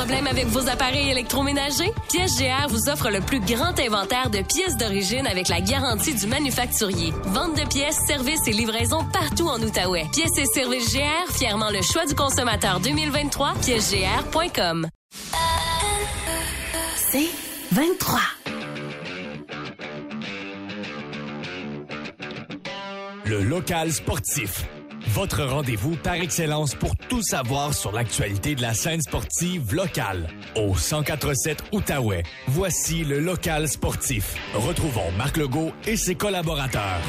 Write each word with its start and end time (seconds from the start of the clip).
Problème 0.00 0.26
avec 0.28 0.46
vos 0.46 0.66
appareils 0.66 1.10
électroménagers? 1.10 1.92
Pièces 2.08 2.38
GR 2.38 2.68
vous 2.70 2.88
offre 2.88 3.10
le 3.10 3.20
plus 3.20 3.38
grand 3.38 3.78
inventaire 3.78 4.30
de 4.30 4.40
pièces 4.40 4.78
d'origine 4.78 5.26
avec 5.26 5.48
la 5.48 5.60
garantie 5.60 6.14
du 6.14 6.26
manufacturier. 6.26 7.12
Vente 7.24 7.54
de 7.54 7.68
pièces, 7.68 7.98
services 8.06 8.46
et 8.46 8.52
livraison 8.52 9.04
partout 9.12 9.46
en 9.46 9.60
Outaouais. 9.60 10.06
Pièces 10.10 10.38
et 10.38 10.46
services 10.46 10.94
GR, 10.94 11.34
fièrement 11.34 11.68
le 11.68 11.82
choix 11.82 12.06
du 12.06 12.14
consommateur 12.14 12.80
2023, 12.80 13.52
piècesgr.com. 13.60 14.88
C'est 16.96 17.28
23. 17.72 18.20
Le 23.26 23.42
local 23.42 23.92
sportif. 23.92 24.64
Votre 25.14 25.42
rendez-vous 25.42 25.96
par 25.96 26.14
excellence 26.14 26.76
pour 26.76 26.94
tout 26.96 27.20
savoir 27.22 27.74
sur 27.74 27.90
l'actualité 27.90 28.54
de 28.54 28.62
la 28.62 28.74
scène 28.74 29.00
sportive 29.00 29.74
locale. 29.74 30.28
Au 30.54 30.68
1047 30.68 31.64
Outaouais, 31.72 32.22
voici 32.46 33.02
le 33.02 33.18
local 33.18 33.66
sportif. 33.66 34.36
Retrouvons 34.54 35.10
Marc 35.18 35.36
Legault 35.36 35.72
et 35.84 35.96
ses 35.96 36.14
collaborateurs. 36.14 37.00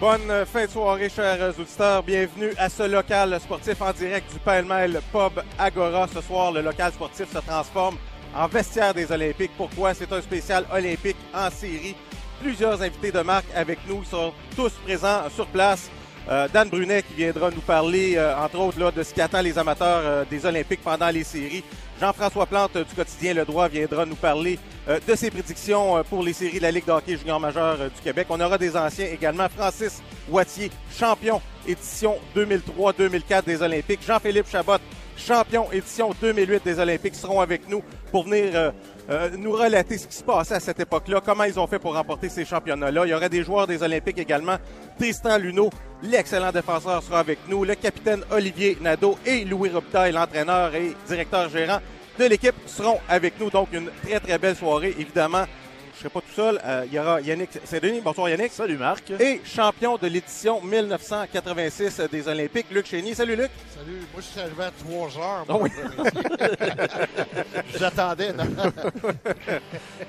Bonne 0.00 0.44
fin 0.44 0.64
de 0.64 0.70
soirée, 0.70 1.08
chers 1.08 1.56
auditeurs. 1.60 2.02
Bienvenue 2.02 2.50
à 2.58 2.68
ce 2.68 2.90
local 2.90 3.38
sportif 3.40 3.80
en 3.80 3.92
direct 3.92 4.32
du 4.32 4.40
Pêle-Mêle 4.40 5.00
Pub 5.12 5.44
Agora. 5.60 6.08
Ce 6.12 6.20
soir, 6.22 6.50
le 6.50 6.62
local 6.62 6.92
sportif 6.92 7.32
se 7.32 7.38
transforme 7.38 7.98
en 8.34 8.48
vestiaire 8.48 8.94
des 8.94 9.12
Olympiques. 9.12 9.52
Pourquoi? 9.56 9.94
C'est 9.94 10.12
un 10.12 10.22
spécial 10.22 10.64
olympique 10.72 11.16
en 11.32 11.50
série. 11.50 11.94
Plusieurs 12.40 12.80
invités 12.82 13.10
de 13.10 13.20
marque 13.20 13.46
avec 13.54 13.78
nous. 13.88 14.00
Ils 14.02 14.08
sont 14.08 14.32
tous 14.54 14.72
présents 14.84 15.28
sur 15.34 15.46
place. 15.46 15.90
Euh, 16.30 16.46
Dan 16.52 16.68
Brunet 16.68 17.02
qui 17.02 17.14
viendra 17.14 17.50
nous 17.50 17.62
parler, 17.62 18.14
euh, 18.16 18.36
entre 18.36 18.58
autres, 18.58 18.92
de 18.92 19.02
ce 19.02 19.14
qui 19.14 19.20
attend 19.20 19.40
les 19.40 19.58
amateurs 19.58 20.02
euh, 20.04 20.24
des 20.30 20.44
Olympiques 20.44 20.82
pendant 20.84 21.08
les 21.08 21.24
séries. 21.24 21.64
Jean-François 21.98 22.46
Plante 22.46 22.76
du 22.76 22.94
quotidien 22.94 23.34
Le 23.34 23.44
Droit 23.44 23.66
viendra 23.68 24.06
nous 24.06 24.14
parler 24.14 24.56
de 24.86 25.14
ses 25.16 25.32
prédictions 25.32 26.02
pour 26.08 26.22
les 26.22 26.32
séries 26.32 26.58
de 26.58 26.62
la 26.62 26.70
Ligue 26.70 26.86
de 26.86 26.92
hockey 26.92 27.16
junior 27.16 27.40
majeur 27.40 27.76
du 27.76 28.00
Québec. 28.04 28.28
On 28.30 28.40
aura 28.40 28.56
des 28.56 28.76
anciens 28.76 29.06
également. 29.06 29.48
Francis 29.48 30.00
Wattier, 30.28 30.70
champion 30.96 31.42
édition 31.66 32.14
2003-2004 32.36 33.44
des 33.44 33.62
Olympiques. 33.62 34.00
Jean-Philippe 34.06 34.48
Chabot, 34.48 34.78
champion 35.18 35.70
édition 35.72 36.10
2008 36.20 36.64
des 36.64 36.78
Olympiques, 36.78 37.14
seront 37.14 37.40
avec 37.40 37.68
nous 37.68 37.82
pour 38.10 38.24
venir 38.24 38.50
euh, 38.54 38.70
euh, 39.10 39.30
nous 39.36 39.52
relater 39.52 39.98
ce 39.98 40.06
qui 40.06 40.16
se 40.16 40.22
passait 40.22 40.54
à 40.54 40.60
cette 40.60 40.80
époque-là, 40.80 41.20
comment 41.24 41.44
ils 41.44 41.58
ont 41.58 41.66
fait 41.66 41.78
pour 41.78 41.94
remporter 41.94 42.28
ces 42.28 42.44
championnats-là. 42.44 43.06
Il 43.06 43.10
y 43.10 43.14
aura 43.14 43.28
des 43.28 43.42
joueurs 43.42 43.66
des 43.66 43.82
Olympiques 43.82 44.18
également. 44.18 44.56
Tristan 44.98 45.38
Luneau, 45.38 45.70
l'excellent 46.02 46.52
défenseur, 46.52 47.02
sera 47.02 47.20
avec 47.20 47.38
nous. 47.48 47.64
Le 47.64 47.74
capitaine 47.74 48.22
Olivier 48.30 48.78
Nadeau 48.80 49.18
et 49.26 49.44
Louis 49.44 49.70
Robitaille, 49.70 50.12
l'entraîneur 50.12 50.74
et 50.74 50.94
directeur 51.06 51.48
gérant 51.48 51.80
de 52.18 52.24
l'équipe, 52.24 52.54
seront 52.66 52.98
avec 53.08 53.40
nous. 53.40 53.50
Donc, 53.50 53.68
une 53.72 53.90
très, 54.02 54.20
très 54.20 54.38
belle 54.38 54.56
soirée. 54.56 54.94
Évidemment, 54.98 55.44
je 55.98 56.04
ne 56.04 56.10
serai 56.10 56.20
pas 56.20 56.20
tout 56.20 56.34
seul. 56.34 56.60
Euh, 56.64 56.84
il 56.86 56.94
y 56.94 56.98
aura 56.98 57.20
Yannick 57.20 57.50
Saint-Denis. 57.64 58.00
Bonsoir 58.00 58.28
Yannick. 58.28 58.52
Salut 58.52 58.76
Marc. 58.76 59.10
Et 59.18 59.40
champion 59.44 59.96
de 59.96 60.06
l'édition 60.06 60.60
1986 60.62 62.02
des 62.12 62.28
Olympiques, 62.28 62.66
Luc 62.70 62.86
Chénier. 62.86 63.14
Salut 63.14 63.34
Luc. 63.34 63.50
Salut. 63.76 63.98
Moi, 64.12 64.18
je 64.18 64.22
suis 64.22 64.40
arrivé 64.40 64.62
à 64.62 64.70
3 64.70 65.18
heures. 65.18 65.44
Ah 65.48 65.56
oui. 65.60 65.70
J'attendais. 67.78 68.28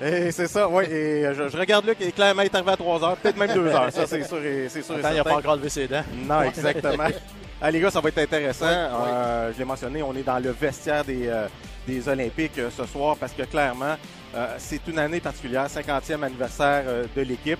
et 0.00 0.30
c'est 0.30 0.46
ça, 0.46 0.68
oui. 0.68 0.84
Et 0.84 1.34
je, 1.34 1.48
je, 1.48 1.56
regarde 1.56 1.84
Luc 1.86 2.00
et 2.00 2.12
clairement, 2.12 2.42
il 2.42 2.46
est 2.46 2.54
arrivé 2.54 2.70
à 2.70 2.76
3 2.76 3.04
heures, 3.04 3.16
peut-être 3.16 3.36
même 3.36 3.52
2 3.52 3.66
heures. 3.66 3.92
Ça, 3.92 4.06
c'est 4.06 4.22
sûr 4.22 4.44
et, 4.44 4.68
c'est 4.68 4.82
sûr 4.82 4.94
Attends, 4.96 5.10
il 5.10 5.16
n'a 5.16 5.24
pas 5.24 5.36
encore 5.38 5.56
levé 5.56 5.70
ses 5.70 5.88
dents. 5.88 6.04
Non, 6.24 6.42
exactement. 6.42 7.08
Ah, 7.62 7.70
les 7.70 7.78
gars, 7.78 7.90
ça 7.90 8.00
va 8.00 8.08
être 8.08 8.16
intéressant. 8.16 8.64
Oui, 8.64 8.72
euh. 8.72 9.52
Je 9.52 9.58
l'ai 9.58 9.66
mentionné, 9.66 10.02
on 10.02 10.16
est 10.16 10.22
dans 10.22 10.38
le 10.38 10.50
vestiaire 10.50 11.04
des, 11.04 11.26
euh, 11.26 11.46
des 11.86 12.08
Olympiques 12.08 12.58
euh, 12.58 12.70
ce 12.74 12.86
soir 12.86 13.18
parce 13.20 13.32
que 13.32 13.42
clairement, 13.42 13.96
euh, 14.34 14.54
c'est 14.58 14.86
une 14.86 14.98
année 14.98 15.20
particulière, 15.20 15.66
50e 15.66 16.22
anniversaire 16.22 16.84
euh, 16.86 17.06
de 17.16 17.22
l'équipe. 17.22 17.58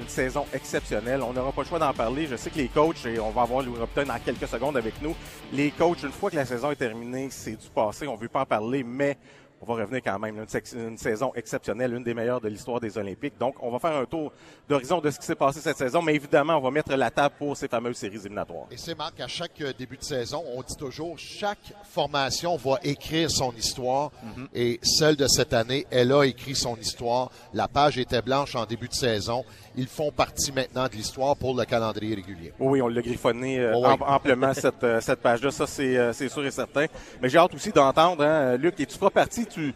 Une 0.00 0.08
saison 0.08 0.46
exceptionnelle. 0.54 1.20
On 1.22 1.32
n'aura 1.32 1.52
pas 1.52 1.62
le 1.62 1.68
choix 1.68 1.78
d'en 1.78 1.92
parler. 1.92 2.26
Je 2.26 2.36
sais 2.36 2.48
que 2.48 2.56
les 2.56 2.68
coachs, 2.68 3.04
et 3.04 3.20
on 3.20 3.30
va 3.30 3.42
avoir 3.42 3.62
Louis 3.62 3.78
Robton 3.78 4.06
dans 4.06 4.18
quelques 4.18 4.48
secondes 4.48 4.76
avec 4.76 5.00
nous, 5.02 5.14
les 5.52 5.70
coachs, 5.70 6.02
une 6.02 6.12
fois 6.12 6.30
que 6.30 6.36
la 6.36 6.46
saison 6.46 6.70
est 6.70 6.76
terminée, 6.76 7.28
c'est 7.30 7.60
du 7.60 7.68
passé. 7.68 8.06
On 8.06 8.14
ne 8.14 8.18
veut 8.18 8.28
pas 8.28 8.40
en 8.40 8.46
parler, 8.46 8.82
mais 8.84 9.18
on 9.62 9.74
va 9.74 9.82
revenir 9.82 10.02
quand 10.02 10.18
même. 10.18 10.36
Une, 10.36 10.80
une, 10.80 10.98
saison 10.98 11.32
exceptionnelle, 11.36 11.94
une 11.94 12.02
des 12.02 12.14
meilleures 12.14 12.40
de 12.40 12.48
l'histoire 12.48 12.80
des 12.80 12.98
Olympiques. 12.98 13.38
Donc, 13.38 13.54
on 13.62 13.70
va 13.70 13.78
faire 13.78 13.96
un 13.96 14.04
tour 14.04 14.32
d'horizon 14.68 15.00
de 15.00 15.10
ce 15.10 15.18
qui 15.20 15.26
s'est 15.26 15.36
passé 15.36 15.60
cette 15.60 15.78
saison, 15.78 16.02
mais 16.02 16.14
évidemment, 16.16 16.56
on 16.56 16.60
va 16.60 16.70
mettre 16.70 16.94
la 16.94 17.10
table 17.10 17.34
pour 17.38 17.56
ces 17.56 17.68
fameuses 17.68 17.96
séries 17.96 18.16
éliminatoires. 18.16 18.66
Et 18.72 18.76
c'est 18.76 18.96
Marc, 18.96 19.20
à 19.20 19.28
chaque 19.28 19.62
début 19.78 19.96
de 19.96 20.02
saison, 20.02 20.42
on 20.56 20.62
dit 20.62 20.76
toujours, 20.76 21.16
chaque 21.16 21.72
formation 21.84 22.56
va 22.56 22.78
écrire 22.82 23.30
son 23.30 23.52
histoire. 23.52 24.10
Mm 24.22 24.42
-hmm. 24.42 24.48
Et 24.54 24.80
celle 24.82 25.16
de 25.16 25.28
cette 25.28 25.52
année, 25.52 25.86
elle 25.90 26.12
a 26.12 26.24
écrit 26.24 26.56
son 26.56 26.76
histoire. 26.76 27.30
La 27.54 27.68
page 27.68 27.98
était 27.98 28.22
blanche 28.22 28.56
en 28.56 28.66
début 28.66 28.88
de 28.88 28.94
saison. 28.94 29.44
Ils 29.76 29.86
font 29.88 30.10
partie 30.12 30.52
maintenant 30.52 30.86
de 30.86 30.92
l'histoire 30.92 31.34
pour 31.36 31.56
le 31.56 31.64
calendrier 31.64 32.14
régulier. 32.14 32.52
Oui, 32.58 32.82
on 32.82 32.88
l'a 32.88 33.00
griffonné 33.00 33.58
euh, 33.58 33.72
oh 33.74 33.84
oui. 33.86 33.94
amplement, 34.06 34.52
cette, 34.52 34.84
euh, 34.84 35.00
cette 35.00 35.20
page-là. 35.20 35.50
Ça, 35.50 35.66
c'est 35.66 35.96
euh, 35.96 36.12
sûr 36.12 36.44
et 36.44 36.50
certain. 36.50 36.86
Mais 37.20 37.28
j'ai 37.30 37.38
hâte 37.38 37.54
aussi 37.54 37.70
d'entendre, 37.72 38.22
hein, 38.24 38.56
Luc, 38.56 38.78
et 38.80 38.86
tu 38.86 38.98
feras 38.98 39.10
partie, 39.10 39.46
tu, 39.52 39.74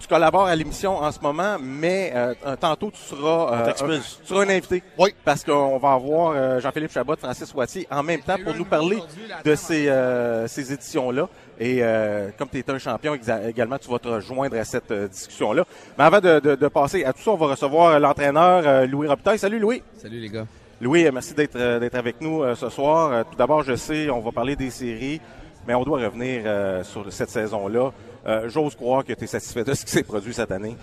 tu 0.00 0.08
collabores 0.08 0.46
à 0.46 0.56
l'émission 0.56 0.96
en 0.96 1.12
ce 1.12 1.20
moment, 1.20 1.56
mais 1.60 2.12
euh, 2.14 2.34
tantôt 2.58 2.90
tu 2.90 3.00
seras, 3.00 3.52
euh, 3.52 3.68
un, 3.68 3.98
tu 3.98 4.26
seras 4.26 4.44
un 4.44 4.48
invité. 4.48 4.82
Oui. 4.98 5.14
Parce 5.24 5.44
qu'on 5.44 5.78
va 5.78 5.92
avoir 5.92 6.32
euh, 6.34 6.60
Jean-Philippe 6.60 6.90
Chabot, 6.90 7.16
Francis 7.16 7.52
Wattier 7.54 7.86
en 7.90 8.02
même 8.02 8.20
temps 8.20 8.38
pour 8.42 8.54
nous 8.54 8.64
parler 8.64 8.98
de 9.44 9.54
ces, 9.54 9.88
euh, 9.88 10.48
ces 10.48 10.72
éditions-là. 10.72 11.28
Et 11.58 11.80
euh, 11.82 12.30
comme 12.38 12.48
tu 12.48 12.58
es 12.58 12.70
un 12.70 12.78
champion 12.78 13.14
également, 13.14 13.76
tu 13.76 13.90
vas 13.90 13.98
te 13.98 14.08
rejoindre 14.08 14.56
à 14.56 14.64
cette 14.64 14.90
discussion-là. 14.90 15.64
Mais 15.98 16.04
avant 16.04 16.20
de, 16.20 16.40
de, 16.40 16.54
de, 16.54 16.68
passer 16.68 17.04
à 17.04 17.12
tout 17.12 17.20
ça, 17.20 17.32
on 17.32 17.36
va 17.36 17.48
recevoir 17.48 18.00
l'entraîneur 18.00 18.86
Louis 18.86 19.06
Robitaille. 19.06 19.38
Salut 19.38 19.58
Louis. 19.58 19.82
Salut 19.98 20.20
les 20.20 20.30
gars. 20.30 20.46
Louis, 20.80 21.06
merci 21.12 21.34
d'être 21.34 21.78
d'être 21.78 21.96
avec 21.96 22.22
nous 22.22 22.42
ce 22.54 22.70
soir. 22.70 23.26
tout 23.30 23.36
d'abord, 23.36 23.62
je 23.62 23.76
sais, 23.76 24.08
on 24.08 24.20
va 24.20 24.32
parler 24.32 24.56
des 24.56 24.70
séries, 24.70 25.20
mais 25.68 25.74
on 25.74 25.84
doit 25.84 26.00
revenir 26.00 26.42
sur 26.86 27.12
cette 27.12 27.28
saison-là. 27.28 27.92
Euh, 28.26 28.48
J'ose 28.48 28.74
croire 28.74 29.04
que 29.04 29.12
tu 29.12 29.24
es 29.24 29.26
satisfait 29.26 29.64
de 29.64 29.74
ce 29.74 29.84
qui 29.84 29.90
s'est 29.90 30.02
produit 30.02 30.34
cette 30.34 30.50
année. 30.50 30.76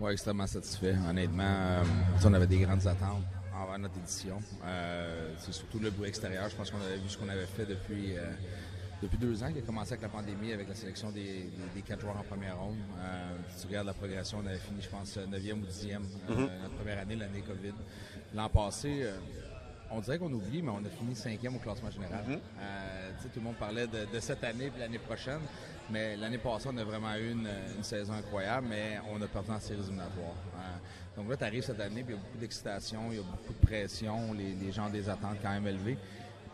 Oui, 0.00 0.12
extrêmement 0.12 0.46
satisfait. 0.46 0.94
Honnêtement, 1.08 1.42
euh, 1.44 1.82
on 2.24 2.32
avait 2.34 2.46
des 2.46 2.58
grandes 2.58 2.86
attentes 2.86 3.24
envers 3.54 3.78
notre 3.78 3.96
édition. 3.98 4.38
Euh, 4.64 5.32
c'est 5.38 5.52
surtout 5.52 5.78
le 5.78 5.90
bruit 5.90 6.08
extérieur. 6.08 6.48
Je 6.48 6.54
pense 6.56 6.70
qu'on 6.70 6.80
avait 6.80 6.98
vu 6.98 7.08
ce 7.08 7.16
qu'on 7.18 7.28
avait 7.28 7.46
fait 7.46 7.64
depuis, 7.64 8.14
depuis 9.02 9.18
deux 9.18 9.42
ans, 9.42 9.50
qui 9.52 9.58
a 9.58 9.62
commencé 9.62 9.92
avec 9.92 10.02
la 10.02 10.08
pandémie, 10.10 10.52
avec 10.52 10.68
la 10.68 10.74
sélection 10.74 11.10
des, 11.10 11.22
des, 11.22 11.50
des 11.74 11.82
quatre 11.82 12.00
joueurs 12.02 12.18
en 12.18 12.22
première 12.22 12.58
ronde. 12.58 12.76
si 13.50 13.62
tu 13.62 13.66
regardes 13.68 13.86
la 13.86 13.94
progression, 13.94 14.38
on 14.44 14.46
avait 14.46 14.58
fini, 14.58 14.80
je 14.82 14.88
pense, 14.88 15.16
9e 15.16 15.54
ou 15.62 15.66
10e 15.66 15.98
mm 15.98 16.04
-hmm. 16.28 16.48
notre 16.62 16.74
première 16.76 16.98
année, 16.98 17.16
l'année 17.16 17.40
COVID. 17.40 17.74
L'an 18.34 18.48
passé, 18.50 19.06
on 19.90 20.00
dirait 20.00 20.18
qu'on 20.18 20.32
oublie, 20.32 20.62
mais 20.62 20.70
on 20.70 20.84
a 20.84 20.88
fini 20.90 21.14
cinquième 21.14 21.56
au 21.56 21.58
classement 21.58 21.90
général. 21.90 22.24
Mm 22.26 22.32
-hmm. 22.32 22.38
euh, 22.60 23.10
tout 23.22 23.40
le 23.40 23.42
monde 23.42 23.56
parlait 23.56 23.86
de, 23.86 24.00
de 24.14 24.20
cette 24.20 24.44
année 24.44 24.66
et 24.76 24.78
l'année 24.80 24.98
prochaine, 24.98 25.40
mais 25.90 26.16
l'année 26.16 26.38
passée, 26.38 26.68
on 26.72 26.76
a 26.76 26.84
vraiment 26.84 27.14
eu 27.14 27.32
une, 27.32 27.48
saison 27.82 28.14
incroyable, 28.14 28.66
mais 28.68 28.98
on 29.12 29.20
a 29.22 29.26
perdu 29.26 29.50
en 29.50 29.60
séries 29.60 29.80
éliminatoires. 29.80 30.34
Euh, 30.56 31.16
donc 31.16 31.30
là, 31.30 31.36
tu 31.36 31.44
arrives 31.44 31.62
cette 31.62 31.80
année, 31.80 32.02
puis 32.02 32.14
il 32.14 32.16
y 32.16 32.18
a 32.18 32.22
beaucoup 32.22 32.38
d'excitation, 32.38 33.00
il 33.10 33.16
y 33.16 33.20
a 33.20 33.22
beaucoup 33.22 33.52
de 33.52 33.66
pression, 33.66 34.32
les, 34.32 34.72
gens 34.72 34.86
ont 34.86 34.90
des 34.90 35.08
attentes 35.08 35.38
quand 35.42 35.50
même 35.50 35.66
élevées. 35.66 35.96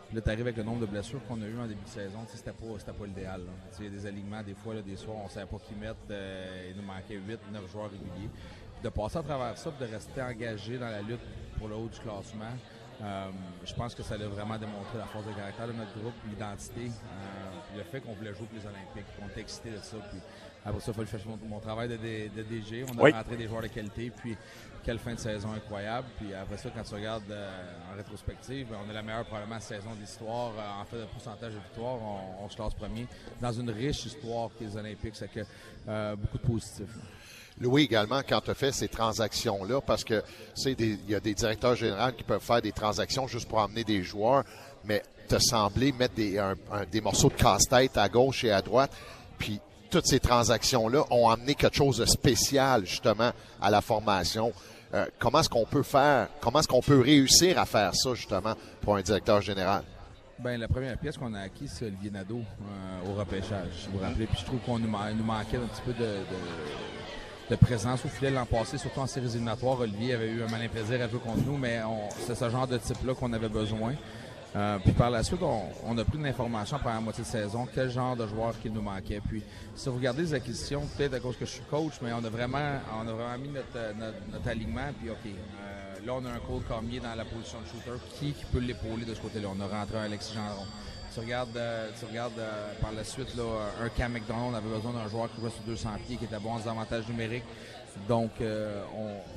Puis 0.07 0.15
là, 0.15 0.21
tu 0.21 0.29
arrives 0.29 0.41
avec 0.41 0.57
le 0.57 0.63
nombre 0.63 0.81
de 0.81 0.85
blessures 0.85 1.19
qu'on 1.27 1.41
a 1.41 1.45
eu 1.47 1.57
en 1.57 1.65
début 1.65 1.83
de 1.83 1.89
saison, 1.89 2.19
c'était 2.27 2.51
pas, 2.51 2.93
pas 2.93 3.05
l'idéal. 3.05 3.41
Il 3.79 3.85
y 3.85 3.87
a 3.87 3.91
des 3.91 4.05
alignements, 4.05 4.43
des 4.43 4.53
fois, 4.53 4.75
là, 4.75 4.81
des 4.81 4.95
soirs, 4.95 5.17
on 5.25 5.29
savait 5.29 5.47
pas 5.47 5.57
qui 5.67 5.73
mettre, 5.73 5.97
euh, 6.11 6.71
il 6.71 6.77
nous 6.79 6.87
manquait 6.87 7.15
8, 7.15 7.39
9 7.51 7.71
joueurs 7.71 7.89
réguliers. 7.89 8.29
Puis 8.75 8.83
de 8.83 8.89
passer 8.89 9.17
à 9.17 9.23
travers 9.23 9.57
ça, 9.57 9.71
de 9.71 9.85
rester 9.85 10.21
engagé 10.21 10.77
dans 10.77 10.89
la 10.89 11.01
lutte 11.01 11.21
pour 11.57 11.67
le 11.67 11.75
haut 11.75 11.87
du 11.87 11.99
classement, 11.99 12.53
euh, 13.01 13.29
je 13.65 13.73
pense 13.73 13.95
que 13.95 14.03
ça 14.03 14.15
a 14.15 14.17
vraiment 14.17 14.57
démontré 14.57 14.97
la 14.97 15.05
force 15.05 15.25
de 15.25 15.33
caractère 15.33 15.67
de 15.67 15.73
notre 15.73 15.97
groupe, 15.99 16.13
l'identité, 16.29 16.87
euh, 16.87 17.62
le 17.75 17.83
fait 17.83 17.99
qu'on 17.99 18.13
voulait 18.13 18.33
jouer 18.33 18.47
pour 18.47 18.57
les 18.57 18.65
Olympiques, 18.65 19.05
qu'on 19.19 19.27
était 19.27 19.41
excité 19.41 19.71
de 19.71 19.77
ça. 19.77 19.97
Puis 20.09 20.19
après 20.65 20.79
ça, 20.81 20.91
il 20.91 20.93
fallait 20.93 21.07
faire 21.07 21.19
mon, 21.27 21.39
mon, 21.47 21.59
travail 21.59 21.89
de, 21.89 21.97
de, 21.97 22.29
de, 22.35 22.43
DG. 22.43 22.85
On 22.93 22.97
a 22.99 23.03
oui. 23.03 23.11
rentré 23.11 23.35
des 23.35 23.47
joueurs 23.47 23.61
de 23.61 23.67
qualité. 23.67 24.11
Puis 24.15 24.37
quelle 24.83 24.99
fin 24.99 25.13
de 25.13 25.19
saison 25.19 25.51
incroyable. 25.51 26.07
Puis 26.17 26.33
après 26.33 26.57
ça, 26.57 26.69
quand 26.75 26.83
tu 26.83 26.93
regardes 26.93 27.31
euh, 27.31 27.71
en 27.91 27.95
rétrospective, 27.95 28.67
on 28.85 28.89
a 28.89 28.93
la 28.93 29.01
meilleure 29.01 29.25
probablement 29.25 29.59
saison 29.59 29.91
d'histoire. 29.99 30.51
Euh, 30.57 30.81
en 30.81 30.85
fait, 30.85 30.97
de 30.97 31.05
pourcentage 31.05 31.53
de 31.53 31.59
victoires, 31.59 31.97
on, 32.01 32.45
on, 32.45 32.49
se 32.49 32.55
classe 32.55 32.73
premier 32.73 33.07
dans 33.41 33.51
une 33.51 33.69
riche 33.69 34.05
histoire 34.05 34.49
que 34.57 34.63
les 34.63 34.75
Olympiques. 34.75 35.15
C'est 35.15 35.31
que 35.31 35.41
euh, 35.87 36.15
beaucoup 36.15 36.37
de 36.37 36.43
positifs. 36.43 36.95
Louis 37.59 37.83
également 37.83 38.21
quand 38.27 38.41
tu 38.41 38.49
as 38.49 38.55
fait 38.55 38.71
ces 38.71 38.87
transactions-là, 38.87 39.79
parce 39.81 40.03
que 40.03 40.23
il 40.65 41.09
y 41.09 41.15
a 41.15 41.19
des 41.19 41.35
directeurs 41.35 41.75
généraux 41.75 42.11
qui 42.11 42.23
peuvent 42.23 42.41
faire 42.41 42.61
des 42.61 42.71
transactions 42.71 43.27
juste 43.27 43.47
pour 43.47 43.61
amener 43.61 43.83
des 43.83 44.01
joueurs, 44.01 44.43
mais 44.85 45.01
te 45.27 45.39
semblé 45.39 45.91
mettre 45.91 46.15
des, 46.15 47.01
morceaux 47.01 47.29
de 47.29 47.35
casse-tête 47.35 47.97
à 47.97 48.09
gauche 48.09 48.43
et 48.43 48.51
à 48.51 48.61
droite, 48.61 48.91
puis 49.37 49.59
toutes 49.89 50.07
ces 50.07 50.19
transactions-là 50.19 51.05
ont 51.11 51.29
amené 51.29 51.55
quelque 51.55 51.75
chose 51.75 51.97
de 51.97 52.05
spécial 52.05 52.85
justement 52.85 53.31
à 53.61 53.69
la 53.69 53.81
formation. 53.81 54.51
Euh, 54.93 55.05
comment 55.19 55.39
est-ce 55.39 55.49
qu'on 55.49 55.65
peut 55.65 55.83
faire, 55.83 56.27
comment 56.39 56.59
est-ce 56.59 56.67
qu'on 56.67 56.81
peut 56.81 56.99
réussir 56.99 57.59
à 57.59 57.65
faire 57.65 57.95
ça 57.95 58.13
justement 58.13 58.53
pour 58.81 58.95
un 58.95 59.01
directeur 59.01 59.41
général? 59.41 59.83
Ben, 60.39 60.59
la 60.59 60.67
première 60.67 60.97
pièce 60.97 61.17
qu'on 61.17 61.33
a 61.33 61.41
acquise, 61.41 61.71
c'est 61.77 61.85
Olivier 61.85 62.11
Nadeau 62.11 62.41
euh, 62.41 63.11
au 63.11 63.15
repêchage, 63.15 63.69
si 63.79 63.87
vous 63.87 63.97
vous 63.97 64.03
rappelez? 64.03 64.25
Puis 64.25 64.39
je 64.39 64.45
trouve 64.45 64.59
qu'on 64.59 64.79
nous, 64.79 64.87
manquait 64.87 65.57
un 65.57 65.67
petit 65.67 65.81
peu 65.85 65.93
de, 65.93 66.17
de, 67.49 67.55
présence 67.55 68.03
au 68.03 68.07
filet 68.07 68.31
l'an 68.31 68.45
passé, 68.45 68.77
surtout 68.77 68.99
en 68.99 69.07
séries 69.07 69.27
éliminatoires. 69.27 69.79
Olivier 69.79 70.15
avait 70.15 70.29
eu 70.29 70.43
un 70.43 70.47
malin 70.49 70.67
plaisir 70.67 71.01
à 71.01 71.07
jouer 71.07 71.19
contre 71.19 71.45
nous, 71.45 71.57
mais 71.57 71.79
c'est 72.25 72.35
ce 72.35 72.49
genre 72.49 72.67
de 72.67 72.77
type-là 72.77 73.13
qu'on 73.13 73.31
avait 73.31 73.49
besoin. 73.49 73.93
Euh, 74.55 74.77
puis 74.79 74.91
par 74.91 75.09
la 75.09 75.23
suite, 75.23 75.41
on, 75.41 75.97
a 75.97 76.05
plus 76.05 76.19
d'informations 76.19 76.77
pendant 76.77 76.95
la 76.95 77.01
moitié 77.01 77.23
de 77.23 77.29
saison, 77.29 77.67
quel 77.73 77.89
genre 77.89 78.15
de 78.15 78.27
joueurs 78.27 78.59
qu'il 78.59 78.71
nous 78.71 78.81
manquait. 78.81 79.19
Puis 79.27 79.41
si 79.75 79.89
vous 79.89 79.95
regardez 79.95 80.21
les 80.21 80.33
acquisitions, 80.33 80.83
peut-être 80.95 81.15
à 81.15 81.19
cause 81.19 81.35
que 81.37 81.45
je 81.45 81.51
suis 81.51 81.63
coach, 81.69 81.93
mais 82.01 82.11
on 82.13 82.23
a 82.23 82.29
vraiment, 82.29 82.79
on 83.01 83.07
a 83.07 83.13
vraiment 83.13 83.37
mis 83.39 83.49
notre, 83.49 83.95
notre, 84.31 84.47
alignement. 84.47 84.91
Puis 84.99 85.09
OK, 85.09 85.25
euh, 85.25 86.05
là 86.05 86.13
on 86.13 86.25
a 86.25 86.29
un 86.29 86.39
Cole 86.39 86.61
Cormier 86.67 86.99
dans 86.99 87.15
la 87.15 87.25
position 87.25 87.57
de 87.61 87.65
shooter. 87.65 87.99
Qui, 88.19 88.33
qui 88.33 88.45
peut 88.45 88.59
l'épauler 88.59 89.05
de 89.05 89.15
ce 89.15 89.21
côté-là? 89.21 89.47
On 89.57 89.59
a 89.59 89.67
rentré 89.67 89.97
un 89.97 90.03
Alexis 90.03 90.33
Gendron. 90.35 90.65
Tu 91.13 91.19
regardes, 91.19 91.57
euh, 91.57 91.89
tu 91.99 92.05
regardes 92.05 92.41
par 92.79 92.91
la 92.91 93.03
suite 93.03 93.35
là, 93.35 93.43
un 93.83 93.89
Cam 93.89 94.11
McDonald, 94.13 94.51
on 94.51 94.55
avait 94.55 94.69
besoin 94.69 94.93
d'un 94.93 95.07
joueur 95.07 95.31
qui 95.33 95.41
jouait 95.41 95.51
sur 95.51 95.63
200 95.63 95.89
pieds, 96.05 96.17
qui 96.17 96.25
était 96.25 96.39
bon 96.39 96.51
en 96.51 96.69
avantages 96.69 97.07
numériques. 97.07 97.43
Donc, 98.07 98.31
euh, 98.41 98.83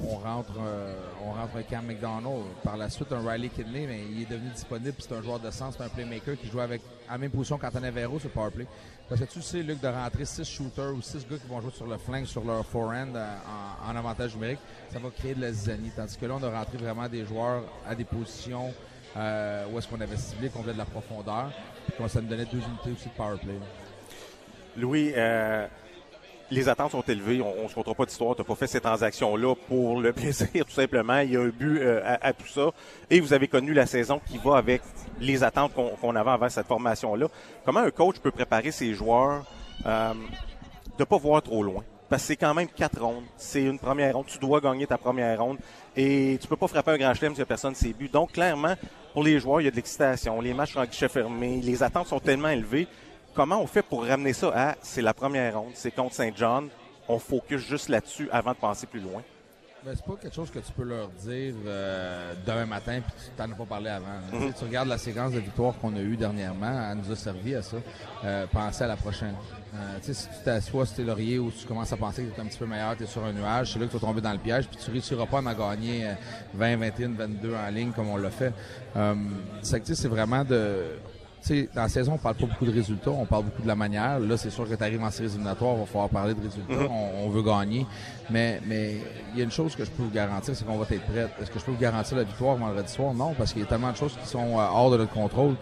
on, 0.02 0.16
rentre, 0.16 0.54
euh, 0.58 0.94
on 1.24 1.32
rentre 1.32 1.56
un 1.56 1.62
Cam 1.62 1.86
McDonald. 1.86 2.42
Par 2.64 2.76
la 2.76 2.90
suite, 2.90 3.12
un 3.12 3.26
Riley 3.26 3.48
Kidney, 3.48 3.86
mais 3.86 4.00
il 4.10 4.22
est 4.22 4.30
devenu 4.30 4.50
disponible. 4.50 4.94
C'est 4.98 5.12
un 5.12 5.22
joueur 5.22 5.38
de 5.38 5.50
sens, 5.50 5.74
c'est 5.76 5.84
un 5.84 5.88
playmaker 5.88 6.36
qui 6.36 6.48
joue 6.48 6.60
avec 6.60 6.82
à 7.08 7.12
la 7.12 7.18
même 7.18 7.30
position 7.30 7.58
qu'Anthony 7.58 7.90
Vero 7.90 8.18
sur 8.18 8.30
powerplay. 8.30 8.66
Parce 9.08 9.20
que 9.20 9.26
tu 9.26 9.40
sais, 9.40 9.62
Luc, 9.62 9.80
de 9.80 9.86
rentrer 9.86 10.24
six 10.24 10.44
shooters 10.44 10.92
ou 10.92 11.00
six 11.00 11.26
gars 11.28 11.38
qui 11.38 11.46
vont 11.46 11.60
jouer 11.60 11.70
sur 11.70 11.86
le 11.86 11.96
flank, 11.96 12.26
sur 12.26 12.44
leur 12.44 12.66
forehand 12.66 13.14
euh, 13.14 13.36
en, 13.86 13.92
en, 13.92 13.96
avantage 13.96 14.34
numérique, 14.34 14.58
ça 14.92 14.98
va 14.98 15.10
créer 15.10 15.34
de 15.34 15.42
la 15.42 15.52
zizanie. 15.52 15.92
Tandis 15.94 16.16
que 16.16 16.26
là, 16.26 16.34
on 16.40 16.42
a 16.42 16.50
rentré 16.50 16.76
vraiment 16.78 17.08
des 17.08 17.24
joueurs 17.24 17.62
à 17.86 17.94
des 17.94 18.04
positions 18.04 18.72
où 19.14 19.78
est-ce 19.78 19.88
qu'on 19.88 20.00
avait 20.00 20.16
ciblé, 20.18 20.50
qu'on 20.50 20.60
voulait 20.60 20.74
de 20.74 20.78
la 20.78 20.84
profondeur. 20.84 21.50
Puis 21.86 22.06
ça 22.06 22.20
nous 22.20 22.28
donnait 22.28 22.44
deux 22.44 22.58
unités 22.58 22.92
aussi 22.92 23.08
de 23.08 23.14
powerplay. 23.14 23.58
Louis, 24.76 25.14
les 26.50 26.68
attentes 26.68 26.92
sont 26.92 27.02
élevées. 27.02 27.40
On 27.40 27.64
ne 27.64 27.68
se 27.68 27.74
comptera 27.74 27.94
pas 27.94 28.04
d'histoire. 28.04 28.34
Tu 28.34 28.42
n'as 28.42 28.46
pas 28.46 28.54
fait 28.54 28.66
ces 28.66 28.80
transactions-là 28.80 29.54
pour 29.68 30.00
le 30.00 30.12
plaisir, 30.14 30.64
tout 30.64 30.72
simplement. 30.72 31.18
Il 31.20 31.32
y 31.32 31.36
a 31.36 31.40
un 31.40 31.48
but 31.48 31.80
euh, 31.80 32.16
à, 32.20 32.32
tout 32.32 32.46
ça. 32.46 32.70
Et 33.10 33.20
vous 33.20 33.32
avez 33.32 33.48
connu 33.48 33.72
la 33.72 33.86
saison 33.86 34.20
qui 34.26 34.38
va 34.38 34.56
avec 34.56 34.82
les 35.20 35.42
attentes 35.42 35.72
qu'on 35.74 36.16
avait 36.16 36.30
avant 36.30 36.48
cette 36.48 36.66
formation-là. 36.66 37.26
Comment 37.64 37.80
un 37.80 37.90
coach 37.90 38.18
peut 38.18 38.30
préparer 38.30 38.70
ses 38.70 38.94
joueurs 38.94 39.44
euh, 39.84 40.14
de 40.98 41.04
pas 41.04 41.18
voir 41.18 41.42
trop 41.42 41.62
loin? 41.62 41.84
Parce 42.08 42.22
que 42.22 42.28
c'est 42.28 42.36
quand 42.36 42.54
même 42.54 42.68
quatre 42.68 43.00
rondes. 43.00 43.24
C'est 43.36 43.64
une 43.64 43.80
première 43.80 44.14
ronde. 44.14 44.26
Tu 44.26 44.38
dois 44.38 44.60
gagner 44.60 44.86
ta 44.86 44.96
première 44.96 45.40
ronde. 45.40 45.58
Et 45.96 46.38
tu 46.40 46.46
peux 46.46 46.56
pas 46.56 46.68
frapper 46.68 46.92
un 46.92 46.98
grand 46.98 47.14
chelem 47.14 47.34
si 47.34 47.44
personne 47.44 47.74
s'est 47.74 47.92
bu. 47.92 48.08
Donc, 48.08 48.32
clairement, 48.32 48.74
pour 49.12 49.24
les 49.24 49.40
joueurs, 49.40 49.60
il 49.60 49.64
y 49.64 49.68
a 49.68 49.70
de 49.72 49.76
l'excitation. 49.76 50.40
Les 50.40 50.54
matchs 50.54 50.74
sont 50.74 50.80
à 50.80 50.86
guichet 50.86 51.08
fermé. 51.08 51.60
Les 51.62 51.82
attentes 51.82 52.06
sont 52.06 52.20
tellement 52.20 52.48
élevées 52.48 52.86
comment 53.36 53.60
on 53.60 53.66
fait 53.66 53.82
pour 53.82 54.04
ramener 54.04 54.32
ça 54.32 54.50
à 54.54 54.76
c'est 54.80 55.02
la 55.02 55.14
première 55.14 55.60
ronde, 55.60 55.72
c'est 55.74 55.94
contre 55.94 56.14
Saint 56.14 56.30
John, 56.34 56.68
on 57.06 57.18
focus 57.18 57.60
juste 57.60 57.88
là-dessus 57.88 58.28
avant 58.32 58.52
de 58.52 58.56
penser 58.56 58.86
plus 58.86 59.00
loin? 59.00 59.22
Ben, 59.84 59.94
c'est 59.94 60.04
pas 60.04 60.18
quelque 60.20 60.34
chose 60.34 60.50
que 60.50 60.58
tu 60.58 60.72
peux 60.72 60.82
leur 60.82 61.08
dire 61.10 61.54
euh, 61.64 62.34
demain 62.44 62.66
matin 62.66 63.00
puis 63.06 63.14
tu 63.24 63.30
t'en 63.36 63.44
as 63.44 63.54
pas 63.54 63.66
parlé 63.66 63.90
avant. 63.90 64.06
Mhm. 64.32 64.52
Tu 64.58 64.64
regardes 64.64 64.88
la 64.88 64.98
séquence 64.98 65.32
de 65.32 65.38
victoires 65.38 65.74
qu'on 65.78 65.94
a 65.94 66.00
eue 66.00 66.16
dernièrement, 66.16 66.90
elle 66.90 66.98
nous 66.98 67.12
a 67.12 67.14
servi 67.14 67.54
à 67.54 67.62
ça. 67.62 67.76
Euh, 68.24 68.46
penser 68.48 68.82
à 68.82 68.88
la 68.88 68.96
prochaine. 68.96 69.34
Euh, 69.74 69.98
si 70.00 70.12
tu 70.12 70.44
t'assois 70.44 70.86
sur 70.86 70.96
tes 70.96 71.04
lauriers 71.04 71.38
ou 71.38 71.52
tu 71.52 71.66
commences 71.66 71.92
à 71.92 71.96
penser 71.96 72.24
que 72.24 72.34
tu 72.34 72.40
es 72.40 72.42
un 72.42 72.46
petit 72.46 72.58
peu 72.58 72.66
meilleur, 72.66 72.96
tu 72.96 73.04
es 73.04 73.06
sur 73.06 73.22
un 73.22 73.32
nuage, 73.32 73.74
c'est 73.74 73.78
là 73.78 73.86
que 73.86 73.92
tu 73.92 73.98
vas 73.98 74.06
tomber 74.08 74.22
dans 74.22 74.32
le 74.32 74.38
piège 74.38 74.66
puis 74.66 74.78
tu 74.82 74.90
réussiras 74.90 75.26
pas 75.26 75.38
à 75.38 75.54
gagner 75.54 76.10
20, 76.54 76.76
21, 76.78 77.10
22 77.10 77.54
en 77.54 77.68
ligne 77.68 77.92
comme 77.92 78.08
on 78.08 78.16
l'a 78.16 78.30
fait. 78.30 78.52
c'est 79.62 80.08
vraiment 80.08 80.42
de 80.42 80.86
dans 81.74 81.82
la 81.82 81.88
saison, 81.88 82.14
on 82.14 82.18
parle 82.18 82.34
pas 82.34 82.46
beaucoup 82.46 82.64
de 82.66 82.72
résultats, 82.72 83.10
on 83.10 83.24
parle 83.24 83.44
beaucoup 83.44 83.62
de 83.62 83.68
la 83.68 83.76
manière. 83.76 84.18
Là, 84.18 84.36
c'est 84.36 84.50
sûr 84.50 84.68
que 84.68 84.74
tu 84.74 84.82
arrives 84.82 85.02
en 85.02 85.10
séries 85.10 85.28
éliminatoires, 85.28 85.74
il 85.74 85.80
va 85.80 85.86
falloir 85.86 86.08
parler 86.08 86.34
de 86.34 86.40
résultats. 86.40 86.74
Mhm. 86.74 86.90
on, 87.24 87.28
veut 87.28 87.42
gagner. 87.42 87.86
Mais 88.30 88.60
mais 88.66 88.96
il 89.32 89.38
y 89.38 89.40
a 89.42 89.44
une 89.44 89.50
chose 89.50 89.76
que 89.76 89.84
je 89.84 89.90
peux 89.90 90.02
vous 90.02 90.10
garantir, 90.10 90.56
c'est 90.56 90.64
qu'on 90.64 90.76
va 90.76 90.86
être 90.90 91.06
prêt. 91.06 91.28
Est-ce 91.40 91.50
que 91.50 91.58
je 91.58 91.64
peux 91.64 91.72
vous 91.72 91.78
garantir 91.78 92.16
la 92.16 92.24
victoire 92.24 92.56
vendredi 92.56 92.92
soir? 92.92 93.14
Non, 93.14 93.34
parce 93.34 93.52
qu'il 93.52 93.62
y 93.62 93.64
a 93.64 93.68
tellement 93.68 93.92
de 93.92 93.96
choses 93.96 94.16
qui 94.20 94.28
sont 94.28 94.58
euh, 94.58 94.66
hors 94.70 94.90
de 94.90 94.96
notre 94.96 95.12
contrôle. 95.12 95.54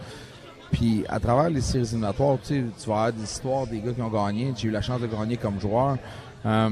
Puis 0.71 1.05
à 1.07 1.19
travers 1.19 1.49
les 1.49 1.61
séries 1.61 1.87
éliminatoires, 1.87 2.37
tu 2.43 2.65
vas 2.87 2.93
avoir 2.93 3.13
des 3.13 3.23
histoires 3.23 3.67
des 3.67 3.79
gars 3.79 3.93
qui 3.93 4.01
ont 4.01 4.09
gagné. 4.09 4.53
J'ai 4.57 4.67
eu 4.67 4.71
la 4.71 4.81
chance 4.81 4.99
de 5.01 5.07
gagner 5.07 5.37
comme 5.37 5.59
joueur. 5.59 5.97
Euh, 6.45 6.69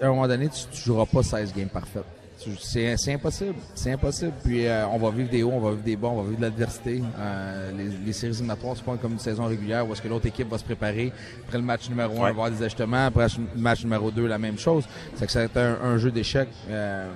à 0.00 0.06
un 0.06 0.08
moment 0.08 0.28
donné, 0.28 0.48
tu 0.48 0.66
ne 0.70 0.76
joueras 0.76 1.06
pas 1.06 1.22
16 1.22 1.54
games 1.54 1.68
parfaites. 1.68 2.17
C'est 2.60 3.12
impossible. 3.12 3.56
C'est 3.74 3.92
impossible. 3.92 4.32
Puis 4.44 4.66
euh, 4.66 4.86
on 4.88 4.98
va 4.98 5.10
vivre 5.10 5.28
des 5.28 5.42
hauts, 5.42 5.52
on 5.52 5.60
va 5.60 5.70
vivre 5.70 5.82
des 5.82 5.96
bas, 5.96 6.08
on 6.08 6.22
va 6.22 6.28
vivre 6.28 6.36
de 6.36 6.42
l'adversité. 6.42 7.02
Euh, 7.18 7.72
les, 8.04 8.12
séries 8.12 8.32
éliminatoires, 8.32 8.76
c'est 8.76 8.84
pas 8.84 8.96
comme 8.96 9.12
une 9.12 9.18
saison 9.18 9.46
régulière 9.46 9.86
où 9.88 9.92
est-ce 9.92 10.02
que 10.02 10.08
l'autre 10.08 10.26
équipe 10.26 10.48
va 10.48 10.58
se 10.58 10.64
préparer. 10.64 11.12
Après 11.44 11.58
le 11.58 11.64
match 11.64 11.88
numéro 11.88 12.12
1, 12.12 12.16
on 12.16 12.22
va 12.22 12.28
avoir 12.28 12.50
des 12.50 12.62
ajustements. 12.62 13.06
Après 13.06 13.26
le 13.26 13.60
match 13.60 13.82
numéro 13.82 14.10
2, 14.10 14.26
la 14.26 14.38
même 14.38 14.58
chose. 14.58 14.84
C'est 15.16 15.26
que 15.26 15.32
c'est 15.32 15.56
un, 15.56 15.98
jeu 15.98 16.10
d'échecs. 16.10 16.48
Euh, 16.70 17.10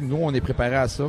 nous, 0.00 0.18
on 0.20 0.34
est 0.34 0.40
préparé 0.40 0.74
à 0.74 0.88
ça. 0.88 1.04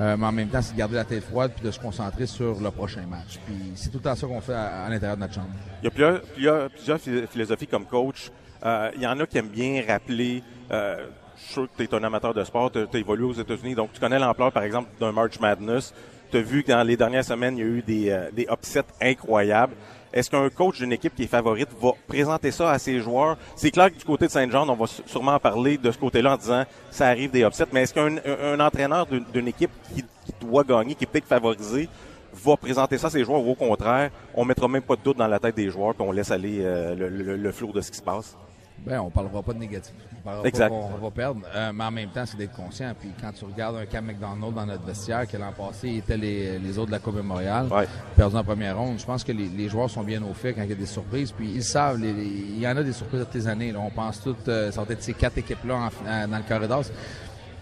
mais 0.00 0.24
en 0.24 0.32
même 0.32 0.48
temps, 0.48 0.62
c'est 0.62 0.72
de 0.72 0.78
garder 0.78 0.94
la 0.94 1.04
tête 1.04 1.24
froide 1.24 1.52
puis 1.54 1.64
de 1.64 1.70
se 1.70 1.78
concentrer 1.78 2.26
sur 2.26 2.58
le 2.58 2.70
prochain 2.70 3.04
match. 3.06 3.38
Puis 3.44 3.72
c'est 3.74 3.90
tout 3.90 3.98
le 3.98 4.04
temps 4.04 4.14
ça 4.14 4.26
qu'on 4.26 4.40
fait 4.40 4.54
à, 4.54 4.88
l'intérieur 4.88 5.16
de 5.16 5.20
notre 5.20 5.34
chambre. 5.34 5.50
Il 5.82 5.84
y 5.84 5.88
a 5.88 5.90
plusieurs, 5.90 6.22
il 6.38 6.44
y 6.44 6.48
a 6.48 6.68
plusieurs 6.70 6.98
philosophies 7.28 7.66
comme 7.66 7.84
coach. 7.84 8.30
il 8.64 9.02
y 9.02 9.06
en 9.06 9.20
a 9.20 9.26
qui 9.26 9.36
aiment 9.36 9.48
bien 9.48 9.82
rappeler 9.86 10.42
je 11.38 11.44
suis 11.44 11.52
sûr 11.52 11.68
que 11.68 11.82
tu 11.82 11.84
es 11.84 11.94
un 11.94 12.02
amateur 12.02 12.34
de 12.34 12.42
sport, 12.44 12.70
tu 12.70 12.78
as, 12.78 12.98
évolué 12.98 13.24
aux 13.24 13.32
États-Unis, 13.32 13.74
donc 13.74 13.92
tu 13.92 14.00
connais 14.00 14.18
l'ampleur, 14.18 14.52
par 14.52 14.64
exemple, 14.64 14.88
d'un 15.00 15.12
March 15.12 15.38
Madness. 15.40 15.94
Tu 16.30 16.36
as 16.36 16.42
vu 16.42 16.62
que 16.62 16.72
dans 16.72 16.82
les 16.82 16.96
dernières 16.96 17.24
semaines, 17.24 17.56
il 17.56 17.60
y 17.60 17.62
a 17.62 17.70
eu 17.70 17.82
des, 17.82 18.10
euh, 18.10 18.30
des 18.32 18.46
upsets 18.50 18.84
incroyables. 19.00 19.74
Est-ce 20.12 20.30
qu'un 20.30 20.48
coach 20.48 20.78
d'une 20.78 20.92
équipe 20.92 21.14
qui 21.14 21.24
est 21.24 21.28
favorite 21.28 21.68
va 21.80 21.92
présenter 22.06 22.50
ça 22.50 22.70
à 22.70 22.78
ses 22.78 23.00
joueurs? 23.00 23.36
C'est 23.56 23.70
clair 23.70 23.90
que 23.92 23.98
du 23.98 24.04
côté 24.04 24.26
de 24.26 24.30
Saint-Jean, 24.30 24.68
on 24.68 24.74
va 24.74 24.86
sûrement 24.86 25.34
en 25.34 25.38
parler 25.38 25.78
de 25.78 25.90
ce 25.90 25.98
côté-là 25.98 26.34
en 26.34 26.36
disant 26.36 26.64
ça 26.90 27.06
arrive 27.08 27.30
des 27.30 27.42
upsets, 27.42 27.66
mais 27.72 27.82
est-ce 27.82 27.94
qu'un 27.94 28.16
un, 28.16 28.60
entraîneur 28.60 29.06
d'une 29.06 29.48
équipe 29.48 29.70
qui, 29.94 30.04
doit 30.40 30.64
gagner, 30.64 30.94
qui 30.94 31.04
est 31.04 31.06
peut-être 31.06 31.26
favorisé, 31.26 31.88
va 32.32 32.56
présenter 32.56 32.98
ça 32.98 33.08
à 33.08 33.10
ses 33.10 33.24
joueurs 33.24 33.42
ou 33.42 33.52
au 33.52 33.54
contraire, 33.54 34.10
on 34.34 34.44
mettra 34.44 34.68
même 34.68 34.82
pas 34.82 34.96
de 34.96 35.02
doute 35.02 35.16
dans 35.16 35.26
la 35.26 35.38
tête 35.38 35.56
des 35.56 35.70
joueurs 35.70 35.94
puis 35.94 36.06
on 36.06 36.12
laisse 36.12 36.30
aller 36.30 36.58
euh, 36.60 36.94
le, 36.94 37.08
le, 37.08 37.36
le 37.36 37.52
flot 37.52 37.72
de 37.72 37.80
ce 37.80 37.90
qui 37.90 37.96
se 37.96 38.02
passe? 38.02 38.36
Ben, 38.86 39.00
on 39.00 39.10
parlera 39.10 39.42
pas 39.42 39.52
de 39.52 39.58
négatif. 39.58 39.92
On 40.24 40.44
exact. 40.44 40.72
on 40.72 40.96
va 40.96 41.10
perdre. 41.10 41.40
Euh, 41.54 41.72
mais 41.74 41.84
en 41.84 41.90
même 41.90 42.10
temps, 42.10 42.24
c'est 42.26 42.36
d'être 42.36 42.54
conscient. 42.54 42.92
Puis 42.98 43.10
quand 43.20 43.32
tu 43.32 43.44
regardes 43.44 43.76
un 43.76 43.86
Cam 43.86 44.04
McDonald 44.04 44.54
dans 44.54 44.66
notre 44.66 44.84
vestiaire, 44.84 45.26
que 45.26 45.36
l'an 45.36 45.52
passé, 45.52 45.96
était 45.96 46.16
les, 46.16 46.58
les, 46.58 46.78
autres 46.78 46.88
de 46.88 46.92
la 46.92 46.98
Coupe 46.98 47.16
Memorial, 47.16 47.68
perdu 48.16 48.36
en 48.36 48.44
première 48.44 48.76
ronde, 48.76 48.98
je 48.98 49.04
pense 49.04 49.24
que 49.24 49.32
les, 49.32 49.68
joueurs 49.68 49.90
sont 49.90 50.02
bien 50.02 50.22
au 50.22 50.34
fait 50.34 50.54
quand 50.54 50.62
il 50.62 50.70
y 50.70 50.72
a 50.72 50.76
des 50.76 50.86
surprises. 50.86 51.32
Puis 51.32 51.50
ils 51.54 51.64
savent, 51.64 52.00
il 52.00 52.58
y 52.58 52.66
en 52.68 52.76
a 52.76 52.82
des 52.82 52.92
surprises 52.92 53.20
de 53.20 53.24
tes 53.24 53.46
années. 53.46 53.74
On 53.76 53.90
pense 53.90 54.22
toutes, 54.22 54.48
euh, 54.48 54.70
ça 54.70 54.82
va 54.82 54.92
être 54.92 55.02
ces 55.02 55.14
quatre 55.14 55.38
équipes-là 55.38 55.90
dans 56.26 56.36
le 56.36 56.48
corridor 56.48 56.84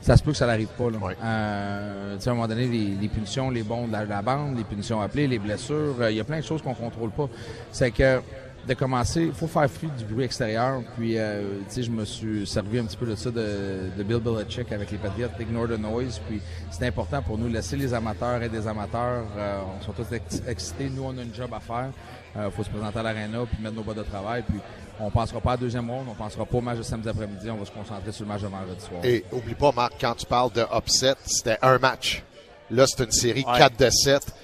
ça 0.07 0.17
se 0.17 0.23
peut 0.23 0.31
que 0.31 0.37
ça 0.37 0.47
n'arrive 0.47 0.69
pas. 0.69 0.89
Là. 0.89 0.99
Euh, 1.21 2.17
à 2.25 2.31
un 2.31 2.35
moment 2.35 2.47
donné, 2.47 2.69
les, 2.69 3.09
punitions, 3.09 3.51
les 3.51 3.65
bons 3.65 3.89
de 3.89 3.93
la, 3.93 4.23
bande, 4.23 4.57
les 4.57 4.63
punitions 4.63 5.01
appelées, 5.01 5.27
les 5.27 5.41
blessures, 5.41 5.97
il 6.09 6.17
y 6.17 6.21
a 6.21 6.25
plein 6.25 6.39
de 6.39 6.45
choses 6.45 6.63
qu'on 6.63 6.75
contrôle 6.75 7.11
pas. 7.11 7.29
C'est 7.73 7.91
que 7.91 8.21
de 8.67 8.75
commencer, 8.75 9.23
il 9.23 9.33
faut 9.33 9.47
faire 9.47 9.71
fuir 9.71 9.91
du 9.93 10.05
bruit 10.05 10.25
extérieur. 10.25 10.83
Puis, 10.97 11.19
euh, 11.19 11.59
tu 11.69 11.75
sais, 11.75 11.83
je 11.83 11.91
me 11.91 12.05
suis 12.05 12.47
servi 12.47 12.79
un 12.79 12.85
petit 12.85 12.97
peu 12.97 13.07
de 13.07 13.15
ça 13.15 13.31
de, 13.31 13.91
de 13.97 14.03
Bill 14.03 14.19
Belichick 14.19 14.73
avec 14.73 14.91
les 14.91 14.99
Patriots, 14.99 15.29
Ignore 15.39 15.69
the 15.69 15.79
Noise. 15.79 16.21
Puis, 16.29 16.41
c'est 16.71 16.87
important 16.87 17.23
pour 17.23 17.39
nous, 17.39 17.49
laisser 17.49 17.77
les 17.77 17.95
amateurs 17.95 18.43
et 18.43 18.49
des 18.49 18.67
amateurs. 18.67 19.25
Euh, 19.37 19.61
on 19.79 19.83
sont 19.83 19.93
tous 19.93 20.13
excités. 20.49 20.91
Nous, 20.91 21.03
on 21.05 21.17
a 21.17 21.23
une 21.23 21.35
job 21.35 21.51
à 21.55 21.61
faire. 21.61 21.91
Il 22.35 22.41
euh, 22.41 22.51
faut 22.51 22.65
se 22.65 22.71
présenter 22.71 22.99
à 22.99 23.03
l'aréna 23.03 23.47
puis 23.47 23.63
mettre 23.63 23.77
nos 23.77 23.83
bas 23.83 23.95
de 23.95 24.03
travail. 24.03 24.43
Puis, 24.43 24.59
on 24.99 25.07
ne 25.07 25.11
pensera 25.11 25.41
pas 25.41 25.53
à 25.53 25.57
deuxième 25.57 25.91
ronde, 25.91 26.07
on 26.09 26.13
ne 26.13 26.17
pensera 26.17 26.45
pas 26.45 26.57
au 26.57 26.61
match 26.61 26.79
de 26.79 26.83
samedi 26.83 27.09
après-midi. 27.09 27.51
On 27.51 27.57
va 27.57 27.65
se 27.65 27.71
concentrer 27.71 28.13
sur 28.13 28.25
le 28.25 28.29
match 28.29 28.43
de 28.43 28.49
vendredi 28.49 28.81
soir. 28.81 29.01
Et 29.05 29.25
oublie 29.31 29.55
pas, 29.55 29.73
Marc, 29.73 29.95
quand 30.01 30.15
tu 30.15 30.27
parles 30.27 30.53
de 30.53 30.65
upset, 30.77 31.15
c'était 31.25 31.59
un 31.63 31.79
match. 31.79 32.23
Là, 32.71 32.87
c'est 32.87 33.05
une 33.05 33.13
série 33.13 33.45
4 33.45 33.79
de 33.79 33.91
7 33.91 34.35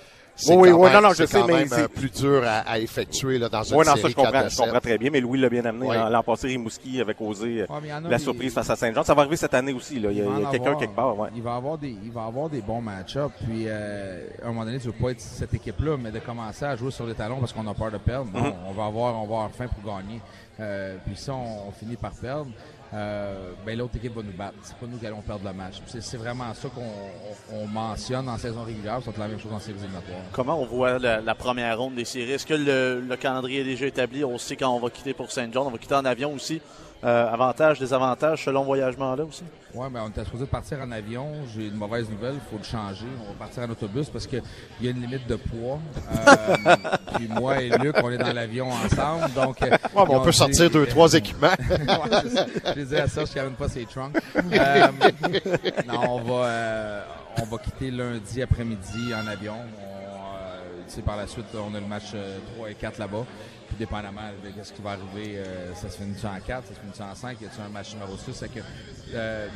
oui, 0.49 0.71
oui, 0.71 0.91
non, 0.93 1.01
non, 1.01 1.11
je 1.11 1.25
sais, 1.25 1.41
quand 1.41 1.47
mais 1.47 1.67
c'est 1.67 1.89
plus 1.89 2.11
dur 2.11 2.43
à, 2.45 2.79
effectuer 2.79 3.39
là, 3.39 3.49
dans 3.49 3.63
une 3.63 3.77
oui, 3.77 3.87
non, 3.87 3.97
ça, 3.97 4.09
je 4.09 4.15
comprends, 4.15 4.49
je 4.49 4.57
comprends 4.57 4.81
très 4.81 4.99
bien, 4.99 5.11
mais 5.11 5.21
Louis 5.21 5.39
l'a 5.39 5.49
bien 5.49 5.65
amené. 5.65 5.89
L'an 6.11 6.23
passé, 6.23 6.49
Rimouski 6.49 7.01
avait 7.01 7.15
causé 7.15 7.65
la 8.09 8.19
surprise 8.19 8.55
face 8.55 8.71
à 8.71 8.77
Saint-Jean. 8.77 9.03
Ça 9.03 9.15
va 9.15 9.23
arriver 9.23 9.37
cette 9.37 9.55
année 9.55 9.73
aussi. 9.73 10.01
Là. 10.01 10.11
Il 10.11 10.19
y 10.19 10.23
a, 10.23 10.51
quelqu'un 10.51 10.75
quelque 10.77 10.95
part. 10.95 11.19
Ouais. 11.19 11.29
Il 11.35 11.43
va 11.43 11.57
avoir 11.57 11.79
des, 11.79 11.97
il 12.05 12.11
va 12.11 12.25
avoir 12.25 12.49
des 12.49 12.61
bons 12.61 12.81
match-ups. 12.81 13.33
Puis, 13.45 13.65
euh, 13.67 14.27
à 14.43 14.47
un 14.47 14.49
moment 14.49 14.65
donné, 14.65 14.79
tu 14.79 14.89
ne 14.89 14.93
veux 14.93 14.99
pas 14.99 15.11
être 15.11 15.21
cette 15.21 15.55
équipe-là, 15.55 15.97
mais 15.99 16.11
de 16.11 16.19
commencer 16.19 16.65
à 16.65 16.77
jouer 16.77 16.91
sur 16.91 17.07
les 17.07 17.15
talons 17.15 17.39
parce 17.39 17.53
qu'on 17.53 17.67
a 17.67 17.75
peur 17.75 17.91
de 17.91 17.99
perdre. 17.99 18.31
Mm-hmm. 18.33 18.53
on 18.69 18.73
va 18.73 18.85
avoir, 18.87 19.15
on 19.23 19.27
va 19.27 19.35
avoir 19.37 19.51
faim 19.51 19.67
pour 19.69 19.93
gagner. 19.93 20.21
Euh, 20.61 20.97
puis 21.05 21.17
ça, 21.17 21.35
on, 21.35 21.71
finit 21.73 21.97
par 21.97 22.13
perdre. 22.13 22.51
Euh, 22.95 23.53
ben 23.65 23.79
l'autre 23.79 23.97
équipe 23.97 24.15
va 24.15 24.23
nous 24.23 24.33
battre. 24.33 24.55
C'est 24.63 24.77
pas 24.77 24.87
nous 24.87 24.99
qui 24.99 25.07
allons 25.07 25.23
perdre 25.23 25.47
le 25.47 25.53
match. 25.55 25.77
C'est 25.87 26.17
vraiment 26.19 26.53
ça 26.53 26.69
qu'on 26.69 27.67
mentionne 27.67 28.29
en 28.29 28.37
saison 28.37 28.65
régulière. 28.65 29.01
C'est 29.03 29.17
la 29.17 29.29
même 29.29 29.41
chose 29.41 29.53
en 29.53 29.59
séries 29.59 29.79
éliminatoires. 29.79 30.21
Comment 30.33 30.61
on 30.61 30.67
voit 30.67 30.99
la, 30.99 31.35
première 31.35 31.79
ronde 31.79 31.95
des 31.95 32.05
séries? 32.05 32.33
Est-ce 32.33 32.47
que 32.47 32.55
le, 32.55 33.17
calendrier 33.17 33.61
est 33.61 33.65
déjà 33.65 33.87
établi? 33.87 34.25
On 34.25 34.37
sait 34.37 34.57
quand 34.57 34.71
on 34.75 34.79
va 34.79 34.91
quitter 34.91 35.15
pour 35.15 35.31
Saint 35.31 35.51
John. 35.51 35.67
On 35.67 35.71
va 35.71 35.79
quitter 35.79 35.95
en 35.95 36.05
avion 36.05 36.35
aussi. 36.35 36.61
Euh, 37.05 37.33
avantages, 37.33 37.81
désavantages 37.81 38.45
selon 38.45 38.63
voyagement-là 38.63 39.25
aussi? 39.25 39.43
Oui, 39.75 39.87
ben, 39.91 40.03
on 40.07 40.09
était 40.09 40.25
supposé 40.25 40.47
partir 40.47 40.79
en 40.81 40.93
avion. 40.93 41.33
J'ai 41.53 41.67
une 41.67 41.75
mauvaise 41.75 42.09
nouvelle, 42.09 42.35
il 42.35 42.41
faut 42.49 42.59
le 42.59 42.63
changer. 42.63 43.09
On 43.25 43.33
va 43.33 43.39
partir 43.41 43.65
en 43.65 43.71
autobus 43.71 44.09
parce 44.09 44.25
qu'il 44.25 44.43
y 44.81 44.87
a 44.87 44.91
une 44.93 45.01
limite 45.01 45.27
de 45.27 45.35
poids. 45.35 45.81
Euh, 45.97 46.77
puis 47.17 47.27
moi 47.27 47.61
et 47.61 47.71
Luc, 47.71 47.97
on 48.01 48.11
est 48.13 48.19
dans 48.19 48.33
l'avion 48.33 48.69
ensemble. 48.71 49.33
Donc, 49.35 49.61
ouais, 49.61 49.79
on 49.95 50.21
peut 50.21 50.31
sortir 50.31 50.71
deux, 50.71 50.87
trois 50.87 51.13
équipements. 51.15 51.49
ouais, 51.71 52.59
je 52.67 52.73
disais 52.81 53.01
à 53.01 53.09
ça, 53.09 53.25
je 53.25 53.41
ne 53.41 53.49
pas 53.49 53.69
ses 53.69 53.85
trunks. 53.85 54.17
Euh, 54.37 54.87
non, 55.89 56.03
on 56.09 56.21
va, 56.21 57.05
on 57.43 57.47
va 57.47 57.59
quitter 57.59 57.91
lundi 57.91 58.41
après-midi 58.41 59.13
en 59.13 59.27
avion. 59.27 59.57
On, 59.57 61.03
par 61.03 61.17
la 61.17 61.27
suite, 61.27 61.47
on 61.55 61.75
a 61.75 61.81
le 61.81 61.87
match 61.87 62.15
3 62.55 62.71
et 62.71 62.75
4 62.75 62.99
là-bas 62.99 63.25
dépendamment 63.77 64.31
de 64.43 64.63
ce 64.63 64.73
qui 64.73 64.83
va 64.83 64.91
arriver, 64.91 65.39
euh, 65.39 65.75
ça 65.75 65.89
se 65.89 65.97
finit 65.97 66.17
en 66.25 66.41
4, 66.41 66.67
ça 66.67 66.75
se 66.75 66.81
finit 66.81 67.11
en 67.11 67.15
5, 67.15 67.41
y 67.41 67.45
a-t-il 67.45 67.65
un 67.65 67.69
match 67.69 67.93
numéro 67.95 68.17
6? 68.17 68.33
C'est 68.33 68.49
que 68.49 68.61
euh, 69.15 69.49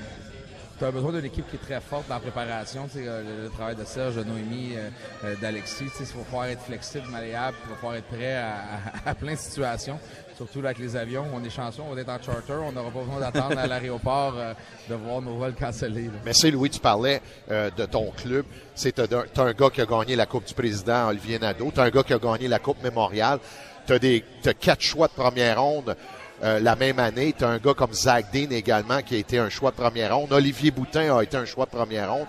tu 0.79 0.85
as 0.85 0.91
besoin 0.91 1.13
d'une 1.13 1.25
équipe 1.25 1.49
qui 1.49 1.57
est 1.57 1.61
très 1.61 1.81
forte 1.81 2.09
dans 2.09 2.15
la 2.15 2.21
préparation. 2.21 2.87
Euh, 2.97 3.45
le, 3.45 3.51
travail 3.51 3.77
de 3.77 3.85
Serge, 3.85 4.17
de 4.17 4.25
Noémie, 4.25 4.75
d'Alexis. 5.41 5.85
Il 6.01 6.07
va 6.07 6.25
falloir 6.25 6.47
être 6.47 6.63
flexible, 6.63 7.07
malléable, 7.11 7.57
il 7.65 7.71
va 7.71 7.77
falloir 7.77 7.97
être 7.97 8.07
prêt 8.07 8.37
à, 9.07 9.15
plein 9.15 9.33
de 9.33 9.39
situations. 9.39 9.99
Surtout 10.37 10.59
avec 10.59 10.79
les 10.79 10.95
avions, 10.97 11.25
on 11.33 11.43
est 11.43 11.51
chanceux, 11.51 11.81
on 11.81 11.97
être 11.97 12.11
en 12.11 12.21
charter, 12.21 12.53
on 12.53 12.73
n'aura 12.73 12.91
pas 12.91 13.01
besoin 13.01 13.21
d'attendre 13.21 13.59
à 13.59 13.67
l'aéroport 13.67 14.35
de 14.87 14.95
voir 14.95 15.23
nos 15.23 15.37
vols 15.39 15.55
cancellés. 15.55 16.11
Mais 16.27 16.35
c'est 16.35 16.51
Louis, 16.51 16.69
tu 16.69 16.79
parlais 16.79 17.23
de 17.49 17.87
ton 17.87 18.11
club. 18.11 18.45
C'est 18.75 19.01
un 19.01 19.53
gars 19.53 19.71
qui 19.71 19.81
a 19.81 19.87
gagné 19.87 20.15
la 20.15 20.27
Coupe 20.27 20.45
du 20.45 20.53
Président, 20.53 21.09
Olivier 21.09 21.39
Nadeau. 21.39 21.71
Tu 21.73 21.81
un 21.81 21.89
gars 21.89 22.03
qui 22.03 22.13
a 22.13 22.19
gagné 22.19 22.49
la 22.49 22.59
Coupe 22.59 22.83
Mémorial 22.83 23.39
tu 23.87 23.93
as, 23.93 23.99
des, 23.99 24.25
quatre 24.59 24.83
choix 24.83 25.09
de 25.09 25.13
première 25.13 25.61
ronde 25.61 25.97
euh, 26.43 26.61
la 26.61 26.77
même 26.77 26.99
année. 26.99 27.35
Tu 27.37 27.45
as 27.45 27.49
un 27.49 27.59
gars 27.59 27.75
comme 27.75 27.93
Zach 27.93 28.27
Dean 28.33 28.51
également 28.51 29.01
qui 29.03 29.15
a 29.15 29.19
été 29.19 29.39
un 29.39 29.49
choix 29.49 29.71
de 29.71 29.77
première 29.77 30.17
ronde. 30.17 30.33
Olivier 30.33 30.71
Boutin 30.71 31.17
a 31.17 31.23
été 31.23 31.37
un 31.37 31.45
choix 31.45 31.67
de 31.67 31.71
première 31.71 32.13
ronde. 32.13 32.27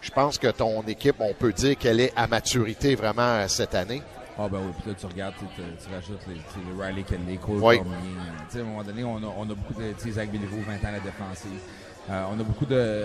Je 0.00 0.10
pense 0.10 0.38
que 0.38 0.48
ton 0.48 0.82
équipe, 0.82 1.16
on 1.18 1.34
peut 1.34 1.52
dire 1.52 1.76
qu'elle 1.76 2.00
est 2.00 2.12
à 2.14 2.26
maturité 2.26 2.94
vraiment 2.94 3.22
euh, 3.22 3.48
cette 3.48 3.74
année. 3.74 4.02
Ah 4.40 4.46
ben 4.48 4.60
oui, 4.64 4.72
puis 4.80 4.90
là 4.90 4.96
tu 4.96 5.06
regardes, 5.06 5.34
tu, 5.56 5.92
rajoutes 5.92 6.20
les, 6.28 6.34
les 6.34 6.80
Riley 6.80 7.02
Kelly, 7.02 7.38
Cole 7.38 7.58
oui. 7.60 7.80
À 7.80 8.58
un 8.58 8.62
moment 8.62 8.84
donné, 8.84 9.02
on 9.02 9.16
a, 9.16 9.34
on 9.36 9.42
a 9.42 9.54
beaucoup 9.54 9.74
de... 9.74 10.12
Zach 10.12 10.30
Béliveau, 10.30 10.58
20 10.64 10.74
ans 10.74 10.78
à 10.84 10.92
la 10.92 11.00
défensive. 11.00 11.58
Euh, 12.08 12.24
on 12.30 12.38
a 12.38 12.42
beaucoup 12.44 12.64
de 12.64 13.04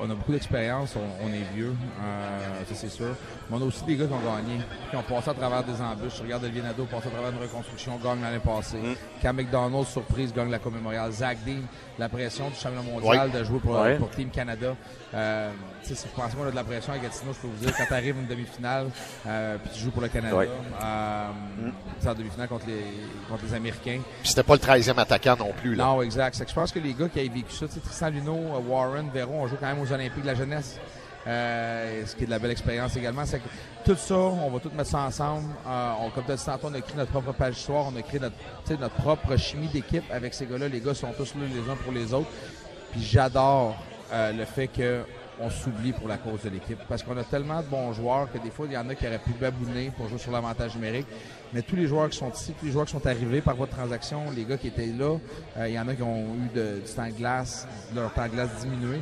on 0.00 0.10
a 0.10 0.14
beaucoup 0.14 0.32
d'expérience, 0.32 0.94
on, 0.96 1.28
est 1.28 1.54
vieux, 1.54 1.74
euh, 2.02 2.64
ça 2.68 2.74
c'est 2.74 2.88
sûr. 2.88 3.14
Mais 3.48 3.56
on 3.56 3.62
a 3.62 3.64
aussi 3.64 3.84
des 3.84 3.96
gars 3.96 4.06
qui 4.06 4.12
ont 4.12 4.18
gagné, 4.18 4.60
qui 4.90 4.96
ont 4.96 5.02
passé 5.02 5.30
à 5.30 5.34
travers 5.34 5.64
des 5.64 5.80
embûches. 5.80 6.16
Je 6.18 6.22
regarde 6.22 6.44
Elvin 6.44 6.62
Nadeau 6.62 6.84
passer 6.84 7.08
à 7.08 7.10
travers 7.10 7.30
une 7.30 7.38
reconstruction, 7.38 7.98
gagne 8.02 8.20
l'année 8.20 8.38
passée. 8.38 8.78
Mm. 8.78 8.94
Cam 9.22 9.36
McDonald, 9.36 9.86
surprise, 9.86 10.32
gagne 10.32 10.50
la 10.50 10.58
Coupe 10.58 10.74
mémoriale. 10.74 11.10
Zach 11.12 11.38
Dean, 11.44 11.62
la 11.98 12.08
pression 12.08 12.48
du 12.48 12.56
champion 12.56 12.82
mondial 12.82 13.30
de 13.30 13.44
jouer 13.44 13.58
pour, 13.58 13.78
pour 13.98 14.10
Team 14.10 14.30
Canada. 14.30 14.74
Euh, 15.14 15.50
si 15.82 15.94
vous 15.94 16.20
pensez 16.20 16.36
qu'on 16.36 16.46
a 16.46 16.50
de 16.50 16.56
la 16.56 16.64
pression 16.64 16.92
à 16.92 16.98
Gatineau, 16.98 17.32
je 17.32 17.38
peux 17.38 17.48
vous 17.48 17.64
dire, 17.64 17.74
quand 17.76 17.86
tu 17.86 17.94
arrives 17.94 18.16
une 18.18 18.26
demi-finale, 18.26 18.88
euh, 19.26 19.56
puis 19.62 19.72
tu 19.74 19.80
joues 19.80 19.90
pour 19.90 20.02
le 20.02 20.08
Canada, 20.08 20.36
euh, 20.36 21.28
mm. 21.58 21.72
c'est 22.00 22.08
en 22.08 22.14
demi-finale 22.14 22.48
contre 22.48 22.66
les, 22.66 22.84
contre 23.28 23.44
les 23.44 23.54
Américains. 23.54 24.00
Puis 24.20 24.28
c'était 24.28 24.42
pas 24.42 24.54
le 24.54 24.60
13e 24.60 24.98
attaquant 24.98 25.36
non 25.38 25.52
plus. 25.52 25.74
Là. 25.74 25.84
Non, 25.84 26.02
exact. 26.02 26.38
Que 26.38 26.48
je 26.48 26.54
pense 26.54 26.72
que 26.72 26.78
les 26.78 26.94
gars 26.94 27.08
qui 27.08 27.20
avaient 27.20 27.28
vécu 27.28 27.52
ça, 27.52 27.66
Tristan 27.68 28.10
Luneau, 28.10 28.36
euh, 28.36 28.60
Warren, 28.68 29.10
Véron, 29.12 29.42
on 29.42 29.46
joue 29.46 29.56
quand 29.58 29.66
même 29.66 29.80
aux 29.80 29.92
Olympiques 29.92 30.22
de 30.22 30.26
la 30.26 30.34
jeunesse. 30.34 30.78
Euh, 31.26 32.06
ce 32.06 32.14
qui 32.14 32.22
est 32.22 32.26
de 32.26 32.30
la 32.30 32.38
belle 32.38 32.52
expérience 32.52 32.96
également. 32.96 33.26
C'est 33.26 33.40
tout 33.86 33.94
ça, 33.94 34.16
on 34.16 34.50
va 34.50 34.58
tout 34.58 34.70
mettre 34.76 34.90
ça 34.90 35.02
ensemble. 35.02 35.46
Euh, 35.64 35.92
on, 36.00 36.10
comme 36.10 36.24
tu 36.24 36.32
as 36.32 36.36
dit 36.36 36.44
tantôt, 36.44 36.66
on 36.68 36.74
a 36.74 36.80
créé 36.80 36.96
notre 36.96 37.12
propre 37.12 37.32
page 37.32 37.56
histoire, 37.56 37.86
on 37.86 37.96
a 37.96 38.02
créé 38.02 38.18
notre, 38.18 38.34
notre 38.80 38.94
propre 38.96 39.36
chimie 39.36 39.68
d'équipe 39.68 40.02
avec 40.10 40.34
ces 40.34 40.44
gars-là. 40.46 40.66
Les 40.66 40.80
gars 40.80 40.92
sont 40.92 41.12
tous 41.16 41.34
là 41.36 41.42
les 41.46 41.70
uns 41.70 41.76
pour 41.76 41.92
les 41.92 42.12
autres. 42.12 42.28
Puis 42.90 43.02
j'adore 43.02 43.76
euh, 44.12 44.32
le 44.32 44.44
fait 44.44 44.66
qu'on 44.66 45.50
s'oublie 45.50 45.92
pour 45.92 46.08
la 46.08 46.16
cause 46.16 46.42
de 46.42 46.48
l'équipe. 46.48 46.80
Parce 46.88 47.04
qu'on 47.04 47.16
a 47.16 47.22
tellement 47.22 47.60
de 47.60 47.66
bons 47.66 47.92
joueurs 47.92 48.28
que 48.32 48.38
des 48.38 48.50
fois, 48.50 48.66
il 48.68 48.72
y 48.72 48.76
en 48.76 48.88
a 48.88 48.94
qui 48.96 49.06
auraient 49.06 49.20
pu 49.20 49.30
babouner 49.40 49.92
pour 49.96 50.08
jouer 50.08 50.18
sur 50.18 50.32
l'avantage 50.32 50.74
numérique. 50.74 51.06
Mais 51.52 51.62
tous 51.62 51.76
les 51.76 51.86
joueurs 51.86 52.08
qui 52.08 52.18
sont 52.18 52.32
ici, 52.32 52.54
tous 52.58 52.66
les 52.66 52.72
joueurs 52.72 52.86
qui 52.86 52.92
sont 52.92 53.06
arrivés 53.06 53.40
par 53.40 53.54
votre 53.54 53.76
transaction, 53.76 54.22
les 54.34 54.44
gars 54.44 54.56
qui 54.56 54.66
étaient 54.66 54.86
là, 54.86 55.16
il 55.64 55.74
y 55.74 55.78
en 55.78 55.86
a 55.86 55.94
qui 55.94 56.02
ont 56.02 56.26
eu 56.34 56.48
du 56.58 56.92
temps 56.92 57.06
de 57.06 57.12
glace, 57.12 57.68
leur 57.94 58.12
temps 58.12 58.24
de 58.24 58.30
glace 58.32 58.50
diminué 58.62 59.00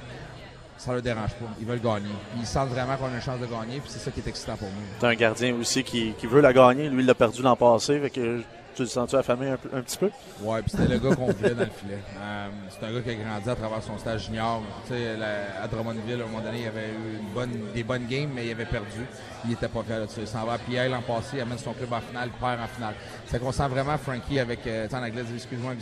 ça 0.76 0.92
leur 0.92 1.02
dérange 1.02 1.34
pas. 1.34 1.46
Ils 1.60 1.66
veulent 1.66 1.80
gagner. 1.80 2.10
Ils 2.36 2.46
sentent 2.46 2.70
vraiment 2.70 2.96
qu'on 2.96 3.06
a 3.06 3.14
une 3.14 3.20
chance 3.20 3.40
de 3.40 3.46
gagner, 3.46 3.80
puis 3.80 3.88
c'est 3.88 3.98
ça 3.98 4.10
qui 4.10 4.20
est 4.20 4.28
excitant 4.28 4.56
pour 4.56 4.68
nous. 4.68 4.82
T'as 5.00 5.08
un 5.08 5.14
gardien 5.14 5.54
aussi 5.54 5.84
qui, 5.84 6.12
qui, 6.18 6.26
veut 6.26 6.40
la 6.40 6.52
gagner. 6.52 6.88
Lui, 6.88 7.02
il 7.02 7.06
l'a 7.06 7.14
perdu 7.14 7.42
l'an 7.42 7.56
passé, 7.56 8.00
fait 8.00 8.10
que 8.10 8.42
tu 8.74 8.82
le 8.82 8.88
sens-tu 8.88 9.16
affamé 9.16 9.50
un, 9.50 9.58
un, 9.72 9.82
petit 9.82 9.96
peu? 9.96 10.10
Oui, 10.40 10.60
puis 10.62 10.70
c'était 10.70 10.92
le 10.92 10.98
gars 10.98 11.14
qu'on 11.14 11.26
voulait 11.26 11.54
dans 11.54 11.60
le 11.60 11.70
filet. 11.70 11.98
Euh, 12.18 12.48
c'est 12.70 12.86
un 12.86 12.92
gars 12.92 13.00
qui 13.00 13.10
a 13.10 13.14
grandi 13.14 13.48
à 13.48 13.54
travers 13.54 13.82
son 13.82 13.96
stage 13.98 14.26
junior. 14.26 14.62
Tu 14.86 14.94
sais, 14.94 15.16
à 15.62 15.68
Drummondville, 15.68 16.20
à 16.20 16.24
un 16.24 16.26
moment 16.26 16.40
donné, 16.40 16.62
il 16.62 16.66
avait 16.66 16.88
eu 16.88 17.20
une 17.20 17.32
bonne, 17.32 17.72
des 17.72 17.84
bonnes 17.84 18.06
games, 18.06 18.30
mais 18.34 18.46
il 18.46 18.50
avait 18.50 18.64
perdu. 18.64 19.06
Il 19.44 19.52
était 19.52 19.68
pas 19.68 19.82
fier 19.84 20.00
de 20.00 20.06
ça. 20.06 20.20
Il 20.20 20.26
s'en 20.26 20.44
va 20.44 20.54
à 20.54 20.58
Pierre 20.58 20.90
l'an 20.90 21.02
passé, 21.02 21.36
il 21.36 21.40
amène 21.40 21.58
son 21.58 21.72
club 21.72 21.92
en 21.92 22.00
finale, 22.00 22.30
il 22.34 22.40
perd 22.40 22.60
en 22.60 22.66
finale. 22.66 22.94
C'est 23.26 23.40
qu'on 23.40 23.52
sent 23.52 23.68
vraiment 23.68 23.96
Frankie 23.96 24.40
avec, 24.40 24.66
euh, 24.66 24.88
en 24.92 25.02
anglais, 25.02 25.22
excuse-moi, 25.34 25.72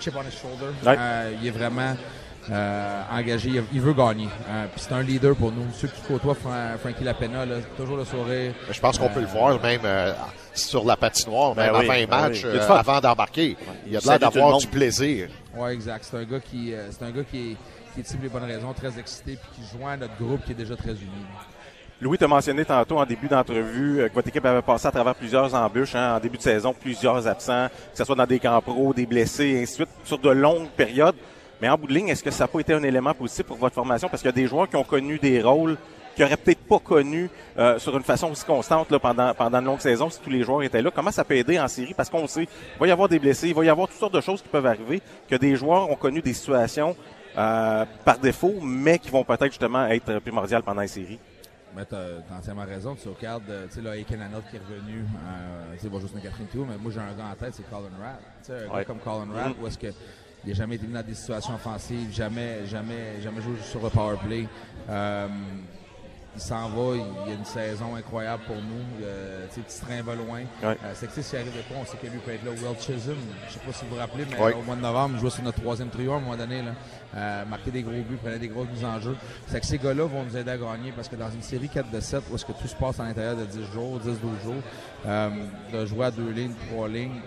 chip 0.00 0.14
on 0.16 0.22
his 0.22 0.36
shoulder. 0.36 0.74
Euh, 0.86 1.34
il 1.40 1.46
est 1.46 1.50
vraiment 1.50 1.94
euh, 2.50 3.02
engagé. 3.12 3.50
Il, 3.72 3.80
veut 3.80 3.92
gagner. 3.92 4.28
Euh, 4.48 4.66
puis 4.74 4.84
c'est 4.84 4.92
un 4.92 5.02
leader 5.02 5.36
pour 5.36 5.52
nous. 5.52 5.66
Ceux 5.74 5.88
qui 5.88 6.00
côtoient 6.02 6.34
Frankie 6.34 7.04
Lapena, 7.04 7.46
là, 7.46 7.56
toujours 7.76 7.96
le 7.96 8.04
sourire. 8.04 8.52
Je 8.70 8.80
pense 8.80 8.98
qu'on 8.98 9.08
peut 9.08 9.20
le 9.20 9.26
voir 9.26 9.60
même 9.62 9.80
euh, 9.84 10.12
sur 10.52 10.84
la 10.84 10.96
patinoire, 10.96 11.54
ben 11.54 11.66
même 11.66 11.74
avant 11.74 11.92
un 11.92 12.06
ben 12.06 12.08
match, 12.08 12.44
avant 12.44 13.00
d'embarquer. 13.00 13.56
Il 13.86 13.96
a 13.96 14.00
l'air 14.00 14.18
d'avoir 14.18 14.58
du 14.58 14.66
plaisir. 14.66 15.28
Oui, 15.56 15.70
exact. 15.70 16.06
C'est 16.10 16.16
un 16.16 16.24
gars 16.24 16.40
qui, 16.40 16.74
c'est 16.90 17.04
un 17.04 17.10
gars 17.10 17.24
qui 17.24 17.52
est, 17.52 17.56
qui 17.94 18.00
est 18.00 18.22
les 18.22 18.28
bonnes 18.28 18.44
raisons, 18.44 18.72
très 18.72 18.98
excité, 18.98 19.36
puis 19.40 19.62
qui 19.62 19.78
joint 19.78 19.96
notre 19.96 20.16
groupe 20.16 20.44
qui 20.44 20.52
est 20.52 20.56
déjà 20.56 20.74
très 20.74 20.92
uni. 20.92 21.26
Louis 22.00 22.18
t'a 22.18 22.26
mentionné 22.26 22.64
tantôt 22.64 22.98
en 22.98 23.06
début 23.06 23.28
d'entrevue 23.28 24.08
que 24.08 24.14
votre 24.14 24.26
équipe 24.26 24.44
avait 24.44 24.62
passé 24.62 24.88
à 24.88 24.90
travers 24.90 25.14
plusieurs 25.14 25.54
embûches 25.54 25.94
hein, 25.94 26.16
en 26.16 26.18
début 26.18 26.36
de 26.36 26.42
saison, 26.42 26.74
plusieurs 26.74 27.28
absents, 27.28 27.68
que 27.68 27.98
ce 27.98 28.02
soit 28.02 28.16
dans 28.16 28.26
des 28.26 28.40
camps 28.40 28.60
pro, 28.60 28.92
des 28.92 29.06
blessés, 29.06 29.44
et 29.44 29.62
ainsi 29.62 29.72
de 29.72 29.84
suite, 29.84 29.88
sur 30.02 30.18
de 30.18 30.30
longues 30.30 30.68
périodes. 30.70 31.14
Mais 31.62 31.68
en 31.68 31.78
bout 31.78 31.86
de 31.86 31.94
ligne, 31.94 32.08
est-ce 32.08 32.24
que 32.24 32.30
ça 32.32 32.44
n'a 32.44 32.48
pas 32.48 32.58
été 32.58 32.74
un 32.74 32.82
élément 32.82 33.14
positif 33.14 33.46
pour 33.46 33.56
votre 33.56 33.76
formation? 33.76 34.08
Parce 34.08 34.20
qu'il 34.20 34.28
y 34.28 34.34
a 34.34 34.34
des 34.34 34.48
joueurs 34.48 34.68
qui 34.68 34.74
ont 34.74 34.82
connu 34.82 35.20
des 35.20 35.40
rôles 35.40 35.76
qui 36.16 36.22
n'auraient 36.22 36.36
peut-être 36.36 36.66
pas 36.66 36.80
connu 36.80 37.30
euh, 37.56 37.78
sur 37.78 37.96
une 37.96 38.02
façon 38.02 38.32
aussi 38.32 38.44
constante 38.44 38.90
là, 38.90 38.98
pendant, 38.98 39.32
pendant 39.32 39.60
une 39.60 39.66
longue 39.66 39.80
saison 39.80 40.10
si 40.10 40.20
tous 40.20 40.28
les 40.28 40.42
joueurs 40.42 40.64
étaient 40.64 40.82
là. 40.82 40.90
Comment 40.92 41.12
ça 41.12 41.22
peut 41.22 41.36
aider 41.36 41.60
en 41.60 41.68
série? 41.68 41.94
Parce 41.94 42.10
qu'on 42.10 42.26
sait, 42.26 42.42
il 42.42 42.80
va 42.80 42.88
y 42.88 42.90
avoir 42.90 43.08
des 43.08 43.20
blessés, 43.20 43.48
il 43.48 43.54
va 43.54 43.64
y 43.64 43.68
avoir 43.68 43.86
toutes 43.86 43.96
sortes 43.96 44.12
de 44.12 44.20
choses 44.20 44.42
qui 44.42 44.48
peuvent 44.48 44.66
arriver, 44.66 45.00
que 45.30 45.36
des 45.36 45.54
joueurs 45.54 45.88
ont 45.88 45.94
connu 45.94 46.20
des 46.20 46.34
situations 46.34 46.96
euh, 47.38 47.84
par 48.04 48.18
défaut, 48.18 48.54
mais 48.60 48.98
qui 48.98 49.10
vont 49.10 49.22
peut-être 49.22 49.46
justement 49.46 49.86
être 49.86 50.18
primordiales 50.18 50.64
pendant 50.64 50.82
les 50.82 50.88
séries. 50.88 51.20
Mais 51.76 51.86
tu 51.86 51.94
as, 51.94 52.36
entièrement 52.36 52.64
raison. 52.64 52.96
Tu 53.00 53.08
regardes, 53.08 53.48
euh, 53.48 53.66
tu 53.68 53.74
sais, 53.74 53.82
là, 53.82 53.96
Aiken 53.96 54.18
qui 54.50 54.56
est 54.56 54.58
revenu, 54.58 54.98
euh, 54.98 55.72
tu 55.74 55.78
sais, 55.78 55.88
va 55.88 55.98
jouer 56.00 56.08
sur 56.08 56.20
Catherine 56.20 56.46
Tour, 56.48 56.66
mais 56.68 56.76
moi, 56.76 56.92
j'ai 56.92 57.00
un 57.00 57.14
gars 57.14 57.30
en 57.32 57.36
tête, 57.36 57.54
c'est 57.54 57.70
Colin 57.70 57.88
Ratt. 58.02 58.20
Tu 58.44 58.52
sais, 58.52 58.66
un 58.68 58.76
gars 58.76 58.84
comme 58.84 58.98
Colin 58.98 59.32
Ratt, 59.32 59.56
mm. 59.56 59.62
où 59.62 59.66
est-ce 59.66 59.78
que 59.78 59.86
il 60.44 60.50
n'a 60.50 60.54
jamais 60.54 60.76
été 60.76 60.86
mis 60.86 60.94
dans 60.94 61.02
des 61.02 61.14
situations 61.14 61.54
offensives, 61.54 62.12
jamais, 62.12 62.66
jamais, 62.66 63.20
jamais 63.22 63.40
joué 63.40 63.54
sur 63.62 63.82
le 63.82 63.90
power 63.90 64.16
play. 64.24 64.46
Euh, 64.88 65.28
il 66.34 66.40
s'en 66.40 66.68
va, 66.70 66.96
il, 66.96 67.28
y 67.28 67.32
a 67.32 67.34
une 67.38 67.44
saison 67.44 67.94
incroyable 67.94 68.42
pour 68.46 68.56
nous. 68.56 69.04
Euh, 69.04 69.46
petit 69.48 69.80
train 69.80 70.00
va 70.02 70.14
loin. 70.14 70.40
Euh, 70.64 70.74
c'est 70.94 71.06
que 71.06 71.20
s'il 71.20 71.38
arrive 71.38 71.54
de 71.54 71.60
quoi, 71.68 71.76
on 71.82 71.84
sait 71.84 71.98
que 71.98 72.06
lui 72.06 72.18
peut 72.20 72.32
être 72.32 72.44
là. 72.44 72.52
Will 72.52 72.78
Chisholm, 72.80 73.18
je 73.42 73.46
ne 73.46 73.52
sais 73.52 73.58
pas 73.66 73.72
si 73.72 73.84
vous 73.84 73.94
vous 73.94 74.00
rappelez, 74.00 74.24
mais 74.30 74.54
au 74.54 74.62
mois 74.62 74.76
de 74.76 74.80
novembre, 74.80 75.16
il 75.16 75.20
jouait 75.20 75.30
sur 75.30 75.42
notre 75.42 75.60
troisième 75.60 75.90
trio 75.90 76.12
à 76.12 76.16
un 76.16 76.20
moment 76.20 76.36
donné. 76.36 76.62
Là, 76.62 76.72
euh, 77.14 77.44
marquer 77.44 77.70
des 77.70 77.82
gros 77.82 77.92
buts, 77.92 78.16
prenait 78.16 78.38
des 78.38 78.48
grosses 78.48 78.68
mises 78.72 78.84
en 78.84 78.98
jeu. 78.98 79.14
C'est 79.46 79.60
que 79.60 79.66
ces 79.66 79.76
gars-là 79.76 80.06
vont 80.06 80.24
nous 80.24 80.36
aider 80.36 80.50
à 80.50 80.56
gagner 80.56 80.92
parce 80.92 81.08
que 81.08 81.16
dans 81.16 81.30
une 81.30 81.42
série 81.42 81.68
4 81.68 81.90
de 81.90 82.00
7, 82.00 82.22
où 82.30 82.34
est-ce 82.34 82.46
que 82.46 82.52
tout 82.52 82.68
se 82.68 82.76
passe 82.76 82.98
à 82.98 83.04
l'intérieur 83.04 83.36
de 83.36 83.44
10 83.44 83.72
jours, 83.72 84.00
10-12 84.00 84.44
jours, 84.44 84.62
euh, 85.04 85.30
de 85.70 85.84
jouer 85.84 86.06
à 86.06 86.10
deux 86.10 86.30
lignes, 86.30 86.54
trois 86.70 86.88
lignes, 86.88 87.20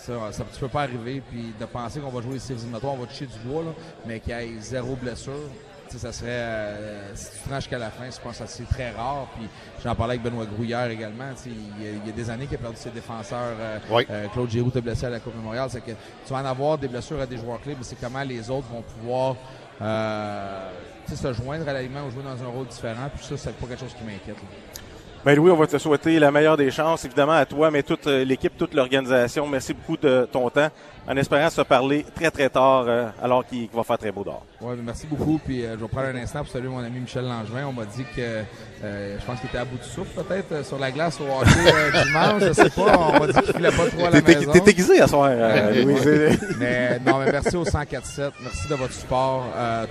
ça, 0.00 0.32
ça, 0.32 0.44
tu 0.52 0.60
peux 0.60 0.68
pas 0.68 0.82
arriver, 0.82 1.22
puis 1.28 1.52
de 1.58 1.64
penser 1.66 2.00
qu'on 2.00 2.10
va 2.10 2.22
jouer 2.22 2.34
les 2.34 2.38
séries 2.38 2.60
éliminatoires, 2.60 2.94
on 2.94 2.98
va 2.98 3.06
toucher 3.06 3.26
du 3.26 3.38
bois, 3.44 3.62
là, 3.62 3.70
mais 4.06 4.20
qu'il 4.20 4.32
y 4.32 4.36
ait 4.36 4.60
zéro 4.60 4.96
blessure. 4.96 5.50
Ça 5.98 6.12
serait, 6.12 6.28
euh, 6.30 7.16
si 7.16 7.30
tu 7.42 7.52
jusqu'à 7.52 7.78
la 7.78 7.90
fin, 7.90 8.04
je 8.08 8.20
pense 8.20 8.38
que 8.38 8.44
c'est 8.46 8.68
très 8.68 8.92
rare. 8.92 9.26
Puis 9.34 9.48
j'en 9.82 9.92
parlais 9.96 10.14
avec 10.14 10.22
Benoît 10.22 10.46
Grouillard 10.46 10.88
également. 10.88 11.24
Il 11.44 12.06
y, 12.06 12.08
a 12.08 12.12
des 12.12 12.30
années 12.30 12.46
qu'il 12.46 12.54
a 12.54 12.60
perdu 12.60 12.76
ses 12.76 12.90
défenseurs. 12.90 13.56
Euh, 13.58 13.78
euh, 14.08 14.28
Claude 14.28 14.48
Giroux 14.48 14.70
t'a 14.70 14.80
blessé 14.80 15.06
à 15.06 15.10
la 15.10 15.18
Coupe 15.18 15.34
Mémoriale. 15.34 15.68
C'est 15.68 15.80
que 15.80 15.90
tu 15.90 16.32
vas 16.32 16.42
en 16.42 16.44
avoir 16.44 16.78
des 16.78 16.86
blessures 16.86 17.20
à 17.20 17.26
des 17.26 17.38
joueurs 17.38 17.60
clés, 17.60 17.74
mais 17.76 17.82
c'est 17.82 17.98
comment 18.00 18.22
les 18.22 18.48
autres 18.50 18.68
vont 18.68 18.82
pouvoir 18.82 19.34
se 21.08 21.32
joindre 21.32 21.68
à 21.68 21.72
l'aliment 21.72 22.06
ou 22.06 22.10
jouer 22.12 22.22
dans 22.22 22.40
un 22.40 22.48
rôle 22.48 22.68
différent. 22.68 23.10
Puis 23.12 23.26
ça, 23.26 23.36
c'est 23.36 23.52
pas 23.56 23.66
quelque 23.66 23.80
chose 23.80 23.94
qui 23.94 24.04
m'inquiète. 24.04 24.36
Ben 25.22 25.36
Louis, 25.36 25.50
on 25.50 25.56
va 25.56 25.66
te 25.66 25.76
souhaiter 25.76 26.18
la 26.18 26.30
meilleure 26.30 26.56
des 26.56 26.70
chances, 26.70 27.04
évidemment 27.04 27.32
à 27.32 27.44
toi, 27.44 27.70
mais 27.70 27.82
toute 27.82 28.06
euh, 28.06 28.24
l'équipe, 28.24 28.56
toute 28.56 28.72
l'organisation. 28.72 29.46
Merci 29.46 29.74
beaucoup 29.74 29.98
de 29.98 30.26
ton 30.32 30.48
temps, 30.48 30.68
en 31.06 31.14
espérant 31.14 31.50
se 31.50 31.60
parler 31.60 32.06
très 32.14 32.30
très 32.30 32.48
tard, 32.48 32.86
euh, 32.88 33.10
alors 33.22 33.44
qu'il 33.44 33.68
va 33.68 33.84
faire 33.84 33.98
très 33.98 34.10
beau 34.10 34.24
dehors. 34.24 34.46
Ouais, 34.62 34.74
ben, 34.76 34.82
merci 34.82 35.06
beaucoup. 35.06 35.38
Puis 35.44 35.62
euh, 35.62 35.76
je 35.76 35.82
vais 35.82 35.88
prendre 35.88 36.06
un 36.06 36.16
instant 36.16 36.38
pour 36.38 36.48
saluer 36.48 36.68
mon 36.68 36.78
ami 36.78 37.00
Michel 37.00 37.24
Langevin. 37.24 37.66
On 37.68 37.72
m'a 37.74 37.84
dit 37.84 38.04
que 38.16 38.40
je 38.82 39.26
pense 39.26 39.40
qu'il 39.40 39.50
était 39.50 39.58
à 39.58 39.66
bout 39.66 39.76
de 39.76 39.84
souffle 39.84 40.22
peut-être 40.22 40.64
sur 40.64 40.78
la 40.78 40.90
glace 40.90 41.20
au 41.20 41.24
hockey 41.24 42.02
dimanche. 42.06 42.42
Je 42.42 42.52
sais 42.54 42.70
pas. 42.70 42.98
On 42.98 43.20
m'a 43.20 43.26
dit 43.26 43.40
qu'il 43.42 43.54
filait 43.56 43.72
pas 43.72 43.86
trop 43.88 44.06
à 44.06 44.10
la 44.10 44.20
maison. 44.22 44.52
T'es 44.52 44.70
aiguisé 44.70 45.00
à 45.02 45.06
soir, 45.06 45.30
Louis. 45.74 45.96
mais 46.58 46.98
non, 47.06 47.18
mais 47.18 47.30
merci 47.30 47.56
au 47.56 47.64
104.7. 47.64 48.30
Merci 48.40 48.68
de 48.70 48.74
votre 48.74 48.94
support 48.94 49.44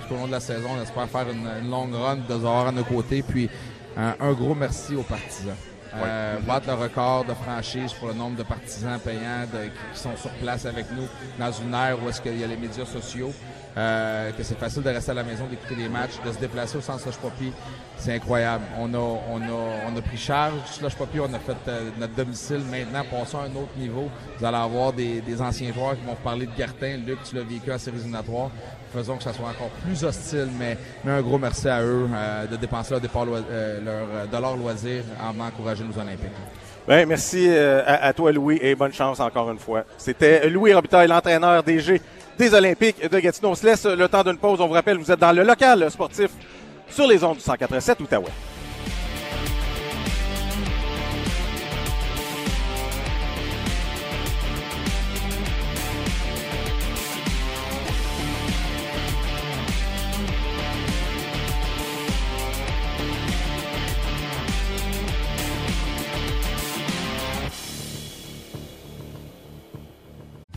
tout 0.08 0.14
au 0.14 0.16
long 0.16 0.26
de 0.26 0.32
la 0.32 0.40
saison. 0.40 0.70
On 0.76 0.82
espère 0.82 1.08
faire 1.08 1.26
une, 1.30 1.70
longue 1.70 1.94
run 1.94 2.16
de 2.28 2.34
avoir 2.34 2.66
à 2.66 2.72
nos 2.72 2.82
côtés. 2.82 3.22
Puis 3.22 3.48
un 3.96 4.32
gros 4.32 4.54
merci 4.54 4.94
aux 4.96 5.02
partisans. 5.02 5.56
Euh, 5.94 6.38
battre 6.46 6.68
le 6.68 6.74
record 6.74 7.24
de 7.24 7.34
franchise 7.34 7.92
pour 7.94 8.08
le 8.08 8.14
nombre 8.14 8.36
de 8.36 8.42
partisans 8.44 8.98
payants 9.00 9.46
qui 9.92 9.98
sont 9.98 10.16
sur 10.16 10.30
place 10.34 10.64
avec 10.64 10.86
nous 10.92 11.06
dans 11.38 11.50
une 11.50 11.74
ère 11.74 12.02
où 12.02 12.08
est-ce 12.08 12.20
qu'il 12.20 12.38
y 12.38 12.44
a 12.44 12.46
les 12.46 12.56
médias 12.56 12.86
sociaux, 12.86 13.32
euh, 13.76 14.32
que 14.32 14.42
c'est 14.42 14.58
facile 14.58 14.82
de 14.82 14.88
rester 14.88 15.12
à 15.12 15.14
la 15.14 15.22
maison, 15.22 15.46
d'écouter 15.46 15.76
des 15.76 15.88
matchs, 15.88 16.20
de 16.24 16.32
se 16.32 16.38
déplacer 16.38 16.78
au 16.78 16.80
centre 16.80 17.00
Slush 17.00 17.16
Poppy. 17.16 17.52
C'est 17.96 18.14
incroyable. 18.14 18.64
On 18.78 18.92
a, 18.94 18.98
on, 18.98 19.40
a, 19.40 19.92
on 19.92 19.96
a 19.96 20.02
pris 20.02 20.16
charge. 20.16 20.54
Slush 20.66 20.96
Poppy, 20.96 21.20
on 21.20 21.32
a 21.32 21.38
fait 21.38 21.56
euh, 21.68 21.90
notre 21.98 22.14
domicile. 22.14 22.62
Maintenant, 22.70 23.04
passons 23.10 23.38
à 23.38 23.42
un 23.42 23.56
autre 23.56 23.76
niveau. 23.78 24.08
Vous 24.38 24.44
allez 24.44 24.56
avoir 24.56 24.92
des, 24.92 25.20
des 25.20 25.40
anciens 25.40 25.72
joueurs 25.72 25.96
qui 25.96 26.04
vont 26.04 26.14
vous 26.14 26.24
parler 26.24 26.46
de 26.46 26.56
Gartin. 26.56 26.96
Luc, 27.06 27.18
tu 27.22 27.36
l'as 27.36 27.42
vécu 27.42 27.70
à 27.70 27.78
séries 27.78 27.98
éliminatoires 27.98 28.50
faisons 28.92 29.16
que 29.16 29.22
ça 29.22 29.32
soit 29.32 29.48
encore 29.48 29.68
plus 29.84 30.02
hostile, 30.02 30.48
mais, 30.58 30.76
mais 31.04 31.12
un 31.12 31.22
gros 31.22 31.38
merci 31.38 31.68
à 31.68 31.80
eux 31.80 32.08
euh, 32.12 32.46
de 32.46 32.56
dépenser 32.56 32.90
leur, 32.90 33.00
départ, 33.00 33.24
euh, 33.28 33.80
leur 33.84 34.26
dollar 34.26 34.56
loisir 34.56 35.04
en 35.22 35.38
encourager 35.38 35.84
nos 35.84 35.96
Olympiques. 35.96 36.26
Ben, 36.88 37.06
merci 37.06 37.48
à, 37.48 38.12
toi, 38.12 38.32
Louis, 38.32 38.58
et 38.60 38.74
bonne 38.74 38.92
chance 38.92 39.20
encore 39.20 39.48
une 39.52 39.60
fois. 39.60 39.84
C'était 39.96 40.48
Louis 40.48 40.74
Robitaille, 40.74 41.06
l'entraîneur 41.06 41.62
DG 41.62 42.00
des 42.40 42.54
Olympiques 42.54 43.06
de 43.06 43.20
Gatineau. 43.20 43.50
On 43.50 43.54
se 43.54 43.66
laisse 43.66 43.84
le 43.84 44.08
temps 44.08 44.24
d'une 44.24 44.38
pause. 44.38 44.60
On 44.62 44.66
vous 44.66 44.72
rappelle, 44.72 44.96
vous 44.96 45.12
êtes 45.12 45.20
dans 45.20 45.32
le 45.32 45.42
local 45.42 45.90
sportif 45.90 46.30
sur 46.88 47.06
les 47.06 47.22
ondes 47.22 47.36
du 47.36 47.42
187 47.42 48.00
Outaouais. 48.00 48.49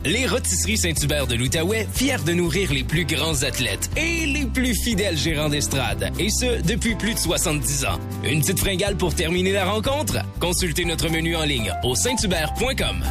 Les 0.06 0.26
Rôtisseries 0.26 0.76
Saint-Hubert 0.76 1.26
de 1.26 1.34
l'Outaouais, 1.34 1.88
fiers 1.90 2.22
de 2.26 2.34
nourrir 2.34 2.70
les 2.74 2.84
plus 2.84 3.06
grands 3.06 3.42
athlètes 3.42 3.88
et 3.96 4.26
les 4.26 4.44
plus 4.44 4.74
fidèles 4.74 5.16
gérants 5.16 5.48
d'estrade, 5.48 6.12
et 6.18 6.28
ce, 6.28 6.60
depuis 6.60 6.94
plus 6.94 7.14
de 7.14 7.18
70 7.18 7.86
ans. 7.86 7.98
Une 8.22 8.40
petite 8.40 8.58
fringale 8.58 8.96
pour 8.96 9.14
terminer 9.14 9.52
la 9.52 9.64
rencontre? 9.64 10.18
Consultez 10.40 10.84
notre 10.84 11.08
menu 11.08 11.34
en 11.36 11.44
ligne 11.44 11.72
au 11.84 11.94
saint-hubert.com. 11.94 13.02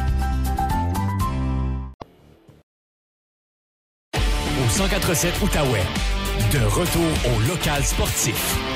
Au 4.14 4.70
147 4.70 5.34
Outaouais, 5.42 5.82
de 6.52 6.64
retour 6.64 7.02
au 7.34 7.48
local 7.48 7.82
sportif. 7.82 8.73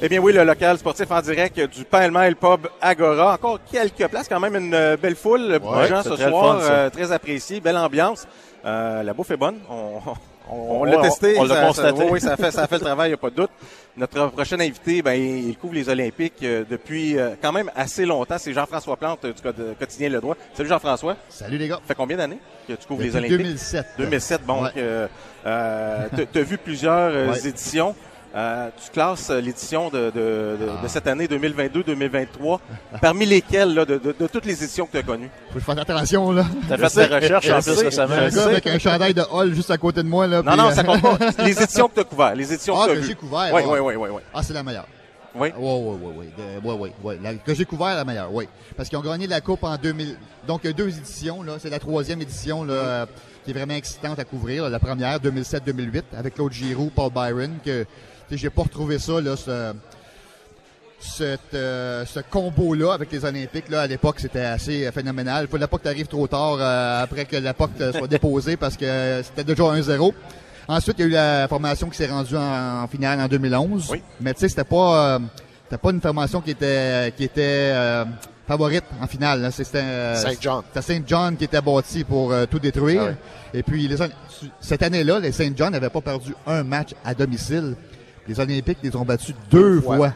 Eh 0.00 0.08
bien 0.08 0.20
oui, 0.20 0.32
le 0.32 0.44
local 0.44 0.78
sportif 0.78 1.10
en 1.10 1.20
direct 1.20 1.58
du 1.58 1.84
Pile 1.84 2.36
Pub 2.40 2.68
Agora. 2.80 3.34
Encore 3.34 3.58
quelques 3.68 4.06
places, 4.06 4.28
quand 4.28 4.38
même 4.38 4.54
une 4.54 4.72
euh, 4.72 4.96
belle 4.96 5.16
foule 5.16 5.48
de 5.48 5.86
gens 5.88 6.04
ce 6.04 6.14
soir, 6.14 6.60
euh, 6.62 6.88
très 6.88 7.10
apprécié, 7.10 7.58
belle 7.58 7.76
ambiance. 7.76 8.24
Euh, 8.64 9.02
la 9.02 9.12
bouffe 9.12 9.32
est 9.32 9.36
bonne. 9.36 9.56
On, 10.48 10.84
l'a 10.84 10.98
testé. 10.98 11.34
On, 11.36 11.44
l'a 11.44 11.66
constaté. 11.66 12.04
oui, 12.08 12.20
ça 12.20 12.36
fait, 12.36 12.52
ça 12.52 12.68
fait 12.68 12.76
le 12.76 12.82
travail, 12.82 13.08
il 13.08 13.10
n'y 13.10 13.14
a 13.14 13.18
pas 13.18 13.30
de 13.30 13.34
doute. 13.34 13.50
Notre 13.96 14.28
prochain 14.28 14.60
invité, 14.60 15.02
ben, 15.02 15.14
il 15.14 15.56
couvre 15.58 15.74
les 15.74 15.88
Olympiques 15.88 16.42
depuis 16.42 17.16
quand 17.42 17.52
même 17.52 17.70
assez 17.74 18.06
longtemps. 18.06 18.38
C'est 18.38 18.52
Jean-François 18.52 18.96
Plante 18.96 19.26
du 19.26 19.74
quotidien 19.76 20.10
Le 20.10 20.20
Droit. 20.20 20.36
Salut 20.54 20.68
Jean-François. 20.68 21.16
Salut 21.28 21.58
les 21.58 21.66
gars. 21.66 21.76
Ça 21.76 21.88
fait 21.88 21.96
combien 21.96 22.16
d'années 22.16 22.38
que 22.68 22.74
tu 22.74 22.86
couvres 22.86 23.02
les 23.02 23.16
Olympiques? 23.16 23.36
2007. 23.36 23.86
2007, 23.98 24.42
bon. 24.46 24.62
tu 24.74 24.78
as 25.50 26.42
vu 26.42 26.56
plusieurs 26.56 27.44
éditions. 27.44 27.96
Euh, 28.34 28.68
tu 28.84 28.90
classes 28.90 29.30
euh, 29.30 29.40
l'édition 29.40 29.88
de, 29.88 30.12
ah. 30.14 30.86
cette 30.88 31.06
année 31.06 31.26
2022-2023, 31.26 32.58
parmi 33.00 33.24
lesquelles, 33.24 33.74
de, 33.74 34.26
toutes 34.26 34.44
les 34.44 34.62
éditions 34.62 34.86
que 34.86 34.92
tu 34.92 34.98
as 34.98 35.02
connues. 35.02 35.30
Faut 35.48 35.54
que 35.54 35.60
je 35.60 35.64
fasse 35.64 35.78
attention, 35.78 36.32
là. 36.32 36.44
Tu 36.66 36.72
as 36.74 36.88
fait 36.88 37.08
tes 37.08 37.14
recherches 37.14 37.50
en 37.50 37.62
plus 37.62 37.84
récemment. 37.84 38.14
Un 38.14 38.28
gars 38.28 38.44
avec 38.44 38.66
un 38.66 38.78
chandail 38.78 39.14
de 39.14 39.22
Hall 39.30 39.54
juste 39.54 39.70
à 39.70 39.78
côté 39.78 40.02
de 40.02 40.08
moi, 40.08 40.26
là. 40.26 40.42
Non, 40.42 40.56
non, 40.56 40.70
ça 40.72 40.84
compte 40.84 41.00
pas. 41.00 41.18
Les 41.44 41.62
éditions 41.62 41.88
que 41.88 41.94
tu 41.94 42.00
as 42.00 42.04
couvertes, 42.04 42.36
les 42.36 42.52
éditions 42.52 42.74
ah, 42.78 42.86
que 42.86 42.92
tu 42.92 42.98
as 42.98 43.02
j'ai 43.02 43.14
couvert. 43.14 43.50
Oui, 43.52 43.62
oui, 43.66 43.78
oui, 43.80 43.94
oui, 43.96 44.08
oui. 44.12 44.22
Ah, 44.34 44.42
c'est 44.42 44.52
la 44.52 44.62
meilleure. 44.62 44.86
Oui. 45.34 45.48
Oui, 45.56 45.72
oui, 45.80 45.96
oui, 46.02 46.12
oui. 46.18 46.44
oui, 46.64 46.90
oui, 47.02 47.18
oui. 47.24 47.38
que 47.44 47.54
j'ai 47.54 47.64
couvert, 47.64 47.94
la 47.94 48.04
meilleure, 48.04 48.32
oui. 48.32 48.46
Parce 48.76 48.88
qu'ils 48.88 48.98
ont 48.98 49.02
gagné 49.02 49.26
la 49.26 49.40
Coupe 49.40 49.64
en 49.64 49.76
2000. 49.76 50.16
Donc, 50.46 50.66
deux 50.66 50.88
éditions, 50.88 51.42
là. 51.42 51.54
C'est 51.58 51.70
la 51.70 51.78
troisième 51.78 52.20
édition, 52.20 52.64
là, 52.64 53.06
qui 53.44 53.52
est 53.52 53.54
vraiment 53.54 53.74
excitante 53.74 54.18
à 54.18 54.24
couvrir. 54.24 54.68
La 54.68 54.78
première, 54.78 55.18
2007-2008, 55.18 56.02
avec 56.16 56.34
Claude 56.34 56.52
Giroux, 56.52 56.90
Paul 56.94 57.10
Byron, 57.12 57.58
que 57.64 57.86
j'ai 58.36 58.50
pas 58.50 58.62
retrouvé 58.62 58.98
ça, 58.98 59.20
là, 59.20 59.36
ce, 59.36 59.72
euh, 61.54 62.04
ce 62.04 62.20
combo-là 62.20 62.92
avec 62.92 63.12
les 63.12 63.24
Olympiques, 63.24 63.68
là, 63.68 63.82
à 63.82 63.86
l'époque, 63.86 64.16
c'était 64.18 64.44
assez 64.44 64.90
phénoménal. 64.92 65.46
Il 65.48 65.50
fallait 65.50 65.66
pas 65.66 65.78
que 65.78 65.82
tu 65.82 65.88
arrives 65.88 66.06
trop 66.06 66.26
tard 66.26 66.56
euh, 66.58 67.02
après 67.02 67.24
que 67.24 67.36
la 67.36 67.54
POC 67.54 67.70
soit 67.96 68.08
déposée 68.08 68.56
parce 68.56 68.76
que 68.76 69.20
c'était 69.22 69.44
déjà 69.44 69.62
1-0. 69.62 70.12
Ensuite, 70.66 70.96
il 70.98 71.02
y 71.02 71.04
a 71.04 71.06
eu 71.06 71.12
la 71.12 71.48
formation 71.48 71.88
qui 71.88 71.96
s'est 71.96 72.08
rendue 72.08 72.36
en, 72.36 72.86
finale 72.88 73.20
en 73.20 73.28
2011. 73.28 73.92
Mais 74.20 74.34
tu 74.34 74.40
sais, 74.40 74.48
c'était 74.48 74.64
pas, 74.64 75.14
euh, 75.14 75.18
c'était 75.64 75.78
pas 75.78 75.90
une 75.90 76.00
formation 76.00 76.40
qui 76.40 76.50
était, 76.50 77.12
qui 77.16 77.24
était 77.24 77.72
favorite 78.46 78.84
en 79.00 79.06
finale. 79.06 79.48
C'était 79.52 80.14
Saint 80.16 80.34
John. 80.40 80.62
C'était 80.68 80.94
Saint 80.94 81.02
John 81.06 81.36
qui 81.36 81.44
était 81.44 81.60
bâti 81.60 82.04
pour 82.04 82.34
tout 82.50 82.58
détruire. 82.58 83.14
Ah 83.14 83.56
Et 83.56 83.62
puis, 83.62 83.88
les, 83.88 83.96
cette 84.60 84.82
année-là, 84.82 85.20
les 85.20 85.32
Saint 85.32 85.52
John 85.56 85.72
n'avaient 85.72 85.90
pas 85.90 86.00
perdu 86.00 86.34
un 86.46 86.64
match 86.64 86.90
à 87.04 87.14
domicile 87.14 87.76
les 88.28 88.38
Olympiques 88.38 88.78
les 88.82 88.94
ont 88.94 89.04
battus 89.04 89.34
deux 89.50 89.80
fois 89.80 90.12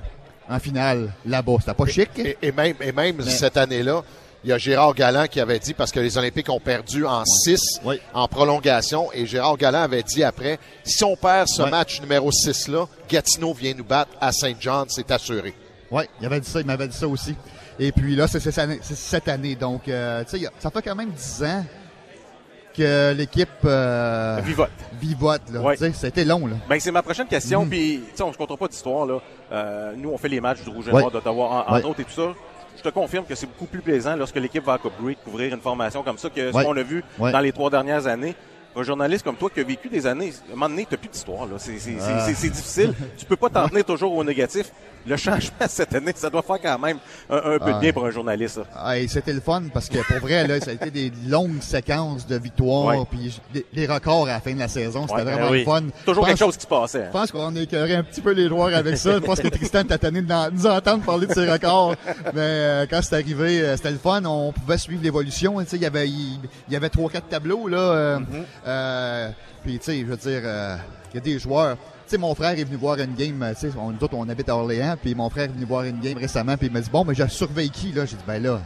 en 0.48 0.58
finale 0.58 1.12
là-bas. 1.24 1.56
C'était 1.60 1.74
pas 1.74 1.86
chic. 1.86 2.10
Et, 2.42 2.52
même, 2.52 2.74
et 2.80 2.92
même 2.92 3.22
cette 3.22 3.56
année-là, 3.56 4.02
il 4.44 4.50
y 4.50 4.52
a 4.52 4.58
Gérard 4.58 4.94
Galland 4.94 5.26
qui 5.26 5.40
avait 5.40 5.58
dit, 5.58 5.72
parce 5.72 5.92
que 5.92 6.00
les 6.00 6.18
Olympiques 6.18 6.48
ont 6.48 6.60
perdu 6.60 7.06
en 7.06 7.24
6 7.24 7.80
en 8.12 8.28
prolongation, 8.28 9.12
et 9.12 9.24
Gérard 9.24 9.56
Galland 9.56 9.82
avait 9.82 10.02
dit 10.02 10.22
après, 10.24 10.58
si 10.84 11.04
on 11.04 11.16
perd 11.16 11.48
ce 11.48 11.62
match 11.62 12.00
numéro 12.00 12.30
6-là, 12.30 12.86
Gatineau 13.08 13.54
vient 13.54 13.72
nous 13.74 13.84
battre 13.84 14.10
à 14.20 14.32
Saint-Jean, 14.32 14.84
c'est 14.88 15.10
assuré. 15.10 15.54
Oui, 15.90 16.04
il 16.20 16.26
avait 16.26 16.40
dit 16.40 16.48
ça, 16.48 16.60
il 16.60 16.66
m'avait 16.66 16.88
dit 16.88 16.96
ça 16.96 17.06
aussi. 17.06 17.34
Et 17.78 17.92
puis 17.92 18.16
là, 18.16 18.26
c'est 18.26 18.40
cette 18.40 19.28
année. 19.28 19.54
Donc, 19.54 19.88
euh, 19.88 20.24
tu 20.24 20.38
sais, 20.38 20.48
ça 20.58 20.70
fait 20.70 20.82
quand 20.82 20.94
même 20.94 21.10
10 21.10 21.42
ans 21.44 21.64
que 22.74 23.12
l'équipe 23.12 23.48
euh, 23.64 24.40
vivote. 24.44 24.70
Vivote, 25.00 25.42
là. 25.52 25.60
Ouais. 25.60 25.76
C'était 25.76 26.24
long, 26.24 26.46
là. 26.46 26.56
Ben, 26.68 26.80
c'est 26.80 26.90
ma 26.90 27.02
prochaine 27.02 27.26
question. 27.26 27.64
Mm. 27.64 27.68
Puis, 27.68 28.00
tu 28.10 28.16
sais, 28.16 28.22
on 28.22 28.30
ne 28.30 28.34
comptera 28.34 28.56
pas 28.56 28.68
d'histoire, 28.68 29.06
là. 29.06 29.18
Euh, 29.52 29.92
nous, 29.96 30.10
on 30.10 30.18
fait 30.18 30.28
les 30.28 30.40
matchs 30.40 30.62
du 30.62 30.70
Rouge 30.70 30.88
et 30.88 30.90
Noir 30.90 31.10
d'Ottawa, 31.10 31.66
entre 31.68 31.88
autres, 31.88 32.00
et 32.00 32.04
tout 32.04 32.12
ça. 32.12 32.34
Je 32.76 32.82
te 32.82 32.88
confirme 32.88 33.26
que 33.26 33.34
c'est 33.34 33.46
beaucoup 33.46 33.66
plus 33.66 33.82
plaisant 33.82 34.16
lorsque 34.16 34.36
l'équipe 34.36 34.64
va 34.64 34.74
à 34.74 34.78
Cup 34.78 34.92
Greek 35.00 35.18
couvrir 35.22 35.52
une 35.52 35.60
formation 35.60 36.02
comme 36.02 36.16
ça 36.16 36.30
que 36.30 36.50
ce 36.50 36.64
qu'on 36.64 36.76
a 36.76 36.82
vu 36.82 37.04
dans 37.18 37.40
les 37.40 37.52
trois 37.52 37.70
dernières 37.70 38.06
années 38.06 38.34
un 38.74 38.82
journaliste 38.82 39.24
comme 39.24 39.36
toi 39.36 39.50
qui 39.50 39.60
a 39.60 39.64
vécu 39.64 39.88
des 39.88 40.06
années, 40.06 40.32
à 40.48 40.52
un 40.52 40.54
moment 40.54 40.68
donné, 40.68 40.86
tu 40.88 40.96
plus 40.96 41.08
d'histoire. 41.08 41.46
Là. 41.46 41.54
C'est, 41.58 41.78
c'est, 41.78 41.96
ah. 42.00 42.26
c'est, 42.34 42.50
difficile. 42.50 42.94
tu 43.16 43.24
peux 43.26 43.36
pas 43.36 43.48
t'en 43.48 43.68
tenir 43.68 43.84
toujours 43.84 44.14
au 44.14 44.24
négatif. 44.24 44.72
Le 45.06 45.16
changement 45.16 45.56
cette 45.68 45.94
année, 45.94 46.12
ça 46.14 46.30
doit 46.30 46.42
faire 46.42 46.60
quand 46.60 46.78
même 46.78 46.98
un, 47.30 47.58
peu 47.58 47.72
de 47.72 47.80
bien 47.80 47.92
pour 47.92 48.06
un 48.06 48.10
journaliste. 48.10 48.60
Ah, 48.74 48.98
et 48.98 49.08
c'était 49.08 49.32
le 49.32 49.40
fun 49.40 49.64
parce 49.72 49.88
que 49.88 49.98
pour 49.98 50.18
vrai, 50.26 50.46
là, 50.46 50.60
ça 50.60 50.70
a 50.70 50.74
été 50.74 50.90
des 50.90 51.12
longues 51.26 51.62
séquences 51.62 52.26
de 52.26 52.36
victoires. 52.36 53.06
Puis 53.06 53.40
les, 53.72 53.86
records 53.86 54.26
à 54.26 54.34
la 54.34 54.40
fin 54.40 54.54
de 54.54 54.58
la 54.58 54.68
saison, 54.68 55.06
c'était 55.08 55.22
vraiment 55.22 55.50
ben 55.50 55.58
le 55.58 55.64
fun. 55.64 55.82
Toujours 56.04 56.26
quelque 56.26 56.38
chose 56.38 56.56
qui 56.56 56.62
se 56.62 56.66
passait. 56.66 57.04
Hein. 57.04 57.08
Je 57.08 57.12
pense 57.12 57.32
qu'on 57.32 57.54
écœurait 57.56 57.96
un 57.96 58.04
petit 58.04 58.20
peu 58.20 58.32
les 58.32 58.48
joueurs 58.48 58.74
avec 58.74 58.96
ça. 58.96 59.14
Je 59.14 59.18
pense 59.18 59.40
que 59.40 59.48
Tristan 59.48 59.84
t'a 59.84 59.98
tanné 59.98 60.22
de 60.22 60.50
nous 60.52 60.66
entendre 60.66 61.04
parler 61.04 61.26
de 61.26 61.34
ses 61.34 61.50
records. 61.50 61.94
Mais 62.34 62.40
euh, 62.40 62.86
quand 62.88 63.00
c'est 63.02 63.16
arrivé, 63.16 63.60
euh, 63.60 63.76
c'était 63.76 63.90
le 63.90 63.98
fun. 63.98 64.24
On 64.24 64.52
pouvait 64.52 64.78
suivre 64.78 65.02
l'évolution. 65.02 65.60
Il 65.60 65.80
y 65.80 65.86
avait 65.86 66.08
il 66.08 66.38
y 66.70 66.76
avait 66.76 66.88
trois 66.88 67.10
quatre 67.10 67.28
tableaux 67.28 67.68
là. 67.68 67.78
Euh, 67.78 68.18
mm-hmm. 68.18 68.44
Euh, 68.66 69.30
puis, 69.62 69.78
tu 69.78 69.84
sais, 69.84 70.00
je 70.00 70.06
veux 70.06 70.16
dire, 70.16 70.42
euh, 70.44 70.76
il 71.12 71.14
y 71.14 71.18
a 71.18 71.20
des 71.20 71.38
joueurs. 71.38 71.76
Sais, 72.12 72.18
mon 72.18 72.34
frère 72.34 72.50
est 72.50 72.64
venu 72.64 72.76
voir 72.76 72.98
une 72.98 73.14
game, 73.14 73.42
tu 73.58 73.70
sais, 73.70 73.72
on, 73.74 73.94
on 74.12 74.28
habite 74.28 74.46
à 74.50 74.54
Orléans, 74.54 74.96
puis 75.00 75.14
mon 75.14 75.30
frère 75.30 75.44
est 75.44 75.54
venu 75.54 75.64
voir 75.64 75.84
une 75.84 75.98
game 75.98 76.18
récemment, 76.18 76.58
puis 76.58 76.66
il 76.66 76.72
m'a 76.74 76.82
dit, 76.82 76.90
bon, 76.90 77.06
mais 77.06 77.14
je 77.14 77.26
surveille 77.26 77.70
qui, 77.70 77.90
là? 77.90 78.04
J'ai 78.04 78.16
dit, 78.16 78.22
ben 78.26 78.42
là, 78.42 78.60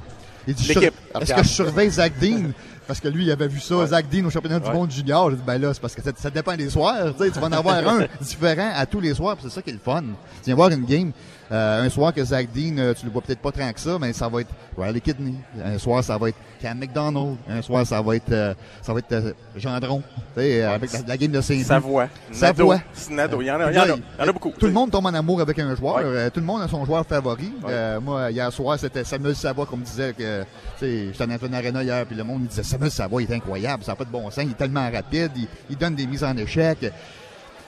il 0.49 0.55
dit, 0.55 0.73
est-ce 0.73 1.33
que 1.33 1.43
je 1.45 1.49
surveille 1.49 1.91
Zach 1.91 2.15
Dean? 2.21 2.51
Parce 2.89 2.99
que 2.99 3.07
lui, 3.07 3.25
il 3.25 3.31
avait 3.31 3.47
vu 3.47 3.61
ça, 3.61 3.87
Zach 3.87 4.07
Dean 4.11 4.25
au 4.25 4.31
championnat 4.31 4.59
du 4.59 4.69
monde 4.73 4.91
junior. 4.91 5.31
J'ai 5.31 5.37
dit, 5.37 5.43
ben 5.47 5.59
là, 5.59 5.73
c'est 5.73 5.81
parce 5.81 5.95
que 5.95 6.03
ça, 6.03 6.11
ça 6.17 6.29
dépend 6.29 6.57
des 6.57 6.69
soirs. 6.69 7.15
Tu 7.17 7.23
sais, 7.23 7.31
tu 7.31 7.39
vas 7.39 7.47
en 7.47 7.53
avoir 7.53 7.77
un 7.77 8.09
différent 8.21 8.73
à 8.75 8.85
tous 8.85 8.99
les 8.99 9.15
soirs, 9.15 9.37
puis 9.37 9.47
c'est 9.49 9.55
ça 9.55 9.63
qui 9.63 9.71
est 9.71 9.75
le 9.75 9.79
fun. 9.79 10.03
Tu 10.03 10.47
viens 10.47 10.57
voir 10.57 10.71
une 10.71 10.85
game, 10.85 11.13
euh, 11.53 11.83
un 11.85 11.89
soir 11.89 12.13
que 12.13 12.25
Zach 12.25 12.49
Dean, 12.55 12.79
euh, 12.79 12.95
tu 12.95 13.07
le 13.07 13.13
vois 13.13 13.23
peut-être 13.23 13.41
pas 13.41 13.53
tant 13.53 13.73
que 13.73 13.81
ça, 13.81 13.99
mais 14.01 14.13
ça 14.13 14.29
va 14.29 14.41
être 14.41 14.51
Riley 14.77 15.01
Kidney. 15.01 15.35
Un 15.65 15.79
soir, 15.79 16.03
ça 16.03 16.19
va 16.19 16.29
être 16.31 16.39
Cam 16.61 16.79
McDonald. 16.79 17.37
Un 17.49 17.63
soir, 17.63 17.87
ça 17.87 18.01
va 18.03 18.17
être, 18.17 18.33
euh, 18.33 18.55
ça 18.83 18.93
va 18.93 18.99
être 18.99 19.13
euh, 19.13 19.33
Gendron. 19.57 20.03
Tu 20.35 20.41
sais, 20.41 20.63
euh, 20.63 20.75
avec 20.75 20.93
la, 20.93 21.01
la 21.07 21.17
game 21.17 21.31
de 21.31 21.41
Saint-Louis. 21.41 21.65
Savoie. 21.65 22.09
Savoie. 22.33 22.81
Nado. 23.11 23.41
Il 23.43 23.47
y 23.47 23.51
en 23.51 23.61
a, 23.61 23.71
il 23.71 23.77
y 23.77 23.79
en 23.79 23.83
a, 23.83 23.87
il 23.87 23.91
y 23.91 24.23
en 24.23 24.29
a 24.29 24.33
beaucoup. 24.33 24.51
Tout 24.51 24.67
le 24.67 24.73
monde 24.73 24.91
tombe 24.91 25.07
en 25.07 25.15
amour 25.15 25.41
avec 25.41 25.59
un 25.59 25.75
joueur. 25.77 25.97
Ouais. 25.97 26.03
Euh, 26.05 26.31
tout 26.31 26.41
le 26.41 26.47
monde 26.47 26.63
a 26.63 26.69
son 26.69 26.85
joueur 26.85 27.07
favori. 27.07 27.53
Ouais. 27.63 27.71
Euh, 27.71 28.01
moi, 28.01 28.31
hier 28.31 28.53
soir, 28.53 28.79
c'était 28.79 29.05
Samuel 29.05 29.37
Savoie 29.37 29.67
qu'on 29.67 29.77
me 29.77 29.85
disait 29.85 30.13
que, 30.13 30.43
tu 30.43 30.47
sais, 30.81 31.07
j'étais 31.13 31.25
en 31.25 31.53
Arena 31.53 31.83
hier, 31.83 32.05
puis 32.07 32.17
le 32.17 32.25
monde 32.25 32.43
me 32.43 32.49
disait 32.49 32.63
Samuel 32.63 32.91
Savoie, 32.91 33.23
il 33.23 33.31
est 33.31 33.35
incroyable, 33.35 33.85
ça 33.85 33.93
n'a 33.93 33.97
pas 33.97 34.05
de 34.05 34.11
bon 34.11 34.29
sens, 34.31 34.45
il 34.45 34.51
est 34.51 34.55
tellement 34.55 34.91
rapide, 34.91 35.31
il, 35.37 35.47
il 35.71 35.77
donne 35.77 35.95
des 35.95 36.07
mises 36.07 36.25
en 36.25 36.37
échec. 36.37 36.93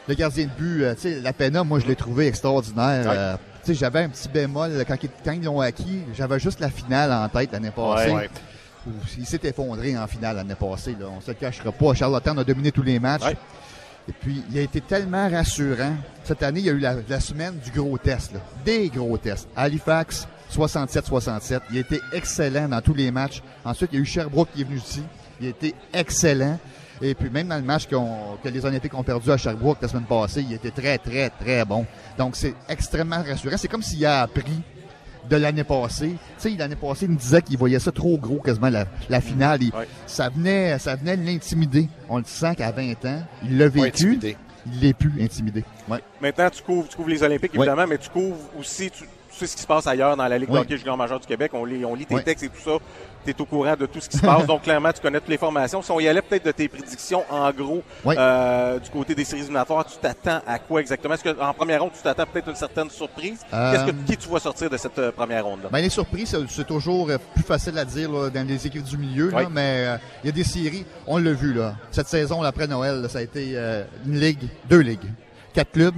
Le 0.09 0.15
gardien 0.15 0.47
de 0.47 0.51
but, 0.51 0.83
euh, 0.83 0.95
tu 0.95 1.03
sais, 1.03 1.21
la 1.21 1.35
Pena, 1.35 1.65
moi, 1.65 1.81
je 1.81 1.87
l'ai 1.87 1.97
trouvé 1.97 2.27
extraordinaire. 2.29 3.07
Ouais. 3.07 3.39
J'avais 3.75 4.03
un 4.05 4.09
petit 4.09 4.29
bémol 4.29 4.85
quand, 4.87 4.97
ils- 5.03 5.11
quand 5.25 5.33
ils 5.33 5.43
l'ont 5.45 5.61
acquis. 5.61 6.03
J'avais 6.15 6.39
juste 6.39 6.61
la 6.61 6.71
finale 6.71 7.13
en 7.13 7.29
tête 7.29 7.53
l'année 7.53 7.71
passée. 7.71 8.11
Ouais. 8.13 8.31
Où 8.87 8.91
Il 9.19 9.27
s'est 9.27 9.41
effondré 9.45 9.97
en 9.99 10.07
finale 10.07 10.37
l'année 10.37 10.55
passée. 10.55 10.97
Là. 10.99 11.07
On 11.17 11.21
se 11.21 11.29
le 11.29 11.35
cachera 11.35 11.73
pas. 11.73 11.95
Charlottetown 11.95 12.39
a 12.39 12.45
dominé 12.45 12.71
tous 12.73 12.83
les 12.83 12.99
matchs. 12.99 13.25
Ouais. 13.25 13.37
Et 14.09 14.13
puis, 14.13 14.43
il 14.51 14.57
a 14.59 14.63
été 14.63 14.81
tellement 14.81 15.29
rassurant. 15.29 15.95
Cette 16.25 16.43
année, 16.43 16.61
il 16.61 16.67
y 16.67 16.71
a 16.71 16.73
eu 16.73 16.79
la, 16.79 16.95
la 17.09 17.21
semaine 17.21 17.59
du 17.59 17.71
gros 17.71 17.99
test. 17.99 18.33
là. 18.33 18.41
Des 18.65 18.89
gros 18.89 19.19
tests. 19.19 19.49
Halifax, 19.55 20.27
67-67. 20.51 21.61
Il 21.71 21.77
a 21.77 21.81
été 21.81 22.01
excellent 22.13 22.69
dans 22.69 22.81
tous 22.81 22.95
les 22.95 23.11
matchs. 23.11 23.43
Ensuite, 23.65 23.91
il 23.93 23.97
y 23.97 23.99
a 23.99 24.03
eu 24.03 24.07
Sherbrooke 24.07 24.49
qui 24.55 24.63
est 24.63 24.65
venu 24.65 24.79
ici. 24.79 25.03
Il 25.41 25.47
a 25.47 25.51
été 25.51 25.75
excellent. 25.93 26.59
Et 27.01 27.15
puis, 27.15 27.31
même 27.31 27.49
dans 27.49 27.57
le 27.57 27.63
match 27.63 27.87
que 27.87 28.49
les 28.49 28.65
Olympiques 28.65 28.95
ont 28.95 29.03
perdu 29.03 29.31
à 29.31 29.37
Sherbrooke 29.37 29.79
la 29.81 29.89
semaine 29.89 30.05
passée, 30.05 30.43
il 30.43 30.53
était 30.53 30.71
très, 30.71 30.99
très, 30.99 31.31
très 31.31 31.65
bon. 31.65 31.87
Donc, 32.17 32.35
c'est 32.37 32.55
extrêmement 32.69 33.23
rassurant. 33.23 33.57
C'est 33.57 33.69
comme 33.69 33.83
s'il 33.83 34.05
a 34.05 34.23
appris 34.23 34.61
de 35.29 35.37
l'année 35.37 35.65
passée. 35.65 36.11
Tu 36.41 36.51
sais, 36.51 36.57
l'année 36.57 36.75
passée, 36.77 37.05
il 37.05 37.13
me 37.13 37.17
disait 37.17 37.43
qu'il 37.43 37.57
voyait 37.59 37.79
ça 37.79 37.93
trop 37.93 38.17
gros, 38.19 38.39
quasiment, 38.41 38.71
la, 38.71 38.87
la 39.09 39.21
finale. 39.21 39.63
Il- 39.63 39.73
ça, 40.07 40.29
venait, 40.29 40.79
ça 40.79 40.97
venait 40.97 41.17
de 41.17 41.25
l'intimider. 41.25 41.89
On 42.09 42.19
le 42.19 42.25
sent 42.25 42.55
qu'à 42.57 42.73
20 42.73 43.05
ans, 43.05 43.23
il 43.45 43.59
l'a 43.59 43.69
vécu. 43.69 44.19
Il 44.67 44.81
l'est 44.81 44.93
plus 44.95 45.13
intimidé. 45.23 45.65
Ouais. 45.89 46.01
Maintenant, 46.21 46.51
tu 46.51 46.63
couvres, 46.63 46.89
tu 46.89 46.97
couvres 46.97 47.09
les 47.11 47.23
Olympiques, 47.23 47.53
évidemment, 47.55 47.87
mais 47.87 47.97
tu 47.99 48.11
couvres 48.11 48.37
aussi 48.59 48.91
tu, 48.91 49.05
tu 49.05 49.09
sais 49.39 49.47
ce 49.47 49.55
qui 49.57 49.63
se 49.63 49.67
passe 49.67 49.87
ailleurs 49.87 50.17
dans 50.17 50.27
la 50.27 50.37
Ligue 50.37 50.49
de 50.49 50.55
hockey 50.63 50.77
junior 50.77 50.97
majeur 50.97 51.21
du 51.21 51.27
Québec. 51.27 51.53
On 51.55 51.65
lit, 51.65 51.85
on 51.85 51.95
lit 51.95 52.05
tes 52.07 52.17
textes 52.23 52.45
et 52.45 52.49
tout 52.49 52.61
ça. 52.63 52.73
Tu 53.29 53.39
es 53.39 53.43
au 53.43 53.45
courant 53.45 53.75
de 53.77 53.87
tout 53.87 54.01
ce 54.01 54.09
qui 54.09 54.17
se 54.17 54.23
passe. 54.23 54.47
donc, 54.47 54.63
clairement, 54.63 54.93
tu 54.93 55.01
connais 55.01 55.21
toutes 55.21 55.29
les 55.29 55.37
formations. 55.39 55.83
Si 55.83 55.91
on 55.91 56.01
y 56.01 56.09
allait 56.09 56.23
peut-être 56.23 56.47
de 56.47 56.51
tes 56.53 56.67
prédictions, 56.69 57.25
en 57.31 57.51
gros, 57.53 57.83
Oui. 58.05 58.15
euh, 58.19 58.79
du 58.79 58.89
côté 58.91 59.15
des 59.15 59.25
séries 59.25 59.43
éliminatoires, 59.43 59.85
tu 59.85 59.99
t'attends 59.99 60.41
à 60.47 60.59
quoi 60.59 60.81
exactement? 60.81 61.15
Est-ce 61.15 61.25
qu'en 61.31 61.53
première 61.55 61.83
ronde, 61.83 61.91
tu 61.95 62.03
t'attends 62.03 62.25
peut-être 62.27 62.49
une 62.49 62.57
certaine 62.57 62.89
surprise? 62.91 63.41
Euh, 63.53 63.73
Qu'est-ce 63.73 63.85
que, 63.85 64.11
qui 64.11 64.17
tu 64.17 64.29
vois 64.29 64.41
sortir 64.41 64.71
de 64.71 64.77
cette 64.77 64.99
euh, 64.99 65.13
première 65.13 65.45
ronde-là? 65.45 65.69
Ben, 65.71 65.81
les 65.81 65.91
surprises, 65.91 66.37
c'est- 66.49 66.65
toujours 66.65 67.09
euh, 67.11 67.19
plus 67.35 67.43
facile 67.45 67.77
à 67.79 67.85
dire 67.85 68.11
là, 68.11 68.31
dans 68.31 68.47
les 68.47 68.67
équipes 68.67 68.85
du 68.85 68.97
milieu, 68.99 69.31
là, 69.31 69.49
mais 69.51 69.85
euh, 69.87 69.97
il 70.23 70.27
y 70.27 70.31
a 70.31 70.33
des 70.33 70.45
séries, 70.45 70.85
on 71.07 71.19
l'a 71.19 71.33
vu 71.33 71.53
là. 71.55 71.75
Cette 71.91 72.09
saison, 72.09 72.43
après 72.43 72.67
Noël, 72.67 73.01
là, 73.03 73.09
ça 73.09 73.19
a 73.19 73.23
été 73.23 73.53
euh, 73.55 73.85
une 74.07 74.19
ligue, 74.21 74.49
deux 74.69 74.81
ligues, 74.81 75.11
quatre 75.55 75.73
clubs, 75.73 75.95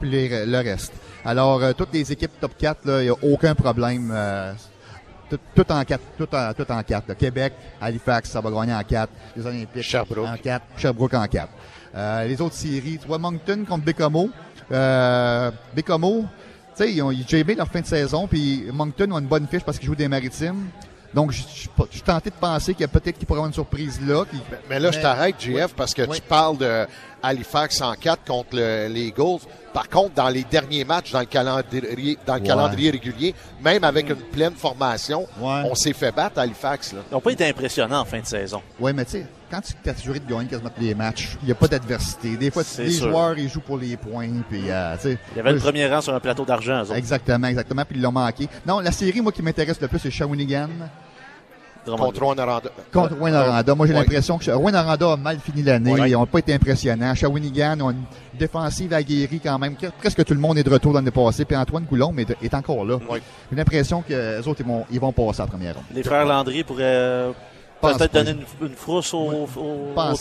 puis 0.00 0.10
les- 0.10 0.46
le 0.46 0.58
reste. 0.58 0.92
Alors, 1.24 1.62
euh, 1.62 1.72
toutes 1.72 1.92
les 1.92 2.10
équipes 2.12 2.32
top 2.40 2.52
4, 2.58 2.78
il 2.86 3.04
n'y 3.04 3.08
a 3.10 3.14
aucun 3.22 3.54
problème. 3.54 4.12
Tout, 5.36 5.40
tout 5.62 5.72
en 5.72 5.84
quatre, 5.84 6.02
tout 6.18 6.28
en, 6.34 6.52
tout 6.52 6.70
en 6.70 6.82
quatre. 6.82 7.08
là. 7.08 7.14
Québec, 7.14 7.54
Halifax, 7.80 8.30
ça 8.30 8.40
va 8.40 8.50
gagner 8.50 8.74
en 8.74 8.82
quatre. 8.82 9.12
Les 9.36 9.46
Olympiques 9.46 9.82
Sherbrooke. 9.82 10.26
en 10.28 10.36
quatre. 10.36 10.64
Sherbrooke 10.76 11.14
en 11.14 11.26
quatre. 11.26 11.52
Euh, 11.94 12.24
les 12.26 12.40
autres 12.40 12.54
séries, 12.54 12.98
tu 13.00 13.06
vois, 13.06 13.18
Moncton 13.18 13.64
contre 13.68 13.84
Bécomo. 13.84 14.30
Euh, 14.70 15.50
Bécomo, 15.74 16.24
tu 16.76 16.84
sais, 16.84 16.92
ils 16.92 17.02
ont 17.02 17.10
ils 17.10 17.26
JB 17.26 17.56
leur 17.56 17.68
fin 17.68 17.80
de 17.80 17.86
saison, 17.86 18.26
puis 18.26 18.64
Moncton 18.72 19.10
ont 19.12 19.18
une 19.18 19.26
bonne 19.26 19.46
fiche 19.46 19.62
parce 19.62 19.78
qu'ils 19.78 19.86
jouent 19.88 19.94
des 19.94 20.08
maritimes. 20.08 20.68
Donc, 21.14 21.30
je 21.32 21.42
suis 21.42 22.00
tenté 22.02 22.30
de 22.30 22.34
penser 22.36 22.72
qu'il 22.72 22.80
y 22.80 22.84
a 22.84 22.88
peut-être 22.88 23.18
qu'il 23.18 23.26
pourrait 23.26 23.36
y 23.36 23.40
avoir 23.40 23.48
une 23.48 23.52
surprise 23.54 24.00
là. 24.00 24.24
qui- 24.24 24.40
Mais 24.70 24.80
là, 24.80 24.90
je 24.90 24.98
t'arrête, 24.98 25.34
JF, 25.38 25.74
parce 25.74 25.92
que 25.92 26.02
Oui. 26.08 26.16
tu 26.16 26.22
parles 26.22 26.56
de 26.56 26.86
Halifax 27.22 27.80
en 27.80 27.94
4 27.94 28.24
contre 28.26 28.56
le- 28.56 28.88
les 28.88 29.06
Eagles. 29.08 29.40
Par 29.72 29.88
contre, 29.88 30.14
dans 30.14 30.28
les 30.28 30.44
derniers 30.44 30.84
matchs, 30.84 31.12
dans 31.12 31.20
le 31.20 31.26
calendrier, 31.26 32.18
dans 32.26 32.34
le 32.34 32.40
Ouais. 32.42 32.46
calendrier 32.46 32.90
régulier, 32.90 33.34
même 33.62 33.84
avec 33.84 34.08
une 34.10 34.16
pleine 34.16 34.52
formation, 34.54 35.26
Ouais. 35.40 35.62
on 35.64 35.74
s'est 35.74 35.94
fait 35.94 36.12
battre 36.14 36.38
à 36.38 36.42
Halifax. 36.42 36.92
Là. 36.92 36.98
Ils 37.10 37.14
n'ont 37.14 37.20
pas 37.20 37.30
été 37.32 37.46
impressionnants 37.48 38.00
en 38.00 38.04
fin 38.04 38.20
de 38.20 38.26
saison. 38.26 38.60
Ouais, 38.78 38.92
mais 38.92 39.04
tu 39.06 39.12
sais, 39.12 39.26
quand 39.50 39.62
tu 39.62 39.72
t'es 39.82 39.90
assuré 39.90 40.18
de 40.18 40.28
gagner 40.30 40.46
quasiment 40.48 40.68
tous 40.68 40.82
les 40.82 40.94
matchs, 40.94 41.36
il 41.42 41.46
n'y 41.46 41.52
a 41.52 41.54
pas 41.54 41.68
d'adversité. 41.68 42.36
Des 42.36 42.50
fois, 42.50 42.64
les 42.78 42.90
sûr. 42.90 43.08
joueurs, 43.10 43.38
ils 43.38 43.48
jouent 43.48 43.60
pour 43.60 43.78
les 43.78 43.96
points, 43.96 44.28
puis 44.50 44.70
euh, 44.70 44.94
tu 44.96 45.02
sais. 45.02 45.18
Il 45.32 45.38
y 45.38 45.40
avait 45.40 45.52
le 45.52 45.58
premier 45.58 45.86
rang 45.86 46.02
sur 46.02 46.14
un 46.14 46.20
plateau 46.20 46.44
d'argent. 46.44 46.84
Exactement, 46.94 47.46
exactement, 47.46 47.84
puis 47.86 47.96
ils 47.98 48.02
l'ont 48.02 48.12
manqué. 48.12 48.48
Non, 48.66 48.80
la 48.80 48.92
série, 48.92 49.22
moi, 49.22 49.32
qui 49.32 49.40
m'intéresse 49.42 49.80
le 49.80 49.88
plus, 49.88 49.98
c'est 50.00 50.10
Shawinigan 50.10 50.68
Drummondville. 51.84 52.20
Contre 52.20 52.42
Rwanda. 52.44 52.60
contre 52.92 53.16
Rouen 53.16 53.32
Aranda. 53.32 53.74
Moi, 53.74 53.86
j'ai 53.86 53.92
l'impression 53.92 54.38
que 54.38 54.50
Rouen 54.50 54.72
Aranda 54.74 55.12
a 55.12 55.16
mal 55.16 55.38
fini 55.40 55.62
l'année. 55.62 55.92
Ouais. 55.92 56.10
Ils 56.10 56.12
n'ont 56.12 56.26
pas 56.26 56.38
été 56.38 56.54
impressionnants. 56.54 57.14
Shawinigan 57.14 57.80
ont 57.80 57.90
une 57.90 58.04
défensive 58.38 58.92
aguerrie 58.92 59.40
quand 59.42 59.58
même. 59.58 59.74
Que- 59.76 59.86
Presque 59.98 60.24
tout 60.24 60.34
le 60.34 60.40
monde 60.40 60.58
est 60.58 60.62
de 60.62 60.70
retour 60.70 60.92
l'année 60.92 61.10
passée, 61.10 61.44
puis 61.44 61.56
Antoine 61.56 61.84
Coulombe 61.86 62.18
est, 62.20 62.36
est 62.42 62.54
encore 62.54 62.84
là. 62.84 62.96
Ouais. 63.10 63.20
J'ai 63.50 63.56
l'impression 63.56 64.02
que 64.02 64.38
les 64.38 64.46
autres, 64.48 64.60
ils 64.60 64.66
vont, 64.66 64.84
ils 64.90 65.00
vont 65.00 65.12
passer 65.12 65.42
en 65.42 65.46
première 65.46 65.74
ronde. 65.74 65.84
Les 65.94 66.02
frères 66.02 66.24
Landry 66.24 66.62
pourraient 66.64 67.28
peut-être 67.80 68.12
donner 68.14 68.30
une, 68.60 68.66
une 68.68 68.74
frousse 68.74 69.12
au, 69.12 69.18
au, 69.18 69.48
Je 69.52 69.58
au 69.58 69.92
pas. 69.94 70.12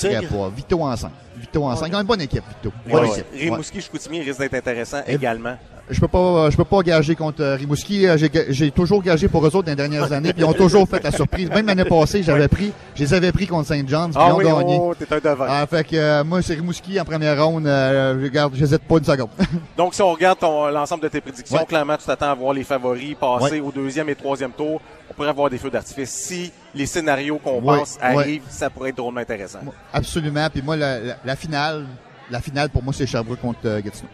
Vito 0.55 0.81
ensemble. 0.81 1.13
Vito 1.37 1.63
ensemble. 1.63 1.89
Ils 1.91 1.95
ont 1.95 2.01
une 2.01 2.07
bonne 2.07 2.21
équipe, 2.21 2.43
Vito. 2.63 2.75
Bonne 2.89 3.03
ouais. 3.03 3.09
équipe. 3.09 3.25
Ouais. 3.33 3.39
Rimouski, 3.39 3.81
Chicoutimi 3.81 4.21
risque 4.21 4.39
d'être 4.39 4.55
intéressant 4.55 5.01
Et- 5.07 5.13
également. 5.13 5.55
Je 5.91 5.99
peux 5.99 6.07
pas, 6.07 6.49
je 6.49 6.55
peux 6.57 6.63
pas 6.63 6.81
gager 6.81 7.15
contre 7.15 7.41
euh, 7.43 7.55
Rimouski. 7.55 8.07
Euh, 8.07 8.17
J'ai, 8.49 8.71
toujours 8.71 9.03
gagé 9.03 9.27
pour 9.27 9.43
eux 9.45 9.47
autres 9.55 9.63
dans 9.63 9.71
les 9.71 9.75
dernières 9.75 10.11
années, 10.13 10.31
puis 10.33 10.41
ils 10.41 10.45
ont 10.45 10.53
toujours 10.53 10.87
fait 10.87 11.03
la 11.03 11.11
surprise. 11.11 11.49
Même 11.49 11.67
l'année 11.67 11.83
passée, 11.85 12.23
j'avais 12.23 12.47
pris, 12.47 12.71
je 12.95 13.03
les 13.03 13.13
avais 13.13 13.31
pris 13.31 13.45
contre 13.45 13.67
Saint 13.67 13.83
John's, 13.85 14.15
puis 14.15 14.23
Ah 14.25 14.29
ils 14.29 14.33
ont 14.33 14.37
oui, 14.37 14.45
gagné. 14.45 14.77
oh, 14.81 14.95
t'es 14.97 15.13
un 15.13 15.19
devant. 15.19 15.45
Ah, 15.47 15.67
fait 15.69 15.83
que 15.83 15.95
euh, 15.95 16.23
moi, 16.23 16.41
c'est 16.41 16.53
Rimouski 16.53 16.99
en 16.99 17.03
première 17.03 17.45
ronde. 17.45 17.67
Euh, 17.67 18.17
je 18.19 18.23
regarde, 18.23 18.53
j'hésite 18.55 18.81
pas 18.83 18.97
une 18.97 19.03
seconde. 19.03 19.29
Donc, 19.77 19.93
si 19.93 20.01
on 20.01 20.11
regarde 20.13 20.37
l'ensemble 20.41 21.03
de 21.03 21.09
tes 21.09 21.19
prédictions, 21.21 21.57
Ouais. 21.57 21.65
clairement, 21.65 21.97
tu 21.97 22.05
t'attends 22.05 22.31
à 22.31 22.35
voir 22.35 22.53
les 22.53 22.63
favoris 22.63 23.15
passer 23.19 23.55
Ouais. 23.55 23.59
au 23.59 23.71
deuxième 23.71 24.07
et 24.09 24.15
troisième 24.15 24.51
tour. 24.51 24.79
On 25.09 25.13
pourrait 25.13 25.27
avoir 25.29 25.49
des 25.49 25.57
feux 25.57 25.69
d'artifice. 25.69 26.09
Si 26.09 26.51
les 26.73 26.85
scénarios 26.85 27.37
qu'on 27.43 27.59
Ouais, 27.61 27.79
pense 27.79 27.97
arrivent, 28.01 28.43
ça 28.49 28.69
pourrait 28.69 28.89
être 28.91 28.97
drôlement 28.97 29.19
intéressant. 29.19 29.59
Absolument. 29.93 30.47
Puis 30.49 30.61
moi, 30.61 30.77
la, 30.77 30.99
la- 30.99 31.15
la 31.25 31.35
finale, 31.35 31.85
la 32.29 32.39
finale 32.39 32.69
pour 32.69 32.81
moi, 32.81 32.93
c'est 32.95 33.05
Sherbrooke 33.05 33.41
contre 33.41 33.63
Gatineau. 33.83 34.07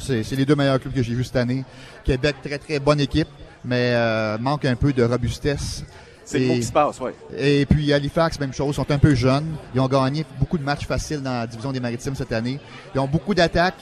C'est, 0.00 0.28
les 0.32 0.44
deux 0.44 0.54
meilleurs 0.56 0.80
clubs 0.80 0.92
que 0.94 1.02
j'ai 1.02 1.14
vus 1.14 1.24
cette 1.24 1.36
année. 1.36 1.64
Québec, 2.04 2.36
très 2.42 2.58
très 2.58 2.78
bonne 2.78 3.00
équipe, 3.00 3.28
mais 3.64 3.92
euh, 3.94 4.38
manque 4.38 4.64
un 4.64 4.74
peu 4.74 4.92
de 4.92 5.02
robustesse. 5.02 5.84
C'est 6.24 6.38
le 6.38 6.46
mot 6.46 6.54
qui 6.54 6.62
se 6.62 6.72
passe, 6.72 7.00
oui. 7.00 7.10
Et 7.36 7.66
puis 7.66 7.92
Halifax, 7.92 8.38
même 8.38 8.52
chose, 8.52 8.76
sont 8.76 8.88
un 8.90 8.98
peu 8.98 9.14
jeunes. 9.14 9.56
Ils 9.74 9.80
ont 9.80 9.88
gagné 9.88 10.24
beaucoup 10.38 10.58
de 10.58 10.62
matchs 10.62 10.86
faciles 10.86 11.22
dans 11.22 11.32
la 11.40 11.46
division 11.46 11.72
des 11.72 11.80
maritimes 11.80 12.14
cette 12.14 12.32
année. 12.32 12.60
Ils 12.94 13.00
ont 13.00 13.08
beaucoup 13.08 13.34
d'attaques, 13.34 13.80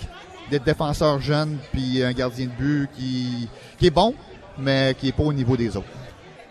des 0.50 0.58
défenseurs 0.58 1.20
jeunes, 1.20 1.58
puis 1.72 2.02
un 2.02 2.12
gardien 2.12 2.46
de 2.46 2.50
but 2.50 2.88
qui, 2.96 3.48
qui 3.78 3.86
est 3.88 3.90
bon, 3.90 4.14
mais 4.58 4.94
qui 4.98 5.08
est 5.08 5.12
pas 5.12 5.24
au 5.24 5.32
niveau 5.32 5.56
des 5.58 5.76
autres. 5.76 5.86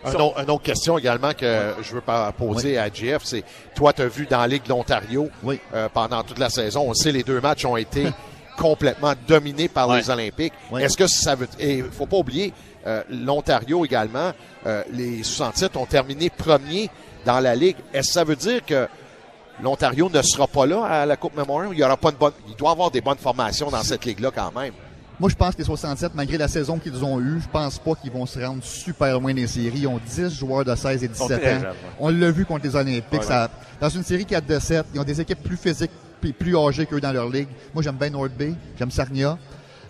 Un 0.06 0.14
autre- 0.14 0.40
une 0.44 0.50
autre 0.52 0.62
question 0.64 0.98
également 1.00 1.34
que 1.34 1.74
je 1.82 1.94
veux 1.96 2.02
pas 2.02 2.32
poser 2.32 2.78
à 2.78 2.88
JF, 2.94 3.24
c'est 3.24 3.44
toi, 3.76 3.92
tu 3.92 4.04
as 4.04 4.08
vu 4.08 4.28
dans 4.30 4.40
la 4.40 4.48
Ligue 4.48 4.64
de 4.64 4.70
l'Ontario 4.70 5.30
Oui. 5.44 5.60
euh, 5.74 5.90
pendant 5.92 6.22
toute 6.22 6.38
la 6.38 6.50
saison, 6.50 6.86
on 6.88 6.94
sait 6.94 7.12
les 7.12 7.24
deux 7.24 7.42
matchs 7.42 7.66
ont 7.66 7.76
été 7.76 8.06
complètement 8.58 9.14
dominés 9.28 9.68
par 9.68 9.94
les 9.96 10.10
Olympiques. 10.10 10.54
Ouais. 10.72 10.84
Est-ce 10.84 10.98
que 10.98 11.08
ça 11.08 11.36
veut... 11.36 11.48
Et 11.60 11.84
faut 11.84 12.06
pas 12.06 12.18
oublier, 12.18 12.54
euh, 12.86 13.04
l'Ontario 13.10 13.86
également, 13.86 14.32
euh, 14.66 14.84
les 14.92 15.24
67 15.24 15.78
ont 15.78 15.86
terminé 15.86 16.30
premier 16.30 16.90
dans 17.26 17.40
la 17.40 17.56
Ligue. 17.56 17.78
Est-ce 17.94 18.08
que 18.08 18.14
ça 18.14 18.24
veut 18.24 18.36
dire 18.36 18.66
que 18.66 18.88
l'Ontario 19.62 20.10
ne 20.14 20.22
sera 20.22 20.48
pas 20.48 20.66
là 20.66 20.84
à 20.84 21.06
la 21.06 21.16
Coupe 21.18 21.36
Memorial? 21.36 21.72
Il 21.74 21.80
y 21.80 21.84
aura 21.84 21.98
pas 21.98 22.10
une 22.10 22.18
bonne... 22.18 22.34
Il 22.50 22.56
doit 22.56 22.70
y 22.70 22.72
avoir 22.74 22.92
des 22.92 23.02
bonnes 23.02 23.18
formations 23.18 23.70
dans 23.70 23.84
cette 23.84 24.04
Ligue-là 24.06 24.32
quand 24.34 24.52
même. 24.60 24.74
Moi, 25.20 25.30
je 25.32 25.36
pense 25.36 25.54
que 25.56 25.60
les 25.60 25.66
67, 25.66 26.12
malgré 26.14 26.38
la 26.38 26.48
saison 26.48 26.78
qu'ils 26.78 27.04
ont 27.04 27.20
eue, 27.20 27.40
je 27.42 27.48
pense 27.52 27.80
pas 27.80 27.96
qu'ils 27.96 28.12
vont 28.12 28.28
se 28.28 28.40
rendre 28.40 28.64
super 28.64 29.20
loin 29.20 29.34
des 29.34 29.48
séries. 29.48 29.80
Ils 29.80 29.88
ont 29.88 30.00
10 30.06 30.30
joueurs 30.38 30.64
de 30.64 30.76
16 30.76 31.04
et 31.04 31.08
sont 31.12 31.26
17 31.26 31.42
très 31.42 31.56
ans. 31.56 31.60
jeunes, 31.62 31.70
ouais. 31.72 31.76
On 32.00 32.10
l'a 32.10 32.30
vu 32.30 32.46
contre 32.46 32.66
les 32.66 32.76
Olympiques. 32.76 33.22
Ouais, 33.22 33.26
Ça- 33.26 33.50
dans 33.82 33.90
une 33.90 34.04
série 34.04 34.26
4 34.26 34.46
de 34.46 34.60
7, 34.60 34.86
ils 34.94 35.00
ont 35.00 35.04
des 35.04 35.20
équipes 35.20 35.42
plus 35.42 35.58
physiques 35.58 35.90
puis 36.20 36.34
plus 36.34 36.58
âgées 36.58 36.86
qu'eux 36.86 37.02
dans 37.02 37.12
leur 37.12 37.30
ligue. 37.30 37.48
Moi, 37.74 37.84
j'aime 37.84 37.96
bien 37.96 38.10
North 38.10 38.32
Bay, 38.38 38.54
j'aime 38.78 38.92
Sarnia. 38.92 39.38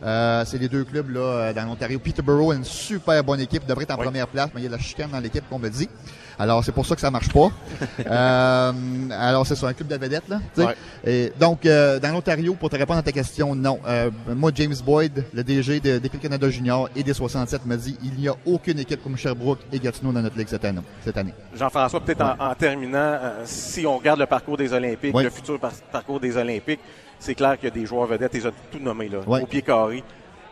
Euh, 0.03 0.45
c'est 0.45 0.59
les 0.59 0.69
deux 0.69 0.83
clubs 0.83 1.09
là, 1.09 1.19
euh, 1.19 1.53
dans 1.53 1.65
l'Ontario. 1.65 1.99
Peterborough 1.99 2.53
une 2.53 2.63
super 2.63 3.23
bonne 3.23 3.39
équipe, 3.39 3.65
devrait 3.65 3.83
être 3.83 3.91
en 3.91 3.97
première 3.97 4.27
place, 4.27 4.49
mais 4.53 4.61
il 4.61 4.63
y 4.65 4.67
a 4.67 4.69
de 4.69 4.75
la 4.75 4.81
chicane 4.81 5.09
dans 5.09 5.19
l'équipe 5.19 5.43
qu'on 5.49 5.59
me 5.59 5.69
dit. 5.69 5.89
Alors 6.39 6.63
c'est 6.63 6.71
pour 6.71 6.85
ça 6.85 6.93
que 6.95 7.01
ça 7.01 7.09
marche 7.11 7.29
pas. 7.33 7.49
euh, 8.05 8.71
alors 9.11 9.45
c'est 9.47 9.55
sur 9.55 9.67
un 9.67 9.73
club 9.73 9.87
de 9.87 9.95
vedettes 9.95 10.27
là. 10.29 10.39
Ouais. 10.57 10.75
Et 11.05 11.31
donc 11.39 11.65
euh, 11.65 11.99
dans 11.99 12.11
l'Ontario, 12.11 12.53
pour 12.53 12.69
te 12.69 12.75
répondre 12.75 12.99
à 12.99 13.03
ta 13.03 13.11
question, 13.11 13.55
non. 13.55 13.79
Euh, 13.87 14.11
moi 14.35 14.51
James 14.55 14.75
Boyd, 14.85 15.25
le 15.33 15.43
DG 15.43 15.79
de- 15.79 15.97
d'Équipe 15.99 16.21
Canada 16.21 16.49
Junior 16.49 16.89
et 16.95 17.03
des 17.03 17.13
67 17.13 17.65
me 17.65 17.75
dit 17.75 17.97
il 18.03 18.13
n'y 18.19 18.27
a 18.27 18.35
aucune 18.45 18.79
équipe 18.79 19.03
comme 19.03 19.17
Sherbrooke 19.17 19.59
et 19.71 19.79
Gatineau 19.79 20.11
dans 20.11 20.21
notre 20.21 20.37
ligue 20.37 20.47
cette 20.47 20.65
année. 20.65 20.81
Cette 21.03 21.17
année. 21.17 21.33
Jean-François, 21.55 21.99
peut-être 22.01 22.21
en, 22.21 22.35
en 22.51 22.55
terminant, 22.55 22.97
euh, 22.99 23.41
si 23.45 23.85
on 23.85 23.97
regarde 23.97 24.19
le 24.19 24.25
parcours 24.27 24.57
des 24.57 24.71
Olympiques, 24.73 25.15
le 25.15 25.29
futur 25.29 25.59
par- 25.59 25.71
parcours 25.91 26.19
des 26.19 26.37
Olympiques, 26.37 26.79
c'est 27.19 27.35
clair 27.35 27.55
qu'il 27.57 27.69
y 27.69 27.71
a 27.71 27.73
des 27.73 27.85
joueurs 27.85 28.05
vedettes, 28.07 28.31
ils 28.35 28.47
ont 28.47 28.51
tout 28.71 28.79
nommé 28.79 29.09
là, 29.09 29.19
au 29.25 29.45
pied 29.47 29.61
carré. 29.63 30.03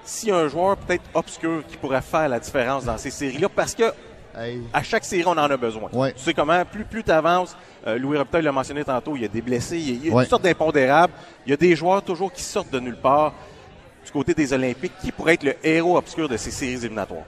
S'il 0.03 0.29
y 0.29 0.31
a 0.31 0.37
un 0.37 0.47
joueur 0.47 0.77
peut-être 0.77 1.03
obscur 1.13 1.63
qui 1.67 1.77
pourrait 1.77 2.01
faire 2.01 2.29
la 2.29 2.39
différence 2.39 2.85
dans 2.85 2.97
ces 2.97 3.09
séries-là, 3.11 3.49
parce 3.55 3.73
que 3.75 3.83
Hey. 4.37 4.61
à 4.73 4.83
chaque 4.83 5.05
série, 5.05 5.23
on 5.25 5.31
en 5.31 5.37
a 5.37 5.57
besoin. 5.57 5.89
Ouais. 5.93 6.13
Tu 6.13 6.19
sais 6.23 6.33
comment, 6.33 6.63
plus, 6.65 6.83
plus 6.85 7.03
tu 7.03 7.11
avances, 7.11 7.55
Louis 7.99 8.17
Robitaille 8.17 8.43
l'a 8.43 8.51
mentionné 8.51 8.83
tantôt, 8.83 9.15
il 9.15 9.21
y 9.21 9.25
a 9.25 9.29
des 9.29 9.41
blessés, 9.41 9.77
il 9.77 10.05
y 10.05 10.09
a, 10.09 10.13
Ouais. 10.13 10.23
une 10.23 10.29
sorte 10.29 10.43
d'impondérable. 10.43 11.13
Il 11.45 11.51
y 11.51 11.53
a 11.53 11.57
des 11.57 11.75
joueurs 11.75 12.01
toujours 12.01 12.31
qui 12.33 12.41
sortent 12.43 12.71
de 12.71 12.79
nulle 12.79 12.97
part 12.97 13.33
du 14.05 14.11
côté 14.11 14.33
des 14.33 14.51
Olympiques 14.53 14.93
qui 15.01 15.11
pourraient 15.11 15.35
être 15.35 15.43
le 15.43 15.53
héros 15.63 15.97
obscur 15.97 16.27
de 16.29 16.37
ces 16.37 16.51
séries 16.51 16.73
éliminatoires. 16.73 17.23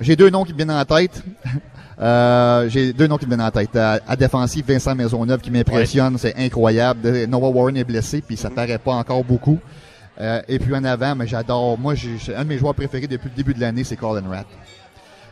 J'ai 0.00 0.14
deux 0.16 0.30
noms 0.30 0.44
qui 0.44 0.52
me 0.52 0.56
viennent 0.58 0.70
en 0.70 0.84
tête. 0.84 1.22
Euh, 2.00 2.68
j'ai 2.68 2.92
deux 2.92 3.08
noms 3.08 3.16
qui 3.16 3.24
me 3.26 3.30
viennent 3.34 3.44
en 3.44 3.50
tête. 3.50 3.74
À, 3.74 3.98
à 4.06 4.14
défensif, 4.14 4.64
Vincent 4.64 4.94
Maisonneuve 4.94 5.40
qui 5.40 5.50
m'impressionne, 5.50 6.16
c'est 6.16 6.32
incroyable. 6.36 7.26
Noah 7.26 7.48
Warren 7.48 7.76
est 7.76 7.82
blessé, 7.82 8.22
puis 8.24 8.36
ça 8.36 8.50
paraît 8.50 8.78
pas 8.78 8.92
encore 8.92 9.24
beaucoup. 9.24 9.58
Euh, 10.20 10.40
et 10.46 10.60
puis 10.60 10.72
en 10.76 10.84
avant, 10.84 11.16
mais 11.16 11.26
j'adore. 11.26 11.76
Moi, 11.76 11.96
j'ai- 11.96 12.36
un 12.36 12.44
de 12.44 12.48
mes 12.50 12.58
joueurs 12.58 12.76
préférés 12.76 13.08
depuis 13.08 13.28
le 13.30 13.34
début 13.34 13.52
de 13.52 13.60
l'année, 13.60 13.82
c'est 13.82 13.96
Colin 13.96 14.28
Ratt. 14.28 14.46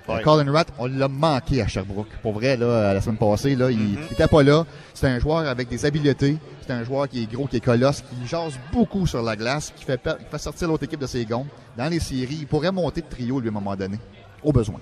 Euh, 0.09 0.15
Ouais. 0.17 0.23
Colin 0.23 0.53
Ratt, 0.53 0.69
on 0.79 0.87
l'a 0.87 1.09
manqué 1.09 1.61
à 1.63 1.67
Sherbrooke. 1.67 2.07
Pour 2.23 2.33
vrai, 2.35 2.57
là, 2.57 2.95
la 2.95 3.01
semaine 3.01 3.17
passée, 3.17 3.57
là, 3.57 3.71
il, 3.73 3.95
il 3.95 4.13
était 4.13 4.29
pas 4.29 4.43
là. 4.43 4.65
C'est 4.95 5.09
un 5.09 5.19
joueur 5.19 5.39
avec 5.49 5.69
des 5.69 5.85
habiletés. 5.85 6.37
C'est 6.65 6.73
un 6.73 6.85
joueur 6.85 7.09
qui 7.09 7.25
est 7.25 7.27
gros, 7.33 7.47
qui 7.47 7.57
est 7.57 7.61
colosse, 7.61 8.03
qui 8.03 8.27
jase 8.27 8.59
beaucoup 8.73 9.07
sur 9.07 9.23
la 9.23 9.35
glace, 9.35 9.73
qui 9.75 9.85
fait, 9.85 10.01
qui 10.01 10.25
fait 10.31 10.39
sortir 10.39 10.69
l'autre 10.69 10.85
équipe 10.85 11.01
de 11.01 11.07
ses 11.07 11.25
gonds. 11.25 11.47
Dans 11.77 11.89
les 11.91 11.99
séries, 12.01 12.39
il 12.43 12.47
pourrait 12.47 12.71
monter 12.73 13.01
de 13.01 13.07
trio, 13.09 13.41
lui, 13.41 13.49
à 13.49 13.51
un 13.51 13.55
moment 13.55 13.75
donné. 13.75 13.99
Au 14.45 14.53
besoin. 14.53 14.79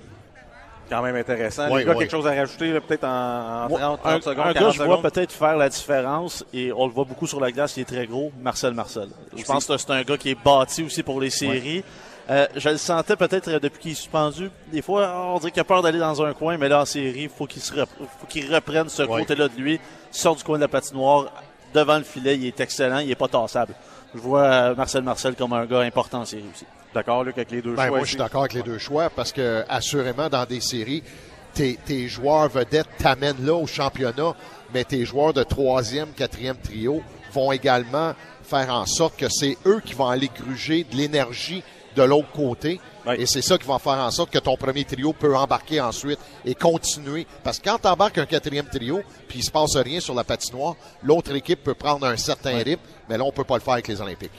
Quand 0.87 1.01
même 1.01 1.15
intéressant. 1.15 1.67
Oui, 1.71 1.79
Les 1.79 1.85
gars, 1.85 1.95
quelque 1.95 2.11
chose 2.11 2.27
à 2.27 2.35
rajouter, 2.35 2.71
là, 2.71 2.79
peut-être 2.79 3.05
en, 3.05 3.65
en 3.65 3.69
Moi, 3.69 3.79
30, 3.79 3.99
un, 4.03 4.09
30 4.19 4.23
secondes, 4.23 4.45
un 4.47 4.53
40 4.53 4.53
gars, 4.53 4.69
je 4.71 4.83
vois 4.83 5.01
peut-être 5.01 5.31
faire 5.31 5.57
la 5.57 5.69
différence, 5.69 6.45
et 6.53 6.71
on 6.71 6.85
le 6.85 6.93
voit 6.93 7.05
beaucoup 7.05 7.25
sur 7.25 7.39
la 7.39 7.51
glace, 7.51 7.75
il 7.77 7.81
est 7.81 7.85
très 7.85 8.05
gros, 8.05 8.31
Marcel 8.43 8.75
Marcel. 8.75 9.07
Je 9.31 9.37
Aussi. 9.37 9.45
pense 9.45 9.65
que 9.65 9.75
c'est 9.77 9.89
un 9.89 10.03
gars 10.03 10.17
qui 10.17 10.29
est 10.29 10.37
bâti 10.43 10.83
aussi 10.83 11.01
pour 11.01 11.19
les 11.19 11.31
séries. 11.31 11.83
Euh, 12.29 12.47
je 12.55 12.69
le 12.69 12.77
sentais 12.77 13.15
peut-être 13.15 13.47
euh, 13.49 13.59
depuis 13.59 13.79
qu'il 13.81 13.91
est 13.91 13.95
suspendu. 13.95 14.49
Des 14.71 14.81
fois, 14.81 15.31
on 15.35 15.37
dirait 15.37 15.51
qu'il 15.51 15.59
a 15.61 15.63
peur 15.63 15.83
d'aller 15.83 15.99
dans 15.99 16.23
un 16.23 16.33
coin, 16.33 16.57
mais 16.57 16.67
là, 16.67 16.81
en 16.81 16.85
série, 16.85 17.29
faut 17.29 17.45
qu'il 17.45 17.61
se 17.61 17.71
rep- 17.73 17.87
faut 18.19 18.25
qu'il 18.27 18.51
reprenne 18.53 18.89
ce 18.89 19.03
Ouais. 19.03 19.19
côté-là 19.21 19.47
de 19.47 19.55
lui, 19.61 19.79
sort 20.11 20.35
du 20.35 20.43
coin 20.43 20.57
de 20.57 20.61
la 20.63 20.67
patinoire, 20.67 21.31
devant 21.73 21.97
le 21.97 22.03
filet, 22.03 22.35
il 22.35 22.45
est 22.47 22.59
excellent, 22.59 22.97
il 22.99 23.11
est 23.11 23.15
pas 23.15 23.27
tassable. 23.27 23.75
Je 24.15 24.19
vois 24.19 24.41
euh, 24.43 24.75
Marcel 24.75 25.03
Marcel 25.03 25.35
comme 25.35 25.53
un 25.53 25.65
gars 25.65 25.81
important 25.81 26.21
en 26.21 26.25
série 26.25 26.45
aussi. 26.51 26.65
D'accord, 26.95 27.23
Luc, 27.23 27.37
avec 27.37 27.51
les 27.51 27.61
deux 27.61 27.75
Ben, 27.75 27.87
choix. 27.87 27.97
moi, 27.97 27.99
je 28.05 28.09
suis 28.09 28.17
d'accord 28.17 28.41
avec 28.41 28.53
les 28.53 28.63
deux 28.63 28.77
choix 28.79 29.09
parce 29.09 29.31
que, 29.31 29.63
assurément, 29.69 30.27
dans 30.29 30.45
des 30.45 30.61
séries, 30.61 31.03
tes, 31.53 31.77
tes 31.85 32.07
joueurs 32.07 32.47
vedettes 32.49 32.87
t'amènent 32.97 33.45
là 33.45 33.53
au 33.53 33.67
championnat, 33.67 34.33
mais 34.73 34.83
tes 34.83 35.05
joueurs 35.05 35.33
de 35.33 35.43
troisième, 35.43 36.09
quatrième 36.13 36.57
trio 36.57 37.03
vont 37.33 37.51
également 37.51 38.13
faire 38.43 38.69
en 38.73 38.85
sorte 38.85 39.17
que 39.17 39.27
c'est 39.29 39.57
eux 39.65 39.81
qui 39.85 39.93
vont 39.93 40.07
aller 40.07 40.29
gruger 40.33 40.85
de 40.89 40.95
l'énergie 40.95 41.61
de 41.95 42.03
l'autre 42.03 42.31
côté. 42.31 42.79
Et 43.17 43.25
c'est 43.25 43.41
ça 43.41 43.57
qui 43.57 43.67
va 43.67 43.77
faire 43.79 43.93
en 43.93 44.11
sorte 44.11 44.31
que 44.31 44.39
ton 44.39 44.57
premier 44.57 44.83
trio 44.83 45.13
peut 45.13 45.35
embarquer 45.35 45.79
ensuite 45.79 46.19
et 46.43 46.55
continuer. 46.55 47.27
Parce 47.43 47.59
que 47.59 47.69
quand 47.69 47.77
tu 47.79 47.87
embarques 47.87 48.17
un 48.17 48.25
quatrième 48.25 48.67
trio, 48.67 49.01
puis 49.27 49.39
il 49.39 49.43
se 49.43 49.51
passe 49.51 49.75
rien 49.75 49.99
sur 49.99 50.15
la 50.15 50.23
patinoire, 50.23 50.75
l'autre 51.03 51.35
équipe 51.35 51.63
peut 51.63 51.75
prendre 51.75 52.05
un 52.05 52.17
certain 52.17 52.57
rythme, 52.57 52.81
mais 53.07 53.17
là, 53.17 53.23
on 53.23 53.31
peut 53.31 53.43
pas 53.43 53.55
le 53.55 53.61
faire 53.61 53.73
avec 53.73 53.87
les 53.87 54.01
Olympiques. 54.01 54.31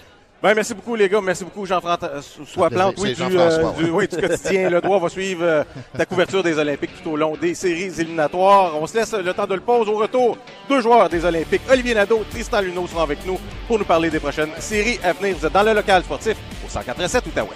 Ben, 0.42 0.54
merci 0.54 0.74
beaucoup, 0.74 0.94
les 0.94 1.08
gars. 1.08 1.20
Merci 1.22 1.44
beaucoup, 1.44 1.64
Jean-François 1.64 2.70
Plante. 2.70 2.94
C'est 2.98 3.02
Oui, 3.02 3.14
du, 3.14 3.38
euh, 3.38 3.72
du, 3.72 3.90
oui, 3.90 4.06
du 4.06 4.16
quotidien. 4.16 4.68
Le 4.68 4.80
droit 4.80 4.98
va 4.98 5.08
suivre 5.08 5.42
euh, 5.42 5.64
ta 5.96 6.04
couverture 6.04 6.42
des 6.42 6.58
Olympiques 6.58 6.90
tout 7.02 7.10
au 7.12 7.16
long 7.16 7.36
des 7.36 7.54
séries 7.54 7.90
éliminatoires. 7.98 8.72
On 8.80 8.86
se 8.86 8.96
laisse 8.96 9.12
le 9.14 9.32
temps 9.32 9.46
de 9.46 9.54
le 9.54 9.60
pause. 9.60 9.88
Au 9.88 9.96
retour, 9.96 10.36
deux 10.68 10.80
joueurs 10.80 11.08
des 11.08 11.24
Olympiques, 11.24 11.62
Olivier 11.70 11.94
Nadeau, 11.94 12.22
Tristan 12.30 12.60
Luneau 12.60 12.86
seront 12.86 13.02
avec 13.02 13.24
nous 13.26 13.38
pour 13.66 13.78
nous 13.78 13.84
parler 13.86 14.10
des 14.10 14.20
prochaines 14.20 14.50
séries 14.58 15.00
à 15.02 15.14
venir. 15.14 15.36
Vous 15.38 15.46
êtes 15.46 15.52
dans 15.52 15.62
le 15.62 15.72
local 15.72 16.02
sportif 16.02 16.36
au 16.64 16.68
147 16.68 17.26
Outaouais. 17.26 17.48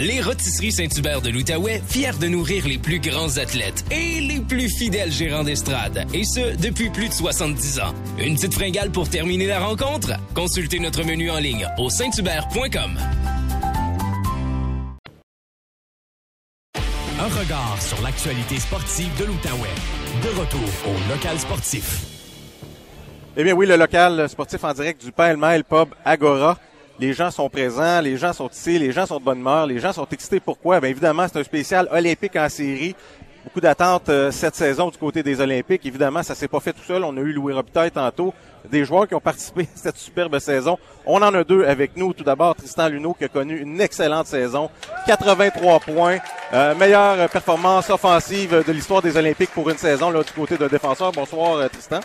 Les 0.00 0.20
rôtisseries 0.20 0.72
Saint-Hubert 0.72 1.22
de 1.22 1.30
l'Outaouais, 1.30 1.80
fiers 1.86 2.18
de 2.20 2.26
nourrir 2.26 2.66
les 2.66 2.78
plus 2.78 2.98
grands 2.98 3.38
athlètes 3.38 3.84
et 3.92 4.20
les 4.20 4.40
plus 4.40 4.68
fidèles 4.68 5.12
gérants 5.12 5.44
d'estrade, 5.44 6.04
et 6.12 6.24
ce, 6.24 6.56
depuis 6.56 6.90
plus 6.90 7.08
de 7.08 7.12
70 7.12 7.78
ans. 7.78 7.94
Une 8.18 8.34
petite 8.34 8.54
fringale 8.54 8.90
pour 8.90 9.08
terminer 9.08 9.46
la 9.46 9.60
rencontre? 9.60 10.10
Consultez 10.34 10.80
notre 10.80 11.04
menu 11.04 11.30
en 11.30 11.38
ligne 11.38 11.68
au 11.78 11.90
sainthubert.com. 11.90 12.98
Un 17.20 17.28
regard 17.28 17.80
sur 17.80 18.02
l'actualité 18.02 18.58
sportive 18.58 19.16
de 19.20 19.26
l'Outaouais. 19.26 19.68
De 20.24 20.40
retour 20.40 20.68
au 20.88 21.12
local 21.12 21.38
sportif. 21.38 22.04
Eh 23.36 23.44
bien 23.44 23.54
oui, 23.54 23.66
le 23.66 23.76
local 23.76 24.28
sportif 24.28 24.64
en 24.64 24.72
direct 24.72 25.04
du 25.04 25.12
Pêle-Mêle 25.12 25.62
Pub 25.62 25.90
Agora. 26.04 26.58
Les 27.00 27.12
gens 27.12 27.30
sont 27.30 27.50
présents, 27.50 28.00
les 28.00 28.16
gens 28.16 28.32
sont 28.32 28.48
ici, 28.48 28.78
les 28.78 28.92
gens 28.92 29.04
sont 29.04 29.18
de 29.18 29.24
bonne 29.24 29.40
humeur, 29.40 29.66
les 29.66 29.80
gens 29.80 29.92
sont 29.92 30.06
excités. 30.12 30.38
Pourquoi? 30.38 30.78
Bien 30.78 30.90
évidemment, 30.90 31.26
c'est 31.26 31.40
un 31.40 31.44
spécial 31.44 31.88
olympique 31.90 32.36
en 32.36 32.48
série. 32.48 32.94
Beaucoup 33.42 33.60
d'attentes 33.60 34.08
euh, 34.08 34.30
cette 34.30 34.54
saison 34.54 34.88
du 34.88 34.96
côté 34.96 35.22
des 35.22 35.40
Olympiques. 35.40 35.84
Évidemment, 35.84 36.22
ça 36.22 36.34
s'est 36.34 36.48
pas 36.48 36.60
fait 36.60 36.72
tout 36.72 36.84
seul. 36.86 37.02
On 37.02 37.14
a 37.16 37.20
eu 37.20 37.32
Louis 37.32 37.52
Robitaille 37.52 37.90
tantôt. 37.90 38.32
Des 38.70 38.84
joueurs 38.84 39.06
qui 39.08 39.14
ont 39.14 39.20
participé 39.20 39.62
à 39.62 39.76
cette 39.76 39.96
superbe 39.96 40.38
saison. 40.38 40.78
On 41.04 41.20
en 41.20 41.34
a 41.34 41.44
deux 41.44 41.64
avec 41.64 41.96
nous. 41.96 42.14
Tout 42.14 42.24
d'abord, 42.24 42.54
Tristan 42.54 42.88
Luneau 42.88 43.12
qui 43.12 43.24
a 43.24 43.28
connu 43.28 43.58
une 43.58 43.80
excellente 43.80 44.28
saison. 44.28 44.70
83 45.06 45.80
points. 45.80 46.18
Euh, 46.54 46.74
meilleure 46.76 47.28
performance 47.28 47.90
offensive 47.90 48.64
de 48.66 48.72
l'histoire 48.72 49.02
des 49.02 49.16
Olympiques 49.16 49.50
pour 49.50 49.68
une 49.68 49.76
saison 49.76 50.10
là, 50.10 50.22
du 50.22 50.32
côté 50.32 50.56
de 50.56 50.68
défenseur. 50.68 51.10
Bonsoir, 51.12 51.56
euh, 51.56 51.68
Tristan. 51.68 52.00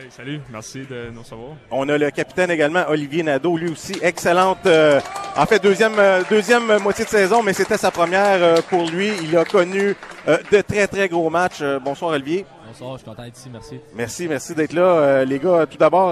Hey, 0.00 0.06
salut, 0.10 0.40
merci 0.50 0.84
de 0.88 1.10
nous 1.12 1.22
recevoir. 1.22 1.50
On 1.72 1.88
a 1.88 1.98
le 1.98 2.10
capitaine 2.12 2.50
également, 2.52 2.84
Olivier 2.88 3.24
Nadeau, 3.24 3.56
lui 3.56 3.70
aussi 3.72 3.94
excellente. 4.00 4.64
euh, 4.66 5.00
en 5.36 5.44
fait, 5.44 5.60
deuxième 5.60 5.98
euh, 5.98 6.22
deuxième 6.30 6.78
moitié 6.78 7.04
de 7.04 7.10
saison, 7.10 7.42
mais 7.42 7.52
c'était 7.52 7.76
sa 7.76 7.90
première 7.90 8.40
euh, 8.40 8.56
pour 8.68 8.88
lui. 8.88 9.10
Il 9.24 9.36
a 9.36 9.44
connu 9.44 9.96
euh, 10.28 10.36
de 10.52 10.60
très 10.60 10.86
très 10.86 11.08
gros 11.08 11.28
matchs. 11.30 11.62
Euh, 11.62 11.80
bonsoir 11.80 12.12
Olivier. 12.12 12.46
Bonsoir, 12.68 12.92
je 12.92 12.98
suis 12.98 13.06
content 13.06 13.24
d'être 13.24 13.36
ici, 13.38 13.48
merci. 13.52 13.80
Merci, 13.94 14.28
merci 14.28 14.54
d'être 14.54 14.72
là, 14.72 14.82
Euh, 14.82 15.24
les 15.24 15.40
gars. 15.40 15.66
Tout 15.68 15.78
d'abord, 15.78 16.10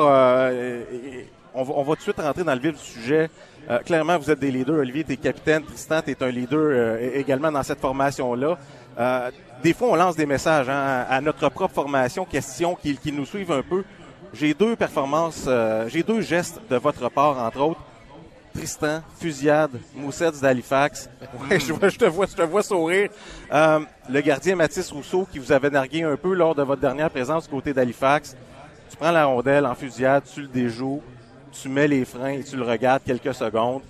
on, 1.54 1.62
va, 1.62 1.72
on 1.76 1.82
va 1.84 1.92
tout 1.92 1.96
de 1.98 2.02
suite 2.02 2.18
rentrer 2.20 2.42
dans 2.42 2.54
le 2.54 2.60
vif 2.60 2.72
du 2.72 2.78
sujet. 2.84 3.30
Euh, 3.70 3.78
clairement, 3.80 4.18
vous 4.18 4.30
êtes 4.30 4.40
des 4.40 4.50
leaders. 4.50 4.76
Olivier, 4.78 5.04
t'es 5.04 5.16
capitaine. 5.16 5.62
Tristan, 5.62 6.00
t'es 6.02 6.20
un 6.24 6.28
leader 6.30 6.58
euh, 6.60 7.10
également 7.14 7.52
dans 7.52 7.62
cette 7.62 7.80
formation-là. 7.80 8.58
Euh, 8.98 9.30
des 9.62 9.72
fois, 9.72 9.88
on 9.88 9.94
lance 9.96 10.16
des 10.16 10.26
messages 10.26 10.68
hein, 10.68 11.04
à 11.08 11.20
notre 11.20 11.48
propre 11.48 11.74
formation, 11.74 12.24
questions 12.24 12.74
qui, 12.74 12.96
qui 12.96 13.12
nous 13.12 13.26
suivent 13.26 13.52
un 13.52 13.62
peu. 13.62 13.84
J'ai 14.32 14.54
deux 14.54 14.76
performances, 14.76 15.44
euh, 15.46 15.88
j'ai 15.88 16.02
deux 16.02 16.20
gestes 16.20 16.60
de 16.70 16.76
votre 16.76 17.08
part, 17.10 17.38
entre 17.38 17.60
autres. 17.60 17.80
Tristan, 18.54 19.02
fusillade, 19.18 19.72
Moussets 19.94 20.32
d'Halifax. 20.40 21.10
Ouais, 21.50 21.60
je, 21.60 21.72
vois- 21.74 21.88
je 21.90 21.98
te 21.98 22.04
vois, 22.06 22.26
je 22.26 22.34
te 22.34 22.42
vois 22.42 22.62
sourire. 22.62 23.10
Euh, 23.52 23.80
le 24.08 24.20
gardien 24.22 24.56
Mathis 24.56 24.90
Rousseau 24.90 25.26
qui 25.30 25.38
vous 25.38 25.52
avait 25.52 25.68
nargué 25.70 26.02
un 26.04 26.16
peu 26.16 26.34
lors 26.34 26.54
de 26.54 26.62
votre 26.62 26.80
dernière 26.80 27.10
présence 27.10 27.44
du 27.44 27.50
côté 27.50 27.72
d'Halifax. 27.74 28.34
Tu 28.90 28.96
prends 28.96 29.10
la 29.10 29.26
rondelle 29.26 29.66
en 29.66 29.74
fusillade, 29.74 30.22
tu 30.32 30.40
le 30.42 30.46
déjoues, 30.48 31.02
tu 31.52 31.68
mets 31.68 31.88
les 31.88 32.04
freins 32.04 32.30
et 32.30 32.44
tu 32.44 32.56
le 32.56 32.62
regardes 32.62 33.02
quelques 33.04 33.34
secondes. 33.34 33.82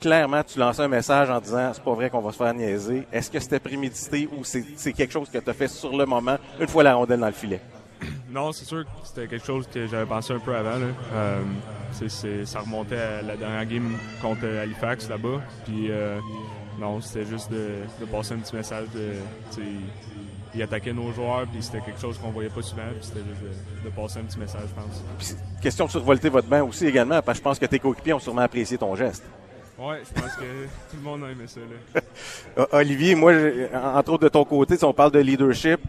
Clairement, 0.00 0.42
tu 0.42 0.58
lances 0.58 0.80
un 0.80 0.88
message 0.88 1.28
en 1.28 1.40
disant 1.40 1.72
c'est 1.74 1.84
pas 1.84 1.92
vrai 1.92 2.08
qu'on 2.08 2.22
va 2.22 2.32
se 2.32 2.38
faire 2.38 2.54
niaiser. 2.54 3.06
Est-ce 3.12 3.30
que 3.30 3.38
c'était 3.38 3.60
prémédité 3.60 4.28
ou 4.34 4.44
c'est 4.44 4.92
quelque 4.94 5.12
chose 5.12 5.28
que 5.28 5.36
tu 5.38 5.50
as 5.50 5.52
fait 5.52 5.68
sur 5.68 5.94
le 5.94 6.06
moment, 6.06 6.38
une 6.58 6.68
fois 6.68 6.82
la 6.82 6.94
rondelle 6.94 7.20
dans 7.20 7.26
le 7.26 7.32
filet? 7.32 7.60
Non, 8.30 8.52
c'est 8.52 8.64
sûr 8.64 8.84
que 8.84 8.90
c'était 9.02 9.26
quelque 9.26 9.44
chose 9.44 9.66
que 9.66 9.86
j'avais 9.88 10.06
pensé 10.06 10.32
un 10.32 10.38
peu 10.38 10.54
avant. 10.54 10.76
Là. 10.78 10.86
Euh, 11.14 11.42
ça 12.44 12.60
remontait 12.60 12.96
à 12.96 13.22
la 13.22 13.36
dernière 13.36 13.66
game 13.66 13.96
contre 14.22 14.46
Halifax 14.46 15.08
là-bas. 15.08 15.42
Puis 15.64 15.90
euh, 15.90 16.18
non, 16.78 17.00
c'était 17.00 17.26
juste 17.26 17.50
de, 17.50 17.80
de 18.00 18.04
passer 18.06 18.34
un 18.34 18.38
petit 18.38 18.54
message 18.56 18.86
de. 18.94 19.14
tu 19.52 19.56
sais, 19.56 19.68
Il 20.54 20.62
attaquait 20.62 20.92
nos 20.92 21.12
joueurs, 21.12 21.44
puis 21.52 21.60
c'était 21.60 21.80
quelque 21.80 22.00
chose 22.00 22.16
qu'on 22.18 22.30
voyait 22.30 22.48
pas 22.50 22.62
souvent. 22.62 22.82
Puis 22.98 23.08
c'était 23.08 23.24
juste 23.28 23.42
de, 23.42 23.90
de 23.90 23.94
passer 23.94 24.20
un 24.20 24.22
petit 24.22 24.38
message, 24.38 24.62
je 24.68 24.74
pense. 24.80 25.34
Question 25.60 25.86
de 25.86 25.90
survolter 25.90 26.28
votre 26.28 26.48
banc 26.48 26.62
aussi 26.66 26.86
également, 26.86 27.20
parce 27.20 27.38
que 27.38 27.42
je 27.42 27.48
pense 27.48 27.58
que 27.58 27.66
tes 27.66 27.80
coéquipiers 27.80 28.14
ont 28.14 28.20
sûrement 28.20 28.42
apprécié 28.42 28.78
ton 28.78 28.94
geste. 28.94 29.24
Ouais, 29.80 30.02
je 30.04 30.20
pense 30.20 30.34
que 30.34 30.42
tout 30.90 30.96
le 30.96 31.02
monde 31.02 31.24
a 31.24 31.30
aimé 31.30 31.44
ça. 31.46 31.60
Là. 31.60 32.00
Euh, 32.58 32.66
Olivier, 32.72 33.14
moi, 33.14 33.32
entre 33.94 34.12
autres 34.12 34.24
de 34.24 34.28
ton 34.28 34.44
côté, 34.44 34.76
si 34.76 34.84
on 34.84 34.92
parle 34.92 35.10
de 35.10 35.20
leadership, 35.20 35.80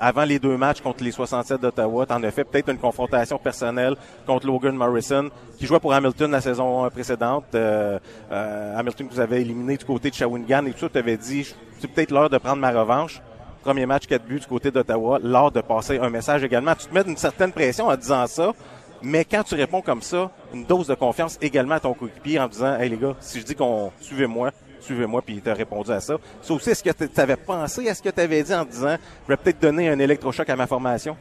avant 0.00 0.24
les 0.24 0.38
deux 0.38 0.56
matchs 0.56 0.80
contre 0.80 1.04
les 1.04 1.10
67 1.10 1.60
d'Ottawa, 1.60 2.06
t'en 2.06 2.22
as 2.22 2.30
fait 2.30 2.44
peut-être 2.44 2.70
une 2.70 2.78
confrontation 2.78 3.36
personnelle 3.36 3.96
contre 4.26 4.46
Logan 4.46 4.74
Morrison, 4.74 5.28
qui 5.58 5.66
jouait 5.66 5.80
pour 5.80 5.92
Hamilton 5.92 6.30
la 6.30 6.40
saison 6.40 6.88
précédente. 6.88 7.44
Euh, 7.54 7.98
euh, 8.32 8.78
Hamilton 8.78 9.08
que 9.08 9.12
vous 9.12 9.20
avez 9.20 9.42
éliminé 9.42 9.76
du 9.76 9.84
côté 9.84 10.08
de 10.08 10.14
Shawinigan 10.14 10.64
et 10.64 10.72
tout 10.72 10.78
ça, 10.78 10.88
tu 10.88 10.98
avais 10.98 11.18
dit, 11.18 11.54
c'est 11.80 11.88
peut-être 11.88 12.12
l'heure 12.12 12.30
de 12.30 12.38
prendre 12.38 12.58
ma 12.58 12.70
revanche. 12.70 13.20
Premier 13.62 13.84
match, 13.84 14.06
4 14.06 14.24
buts 14.24 14.40
du 14.40 14.46
côté 14.46 14.70
d'Ottawa, 14.70 15.18
l'heure 15.22 15.52
de 15.52 15.60
passer 15.60 15.98
un 15.98 16.08
message 16.08 16.44
également. 16.44 16.74
Tu 16.76 16.86
te 16.86 16.94
mets 16.94 17.02
une 17.02 17.16
certaine 17.16 17.52
pression 17.52 17.88
en 17.88 17.96
disant 17.96 18.26
ça, 18.26 18.52
mais 19.02 19.24
quand 19.24 19.42
tu 19.44 19.54
réponds 19.54 19.80
comme 19.80 20.02
ça, 20.02 20.30
une 20.52 20.64
dose 20.64 20.86
de 20.88 20.94
confiance 20.94 21.38
également 21.40 21.74
à 21.76 21.80
ton 21.80 21.94
coéquipier 21.94 22.38
en 22.40 22.48
disant, 22.48 22.78
hey 22.78 22.88
les 22.90 22.96
gars, 22.96 23.14
si 23.20 23.40
je 23.40 23.44
dis 23.44 23.54
qu'on 23.54 23.90
suivez-moi, 24.00 24.50
suivez-moi, 24.80 25.22
puis 25.22 25.34
il 25.36 25.40
t'a 25.42 25.54
répondu 25.54 25.90
à 25.90 26.00
ça. 26.00 26.16
Ça 26.42 26.54
aussi, 26.54 26.70
est-ce 26.70 26.82
que 26.82 26.90
tu 26.90 27.20
avais 27.20 27.36
pensé 27.36 27.88
à 27.88 27.94
ce 27.94 28.02
que 28.02 28.08
tu 28.10 28.20
avais 28.20 28.42
dit 28.42 28.54
en 28.54 28.64
disant, 28.64 28.96
je 29.24 29.28
vais 29.32 29.36
peut-être 29.36 29.60
donner 29.60 29.88
un 29.88 29.98
électrochoc 29.98 30.48
à 30.48 30.56
ma 30.56 30.66
formation? 30.66 31.16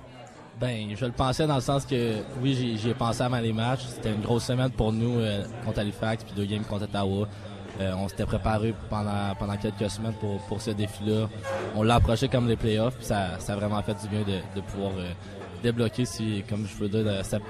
Ben, 0.60 0.88
je 0.96 1.06
le 1.06 1.12
pensais 1.12 1.46
dans 1.46 1.56
le 1.56 1.62
sens 1.62 1.86
que, 1.86 2.16
oui, 2.42 2.56
j'y- 2.56 2.78
j'y 2.80 2.90
ai 2.90 2.94
pensé 2.96 3.22
avant 3.22 3.38
les 3.40 3.54
matchs. 3.54 3.82
C'était 3.94 4.12
une 4.12 4.22
grosse 4.22 4.46
semaine 4.46 4.72
pour 4.72 4.92
nous 4.92 5.20
euh, 5.20 5.44
contre 5.64 5.80
Halifax, 5.80 6.24
puis 6.24 6.34
deux 6.36 6.46
games 6.46 6.64
contre 6.64 6.86
Ottawa. 6.86 7.28
Euh, 7.80 7.92
on 7.96 8.08
s'était 8.08 8.26
préparé 8.26 8.74
pendant, 8.90 9.36
pendant 9.38 9.56
quelques 9.56 9.88
semaines 9.88 10.16
pour, 10.20 10.40
pour 10.48 10.60
ce 10.60 10.72
défi-là. 10.72 11.28
On 11.76 11.84
l'a 11.84 11.96
approché 11.96 12.28
comme 12.28 12.48
les 12.48 12.56
playoffs, 12.56 12.96
puis 12.96 13.06
ça, 13.06 13.38
ça 13.38 13.54
a 13.54 13.56
vraiment 13.56 13.80
fait 13.84 13.94
du 14.02 14.08
bien 14.08 14.22
de, 14.22 14.40
de 14.56 14.62
pouvoir 14.66 14.94
euh, 14.98 15.12
débloquer, 15.64 16.06
si, 16.06 16.44
comme 16.50 16.66
je 16.68 16.76
peux 16.76 16.88
dire, 16.88 17.06
cette, 17.24 17.42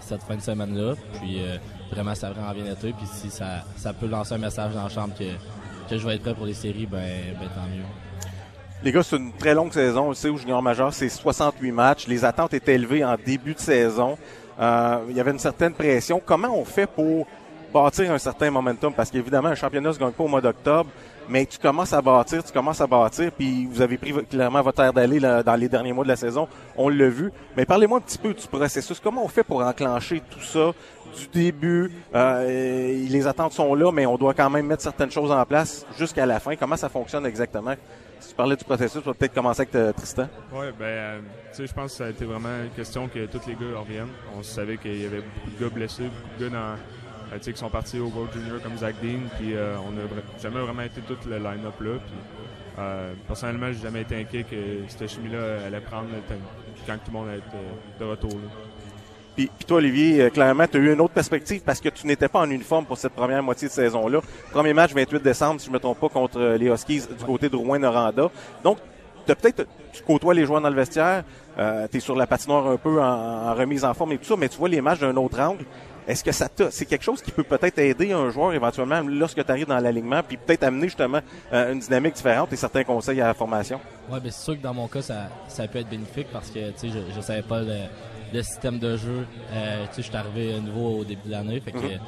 cette, 0.00 0.22
fin 0.22 0.36
de 0.36 0.40
semaine-là. 0.40 0.94
Puis 1.14 1.42
euh, 1.42 1.56
vraiment, 1.90 2.14
ça 2.14 2.30
vraiment 2.30 2.52
bien 2.52 2.72
été. 2.72 2.92
Puis 2.92 3.06
si 3.12 3.30
ça, 3.30 3.64
ça 3.76 3.92
peut 3.92 4.06
lancer 4.06 4.34
un 4.34 4.38
message 4.38 4.74
dans 4.74 4.82
la 4.84 4.88
chambre 4.88 5.14
que, 5.18 5.24
que 5.88 5.98
je 5.98 6.06
vais 6.06 6.16
être 6.16 6.22
prêt 6.22 6.34
pour 6.34 6.46
les 6.46 6.54
séries, 6.54 6.86
ben, 6.86 7.08
ben 7.40 7.48
tant 7.54 7.66
mieux. 7.74 7.84
Les 8.82 8.92
gars, 8.92 9.02
c'est 9.02 9.16
une 9.16 9.32
très 9.32 9.54
longue 9.54 9.72
saison. 9.72 10.08
On 10.08 10.10
le 10.10 10.30
au 10.32 10.36
junior 10.36 10.62
majeur, 10.62 10.94
c'est 10.94 11.08
68 11.08 11.72
matchs. 11.72 12.06
Les 12.06 12.24
attentes 12.24 12.54
étaient 12.54 12.74
élevées 12.74 13.04
en 13.04 13.16
début 13.16 13.54
de 13.54 13.58
saison. 13.58 14.16
Euh, 14.60 14.98
il 15.08 15.16
y 15.16 15.20
avait 15.20 15.32
une 15.32 15.38
certaine 15.38 15.72
pression. 15.72 16.22
Comment 16.24 16.56
on 16.56 16.64
fait 16.64 16.86
pour 16.86 17.26
bâtir 17.74 18.12
un 18.12 18.18
certain 18.18 18.50
momentum? 18.52 18.92
Parce 18.92 19.10
qu'évidemment, 19.10 19.48
un 19.48 19.56
championnat 19.56 19.92
se 19.92 19.98
gagne 19.98 20.12
pas 20.12 20.22
au 20.22 20.28
mois 20.28 20.40
d'octobre, 20.40 20.90
mais 21.28 21.46
tu 21.46 21.58
commences 21.58 21.92
à 21.92 22.00
bâtir, 22.00 22.42
tu 22.42 22.52
commences 22.52 22.80
à 22.80 22.86
bâtir, 22.86 23.30
puis 23.32 23.66
vous 23.66 23.80
avez 23.82 23.98
pris 23.98 24.12
clairement 24.26 24.62
votre 24.62 24.82
air 24.82 24.92
d'aller 24.92 25.20
dans 25.20 25.56
les 25.56 25.68
derniers 25.68 25.92
mois 25.92 26.04
de 26.04 26.08
la 26.08 26.16
saison. 26.16 26.48
On 26.76 26.88
l'a 26.88 27.08
vu. 27.08 27.30
Mais 27.56 27.64
parlez-moi 27.64 27.98
un 27.98 28.00
petit 28.00 28.18
peu 28.18 28.32
du 28.32 28.46
processus. 28.46 29.00
Comment 29.00 29.24
on 29.24 29.28
fait 29.28 29.44
pour 29.44 29.62
enclencher 29.62 30.22
tout 30.30 30.40
ça 30.40 30.72
du 31.16 31.26
début? 31.28 31.90
Euh, 32.14 33.06
les 33.08 33.26
attentes 33.26 33.52
sont 33.52 33.74
là, 33.74 33.92
mais 33.92 34.06
on 34.06 34.16
doit 34.16 34.34
quand 34.34 34.50
même 34.50 34.66
mettre 34.66 34.82
certaines 34.82 35.10
choses 35.10 35.30
en 35.30 35.44
place 35.44 35.86
jusqu'à 35.98 36.26
la 36.26 36.40
fin. 36.40 36.56
Comment 36.56 36.76
ça 36.76 36.88
fonctionne 36.88 37.26
exactement? 37.26 37.74
Si 38.20 38.30
tu 38.30 38.34
parlais 38.34 38.56
du 38.56 38.64
processus, 38.64 39.00
on 39.04 39.10
va 39.10 39.14
peut-être 39.14 39.34
commencer 39.34 39.62
avec 39.62 39.74
euh, 39.74 39.92
Tristan. 39.92 40.28
Oui, 40.52 40.66
ben, 40.76 40.84
euh, 40.84 41.20
tu 41.52 41.56
sais, 41.56 41.66
je 41.66 41.72
pense 41.72 41.92
que 41.92 41.98
ça 41.98 42.06
a 42.06 42.10
été 42.10 42.24
vraiment 42.24 42.48
une 42.64 42.70
question 42.70 43.06
que 43.06 43.26
tous 43.26 43.46
les 43.46 43.54
gars 43.54 43.78
reviennent. 43.78 44.08
On 44.36 44.42
savait 44.42 44.76
qu'il 44.76 45.00
y 45.00 45.06
avait 45.06 45.20
beaucoup 45.20 45.50
de 45.56 45.64
gars 45.64 45.70
blessés, 45.72 46.04
beaucoup 46.04 46.42
de 46.42 46.48
gars 46.48 46.56
dans, 46.56 46.74
tu 47.36 47.42
sais, 47.42 47.52
qui 47.52 47.58
sont 47.58 47.70
partis 47.70 47.98
au 47.98 48.08
World 48.08 48.32
Junior 48.32 48.60
comme 48.62 48.76
Zach 48.76 48.94
Dean, 49.02 49.20
puis 49.38 49.54
euh, 49.54 49.76
on 49.86 49.92
n'a 49.92 50.02
jamais 50.40 50.60
vraiment 50.60 50.82
été 50.82 51.00
tout 51.02 51.16
le 51.28 51.36
line-up 51.36 51.80
là. 51.80 51.90
Puis, 52.04 52.14
euh, 52.78 53.12
personnellement, 53.26 53.72
j'ai 53.72 53.82
jamais 53.82 54.02
été 54.02 54.16
inquiet 54.20 54.44
que 54.44 54.56
cette 54.88 55.08
chimie-là 55.08 55.66
allait 55.66 55.80
prendre 55.80 56.08
le 56.08 56.20
temps 56.20 56.40
quand 56.86 56.94
tout 56.94 57.10
le 57.10 57.12
monde 57.12 57.28
allait 57.28 57.38
être 57.38 57.54
euh, 57.54 58.00
de 58.00 58.04
retour. 58.04 58.30
là. 58.30 58.48
Puis, 59.38 59.48
puis 59.56 59.66
toi, 59.66 59.76
Olivier, 59.76 60.22
euh, 60.22 60.30
clairement, 60.30 60.66
tu 60.66 60.78
as 60.78 60.80
eu 60.80 60.92
une 60.92 61.00
autre 61.00 61.14
perspective 61.14 61.62
parce 61.64 61.80
que 61.80 61.88
tu 61.90 62.08
n'étais 62.08 62.26
pas 62.26 62.40
en 62.40 62.50
uniforme 62.50 62.84
pour 62.84 62.98
cette 62.98 63.12
première 63.12 63.40
moitié 63.40 63.68
de 63.68 63.72
saison-là. 63.72 64.18
Premier 64.50 64.74
match, 64.74 64.92
28 64.92 65.22
décembre, 65.22 65.60
si 65.60 65.66
je 65.66 65.70
ne 65.70 65.74
me 65.74 65.78
trompe 65.78 66.00
pas, 66.00 66.08
contre 66.08 66.40
euh, 66.40 66.58
les 66.58 66.66
Huskies 66.66 67.02
du 67.16 67.24
côté 67.24 67.48
de 67.48 67.54
Rouen-Noranda. 67.54 68.32
Donc, 68.64 68.78
peut-être, 69.26 69.64
tu 69.92 70.02
côtoies 70.02 70.34
les 70.34 70.44
joueurs 70.44 70.60
dans 70.60 70.68
le 70.68 70.74
vestiaire, 70.74 71.22
euh, 71.56 71.86
tu 71.88 71.98
es 71.98 72.00
sur 72.00 72.16
la 72.16 72.26
patinoire 72.26 72.66
un 72.66 72.78
peu 72.78 73.00
en 73.00 73.54
remise 73.54 73.84
en 73.84 73.94
forme 73.94 74.10
et 74.10 74.18
tout 74.18 74.24
ça, 74.24 74.34
mais 74.36 74.48
tu 74.48 74.58
vois 74.58 74.68
les 74.68 74.80
matchs 74.80 74.98
d'un 74.98 75.16
autre 75.16 75.38
angle. 75.38 75.64
Est-ce 76.08 76.24
que 76.24 76.32
ça 76.32 76.48
c'est 76.70 76.86
quelque 76.86 77.04
chose 77.04 77.20
qui 77.20 77.30
peut 77.30 77.42
peut-être 77.44 77.78
aider 77.78 78.12
un 78.12 78.30
joueur 78.30 78.54
éventuellement 78.54 79.00
lorsque 79.06 79.44
tu 79.44 79.50
arrives 79.52 79.66
dans 79.66 79.78
l'alignement, 79.78 80.22
puis 80.26 80.38
peut-être 80.38 80.64
amener 80.64 80.86
justement 80.86 81.20
euh, 81.52 81.72
une 81.72 81.78
dynamique 81.80 82.14
différente 82.14 82.50
et 82.52 82.56
certains 82.56 82.82
conseils 82.82 83.20
à 83.20 83.26
la 83.26 83.34
formation? 83.34 83.78
Ouais, 84.10 84.18
ben 84.18 84.30
c'est 84.32 84.42
sûr 84.44 84.56
que 84.56 84.62
dans 84.62 84.72
mon 84.72 84.88
cas, 84.88 85.02
ça, 85.02 85.28
ça 85.48 85.68
peut 85.68 85.78
être 85.80 85.90
bénéfique 85.90 86.28
parce 86.32 86.48
que 86.50 86.70
tu 86.70 86.78
sais, 86.78 86.88
je, 86.88 87.14
je 87.14 87.20
savais 87.20 87.42
pas 87.42 87.60
le, 87.60 87.76
le 88.32 88.42
système 88.42 88.78
de 88.78 88.96
jeu. 88.96 89.26
Euh, 89.52 89.84
tu 89.88 89.96
sais, 89.96 90.02
je 90.02 90.06
suis 90.08 90.16
arrivé 90.16 90.58
nouveau 90.60 91.00
au 91.00 91.04
début 91.04 91.26
de 91.26 91.30
l'année, 91.30 91.60
fait 91.60 91.72
que 91.72 91.78
Mhm. 91.78 92.00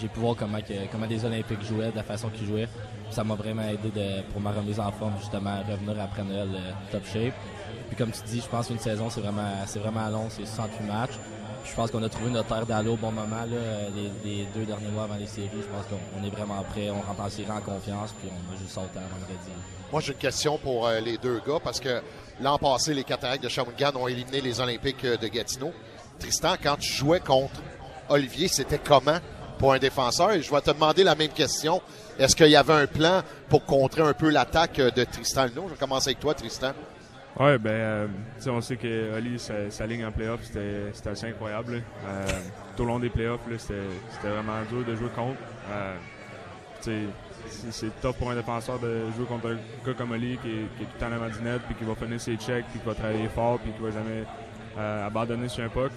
j'ai, 0.00 0.08
pu 0.08 0.18
voir 0.20 0.34
comment 0.36 0.58
que, 0.60 0.74
comment 0.90 1.06
les 1.06 1.24
Olympiques 1.24 1.62
jouaient, 1.64 1.90
de 1.92 1.96
la 1.96 2.02
façon 2.02 2.28
qu'ils 2.30 2.46
jouaient. 2.48 2.68
Ça 3.10 3.22
m'a 3.22 3.34
vraiment 3.36 3.62
aidé 3.62 3.90
de, 3.94 4.22
pour 4.32 4.40
ma 4.40 4.50
remise 4.50 4.80
en 4.80 4.90
forme, 4.90 5.12
justement, 5.20 5.50
à 5.50 5.70
revenir 5.70 6.02
après 6.02 6.24
Noël 6.24 6.48
euh, 6.52 6.70
top 6.90 7.04
shape. 7.06 7.34
Puis 7.88 7.96
comme 7.96 8.10
tu 8.10 8.20
dis, 8.26 8.40
je 8.40 8.48
pense 8.48 8.66
qu'une 8.66 8.80
saison, 8.80 9.08
c'est 9.08 9.20
vraiment, 9.20 9.48
c'est 9.66 9.78
vraiment 9.78 10.08
long, 10.08 10.26
c'est 10.28 10.44
68 10.44 10.86
matchs. 10.86 11.12
Je 11.68 11.74
pense 11.74 11.90
qu'on 11.90 12.02
a 12.02 12.08
trouvé 12.08 12.30
notre 12.30 12.48
terre 12.48 12.64
d'aller 12.64 12.88
au 12.88 12.96
bon 12.96 13.10
moment, 13.10 13.44
euh, 13.52 13.88
les, 14.24 14.46
deux 14.54 14.64
derniers 14.64 14.88
mois 14.88 15.04
avant 15.04 15.16
les 15.16 15.26
séries. 15.26 15.50
Je 15.52 15.66
pense 15.66 15.84
qu'on 15.86 15.98
on 16.18 16.24
est 16.24 16.30
vraiment 16.30 16.62
prêt, 16.62 16.90
on 16.90 17.00
rentre 17.00 17.20
en 17.20 17.28
série 17.28 17.50
en 17.50 17.60
confiance, 17.60 18.14
puis 18.18 18.30
on 18.30 18.54
a 18.54 18.56
juste 18.56 18.70
sauté 18.70 18.98
à 18.98 19.00
vendredi. 19.00 19.50
Moi, 19.92 20.00
j'ai 20.00 20.12
une 20.12 20.18
question 20.18 20.58
pour 20.58 20.86
euh, 20.86 21.00
les 21.00 21.18
deux 21.18 21.40
gars 21.46 21.58
parce 21.62 21.80
que 21.80 22.00
l'an 22.40 22.58
passé, 22.58 22.94
les 22.94 23.04
Cataractes 23.04 23.42
de 23.42 23.48
Shawinigan 23.48 23.92
ont 23.96 24.08
éliminé 24.08 24.40
les 24.40 24.60
Olympiques 24.60 25.04
euh, 25.04 25.16
de 25.16 25.26
Gatineau. 25.26 25.72
Tristan, 26.18 26.54
quand 26.62 26.76
tu 26.76 26.92
jouais 26.92 27.20
contre 27.20 27.60
Olivier, 28.08 28.48
c'était 28.48 28.78
comment 28.78 29.18
pour 29.58 29.72
un 29.72 29.78
défenseur? 29.78 30.32
Et 30.32 30.42
je 30.42 30.50
vais 30.50 30.60
te 30.60 30.70
demander 30.70 31.02
la 31.04 31.14
même 31.14 31.30
question. 31.30 31.82
Est-ce 32.18 32.36
qu'il 32.36 32.48
y 32.48 32.56
avait 32.56 32.74
un 32.74 32.86
plan 32.86 33.22
pour 33.48 33.64
contrer 33.64 34.02
un 34.02 34.14
peu 34.14 34.30
l'attaque 34.30 34.76
de 34.76 35.04
Tristan 35.04 35.44
Leno? 35.46 35.64
Je 35.66 35.72
vais 35.72 35.78
commencer 35.78 36.10
avec 36.10 36.20
toi, 36.20 36.32
Tristan. 36.32 36.72
Ouais, 37.38 37.58
ben, 37.58 37.70
euh, 37.70 38.06
on 38.46 38.60
sait 38.62 38.76
que 38.76 39.14
Oli, 39.14 39.38
sa, 39.38 39.86
ligne 39.86 40.06
en 40.06 40.12
playoff, 40.12 40.40
c'était 40.42 41.10
assez 41.10 41.26
incroyable. 41.26 41.82
Euh, 42.06 42.26
tout 42.74 42.84
au 42.84 42.86
long 42.86 42.98
des 42.98 43.10
playoffs, 43.10 43.40
c'était 43.58 44.28
vraiment 44.28 44.62
dur 44.70 44.84
de 44.86 44.96
jouer 44.96 45.10
contre. 45.14 45.36
Euh, 45.70 45.96
c'est- 46.80 48.00
top 48.00 48.16
pour 48.16 48.30
un 48.30 48.34
défenseur 48.34 48.78
de 48.78 49.10
jouer 49.16 49.26
contre 49.26 49.48
un 49.48 49.86
gars 49.86 49.94
comme 49.94 50.12
Oli 50.12 50.38
qui 50.38 50.48
est, 50.48 50.98
tout 50.98 51.04
en 51.04 51.58
puis 51.66 51.74
qui 51.74 51.84
va 51.84 51.94
finir 51.94 52.20
ses 52.20 52.36
checks, 52.36 52.64
puis 52.70 52.80
qui 52.80 52.86
va 52.86 52.94
travailler 52.94 53.28
fort, 53.28 53.58
puis 53.58 53.72
qui 53.72 53.82
va 53.82 53.90
jamais 53.90 54.24
euh, 54.78 55.06
abandonner 55.06 55.48
sur 55.48 55.64
un 55.64 55.68
puck. 55.68 55.92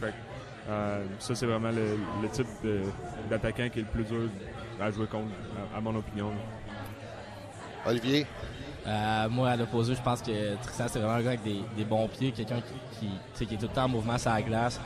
Euh, 0.70 1.04
ça, 1.20 1.36
c'est 1.36 1.46
vraiment 1.46 1.72
le, 1.72 2.30
type 2.30 2.48
d'attaquant 3.30 3.70
qui 3.70 3.80
est 3.80 3.84
le 3.84 3.88
plus 3.88 4.04
dur 4.04 4.30
à 4.80 4.92
jouer 4.92 5.08
contre, 5.08 5.30
à, 5.76 5.80
mon 5.80 5.96
opinion. 5.96 6.32
Olivier? 7.86 8.26
Euh, 8.90 9.30
moi, 9.30 9.50
à 9.50 9.56
l'opposé, 9.56 9.94
je 9.94 10.02
pense 10.02 10.22
que 10.22 10.56
Tristan, 10.64 10.86
c'est 10.88 11.00
vraiment 11.00 11.16
un 11.16 11.22
gars 11.22 11.30
avec 11.30 11.44
des, 11.44 11.86
bons 11.86 12.08
pieds, 12.08 12.32
quelqu'un 12.32 12.62
qui, 13.00 13.08
qui, 13.36 13.46
qui 13.46 13.54
est 13.54 13.58
tout 13.58 13.68
le 13.68 13.74
temps 13.74 13.84
en 13.84 13.90
mouvement 13.90 14.18
sur 14.18 14.32
la 14.32 14.42
glace. 14.42 14.80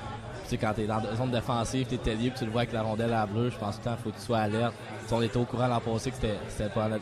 Tu 0.44 0.50
sais, 0.50 0.58
quand 0.58 0.74
t'es 0.74 0.86
dans 0.86 0.98
la 0.98 1.16
zone 1.16 1.32
défensive, 1.32 1.88
t'es 1.88 2.16
libre, 2.16 2.32
puis 2.36 2.39
tu 2.39 2.46
le 2.46 2.52
vois 2.52 2.62
avec 2.62 2.74
la 2.74 2.82
rondelle 2.82 3.13
à 3.13 3.20
la 3.22 3.26
bleue, 3.26 3.50
je 3.50 3.58
pense 3.58 3.76
tout 3.76 3.82
le 3.86 3.92
temps 3.92 3.98
faut 4.04 4.10
que 4.10 4.18
tu 4.18 4.24
sois 4.24 4.39
alerte. 4.39 4.74
Tu 5.04 5.08
sais, 5.08 5.16
on 5.16 5.22
était 5.22 5.38
au 5.38 5.46
courant 5.46 5.68
l'an 5.68 5.80
passé 5.80 6.12
que 6.12 6.18
c'était 6.18 6.38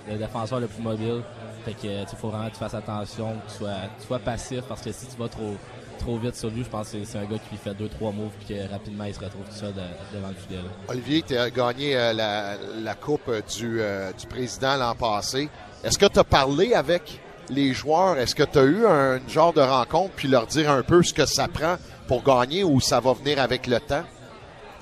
le, 0.10 0.18
défenseur 0.18 0.60
le 0.60 0.68
plus 0.68 0.84
mobile. 0.84 1.24
Fait 1.66 1.74
que, 1.74 2.08
tu 2.08 2.16
faut 2.16 2.30
vraiment 2.30 2.48
que 2.50 2.54
tu 2.54 2.60
fasses 2.60 2.74
attention, 2.76 3.34
que 3.48 3.52
tu 3.52 4.08
sois, 4.08 4.20
passif, 4.20 4.62
parce 4.68 4.82
que 4.82 4.92
si 4.92 5.08
tu 5.08 5.18
vas 5.18 5.28
trop, 5.28 5.56
trop 5.98 6.18
vite 6.20 6.36
sur 6.36 6.50
lui, 6.50 6.64
je 6.64 6.70
pense 6.70 6.92
que 6.92 7.04
c'est- 7.04 7.18
un 7.18 7.26
gars 7.26 7.38
qui 7.50 7.58
fait 7.58 7.74
deux, 7.74 7.88
trois 7.90 8.12
moves, 8.12 8.32
puis 8.46 8.56
que 8.56 8.72
rapidement, 8.72 9.06
il 9.06 9.14
se 9.14 9.20
retrouve 9.20 9.46
tout 9.46 9.56
seul 9.56 9.74
de- 9.74 10.16
devant 10.16 10.30
le 10.30 10.56
là. 10.56 10.62
Olivier, 10.88 11.24
tu 11.24 11.36
as 11.38 11.50
gagné 11.50 11.96
euh, 11.96 12.14
la, 12.14 12.94
Coupe 12.96 13.28
euh, 13.30 14.12
du 14.14 14.28
Président 14.28 14.76
l'an 14.78 14.96
passé. 14.96 15.50
Est-ce 15.84 15.98
que 15.98 16.06
tu 16.06 16.20
as 16.20 16.24
parlé 16.24 16.74
avec 16.74 17.20
les 17.50 17.74
joueurs? 17.74 18.18
Est-ce 18.18 18.36
que 18.36 18.44
tu 18.44 18.60
as 18.60 18.64
eu 18.64 18.86
un 18.86 19.20
genre 19.28 19.54
de 19.54 19.62
rencontre 19.62 20.12
puis 20.16 20.28
leur 20.28 20.46
dire 20.48 20.70
un 20.72 20.84
peu 20.84 21.02
ce 21.04 21.14
que 21.14 21.26
ça 21.26 21.48
prend 21.48 21.76
pour 22.08 22.24
gagner 22.24 22.64
ou 22.64 22.80
ça 22.80 23.00
va 23.00 23.14
venir 23.14 23.40
avec 23.42 23.68
le 23.68 23.80
temps? 23.80 24.04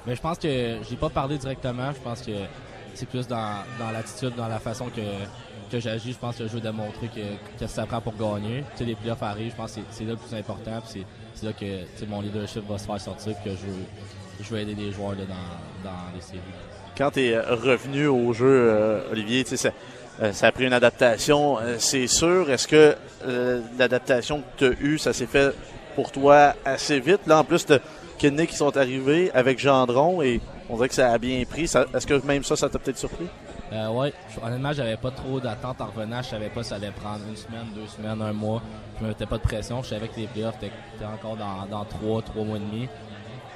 Mais 0.06 0.16
je 0.16 0.22
pense 0.22 0.38
que 0.38 0.78
j'ai 0.90 0.96
pas 0.96 1.10
parlé 1.10 1.38
directement. 1.38 1.92
Je 1.94 2.00
pense 2.00 2.22
que 2.22 2.32
c'est 2.96 3.08
plus 3.08 3.28
dans, 3.28 3.56
dans 3.80 3.92
l'attitude, 3.92 4.34
dans 4.36 4.48
la 4.48 4.60
façon 4.60 4.86
que, 4.88 5.02
que 5.72 5.80
j'agis. 5.80 6.14
Je 6.14 6.18
pense 6.18 6.36
que 6.38 6.48
je 6.48 6.54
veux 6.54 6.62
démontrer 6.62 7.08
que, 7.08 7.60
que 7.64 7.68
ça 7.68 7.86
prend 7.86 8.02
pour 8.02 8.16
gagner. 8.16 8.64
Tu 8.72 8.80
sais, 8.80 8.84
les 8.86 8.96
playoffs 8.96 9.24
arrivent. 9.24 9.52
Je 9.52 9.56
pense 9.58 9.74
que 9.74 9.82
c'est- 9.92 10.04
là 10.04 10.12
le 10.12 10.18
plus 10.18 10.36
important. 10.38 10.82
C'est 10.86 11.06
c'est 11.36 11.46
là 11.46 11.54
que 11.54 11.60
tu 11.60 11.88
sais, 11.96 12.06
mon 12.08 12.20
leadership 12.22 12.68
va 12.70 12.78
se 12.78 12.86
faire 12.86 13.00
sortir. 13.00 13.34
puis 13.42 13.52
que 13.52 13.58
je 13.58 13.66
veux, 13.66 13.84
je 14.42 14.50
veux 14.50 14.60
aider 14.60 14.76
les 14.76 14.92
joueurs 14.92 15.12
là, 15.12 15.24
dans, 15.28 15.90
dans 15.90 15.96
les 16.16 16.22
séries. 16.22 16.40
quand 16.98 17.12
tu 17.12 17.22
es 17.28 17.40
revenu 17.40 18.08
au 18.08 18.34
jeu, 18.34 18.46
euh, 18.48 19.12
Olivier, 19.12 19.44
tu 19.46 19.52
sais, 19.52 19.58
ça, 19.58 19.70
euh, 20.22 20.34
ça 20.34 20.48
a 20.48 20.52
pris 20.52 20.66
une 20.66 20.74
adaptation, 20.74 21.60
euh, 21.60 21.76
c'est 21.80 22.08
sûr. 22.08 22.50
Est-ce 22.50 22.68
que 22.68 22.96
euh, 23.26 23.62
l'adaptation 23.78 24.42
que 24.58 24.66
tu 24.66 24.66
as 24.66 24.82
eue, 24.82 24.98
ça 24.98 25.14
s'est 25.14 25.26
fait 25.26 25.56
pour 25.96 26.12
toi 26.12 26.56
assez 26.66 27.00
vite? 27.00 27.22
Là, 27.26 27.40
en 27.40 27.44
plus, 27.44 27.66
de 27.66 27.80
Kidney 28.18 28.48
qui 28.48 28.56
sont 28.56 28.76
arrivés 28.76 29.32
avec 29.34 29.60
Gendron 29.60 30.22
et 30.22 30.42
on 30.70 30.76
dirait 30.76 30.90
que 30.90 30.96
ça 30.96 31.12
a 31.12 31.18
bien 31.18 31.44
pris. 31.46 31.64
Est-ce 31.64 32.06
que 32.06 32.26
même 32.26 32.44
ça, 32.44 32.56
ça 32.56 32.70
t'a 32.70 32.78
peut-être 32.78 32.98
surpris? 32.98 33.28
Euh, 33.72 33.90
ouais, 33.90 34.14
honnêtement, 34.44 34.74
j'avais 34.74 34.98
pas 34.98 35.12
trop 35.12 35.40
d'attente 35.40 35.80
en 35.80 35.86
revenant. 35.86 36.22
Je 36.22 36.30
savais 36.30 36.50
pas 36.50 36.64
si 36.64 36.70
ça 36.70 36.76
allait 36.76 36.92
prendre 36.92 37.22
une 37.28 37.38
semaine, 37.38 37.68
deux 37.74 37.88
semaines, 37.88 38.22
un 38.22 38.34
mois. 38.34 38.62
Je 38.98 39.04
me 39.04 39.10
mettais 39.10 39.26
pas 39.26 39.38
de 39.38 39.44
pression. 39.44 39.82
Je 39.84 39.90
savais 39.90 40.08
que 40.08 40.20
les 40.20 40.28
playoffs 40.28 40.58
étaient 40.58 41.06
encore 41.06 41.38
dans, 41.38 41.66
dans 41.70 41.86
trois, 41.86 42.22
trois 42.22 42.44
mois 42.44 42.58
et 42.58 42.62
demi. 42.62 42.90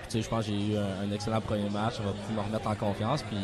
Puis, 0.10 0.22
je 0.22 0.30
pense 0.30 0.46
que 0.46 0.52
j'ai 0.52 0.74
eu 0.74 0.78
un, 0.78 1.12
excellent 1.12 1.42
premier 1.42 1.70
match. 1.70 1.96
Ça 1.96 2.04
va 2.04 2.12
pu 2.12 2.34
me 2.34 2.42
remettre 2.42 2.68
en 2.68 2.76
confiance. 2.76 3.24
Puis, 3.24 3.38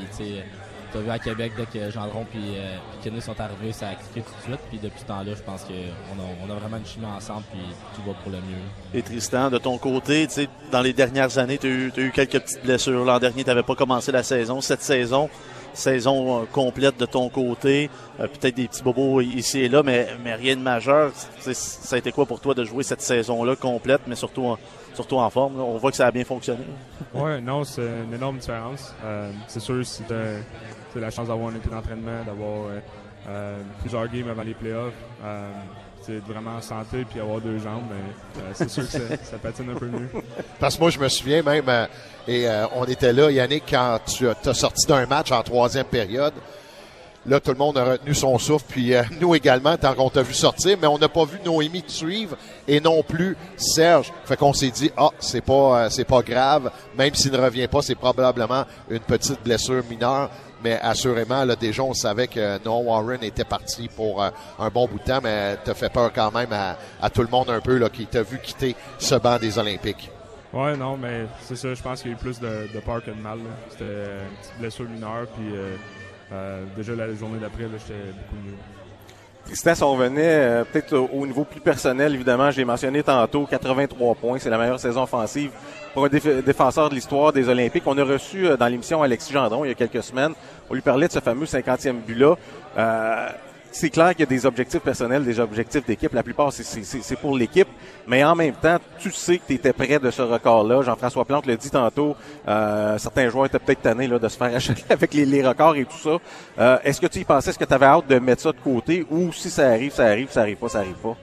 as 0.97 1.01
vu 1.01 1.09
à 1.09 1.19
Québec, 1.19 1.53
dès 1.57 1.65
que 1.65 1.91
Gendron 1.91 2.25
puis, 2.29 2.55
euh, 2.55 2.77
puis 2.91 3.09
Kenny 3.09 3.21
sont 3.21 3.39
arrivés, 3.39 3.71
ça 3.71 3.89
a 3.89 3.95
cliqué 3.95 4.21
tout 4.21 4.33
de 4.37 4.43
suite. 4.43 4.61
Puis 4.69 4.79
depuis 4.79 4.99
ce 4.99 5.05
temps-là, 5.05 5.33
je 5.35 5.41
pense 5.41 5.63
qu'on 5.63 5.73
a, 5.73 6.25
on 6.47 6.51
a 6.51 6.59
vraiment 6.59 6.77
une 6.77 6.85
chimie 6.85 7.05
ensemble 7.05 7.43
puis 7.51 7.61
tout 7.95 8.01
va 8.07 8.13
pour 8.21 8.31
le 8.31 8.37
mieux. 8.37 8.63
Et 8.93 9.01
Tristan, 9.01 9.49
de 9.49 9.57
ton 9.57 9.77
côté, 9.77 10.27
tu 10.27 10.33
sais, 10.33 10.49
dans 10.71 10.81
les 10.81 10.93
dernières 10.93 11.37
années, 11.37 11.57
tu 11.57 11.67
as 11.67 11.69
eu, 11.69 11.91
t'as 11.93 12.01
eu 12.01 12.11
quelques 12.11 12.39
petites 12.39 12.63
blessures. 12.63 13.05
L'an 13.05 13.19
dernier, 13.19 13.43
tu 13.43 13.49
n'avais 13.49 13.63
pas 13.63 13.75
commencé 13.75 14.11
la 14.11 14.23
saison. 14.23 14.61
Cette 14.61 14.81
saison, 14.81 15.29
saison 15.73 16.41
euh, 16.41 16.45
complète 16.51 16.97
de 16.99 17.05
ton 17.05 17.29
côté, 17.29 17.89
euh, 18.19 18.27
peut-être 18.27 18.55
des 18.55 18.67
petits 18.67 18.83
bobos 18.83 19.21
ici 19.21 19.59
et 19.59 19.69
là, 19.69 19.83
mais, 19.83 20.07
mais 20.23 20.35
rien 20.35 20.55
de 20.55 20.61
majeur. 20.61 21.11
Ça 21.39 21.95
a 21.95 21.99
été 21.99 22.11
quoi 22.11 22.25
pour 22.25 22.39
toi 22.39 22.53
de 22.53 22.63
jouer 22.63 22.83
cette 22.83 23.01
saison-là 23.01 23.55
complète, 23.55 24.01
mais 24.07 24.15
surtout 24.15 24.45
en, 24.45 24.57
surtout 24.93 25.17
en 25.17 25.29
forme? 25.29 25.57
là? 25.57 25.63
On 25.63 25.77
voit 25.77 25.91
que 25.91 25.97
ça 25.97 26.07
a 26.07 26.11
bien 26.11 26.25
fonctionné. 26.25 26.63
Ouais, 27.13 27.39
non, 27.41 27.63
c'est 27.63 27.87
une 28.07 28.13
énorme 28.13 28.37
différence. 28.37 28.93
Euh, 29.03 29.31
c'est 29.47 29.59
sûr, 29.59 29.85
si 29.85 30.03
tu 30.03 30.13
as 30.97 31.01
la 31.01 31.11
chance 31.11 31.27
d'avoir 31.27 31.49
un 31.49 31.55
été 31.55 31.69
d'entraînement, 31.69 32.23
d'avoir 32.25 32.67
euh, 32.67 32.79
euh, 33.27 33.61
plusieurs 33.79 34.07
games 34.07 34.29
avant 34.29 34.43
les 34.43 34.53
playoffs, 34.53 34.93
euh, 35.23 35.51
c'est 36.01 36.19
vraiment 36.19 36.55
en 36.55 36.61
santé 36.61 37.05
puis 37.09 37.19
avoir 37.19 37.41
deux 37.41 37.59
jambes, 37.59 37.83
mais, 37.89 38.43
c'est 38.53 38.69
sûr 38.69 38.83
que 38.83 38.91
ça, 38.91 39.17
ça 39.23 39.37
patine 39.37 39.69
un 39.69 39.75
peu 39.75 39.87
mieux. 39.87 40.09
Parce 40.59 40.75
que 40.75 40.81
moi, 40.81 40.89
je 40.89 40.99
me 40.99 41.09
souviens 41.09 41.43
même, 41.43 41.69
et 42.27 42.47
on 42.75 42.85
était 42.85 43.13
là, 43.13 43.29
Yannick, 43.29 43.63
quand 43.69 43.99
tu 44.05 44.27
as 44.27 44.53
sorti 44.53 44.87
d'un 44.87 45.05
match 45.05 45.31
en 45.31 45.43
troisième 45.43 45.85
période. 45.85 46.33
Là, 47.25 47.39
tout 47.39 47.51
le 47.51 47.57
monde 47.57 47.77
a 47.77 47.83
retenu 47.83 48.15
son 48.15 48.37
souffle, 48.39 48.65
puis 48.69 48.95
euh, 48.95 49.03
nous 49.19 49.35
également, 49.35 49.75
tant 49.77 49.93
qu'on 49.93 50.09
t'a 50.09 50.21
vu 50.21 50.33
sortir, 50.33 50.77
mais 50.81 50.87
on 50.87 50.97
n'a 50.97 51.09
pas 51.09 51.25
vu 51.25 51.37
Noémie 51.43 51.83
te 51.83 51.91
suivre 51.91 52.37
et 52.67 52.79
non 52.79 53.03
plus 53.03 53.35
Serge. 53.57 54.11
Fait 54.25 54.37
qu'on 54.37 54.53
s'est 54.53 54.71
dit, 54.71 54.89
ah, 54.95 55.09
c'est 55.19 55.41
pas, 55.41 55.83
euh, 55.83 55.89
c'est 55.89 56.05
pas 56.05 56.21
grave, 56.21 56.71
même 56.97 57.13
s'il 57.13 57.31
ne 57.31 57.37
revient 57.37 57.67
pas, 57.67 57.81
c'est 57.81 57.95
probablement 57.95 58.63
une 58.89 58.99
petite 58.99 59.43
blessure 59.43 59.83
mineure. 59.89 60.29
Mais 60.63 60.79
assurément, 60.81 61.45
là, 61.45 61.55
déjà, 61.55 61.83
on 61.83 61.93
savait 61.93 62.27
que 62.27 62.63
Noah 62.63 62.81
Warren 62.81 63.23
était 63.23 63.45
parti 63.45 63.87
pour 63.87 64.21
euh, 64.21 64.29
un 64.59 64.69
bon 64.69 64.87
bout 64.87 64.99
de 64.99 65.03
temps, 65.03 65.19
mais 65.23 65.57
t'as 65.63 65.73
fait 65.73 65.89
peur 65.89 66.11
quand 66.13 66.31
même 66.31 66.51
à, 66.51 66.77
à 67.01 67.09
tout 67.09 67.21
le 67.21 67.29
monde 67.29 67.49
un 67.49 67.61
peu 67.61 67.77
là, 67.77 67.89
qui 67.89 68.05
t'a 68.05 68.23
vu 68.23 68.39
quitter 68.39 68.75
ce 68.97 69.15
banc 69.15 69.37
des 69.37 69.57
Olympiques. 69.57 70.11
Ouais, 70.51 70.75
non, 70.75 70.97
mais 70.97 71.25
c'est 71.41 71.55
ça, 71.55 71.73
je 71.73 71.81
pense 71.81 72.01
qu'il 72.01 72.11
y 72.11 72.13
a 72.13 72.17
eu 72.17 72.19
plus 72.19 72.39
de, 72.39 72.67
de 72.73 72.79
peur 72.79 73.03
que 73.03 73.11
de 73.11 73.21
mal. 73.21 73.37
C'était 73.69 73.83
une 73.85 74.37
petite 74.41 74.59
blessure 74.59 74.89
mineure, 74.89 75.27
puis 75.27 75.55
euh, 75.55 75.75
euh, 76.31 76.63
déjà 76.75 76.95
la 76.95 77.13
journée 77.13 77.39
d'après, 77.39 77.63
là, 77.63 77.77
j'étais 77.77 77.99
beaucoup 78.11 78.35
mieux. 78.43 78.55
Tristan, 79.45 79.75
si 79.75 79.83
on 79.83 79.93
revenait 79.93 80.21
euh, 80.23 80.63
peut-être 80.63 80.93
au, 80.93 81.07
au 81.13 81.27
niveau 81.27 81.43
plus 81.43 81.61
personnel, 81.61 82.15
évidemment, 82.15 82.49
j'ai 82.49 82.65
mentionné 82.65 83.03
tantôt 83.03 83.45
83 83.45 84.15
points, 84.15 84.39
c'est 84.39 84.49
la 84.49 84.57
meilleure 84.57 84.79
saison 84.79 85.03
offensive 85.03 85.51
pour 85.93 86.05
un 86.05 86.09
déf- 86.09 86.43
défenseur 86.43 86.89
de 86.89 86.95
l'histoire 86.95 87.33
des 87.33 87.47
Olympiques. 87.49 87.83
On 87.85 87.97
a 87.97 88.03
reçu 88.03 88.47
euh, 88.47 88.57
dans 88.57 88.67
l'émission 88.67 89.01
Alexis 89.03 89.33
Gendron 89.33 89.65
il 89.65 89.69
y 89.69 89.71
a 89.71 89.75
quelques 89.75 90.03
semaines. 90.03 90.33
On 90.69 90.73
lui 90.73 90.81
parlait 90.81 91.07
de 91.07 91.11
ce 91.13 91.19
fameux 91.19 91.45
50e 91.45 91.93
but-là. 92.05 92.35
Euh, 92.77 93.27
c'est 93.71 93.91
clair 93.91 94.09
qu'il 94.11 94.21
y 94.21 94.23
a 94.23 94.25
des 94.25 94.47
objectifs 94.47 94.81
personnels, 94.81 95.23
des 95.23 95.39
objectifs 95.39 95.85
d'équipe. 95.85 96.11
La 96.13 96.23
plupart, 96.23 96.51
c'est- 96.51 97.15
pour 97.21 97.37
l'équipe. 97.37 97.67
Mais 98.07 98.23
en 98.23 98.33
même 98.35 98.55
temps, 98.55 98.77
tu 98.97 99.11
sais 99.11 99.37
que 99.37 99.43
tu 99.45 99.53
étais 99.53 99.99
de 99.99 100.09
ce 100.09 100.23
record-là. 100.23 100.81
Jean-François 100.81 101.23
Plante 101.25 101.45
l'a 101.45 101.55
dit 101.55 101.69
tantôt. 101.69 102.15
euh, 102.47 102.97
certains 102.97 103.29
joueurs 103.29 103.45
étaient 103.45 103.59
peut-être 103.59 103.83
tannés 103.83 104.07
là, 104.07 104.17
de 104.17 104.27
se 104.27 104.37
faire 104.37 104.55
acheter 104.55 104.83
avec 104.89 105.13
les, 105.13 105.25
les 105.25 105.47
records 105.47 105.75
et 105.75 105.85
tout 105.85 105.97
ça. 105.97 106.17
Euh, 106.59 106.77
Est-ce 106.83 106.99
que 106.99 107.05
tu 107.07 107.19
y 107.19 107.23
pensais? 107.23 107.51
Est-ce 107.51 107.59
que 107.59 107.65
tu 107.65 107.73
avais 107.73 107.85
hâte 107.85 108.07
de 108.07 108.17
mettre 108.17 108.41
ça 108.41 108.51
de 108.51 108.57
côté? 108.59 109.05
Ou 109.11 109.31
si 109.33 109.51
ça 109.51 109.67
arrive, 109.69 109.91
ça 109.93 110.05
arrive, 110.05 110.31
ça 110.31 110.41
arrive 110.41 110.57
pas, 110.57 110.69
ça 110.69 110.79
arrive 110.79 110.95
pas? 110.95 111.15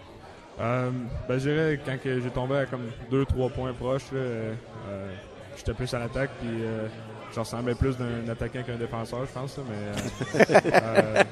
Euh, 0.61 0.91
ben, 1.29 1.39
je 1.39 1.51
dirais 1.51 1.81
quand 1.85 2.01
que 2.03 2.21
j'ai 2.21 2.31
tombé 2.31 2.57
à 2.57 2.67
comme 2.67 2.89
2-3 3.13 3.51
points 3.51 3.73
proches, 3.75 4.11
là, 4.13 4.19
euh, 4.19 4.55
euh, 4.89 5.13
j'étais 5.57 5.75
plus 5.75 5.93
à 5.93 5.99
l'attaque, 5.99 6.31
puis 6.41 6.49
euh, 6.63 6.87
je 7.35 7.41
ressemblais 7.41 7.75
plus 7.75 7.97
d'un 7.99 8.27
attaquant 8.31 8.63
qu'un 8.63 8.77
défenseur, 8.77 9.27
je 9.27 9.33
pense. 9.39 9.59
là, 9.59 9.65
mais 9.69 10.41
euh, 10.41 10.71
euh, 10.73 11.25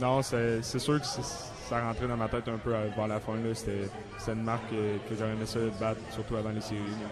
non, 0.00 0.20
c'est 0.22 0.62
c'est 0.62 0.80
sûr 0.80 1.00
que 1.00 1.06
ça 1.06 1.80
rentrait 1.80 2.08
dans 2.08 2.16
ma 2.16 2.28
tête 2.28 2.48
un 2.48 2.58
peu 2.58 2.70
vers 2.70 3.06
la 3.06 3.20
fin. 3.20 3.34
là. 3.34 3.54
C'était 3.54 3.88
c'était 4.18 4.32
une 4.32 4.42
marque 4.44 4.68
que, 4.70 5.08
que 5.08 5.16
j'aurais 5.18 5.32
aimé 5.32 5.46
ça 5.46 5.60
battre, 5.80 6.00
surtout 6.10 6.36
avant 6.36 6.50
les 6.50 6.60
séries. 6.60 6.80
là. 6.80 7.08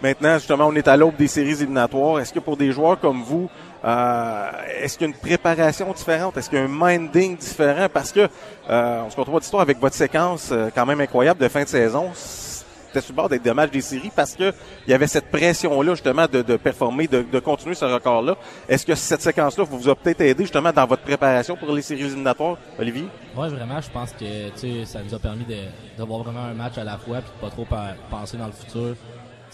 Maintenant, 0.00 0.34
justement, 0.38 0.66
on 0.68 0.74
est 0.76 0.86
à 0.86 0.96
l'aube 0.96 1.16
des 1.16 1.26
séries 1.26 1.50
éliminatoires. 1.60 2.20
Est-ce 2.20 2.32
que 2.32 2.38
pour 2.38 2.56
des 2.56 2.70
joueurs 2.70 3.00
comme 3.00 3.20
vous, 3.22 3.50
euh, 3.84 4.50
est-ce 4.80 4.98
qu'il 4.98 5.06
y 5.06 5.10
a 5.10 5.14
une 5.14 5.20
préparation 5.20 5.92
différente? 5.92 6.36
Est-ce 6.36 6.50
qu'il 6.50 6.58
y 6.58 6.62
a 6.62 6.64
un 6.64 6.68
minding 6.68 7.36
différent? 7.36 7.88
Parce 7.92 8.12
que 8.12 8.28
euh, 8.68 9.02
on 9.06 9.10
se 9.10 9.16
retrouve 9.16 9.40
d'histoire 9.40 9.62
avec 9.62 9.78
votre 9.78 9.94
séquence 9.94 10.50
euh, 10.50 10.68
quand 10.74 10.86
même 10.86 11.00
incroyable 11.00 11.40
de 11.40 11.48
fin 11.48 11.62
de 11.62 11.68
saison. 11.68 12.10
C'était 12.14 13.02
sur 13.02 13.12
le 13.12 13.16
bord 13.16 13.28
d'être 13.28 13.42
dommage 13.42 13.70
des 13.70 13.82
séries 13.82 14.10
parce 14.16 14.34
que 14.34 14.52
il 14.86 14.90
y 14.90 14.94
avait 14.94 15.06
cette 15.06 15.30
pression-là, 15.30 15.92
justement, 15.92 16.26
de, 16.26 16.40
de 16.40 16.56
performer, 16.56 17.06
de, 17.06 17.20
de 17.20 17.38
continuer 17.38 17.74
ce 17.74 17.84
record-là. 17.84 18.34
Est-ce 18.66 18.86
que 18.86 18.94
cette 18.94 19.20
séquence-là 19.20 19.64
vous 19.64 19.90
a 19.90 19.94
peut-être 19.94 20.22
aidé, 20.22 20.44
justement, 20.44 20.72
dans 20.72 20.86
votre 20.86 21.02
préparation 21.02 21.54
pour 21.54 21.70
les 21.72 21.82
séries 21.82 22.04
éliminatoires, 22.04 22.56
Olivier? 22.78 23.04
Ouais, 23.36 23.48
vraiment, 23.50 23.78
je 23.80 23.90
pense 23.90 24.12
que 24.12 24.48
tu 24.48 24.56
sais, 24.56 24.84
ça 24.86 25.00
nous 25.02 25.14
a 25.14 25.18
permis 25.18 25.44
de, 25.44 25.66
de 25.98 26.02
voir 26.02 26.22
vraiment 26.22 26.44
un 26.44 26.54
match 26.54 26.78
à 26.78 26.84
la 26.84 26.96
fois 26.96 27.18
puis 27.18 27.30
de 27.36 27.40
pas 27.46 27.50
trop 27.50 27.66
penser 28.10 28.38
dans 28.38 28.46
le 28.46 28.52
futur. 28.52 28.96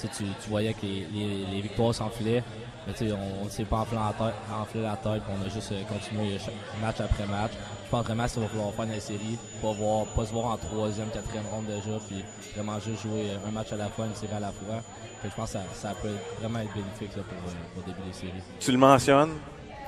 Tu, 0.01 0.09
tu, 0.09 0.25
tu 0.25 0.51
voyais 0.51 0.73
que 0.73 0.83
les, 0.83 1.07
les, 1.13 1.47
les 1.55 1.61
victoires 1.61 1.95
s'enfilaient, 1.95 2.43
mais 2.87 2.93
tu 2.93 3.09
sais, 3.09 3.15
on 3.15 3.45
ne 3.45 3.51
s'est 3.51 3.65
pas 3.65 3.79
enflé 3.79 3.99
la 3.99 4.13
tête, 4.13 4.35
enflé 4.53 4.83
on 4.83 5.47
a 5.47 5.49
juste 5.49 5.73
euh, 5.73 5.83
continué 5.85 6.39
match 6.83 7.01
après 7.01 7.27
match. 7.27 7.53
Je 7.85 7.91
pense 7.91 8.05
vraiment 8.05 8.29
ça 8.29 8.41
va 8.41 8.47
falloir 8.49 8.73
faire 8.75 8.87
dans 8.87 8.93
les 8.93 9.01
séries, 9.01 9.39
pas, 9.63 9.73
voir, 9.73 10.07
pas 10.07 10.27
se 10.27 10.33
voir 10.33 10.47
en 10.47 10.57
troisième, 10.57 11.09
quatrième 11.09 11.47
ronde 11.51 11.67
déjà, 11.67 11.99
puis 12.07 12.25
vraiment 12.55 12.79
juste 12.81 13.03
jouer 13.03 13.31
euh, 13.31 13.49
un 13.49 13.51
match 13.51 13.73
à 13.73 13.77
la 13.77 13.89
fois, 13.89 14.07
une 14.07 14.15
série 14.15 14.35
à 14.35 14.41
la 14.41 14.53
fois. 14.53 14.83
Je 15.25 15.31
pense 15.31 15.53
que 15.53 15.59
ça, 15.59 15.65
ça 15.75 15.95
peut 16.03 16.09
vraiment 16.41 16.59
être 16.61 16.75
bénéfique 16.75 17.17
là, 17.17 17.23
euh, 17.23 17.51
pour 17.75 17.83
le 17.87 17.93
début 17.93 18.07
des 18.07 18.13
séries. 18.13 18.43
tu 18.61 18.73
le 18.73 18.79
mentionnes, 18.79 19.33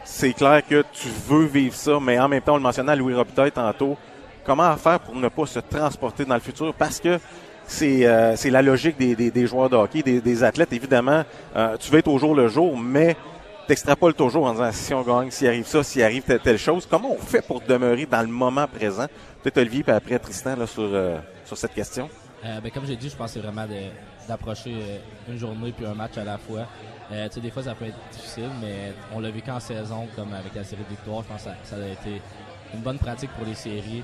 c'est 0.05 0.33
clair 0.33 0.63
que 0.67 0.85
tu 0.93 1.09
veux 1.29 1.45
vivre 1.45 1.75
ça, 1.75 1.99
mais 2.01 2.19
en 2.19 2.29
même 2.29 2.41
temps, 2.41 2.55
on 2.55 2.59
le 2.59 2.63
mentionnait 2.63 2.93
à 2.93 2.97
Louis 2.97 3.15
Robitaille 3.15 3.53
tantôt, 3.53 3.97
comment 4.45 4.75
faire 4.77 5.01
pour 5.01 5.15
ne 5.15 5.29
pas 5.29 5.47
se 5.47 5.59
transporter 5.59 6.25
dans 6.25 6.35
le 6.35 6.41
futur? 6.41 6.73
Parce 6.73 7.01
que 7.01 7.19
c'est 7.67 8.07
euh, 8.07 8.37
c'est 8.37 8.51
la 8.51 8.63
logique 8.63 8.97
des, 8.97 9.15
des, 9.15 9.47
joueurs 9.47 9.69
de 9.69 9.77
hockey, 9.77 10.03
des, 10.03 10.21
des 10.21 10.45
athlètes, 10.45 10.73
évidemment. 10.73 11.25
Euh, 11.57 11.77
tu 11.79 11.91
veux 11.91 11.99
être 11.99 12.09
au 12.09 12.19
jour 12.19 12.35
le 12.35 12.49
jour, 12.49 12.77
mais 12.79 13.17
t'extrapoles 13.67 14.15
toujours 14.15 14.47
en 14.47 14.53
disant 14.53 14.71
si 14.73 14.95
on 14.95 15.03
gagne, 15.03 15.31
s'il 15.31 15.49
arrive 15.49 15.67
ça, 15.67 15.83
s'il 15.83 16.03
arrive 16.03 16.23
telle, 16.23 16.59
chose. 16.59 16.87
Comment 16.89 17.13
on 17.13 17.19
fait 17.19 17.45
pour 17.45 17.61
demeurer 17.61 18.07
dans 18.07 18.23
le 18.23 18.29
moment 18.29 18.67
présent? 18.67 19.07
Peut-être 19.43 19.59
Olivier, 19.59 19.83
puis 19.83 19.93
après 19.93 20.19
Tristan, 20.19 20.55
sur, 20.67 20.83
euh, 20.83 21.19
sur 21.45 21.57
cette 21.57 21.75
question. 21.75 22.09
Ben, 22.43 22.71
comme 22.71 22.87
j'ai 22.87 22.95
dit, 22.95 23.09
je 23.09 23.17
pense 23.17 23.33
que 23.33 23.41
c'est 23.41 23.45
vraiment 23.45 23.67
d'approcher 24.29 25.01
une 25.29 25.37
journée 25.37 25.73
puis 25.77 25.85
un 25.85 25.95
match 25.95 26.17
à 26.17 26.23
la 26.23 26.39
fois. 26.39 26.67
Euh, 27.13 27.29
des 27.29 27.51
fois, 27.51 27.63
ça 27.63 27.75
peut 27.75 27.87
être 27.87 27.99
difficile, 28.11 28.51
mais 28.61 28.93
on 29.15 29.21
l'a 29.21 29.31
vu 29.31 29.41
qu'en 29.41 29.61
saison, 29.61 30.09
comme 30.17 30.33
avec 30.33 30.55
la 30.55 30.65
série 30.65 30.83
de 30.83 30.89
victoires, 30.89 31.23
je 31.23 31.29
pense 31.29 31.45
que 31.45 31.51
ça, 31.51 31.77
ça 31.77 31.77
a 31.77 31.87
été 31.87 32.21
une 32.75 32.81
bonne 32.81 32.99
pratique 32.99 33.31
pour 33.31 33.47
les 33.47 33.55
séries. 33.55 34.03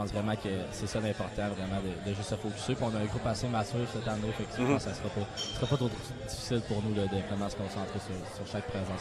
Je 0.00 0.06
pense 0.06 0.12
vraiment 0.14 0.34
que 0.36 0.48
c'est 0.72 0.86
ça 0.86 0.98
l'important, 1.00 1.48
vraiment, 1.48 1.80
de, 1.82 2.08
de 2.10 2.14
juste 2.16 2.30
se 2.30 2.34
focuser. 2.34 2.74
Puis 2.74 2.84
on 2.84 2.96
a 2.96 3.00
un 3.00 3.04
groupe 3.04 3.26
assez 3.26 3.46
mature 3.48 3.80
cette 3.92 4.08
année, 4.08 4.32
fait 4.32 4.44
que 4.44 4.56
je 4.56 4.62
Mhm. 4.62 4.72
pense 4.72 4.84
que 4.84 4.90
ça 4.90 4.96
sera 4.96 5.08
pas, 5.10 5.20
ça 5.36 5.54
sera 5.56 5.66
pas 5.66 5.76
trop 5.76 5.90
difficile 6.26 6.62
pour 6.68 6.82
nous 6.82 6.94
là, 6.94 7.02
de 7.02 7.18
vraiment 7.28 7.50
se 7.50 7.56
concentrer 7.56 7.98
sur, 7.98 8.36
sur 8.36 8.46
chaque 8.50 8.64
présence. 8.68 9.00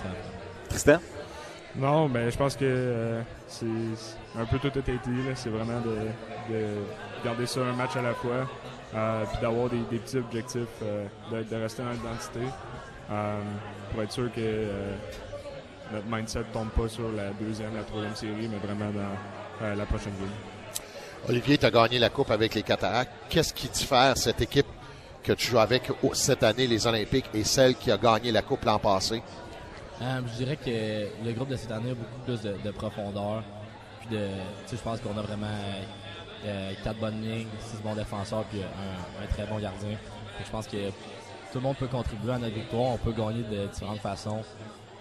Tristan? 0.67 0.97
Non, 1.77 2.09
mais 2.09 2.29
je 2.31 2.37
pense 2.37 2.55
que 2.57 2.65
euh, 2.65 3.21
c'est 3.47 3.65
un 4.37 4.45
peu 4.45 4.59
tout 4.59 4.71
a 4.75 4.79
été. 4.79 4.99
C'est 5.35 5.49
vraiment 5.49 5.79
de, 5.79 6.53
de 6.53 6.65
garder 7.23 7.45
ça 7.45 7.61
un 7.61 7.73
match 7.73 7.95
à 7.95 8.01
la 8.01 8.13
fois, 8.15 8.45
euh, 8.93 9.23
puis 9.31 9.37
d'avoir 9.41 9.69
des, 9.69 9.79
des 9.89 9.99
petits 9.99 10.17
objectifs, 10.17 10.67
euh, 10.83 11.05
de, 11.31 11.43
de 11.43 11.55
rester 11.61 11.81
dans 11.83 11.91
l'identité, 11.91 12.41
euh, 13.11 13.39
pour 13.93 14.01
être 14.03 14.11
sûr 14.11 14.29
que 14.33 14.41
euh, 14.41 14.95
notre 15.93 16.07
mindset 16.07 16.43
tombe 16.51 16.69
pas 16.71 16.89
sur 16.89 17.09
la 17.13 17.29
deuxième, 17.39 17.73
la 17.75 17.83
troisième 17.83 18.15
série, 18.15 18.49
mais 18.49 18.57
vraiment 18.57 18.91
dans 18.91 19.65
euh, 19.65 19.75
la 19.75 19.85
prochaine 19.85 20.13
game. 20.19 20.27
Olivier, 21.27 21.57
tu 21.57 21.65
as 21.65 21.71
gagné 21.71 21.99
la 21.99 22.09
Coupe 22.09 22.31
avec 22.31 22.55
les 22.55 22.63
Cataractes. 22.63 23.11
Qu'est-ce 23.29 23.53
qui 23.53 23.67
diffère 23.67 24.17
cette 24.17 24.41
équipe 24.41 24.65
que 25.23 25.33
tu 25.33 25.47
joues 25.47 25.59
avec 25.59 25.91
cette 26.13 26.43
année, 26.43 26.65
les 26.65 26.87
Olympiques, 26.87 27.29
et 27.33 27.43
celle 27.43 27.75
qui 27.75 27.91
a 27.91 27.97
gagné 27.97 28.31
la 28.31 28.41
Coupe 28.41 28.63
l'an 28.65 28.79
passé? 28.79 29.21
Euh, 30.01 30.21
je 30.27 30.43
dirais 30.43 30.55
que 30.55 31.25
le 31.25 31.33
groupe 31.33 31.49
de 31.49 31.57
cette 31.57 31.71
année 31.71 31.91
a 31.91 31.93
beaucoup 31.93 32.19
plus 32.25 32.41
de, 32.41 32.55
de 32.63 32.71
profondeur. 32.71 33.43
Puis 33.99 34.15
de, 34.15 34.27
je 34.71 34.77
pense 34.77 34.99
qu'on 35.01 35.17
a 35.17 35.21
vraiment 35.21 35.47
euh, 36.45 36.71
quatre 36.83 36.99
bonnes 36.99 37.21
lignes, 37.21 37.47
six 37.59 37.81
bons 37.83 37.95
défenseurs, 37.95 38.45
puis 38.45 38.61
un, 38.61 39.27
très 39.27 39.45
bon 39.45 39.59
gardien. 39.59 39.97
Je 40.43 40.49
pense 40.49 40.67
que 40.67 40.89
tout 40.89 41.55
le 41.55 41.61
monde 41.61 41.75
peut 41.75 41.87
contribuer 41.87 42.31
à 42.31 42.37
notre 42.37 42.55
victoire. 42.55 42.93
On 42.93 42.97
peut 42.97 43.11
gagner 43.11 43.43
de 43.43 43.67
différentes 43.67 43.99
façons. 43.99 44.41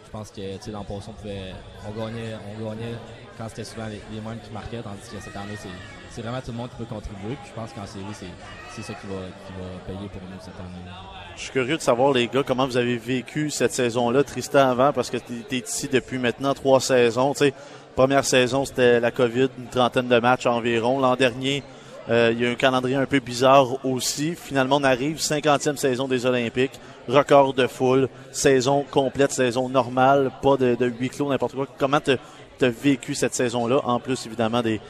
Je 0.05 0.11
pense 0.11 0.31
que 0.31 0.71
l'an 0.71 0.85
passé, 0.85 1.07
on, 1.09 1.12
pouvait, 1.12 1.55
on 1.87 1.93
gagnait, 1.93 2.95
quand 3.37 3.49
c'était 3.49 3.64
souvent 3.64 3.87
les, 3.87 4.01
les 4.12 4.21
mêmes 4.21 4.41
qui 4.43 4.51
marquaient, 4.51 4.83
tandis 4.83 5.09
que 5.12 5.21
cette 5.21 5.37
année, 5.37 5.55
c'est, 5.57 5.69
c'est 6.11 6.22
vraiment 6.22 6.40
tout 6.40 6.50
le 6.52 6.56
monde 6.56 6.70
qui 6.70 6.76
peut 6.76 6.84
contribuer. 6.84 7.36
Je 7.46 7.52
pense 7.52 7.72
qu'en 7.72 7.86
série, 7.86 8.04
c'est, 8.12 8.82
ça 8.82 8.94
qui 8.94 9.06
va, 9.06 9.14
qui 9.46 9.52
va 9.52 9.84
payer 9.86 10.09
pour 10.09 10.22
nous 10.22 10.38
cette 10.40 10.54
année. 10.54 10.90
Je 11.36 11.42
suis 11.42 11.52
curieux 11.52 11.76
de 11.76 11.82
savoir, 11.82 12.12
les 12.12 12.26
gars, 12.26 12.42
comment 12.44 12.66
vous 12.66 12.76
avez 12.76 12.96
vécu 12.96 13.50
cette 13.50 13.72
saison-là, 13.72 14.24
Tristan, 14.24 14.70
avant, 14.70 14.92
parce 14.92 15.11
que 15.11 15.18
tu 15.18 15.44
es 15.50 15.59
ici 15.59 15.88
depuis 15.88 16.18
maintenant 16.18 16.54
trois 16.54 16.80
saisons. 16.80 17.34
Première 17.94 18.24
saison, 18.24 18.64
c'était 18.64 19.00
la 19.00 19.11
COVID, 19.11 19.48
une 19.59 19.68
trentaine 19.68 20.09
de 20.09 20.18
matchs 20.18 20.46
environ. 20.46 21.00
L'an 21.00 21.16
dernier, 21.16 21.62
Euh, 22.11 22.30
il 22.32 22.40
y 22.40 22.46
a 22.46 22.50
un 22.50 22.54
calendrier 22.54 22.96
un 22.96 23.06
peu 23.06 23.20
bizarre 23.20 23.84
aussi. 23.84 24.34
Finalement, 24.34 24.76
on 24.76 24.84
arrive, 24.84 25.18
50e 25.18 25.76
saison 25.76 26.09
des 26.09 26.24
Olympiques, 26.24 26.80
record 27.06 27.52
de 27.52 27.66
foule, 27.66 28.09
saison 28.32 28.84
complète, 28.90 29.32
saison 29.32 29.68
normale, 29.68 30.30
pas 30.42 30.56
de, 30.56 30.74
de 30.74 30.86
huis 30.86 31.11
clos, 31.11 31.28
n'importe 31.28 31.54
quoi. 31.54 31.66
Comment 31.78 32.00
tu 32.00 32.12
as 32.64 32.68
vécu 32.70 33.14
cette 33.14 33.34
saison-là, 33.34 33.80
en 33.84 34.00
plus 34.00 34.24
évidemment 34.24 34.62
des, 34.62 34.80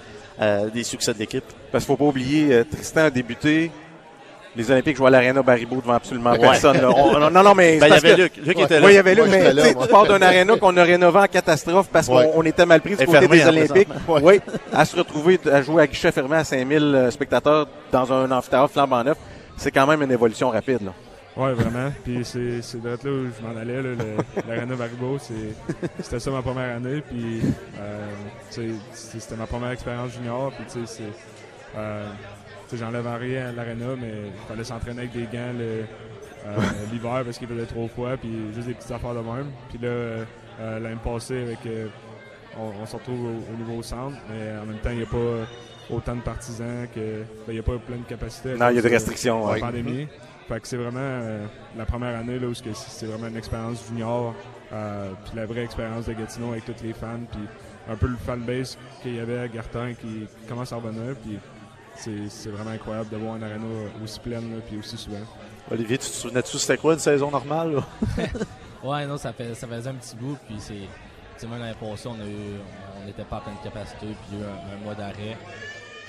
euh, 0.41 0.69
des 0.71 0.85
succès 0.85 1.13
de 1.15 1.19
l'équipe? 1.19 1.45
Parce 1.73 1.85
qu'il 1.85 1.93
faut 1.93 1.97
pas 1.97 2.05
oublier, 2.09 2.53
euh, 2.53 2.65
Tristan 2.71 3.03
a 3.05 3.11
débuté 3.11 3.71
les 4.57 4.69
Olympiques 4.73 4.97
jouaient 4.97 5.09
à 5.09 5.11
l'Arena 5.11 5.41
Baribeau 5.43 5.77
devant 5.81 5.93
absolument 5.93 6.35
personne. 6.37 6.81
là. 6.81 6.89
On- 6.91 7.31
non, 7.31 7.43
non, 7.45 7.55
mais. 7.55 7.79
Ben, 7.79 7.87
il 7.87 7.91
y 7.91 7.97
avait 7.97 8.17
que- 8.17 8.21
Luc. 8.23 8.33
Luc 8.45 8.59
était 8.59 8.81
là. 8.81 8.87
Oui, 8.87 8.93
il 8.93 8.97
y 8.97 8.99
avait 8.99 9.15
Luc, 9.15 9.27
Moi, 9.27 9.37
mais 9.37 9.53
là, 9.53 9.63
tu 9.73 9.89
pars 9.89 10.07
d'un 10.07 10.21
Arena 10.21 10.57
qu'on 10.57 10.77
a 10.77 10.83
rénové 10.83 11.19
en 11.21 11.27
catastrophe 11.27 11.89
parce 11.93 12.09
Ouais. 12.09 12.25
qu'on 12.33 12.41
on 12.41 12.43
était 12.45 12.67
mal 12.67 12.81
pris 12.81 12.97
du 12.97 13.03
Et 13.03 13.07
côté 13.07 13.19
fermé, 13.21 13.37
des 13.37 13.45
Olympiques. 13.47 13.89
présentement. 13.89 14.19
Oui, 14.27 14.41
à 14.73 14.85
se 14.85 14.97
retrouver 14.97 15.39
à 15.53 15.63
jouer 15.63 15.83
à 15.83 15.87
guichet 15.87 16.11
fermé 16.11 16.37
à 16.39 16.45
5000 16.45 16.83
euh, 16.83 17.11
spectateurs 17.13 17.69
dans 17.93 18.13
un 18.13 18.29
amphithéâtre 18.33 18.73
flambant 18.73 19.05
neuf, 19.05 19.19
c'est 19.59 19.71
quand 19.71 19.87
même 19.87 20.03
une 20.03 20.11
évolution 20.13 20.51
rapide. 20.51 20.79
Là. 20.85 20.93
Ouais, 21.39 21.53
vraiment. 21.53 21.93
Puis 22.05 22.25
c'est 22.25 22.61
c'est 22.63 22.81
de 22.83 22.89
là 22.89 22.97
où 23.05 23.27
je 23.31 23.47
m'en 23.47 23.57
allais, 23.57 23.81
là, 23.81 23.91
le- 23.95 24.43
l'Arena 24.49 24.75
c'est- 25.21 25.35
C'était 26.03 26.19
ça 26.21 26.31
ma 26.33 26.43
première 26.43 26.77
année. 26.77 27.01
Puis 27.09 27.41
euh, 27.79 28.07
c'était 28.93 29.37
ma 29.37 29.47
première 29.47 29.71
expérience 29.71 30.13
junior. 30.13 30.53
Puis 30.53 30.65
tu 30.81 30.87
sais, 30.87 31.03
euh, 31.77 32.07
j'enlève 32.75 33.07
en 33.07 33.17
rien 33.19 33.49
à 33.49 33.53
l'Arena, 33.53 33.95
mais 34.01 34.13
il 34.27 34.49
fallait 34.49 34.65
s'entraîner 34.65 35.01
avec 35.03 35.13
des 35.13 35.23
gants 35.37 35.53
le- 35.57 35.85
euh, 36.47 36.57
l'hiver 36.93 37.23
parce 37.25 37.39
qu'il 37.39 37.47
faisait 37.49 37.67
trop 37.67 37.87
froid. 37.89 38.17
Puis 38.17 38.31
juste 38.55 38.67
des 38.67 38.75
petites 38.75 38.91
affaires 38.91 39.15
de 39.15 39.21
même. 39.21 39.47
Puis 39.69 39.79
là, 39.81 40.25
l'année 40.81 40.99
passée, 41.05 41.41
avec, 41.43 41.59
on, 42.59 42.83
on 42.83 42.87
se 42.87 42.97
retrouve 42.97 43.27
au, 43.27 43.53
au 43.55 43.57
niveau 43.57 43.81
centre, 43.83 44.17
mais 44.29 44.59
en 44.61 44.67
même 44.67 44.79
temps, 44.79 44.91
il 44.91 44.97
n'y 44.97 45.03
a 45.05 45.07
pas 45.07 45.47
autant 45.95 46.17
de 46.17 46.21
partisans 46.23 46.89
que. 46.93 47.01
ben, 47.01 47.25
Il 47.49 47.55
n'y 47.55 47.61
a 47.61 47.63
pas 47.63 47.79
plein 47.79 47.97
de 47.99 48.03
capacités. 48.09 48.53
à 48.53 48.57
Non, 48.57 48.71
il 48.71 48.77
y 48.77 48.79
a 48.81 48.83
des 48.83 48.89
restrictions. 48.89 49.47
ouais. 49.47 49.61
la 49.61 49.67
pandémie. 49.67 50.09
Fait 50.49 50.61
que 50.61 50.67
c'est 50.67 50.79
vraiment 50.79 50.99
euh, 51.01 51.47
la 51.77 51.85
première 51.85 52.19
année 52.19 52.39
là, 52.39 52.47
où 52.47 52.55
c'est 52.55 53.07
vraiment 53.07 53.29
une 53.29 53.37
expérience 53.37 53.85
junior, 53.87 54.35
euh, 54.73 55.11
puis 55.25 55.37
la 55.37 55.45
vraie 55.45 55.65
expérience 55.65 56.07
de 56.07 56.15
Gatineau 56.15 56.53
avec 56.53 56.65
tous 56.65 56.83
les 56.83 56.95
fans, 56.95 57.21
puis 57.31 57.43
un 57.87 57.97
peu 57.97 58.07
le 58.07 58.17
fanbase 58.17 58.79
qu'il 59.03 59.17
y 59.17 59.21
avait 59.21 59.41
à 59.41 59.49
Gartin 59.49 59.93
qui, 59.93 60.27
commence 60.49 60.73
à 60.73 60.77
revenir, 60.77 61.15
puis 61.17 61.39
c'est 61.97 62.29
c'est 62.31 62.49
vraiment 62.49 62.71
incroyable 62.71 63.11
de 63.11 63.17
voir 63.19 63.37
une 63.37 63.43
arena 63.43 63.67
aussi 64.03 64.21
pleine, 64.21 64.55
là, 64.55 64.61
puis 64.67 64.79
aussi 64.79 64.97
souvent. 64.97 65.19
Olivier, 65.71 65.99
tu 65.99 66.09
te 66.09 66.15
souvenais-tu 66.15 66.57
c'était 66.57 66.79
quoi 66.79 66.95
une 66.95 66.99
saison 66.99 67.31
normale? 67.31 67.75
là? 67.75 67.85
Ouais, 68.83 69.05
non, 69.07 69.17
ça, 69.19 69.33
fait, 69.33 69.55
ça 69.55 69.67
faisait 69.67 69.91
un 69.91 69.95
petit 69.95 70.15
bout, 70.15 70.39
puis 70.47 70.57
c'est. 70.59 71.47
Même 71.47 71.61
l'année 71.61 71.75
passée. 71.79 72.09
On 72.09 73.07
n'était 73.07 73.25
pas 73.25 73.37
à 73.37 73.41
pleine 73.41 73.57
capacité, 73.63 74.07
puis 74.07 74.17
il 74.33 74.39
y 74.39 74.43
a 74.43 74.45
eu 74.45 74.49
un, 74.49 74.77
un 74.77 74.85
mois 74.85 74.95
d'arrêt. 74.95 75.37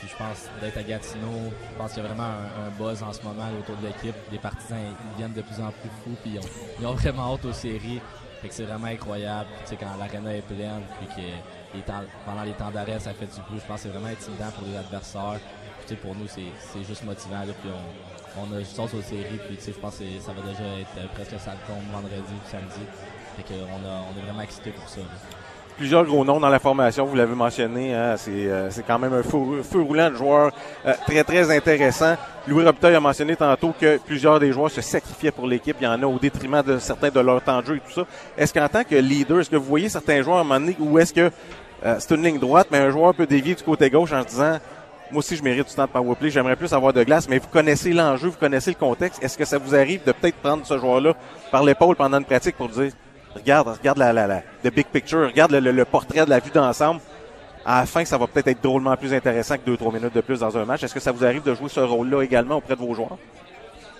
Je 0.07 0.15
pense 0.15 0.47
d'être 0.61 0.77
à 0.77 0.83
Gatineau, 0.83 1.51
je 1.71 1.77
pense 1.77 1.93
qu'il 1.93 2.03
y 2.03 2.05
a 2.05 2.09
vraiment 2.09 2.23
un, 2.23 2.69
buzz 2.77 3.03
en 3.03 3.11
ce 3.11 3.21
moment 3.21 3.47
autour 3.59 3.75
de 3.77 3.87
l'équipe. 3.87 4.15
Les 4.31 4.37
partisans 4.37 4.79
ils 4.79 5.17
viennent 5.17 5.33
de 5.33 5.41
plus 5.41 5.61
en 5.61 5.71
plus 5.71 5.89
fous, 6.03 6.15
puis 6.23 6.37
ils 6.79 6.85
ont, 6.87 6.93
vraiment 6.95 7.33
hâte 7.33 7.45
aux 7.45 7.53
séries. 7.53 8.01
C'est 8.49 8.63
vraiment 8.63 8.87
incroyable. 8.87 9.49
Tu 9.63 9.71
sais, 9.71 9.75
quand 9.75 9.97
l'arena 9.99 10.33
est 10.33 10.41
pleine, 10.41 10.81
puis 10.97 11.07
que 11.07 11.81
pendant 12.25 12.43
les 12.43 12.53
temps 12.53 12.71
d'arrêt, 12.71 12.97
ça 12.99 13.13
fait 13.13 13.25
du 13.25 13.41
bruit. 13.41 13.59
Je 13.59 13.67
pense 13.67 13.77
que 13.77 13.81
c'est 13.83 13.89
vraiment 13.89 14.07
intimidant 14.07 14.49
pour 14.57 14.65
les 14.65 14.77
adversaires. 14.77 15.39
Pour 16.01 16.15
nous, 16.15 16.27
c'est 16.27 16.83
juste 16.83 17.03
motivant. 17.03 17.39
Là, 17.39 17.53
puis 17.61 17.69
on, 18.37 18.55
a 18.55 18.59
juste 18.59 18.79
aux 18.79 19.01
séries. 19.01 19.39
Puis 19.47 19.57
je 19.65 19.71
pense 19.71 19.97
que 19.97 20.05
ça 20.21 20.31
va 20.31 20.41
déjà 20.41 20.63
être 20.79 21.11
presque 21.13 21.37
ça 21.39 21.55
vendredi 21.91 22.21
puis 22.23 22.49
samedi. 22.49 22.81
On, 23.37 24.19
est 24.19 24.25
vraiment 24.25 24.41
excités 24.41 24.71
pour 24.71 24.87
ça. 24.87 25.01
Plusieurs 25.79 26.03
gros 26.03 26.25
noms 26.25 26.41
dans 26.41 26.49
la 26.49 26.59
formation, 26.59 27.05
vous 27.05 27.15
l'avez 27.15 27.35
mentionné. 27.35 27.93
hein, 27.95 28.15
c'est 28.17 28.31
euh, 28.31 28.69
c'est 28.69 28.85
quand 28.85 28.99
même 28.99 29.13
un 29.13 29.23
feu, 29.23 29.63
feu 29.63 29.79
roulant 29.79 30.09
de 30.09 30.15
joueurs 30.15 30.51
euh, 30.85 30.93
très, 31.07 31.23
très 31.23 31.55
intéressant. 31.55 32.17
Louis 32.49 32.65
Robitaille 32.65 32.95
a 32.95 32.99
mentionné 32.99 33.37
tantôt 33.37 33.73
que 33.79 33.97
plusieurs 33.97 34.41
des 34.41 34.51
joueurs 34.51 34.69
se 34.69 34.81
sacrifiaient 34.81 35.31
pour 35.31 35.47
l'équipe. 35.47 35.77
Il 35.79 35.85
y 35.85 35.87
en 35.87 36.03
a 36.03 36.05
au 36.05 36.19
détriment 36.19 36.61
de 36.61 36.79
certains 36.79 37.07
de 37.07 37.19
leur 37.21 37.41
temps 37.41 37.61
de 37.61 37.65
jeu 37.65 37.75
et 37.77 37.79
tout 37.79 37.93
ça. 37.93 38.05
Est-ce 38.37 38.53
qu'en 38.53 38.67
tant 38.67 38.83
que 38.83 38.95
leader, 38.95 39.39
est-ce 39.39 39.49
que 39.49 39.55
vous 39.55 39.63
voyez 39.63 39.87
certains 39.87 40.21
joueurs 40.21 40.39
à 40.39 40.41
un 40.41 40.43
moment 40.43 40.59
donné 40.59 40.75
ou 40.81 40.99
est-ce 40.99 41.13
que 41.13 41.31
euh, 41.85 41.95
c'est 41.97 42.13
une 42.13 42.23
ligne 42.23 42.39
droite, 42.39 42.67
mais 42.71 42.79
un 42.79 42.89
joueur 42.89 43.15
peut 43.15 43.25
dévier 43.25 43.55
du 43.55 43.63
côté 43.63 43.89
gauche 43.89 44.11
en 44.11 44.23
se 44.23 44.27
disant 44.27 44.59
moi 45.11 45.19
aussi, 45.19 45.37
je 45.37 45.43
mérite 45.43 45.69
du 45.69 45.73
temps 45.73 45.85
de 45.85 45.89
powerplay. 45.89 46.29
J'aimerais 46.29 46.57
plus 46.57 46.73
avoir 46.73 46.91
de 46.91 47.03
glace, 47.03 47.29
mais 47.29 47.39
vous 47.39 47.47
connaissez 47.47 47.93
l'enjeu, 47.93 48.27
vous 48.27 48.37
connaissez 48.37 48.71
le 48.71 48.75
contexte. 48.75 49.23
Est-ce 49.23 49.37
que 49.37 49.45
ça 49.45 49.57
vous 49.57 49.73
arrive 49.73 50.03
de 50.03 50.11
peut-être 50.11 50.35
prendre 50.35 50.65
ce 50.65 50.77
joueur-là 50.77 51.13
par 51.51 51.63
l'épaule 51.63 51.95
pendant 51.95 52.19
une 52.19 52.25
pratique 52.25 52.57
pour 52.57 52.67
dire 52.67 52.91
Regarde, 53.39 53.67
regarde 53.69 53.97
la, 53.97 54.13
la, 54.13 54.27
la 54.27 54.41
the 54.63 54.73
big 54.73 54.87
picture, 54.87 55.27
regarde 55.27 55.51
le, 55.51 55.59
le- 55.59 55.71
le 55.71 55.85
portrait 55.85 56.25
de 56.25 56.29
la 56.29 56.39
vue 56.39 56.51
d'ensemble. 56.51 57.01
À 57.65 57.81
la 57.81 57.85
fin, 57.85 58.03
ça 58.05 58.17
va 58.17 58.25
peut-être 58.27 58.47
être 58.47 58.61
drôlement 58.63 58.95
plus 58.95 59.13
intéressant 59.13 59.55
que 59.57 59.69
2-3 59.69 59.93
minutes 59.93 60.13
de 60.15 60.21
plus 60.21 60.39
dans 60.39 60.57
un 60.57 60.65
match. 60.65 60.83
Est-ce 60.83 60.93
que 60.93 60.99
ça 60.99 61.11
vous 61.11 61.23
arrive 61.25 61.43
de 61.43 61.53
jouer 61.53 61.69
ce 61.69 61.79
rôle-là 61.81 62.21
également 62.23 62.55
auprès 62.55 62.75
de 62.75 62.79
vos 62.79 62.93
joueurs? 62.93 63.17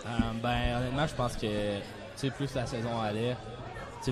Euh, 0.06 0.10
ben, 0.42 0.78
honnêtement, 0.78 1.08
je 1.08 1.14
pense 1.16 1.36
que 1.36 2.30
plus 2.30 2.54
la 2.56 2.66
saison 2.66 3.00
allait, 3.02 3.36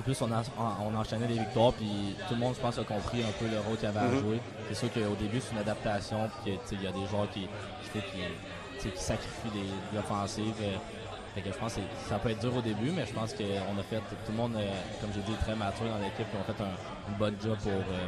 plus 0.04 0.20
on, 0.22 0.30
a- 0.30 0.42
on, 0.58 0.94
on 0.94 1.00
enchaînait 1.00 1.26
des 1.26 1.38
victoires, 1.38 1.72
puis 1.72 2.14
tout 2.28 2.34
le 2.34 2.40
monde, 2.40 2.54
je 2.56 2.60
pense, 2.60 2.78
a 2.78 2.84
compris 2.84 3.22
un 3.22 3.32
peu 3.38 3.46
le 3.50 3.58
rôle 3.66 3.76
qu'il 3.78 3.88
avait 3.88 3.98
à 3.98 4.02
Mhm. 4.04 4.20
jouer. 4.20 4.40
C'est 4.68 4.74
sûr 4.76 4.92
qu'au 4.92 5.14
début, 5.18 5.40
c'est 5.40 5.52
une 5.52 5.58
adaptation, 5.60 6.28
puis 6.44 6.58
il 6.72 6.82
y 6.82 6.86
a 6.86 6.92
des 6.92 7.06
joueurs 7.10 7.28
qui, 7.30 7.48
qui, 7.92 8.00
qui, 8.80 8.88
sacrifient 8.96 9.50
des, 9.52 9.96
l'offensive. 9.96 10.54
euh, 10.62 10.76
je 11.44 11.58
pense 11.58 11.74
que 11.74 11.80
ça 12.08 12.18
peut 12.18 12.30
être 12.30 12.40
dur 12.40 12.56
au 12.56 12.60
début, 12.60 12.90
mais 12.90 13.06
je 13.06 13.12
pense 13.12 13.32
qu'on 13.32 13.44
a 13.44 13.82
fait, 13.82 13.96
tout 13.96 14.32
le 14.32 14.36
monde, 14.36 14.52
euh, 14.56 14.70
comme 15.00 15.10
j'ai 15.14 15.20
dit, 15.20 15.32
est 15.32 15.44
très 15.44 15.54
mature 15.54 15.86
dans 15.86 15.98
l'équipe, 15.98 16.26
puis 16.26 16.38
on 16.38 16.50
a 16.50 16.54
fait 16.54 16.62
un, 16.62 17.18
bonne 17.18 17.36
job 17.42 17.56
pour, 17.62 17.72
euh, 17.72 18.06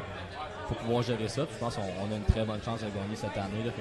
pour 0.69 0.77
pouvoir 0.79 1.03
gérer 1.03 1.29
ça. 1.29 1.43
Je 1.53 1.59
pense 1.59 1.77
qu'on 1.77 1.83
on 1.83 2.13
a 2.13 2.17
une 2.17 2.25
très 2.25 2.45
bonne 2.45 2.63
chance 2.63 2.81
de 2.81 2.87
gagner 2.87 3.17
cette 3.17 3.37
année. 3.37 3.65
Là, 3.65 3.73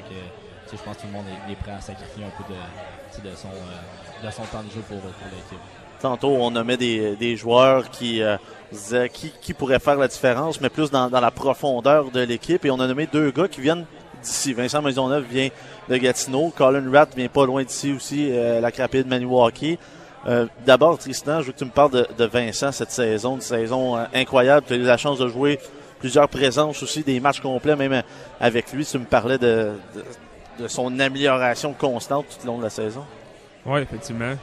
je 0.71 0.77
pense 0.77 0.97
que 0.97 1.01
tout 1.01 1.07
le 1.07 1.13
monde 1.13 1.25
est, 1.49 1.55
prêt 1.55 1.71
à 1.71 1.81
sacrifier 1.81 2.23
un 2.23 2.29
peu 2.29 2.53
de, 2.53 3.29
euh, 3.29 4.31
son 4.31 4.43
temps 4.43 4.63
de 4.63 4.71
jeu 4.71 4.81
pour, 4.87 4.97
l'équipe. 4.97 5.59
Tantôt, 6.01 6.29
on 6.29 6.51
nommait 6.51 6.77
des, 6.77 7.15
des 7.15 7.35
joueurs 7.35 7.89
qui 7.89 8.21
qui, 9.11 9.31
qui 9.41 9.53
pourrait 9.53 9.79
faire 9.79 9.97
la 9.97 10.07
différence, 10.07 10.61
mais 10.61 10.69
plus 10.69 10.91
dans, 10.91 11.09
dans 11.09 11.19
la 11.19 11.31
profondeur 11.31 12.11
de 12.11 12.21
l'équipe. 12.21 12.63
Et 12.63 12.71
on 12.71 12.79
a 12.79 12.87
nommé 12.87 13.07
deux 13.07 13.31
gars 13.31 13.47
qui 13.47 13.61
viennent 13.61 13.85
d'ici. 14.21 14.53
Vincent 14.53 14.81
Maisonneuve 14.81 15.25
vient 15.29 15.49
de 15.89 15.97
Gatineau. 15.97 16.53
Colin 16.55 16.91
Ratt 16.91 17.15
vient 17.15 17.27
pas 17.27 17.45
loin 17.45 17.63
d'ici 17.63 17.91
aussi, 17.91 18.29
euh, 18.31 18.59
la 18.59 18.71
Crapide 18.71 19.07
Maniwaki. 19.07 19.77
Euh, 20.27 20.47
D'abord, 20.65 20.97
Tristan, 20.97 21.41
je 21.41 21.47
veux 21.47 21.53
que 21.53 21.57
tu 21.57 21.65
me 21.65 21.69
parles 21.69 22.05
de, 22.17 22.25
Vincent 22.25 22.71
cette 22.71 22.91
saison, 22.91 23.35
une 23.35 23.41
saison 23.41 23.97
euh, 23.97 24.05
incroyable. 24.13 24.65
Tu 24.67 24.73
as 24.73 24.77
eu 24.77 24.83
la 24.83 24.97
chance 24.97 25.19
de 25.19 25.27
jouer 25.27 25.59
plusieurs 25.99 26.27
présences 26.27 26.83
aussi, 26.83 27.03
des 27.03 27.19
matchs 27.19 27.39
complets, 27.39 27.75
même 27.75 27.93
euh, 27.93 28.01
avec 28.39 28.71
lui. 28.73 28.85
Tu 28.85 28.99
me 28.99 29.05
parlais 29.05 29.37
de, 29.37 29.73
son 30.67 30.99
amélioration 30.99 31.73
constante 31.73 32.25
tout 32.29 32.47
au 32.47 32.51
long 32.51 32.57
de 32.57 32.63
la 32.63 32.69
saison. 32.69 33.05
Oui, 33.65 33.81
effectivement. 33.81 34.33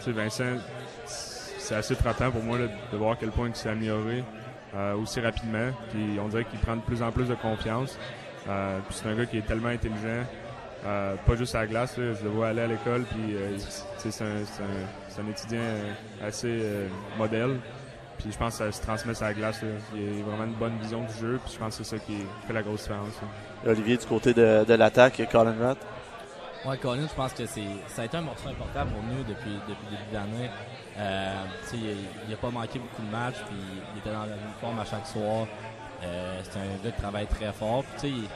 Tu 0.00 0.04
sais, 0.04 0.12
Vincent, 0.12 0.60
c'est 1.06 1.76
assez 1.76 1.94
frappant 1.94 2.30
pour 2.30 2.42
moi 2.42 2.58
de 2.58 2.96
voir 2.96 3.12
à 3.12 3.16
quel 3.16 3.30
point 3.30 3.48
il 3.48 3.54
s'est 3.54 3.68
amélioré 3.68 4.24
aussi 5.00 5.20
rapidement. 5.20 5.70
Puis 5.90 6.18
on 6.20 6.28
dirait 6.28 6.44
qu'il 6.44 6.58
prend 6.58 6.76
de 6.76 6.80
plus 6.80 7.02
en 7.02 7.12
plus 7.12 7.26
de 7.26 7.34
confiance. 7.34 7.96
Euh, 8.48 8.78
puis 8.86 8.96
c'est 8.96 9.08
un 9.08 9.14
gars 9.14 9.26
qui 9.26 9.38
est 9.38 9.46
tellement 9.46 9.68
intelligent, 9.68 10.24
euh, 10.84 11.16
pas 11.26 11.36
juste 11.36 11.54
à 11.54 11.60
la 11.60 11.66
glace. 11.66 11.96
là. 11.96 12.14
je 12.14 12.24
le 12.24 12.30
vois 12.30 12.48
aller 12.48 12.62
à 12.62 12.66
l'école, 12.66 13.04
puis 13.04 13.34
euh, 13.34 13.56
c'est 13.98 14.22
un, 14.22 15.28
étudiant 15.28 15.60
assez 16.24 16.48
euh, 16.48 16.88
modèle. 17.18 17.58
Puis 18.18 18.32
je 18.32 18.38
pense 18.38 18.58
que 18.58 18.64
ça 18.64 18.72
se 18.72 18.82
transmet 18.82 19.14
sur 19.14 19.24
la 19.24 19.34
glace. 19.34 19.60
là. 19.62 19.68
Il 19.94 20.20
a 20.20 20.24
vraiment 20.24 20.44
une 20.44 20.58
bonne 20.58 20.78
vision 20.78 21.02
du 21.02 21.12
jeu, 21.14 21.40
puis 21.44 21.54
je 21.54 21.58
pense 21.58 21.76
que 21.76 21.84
c'est 21.84 21.96
ça 21.96 22.02
qui 22.02 22.18
fait 22.46 22.52
la 22.52 22.62
grosse 22.62 22.82
différence. 22.82 23.14
là. 23.64 23.72
Olivier, 23.72 23.96
du 23.96 24.06
côté 24.06 24.32
de, 24.32 24.64
de 24.64 24.74
l'attaque, 24.74 25.20
Colin 25.30 25.54
Ratt. 25.60 25.78
Ouais, 26.64 26.78
Colin, 26.78 27.06
je 27.08 27.14
pense 27.14 27.32
que 27.32 27.46
c'est 27.46 27.62
ça 27.88 28.02
a 28.02 28.04
été 28.06 28.16
un 28.16 28.22
morceau 28.22 28.48
important 28.48 28.86
pour 28.86 29.02
nous 29.02 29.22
depuis, 29.24 29.54
depuis 29.68 29.86
le 29.90 29.96
début 29.96 30.10
de 30.10 30.14
l'année. 30.14 30.50
Euh, 30.98 31.44
tu 31.62 31.68
sais, 31.68 31.76
il 32.24 32.30
n'a 32.30 32.36
pas 32.36 32.50
manqué 32.50 32.78
beaucoup 32.78 33.02
de 33.02 33.10
matchs, 33.10 33.42
puis 33.46 33.56
il 33.94 33.98
était 33.98 34.10
dans 34.10 34.24
l'uniforme 34.24 34.78
à 34.78 34.84
chaque 34.84 35.06
soir. 35.06 35.46
Euh, 36.04 36.40
c'est 36.42 36.58
un 36.58 36.84
gars 36.84 36.90
qui 36.94 37.00
travaille 37.00 37.26
très 37.26 37.52
fort. 37.52 37.82
Puis, 37.84 38.10
tu 38.10 38.16
sais, 38.22 38.28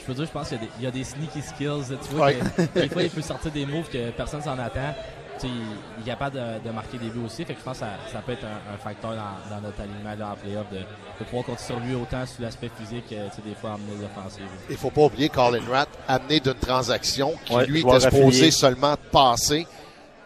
je 0.00 0.04
peux 0.04 0.14
dire, 0.14 0.24
je 0.26 0.30
pense 0.30 0.48
qu'il 0.48 0.58
y 0.58 0.60
a 0.60 0.64
des, 0.64 0.70
il 0.78 0.84
y 0.84 0.86
a 0.86 0.90
des 0.90 1.04
sneaky 1.04 1.42
skills. 1.42 1.96
Tu 2.08 2.14
vois, 2.14 2.26
Ouais. 2.26 2.38
que 2.74 2.80
des 2.80 2.88
fois, 2.88 3.02
il 3.02 3.10
peut 3.10 3.22
sortir 3.22 3.50
des 3.52 3.66
moves 3.66 3.88
que 3.88 4.10
personne 4.10 4.42
s'en 4.42 4.58
attend. 4.58 4.94
Tu 5.38 5.46
sais, 5.46 5.52
il, 5.52 5.62
il 5.98 6.02
est 6.02 6.10
capable 6.10 6.36
de, 6.36 6.68
de 6.68 6.70
marquer 6.74 6.98
des 6.98 7.08
buts 7.08 7.22
aussi. 7.24 7.44
Fait 7.44 7.54
que 7.54 7.60
je 7.60 7.64
pense 7.64 7.78
que 7.78 7.84
ça, 7.84 7.92
ça 8.12 8.18
peut 8.20 8.32
être 8.32 8.44
un, 8.44 8.74
un 8.74 8.76
facteur 8.76 9.12
dans, 9.12 9.54
dans 9.54 9.60
notre 9.62 9.80
alignement 9.80 10.14
là, 10.18 10.32
en 10.32 10.36
playoff 10.36 10.68
de, 10.70 10.78
de 10.78 11.24
pouvoir 11.24 11.44
compter 11.46 11.62
sur 11.62 11.78
lui 11.80 11.94
autant 11.94 12.26
sur 12.26 12.42
l'aspect 12.42 12.70
physique, 12.78 13.04
euh, 13.12 13.28
tu 13.30 13.36
sais, 13.36 13.42
des 13.48 13.54
fois 13.54 13.72
amener 13.74 13.92
l'offensive. 14.02 14.44
Il 14.68 14.76
faut 14.76 14.90
pas 14.90 15.02
oublier 15.02 15.28
Colin 15.30 15.62
Ratt, 15.70 15.88
amené 16.08 16.40
d'une 16.40 16.54
transaction 16.54 17.32
qui, 17.46 17.54
Ouais, 17.54 17.66
lui, 17.66 17.80
était 17.80 18.00
supposé 18.00 18.50
seulement 18.50 18.96
passer, 19.10 19.66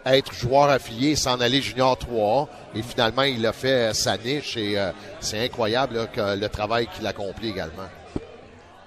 être 0.07 0.33
joueur 0.33 0.69
affilié 0.69 1.11
et 1.11 1.17
s'en 1.17 1.41
aller 1.41 1.63
junior 1.63 1.97
3 1.97 2.49
Et 2.75 2.83
finalement, 2.83 3.23
il 3.23 3.45
a 3.47 3.53
fait 3.53 3.91
euh, 3.91 3.93
sa 3.93 4.17
niche 4.17 4.57
et 4.57 4.79
euh, 4.79 4.91
c'est 5.21 5.43
incroyable 5.45 5.97
là, 5.97 6.07
que 6.07 6.39
le 6.39 6.49
travail 6.49 6.89
qu'il 6.89 7.07
accomplit 7.07 7.51
également. 7.51 7.89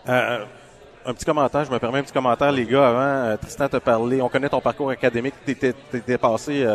Euh, 0.08 0.46
un 1.06 1.14
petit 1.14 1.26
commentaire, 1.26 1.64
je 1.64 1.72
me 1.72 1.80
permets 1.80 2.00
un 2.00 2.04
petit 2.04 2.14
commentaire, 2.14 2.52
les 2.52 2.66
gars, 2.66 2.90
avant. 2.90 3.38
Tristan 3.38 3.70
t'a 3.70 3.80
parlé, 3.80 4.22
on 4.22 4.30
connaît 4.30 4.50
ton 4.50 4.60
parcours 4.60 4.90
académique, 4.90 5.36
tu 5.46 5.52
étais, 5.52 6.18
passé 6.18 6.66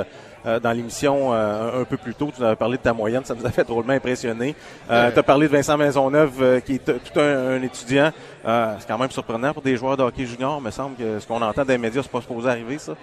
euh, 0.47 0.59
dans 0.59 0.72
l'émission 0.72 1.32
un 1.32 1.84
peu 1.84 1.99
plus 1.99 2.14
tôt, 2.14 2.30
tu 2.34 2.40
nous 2.40 2.47
avais 2.47 2.57
parlé 2.57 2.78
de 2.78 2.82
ta 2.82 2.95
moyenne, 2.95 3.24
ça 3.26 3.34
nous 3.34 3.45
a 3.45 3.51
fait 3.51 3.64
drôlement 3.64 3.93
impressionné. 3.93 4.57
tu 4.88 4.93
as 4.95 5.22
parlé 5.22 5.49
de 5.49 5.53
Vincent 5.53 5.76
Maisonneuve, 5.76 6.62
qui 6.62 6.76
est 6.76 6.84
tout 6.84 7.20
un, 7.20 7.62
étudiant. 7.62 8.11
c'est 8.43 8.88
quand 8.88 8.99
même 8.99 9.11
surprenant 9.11 9.53
pour 9.53 9.62
des 9.62 9.76
joueurs 9.76 9.99
de 9.99 10.03
hockey 10.03 10.24
junior, 10.24 10.62
me 10.62 10.70
semble 10.70 10.97
que 10.97 11.20
ce 11.20 11.26
qu'on 11.26 11.43
entend 11.43 11.66
des 11.66 11.76
médias, 11.76 12.03
c'est 12.03 12.11
pas 12.11 12.22
supposé 12.22 12.49
arriver, 12.49 12.78
ça. 12.78 12.95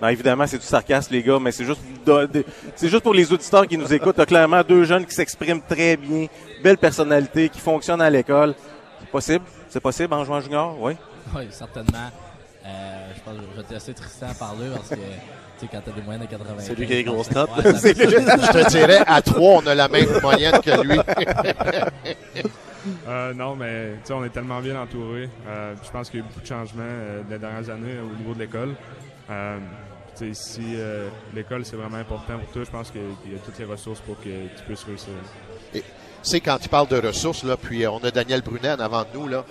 Non, 0.00 0.08
évidemment, 0.08 0.46
c'est 0.46 0.58
du 0.58 0.64
sarcasme, 0.64 1.12
les 1.12 1.22
gars, 1.22 1.38
mais 1.38 1.52
c'est 1.52 1.64
juste, 1.64 1.80
c'est 2.74 2.88
juste 2.88 3.02
pour 3.02 3.14
les 3.14 3.32
auditeurs 3.32 3.66
qui 3.66 3.76
nous 3.76 3.92
écoutent. 3.92 4.16
T'as 4.16 4.26
clairement 4.26 4.62
deux 4.62 4.84
jeunes 4.84 5.04
qui 5.04 5.14
s'expriment 5.14 5.60
très 5.60 5.96
bien, 5.96 6.26
belle 6.62 6.78
personnalité, 6.78 7.48
qui 7.48 7.60
fonctionnent 7.60 8.00
à 8.00 8.10
l'école. 8.10 8.54
C'est 9.00 9.10
possible? 9.10 9.44
C'est 9.68 9.80
possible 9.80 10.14
en 10.14 10.24
jouant 10.24 10.40
junior? 10.40 10.76
Oui? 10.80 10.92
Oui, 11.34 11.42
certainement. 11.50 12.10
Euh, 12.64 13.10
je 13.14 13.20
pense 13.22 13.34
que 13.34 13.40
je 13.52 13.56
vais 13.60 13.66
te 13.66 13.74
laisser 13.74 13.94
Tristan 13.94 14.26
parler 14.38 14.66
parce 14.74 14.88
que 14.90 14.94
tu 15.60 15.66
sais, 15.66 15.68
quand 15.70 15.82
t'as 15.84 15.92
des 15.92 16.02
moyennes 16.02 16.22
de 16.22 16.26
80. 16.26 16.54
C'est 16.58 16.74
lui 16.74 16.86
qui 16.86 16.92
a 16.92 16.96
les 16.96 17.04
grosses 17.04 17.30
notes. 17.32 17.50
je 17.56 18.52
te 18.52 18.68
dirais, 18.70 19.02
à 19.06 19.20
trois, 19.20 19.60
on 19.62 19.66
a 19.66 19.74
la 19.74 19.88
même 19.88 20.08
moyenne 20.22 20.58
que 20.62 20.82
lui. 20.82 20.98
euh, 23.08 23.34
non, 23.34 23.56
mais 23.56 23.96
on 24.10 24.24
est 24.24 24.30
tellement 24.30 24.60
bien 24.60 24.80
entouré. 24.80 25.28
Euh, 25.46 25.74
je 25.82 25.90
pense 25.90 26.08
qu'il 26.08 26.20
y 26.20 26.22
a 26.22 26.24
eu 26.24 26.28
beaucoup 26.28 26.40
de 26.40 26.46
changements 26.46 26.82
euh, 26.82 27.22
des 27.28 27.38
dernières 27.38 27.68
années 27.68 27.98
au 28.00 28.16
niveau 28.16 28.32
de 28.32 28.40
l'école. 28.40 28.74
Si 30.32 30.60
euh, 30.74 31.08
l'école, 31.34 31.64
c'est 31.64 31.76
vraiment 31.76 31.96
important 31.96 32.38
pour 32.38 32.50
toi, 32.52 32.62
je 32.64 32.70
pense 32.70 32.90
qu'il 32.90 33.32
y 33.32 33.34
a 33.34 33.38
toutes 33.38 33.58
les 33.58 33.64
ressources 33.64 34.00
pour 34.00 34.18
que 34.18 34.24
tu 34.24 34.62
puisses 34.66 34.84
réussir. 34.84 35.12
Tu 35.72 35.82
sais, 36.22 36.40
quand 36.40 36.58
tu 36.58 36.68
parles 36.68 36.88
de 36.88 36.98
ressources, 36.98 37.42
là, 37.42 37.56
puis 37.56 37.84
euh, 37.84 37.90
on 37.90 37.98
a 38.04 38.10
Daniel 38.10 38.42
Brunet 38.42 38.72
en 38.72 38.80
avant 38.80 39.02
de 39.02 39.08
nous, 39.14 39.28
là, 39.28 39.44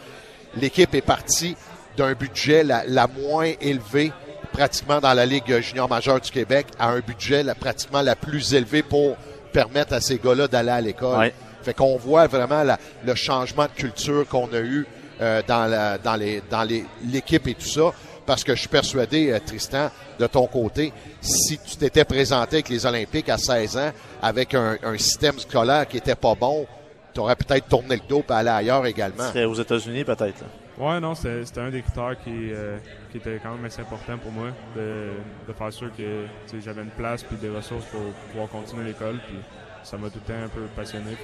l'équipe 0.56 0.94
est 0.94 1.02
partie 1.02 1.56
d'un 1.98 2.14
budget 2.14 2.64
la, 2.64 3.08
moins 3.08 3.52
élevé 3.60 4.12
pratiquement 4.54 5.00
dans 5.00 5.14
la 5.14 5.26
Ligue 5.26 5.60
junior 5.60 5.90
majeure 5.90 6.22
du 6.22 6.32
Québec 6.32 6.68
à 6.80 6.90
un 6.90 7.00
budget 7.00 7.44
pratiquement 7.60 8.02
la 8.02 8.16
plus 8.16 8.54
élevée 8.54 8.84
pour 8.84 9.18
permettre 9.52 9.94
à 9.94 10.02
ces 10.02 10.18
gars-là 10.18 10.48
d'aller 10.48 10.70
à 10.70 10.82
l'école. 10.82 11.32
Fait 11.64 11.74
qu'on 11.74 11.98
voit 11.98 12.28
vraiment 12.28 12.64
le 13.04 13.16
changement 13.16 13.66
de 13.66 13.72
culture 13.72 14.28
qu'on 14.28 14.48
a 14.54 14.60
eu 14.60 14.86
euh, 15.22 15.42
dans, 15.46 15.66
la, 15.66 15.98
dans, 15.98 16.16
les, 16.16 16.42
dans 16.50 16.66
l'équipe 17.04 17.46
et 17.48 17.54
tout 17.54 17.68
ça 17.68 17.92
parce 18.30 18.44
que 18.44 18.54
je 18.54 18.60
suis 18.60 18.70
persuadé, 18.70 19.32
euh, 19.32 19.40
Tristan, 19.44 19.90
de 20.20 20.28
ton 20.28 20.46
côté, 20.46 20.94
si 21.20 21.58
tu 21.58 21.78
t'étais 21.78 22.06
présenté 22.06 22.58
avec 22.58 22.70
les 22.70 22.86
Olympiques 22.86 23.28
à 23.28 23.40
16 23.40 23.78
ans 23.78 23.92
avec 24.22 24.54
un, 24.54 24.78
système 25.00 25.40
scolaire 25.40 25.88
qui 25.88 25.98
était 25.98 26.14
pas 26.14 26.36
bon, 26.36 26.68
tu 27.12 27.22
aurais 27.22 27.36
peut-être 27.36 27.68
tourné 27.68 27.96
le 27.96 28.04
dos 28.08 28.24
et 28.30 28.32
aller 28.32 28.50
ailleurs 28.50 28.86
également. 28.86 29.24
C'était 29.24 29.46
aux 29.46 29.56
États-Unis 29.56 30.04
peut-être. 30.04 30.44
Oui, 30.78 31.02
non, 31.02 31.16
c'était 31.16 31.60
un 31.60 31.72
des 31.72 31.82
critères 31.82 32.16
euh, 32.28 32.78
qui, 33.12 33.18
était 33.18 33.40
quand 33.42 33.56
même 33.56 33.66
assez 33.66 33.82
important 33.82 34.20
pour 34.20 34.32
moi, 34.32 34.50
de, 34.76 35.10
faire 35.52 35.74
sûr 35.74 35.90
que 35.98 36.26
j'avais 36.64 36.84
une 36.84 36.92
place 36.92 37.26
et 37.34 37.36
des 37.36 37.50
ressources 37.50 37.86
pour 37.86 38.14
pouvoir 38.32 38.48
continuer 38.50 38.86
l'école. 38.86 39.18
Puis 39.26 39.40
ça 39.82 39.98
m'a 39.98 40.08
tout 40.12 40.20
le 40.28 40.34
temps 40.34 40.40
un 40.40 40.50
peu 40.50 40.68
passionné. 40.76 41.18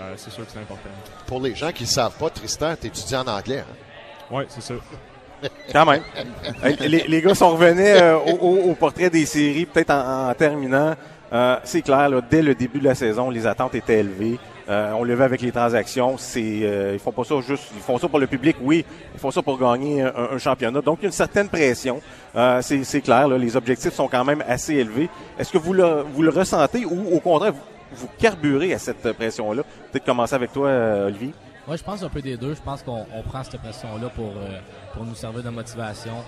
Euh, 0.00 0.14
c'est 0.16 0.30
sûr 0.30 0.44
que 0.44 0.50
c'est 0.50 0.58
important. 0.58 0.90
Pour 1.28 1.40
les 1.40 1.54
gens 1.54 1.70
qui 1.70 1.84
ne 1.84 1.88
savent 1.88 2.18
pas, 2.18 2.28
Tristan, 2.28 2.74
tu 2.74 2.88
étudies 2.88 3.14
en 3.14 3.28
anglais. 3.28 3.60
Hein? 3.60 3.76
Oui, 4.32 4.42
c'est 4.48 4.62
ça. 4.62 4.74
Quand 5.72 5.86
même. 5.86 6.02
les, 6.80 7.22
gars 7.22 7.34
sont 7.34 7.50
revenus 7.50 7.86
euh, 7.86 8.16
au, 8.16 8.74
portrait 8.74 9.10
des 9.10 9.26
séries, 9.26 9.66
peut-être 9.66 9.90
en, 9.90 10.32
terminant. 10.34 10.94
Euh, 11.32 11.56
c'est 11.64 11.82
clair, 11.82 12.10
dès 12.30 12.42
le 12.42 12.54
début 12.54 12.78
de 12.78 12.84
la 12.84 12.94
saison, 12.94 13.30
les 13.30 13.46
attentes 13.46 13.74
étaient 13.74 14.00
élevées. 14.00 14.38
Euh, 14.68 14.92
on 14.92 15.04
le 15.04 15.14
voit 15.14 15.26
avec 15.26 15.42
les 15.42 15.52
transactions. 15.52 16.16
C'est, 16.16 16.92
ils 16.92 16.98
font 16.98 17.12
pas 17.12 17.24
ça 17.24 17.34
juste, 17.40 17.64
ils 17.74 17.82
font 17.82 17.98
ça 17.98 18.08
pour 18.08 18.18
le 18.18 18.26
public, 18.26 18.56
oui. 18.62 18.84
Ils 19.14 19.20
font 19.20 19.30
ça 19.30 19.42
pour 19.42 19.58
gagner 19.58 20.02
un, 20.02 20.38
championnat. 20.38 20.80
Donc, 20.80 20.98
il 21.00 21.02
y 21.02 21.06
a 21.06 21.08
une 21.08 21.12
certaine 21.12 21.48
pression. 21.48 22.00
c'est, 22.60 23.00
clair, 23.02 23.28
les 23.28 23.56
objectifs 23.56 23.92
sont 23.92 24.08
quand 24.08 24.24
même 24.24 24.42
assez 24.48 24.74
élevés. 24.74 25.10
Est-ce 25.38 25.52
que 25.52 25.58
vous 25.58 25.72
le, 25.72 26.04
vous 26.14 26.22
le 26.22 26.30
ressentez 26.30 26.84
ou 26.84 27.14
au 27.14 27.20
contraire, 27.20 27.52
vous, 27.52 27.60
vous 27.92 28.08
carburez 28.18 28.72
à 28.72 28.78
cette 28.78 29.12
pression-là? 29.12 29.62
Peut-être 29.92 30.06
commencer 30.06 30.34
avec 30.34 30.52
toi, 30.52 30.70
Olivier. 31.06 31.32
Moi, 31.66 31.76
je 31.76 31.82
pense 31.82 32.02
un 32.02 32.08
peu 32.08 32.20
des 32.20 32.36
deux. 32.36 32.54
Je 32.54 32.60
pense 32.60 32.82
qu'on 32.82 33.06
prend 33.26 33.42
cette 33.42 33.60
pression-là 33.60 34.08
pour, 34.10 34.32
euh, 34.36 34.60
pour 34.92 35.04
nous 35.04 35.14
servir 35.14 35.42
de 35.42 35.50
motivation. 35.50 36.24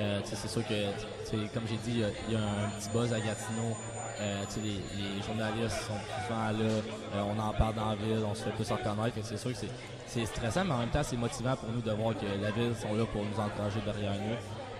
Euh, 0.00 0.20
c'est 0.24 0.48
sûr 0.48 0.62
que, 0.66 1.34
comme 1.52 1.64
j'ai 1.68 1.76
dit, 1.78 2.02
il 2.28 2.32
y, 2.32 2.36
a 2.36 2.38
un 2.38 2.70
petit 2.78 2.88
buzz 2.90 3.12
à 3.12 3.18
Gatineau. 3.18 3.76
Euh, 4.20 4.44
les, 4.56 4.70
les, 4.72 5.22
journalistes 5.22 5.78
sont 5.86 5.94
souvent 6.26 6.50
là, 6.50 6.58
euh, 6.58 7.22
on 7.22 7.38
en 7.38 7.52
parle 7.52 7.74
dans 7.74 7.90
la 7.90 7.94
ville, 7.94 8.18
on 8.28 8.34
se 8.34 8.42
fait 8.44 8.50
plus 8.50 8.70
reconnaître. 8.70 9.16
C'est 9.22 9.36
sûr 9.36 9.52
que 9.52 9.66
c'est 10.06 10.26
stressant, 10.26 10.64
mais 10.64 10.72
en 10.72 10.78
même 10.78 10.88
temps, 10.88 11.02
c'est 11.04 11.16
motivant 11.16 11.54
pour 11.54 11.68
nous 11.68 11.80
de 11.80 11.90
voir 11.92 12.16
que 12.16 12.26
la 12.26 12.50
ville 12.50 12.74
sont 12.74 12.94
là 12.94 13.04
pour 13.06 13.22
nous 13.24 13.38
encourager 13.38 13.80
derrière 13.84 14.14
nous. 14.14 14.36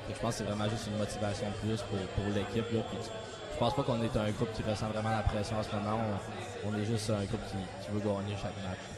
Je 0.09 0.19
pense 0.21 0.31
que 0.31 0.39
c'est 0.39 0.45
vraiment 0.45 0.69
juste 0.69 0.87
une 0.89 0.99
motivation 0.99 1.47
plus 1.63 1.83
pour, 1.83 1.99
pour 1.99 2.35
l'équipe. 2.35 2.65
Je 2.73 3.59
pense 3.59 3.75
pas 3.75 3.83
qu'on 3.83 4.03
est 4.03 4.17
un 4.17 4.31
groupe 4.31 4.53
qui 4.55 4.63
ressent 4.63 4.89
vraiment 4.89 5.11
la 5.11 5.23
pression 5.23 5.59
en 5.59 5.63
ce 5.63 5.71
moment. 5.75 6.01
On, 6.67 6.77
est 6.77 6.85
juste 6.85 7.11
un 7.11 7.25
groupe 7.25 7.45
qui, 7.51 7.59
qui 7.85 7.91
veut 7.93 8.01
gagner 8.01 8.35
chaque 8.41 8.57
match. 8.63 8.98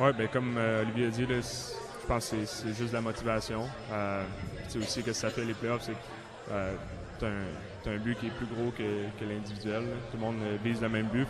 Oui, 0.00 0.10
ben, 0.16 0.28
comme 0.28 0.56
euh, 0.58 0.82
Olivier 0.82 1.06
a 1.06 1.10
dit, 1.10 1.22
je 1.22 2.06
pense 2.06 2.30
que 2.30 2.44
c'est 2.44 2.74
juste 2.74 2.92
la 2.92 3.00
motivation. 3.00 3.64
Euh, 3.92 4.24
c'est 4.68 4.78
aussi 4.78 5.02
que 5.02 5.12
ça 5.12 5.30
fait 5.30 5.44
les 5.44 5.54
playoffs, 5.54 5.82
c'est 5.82 5.92
que 5.92 6.52
euh, 6.52 6.74
tu 7.18 7.24
as, 7.24 7.92
un 7.92 7.98
but 7.98 8.18
qui 8.18 8.26
est 8.26 8.30
plus 8.30 8.46
gros 8.46 8.70
que, 8.72 9.24
l'individuel. 9.24 9.84
Tout 10.10 10.16
le 10.16 10.20
monde 10.20 10.40
vise 10.64 10.80
le 10.80 10.88
même 10.88 11.06
but. 11.06 11.26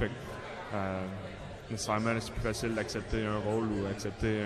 Nécessairement, 1.70 2.14
c'est 2.20 2.32
plus 2.32 2.42
facile 2.42 2.74
d'accepter 2.74 3.26
un 3.26 3.38
rôle 3.38 3.66
ou 3.66 3.86
accepter 3.86 4.42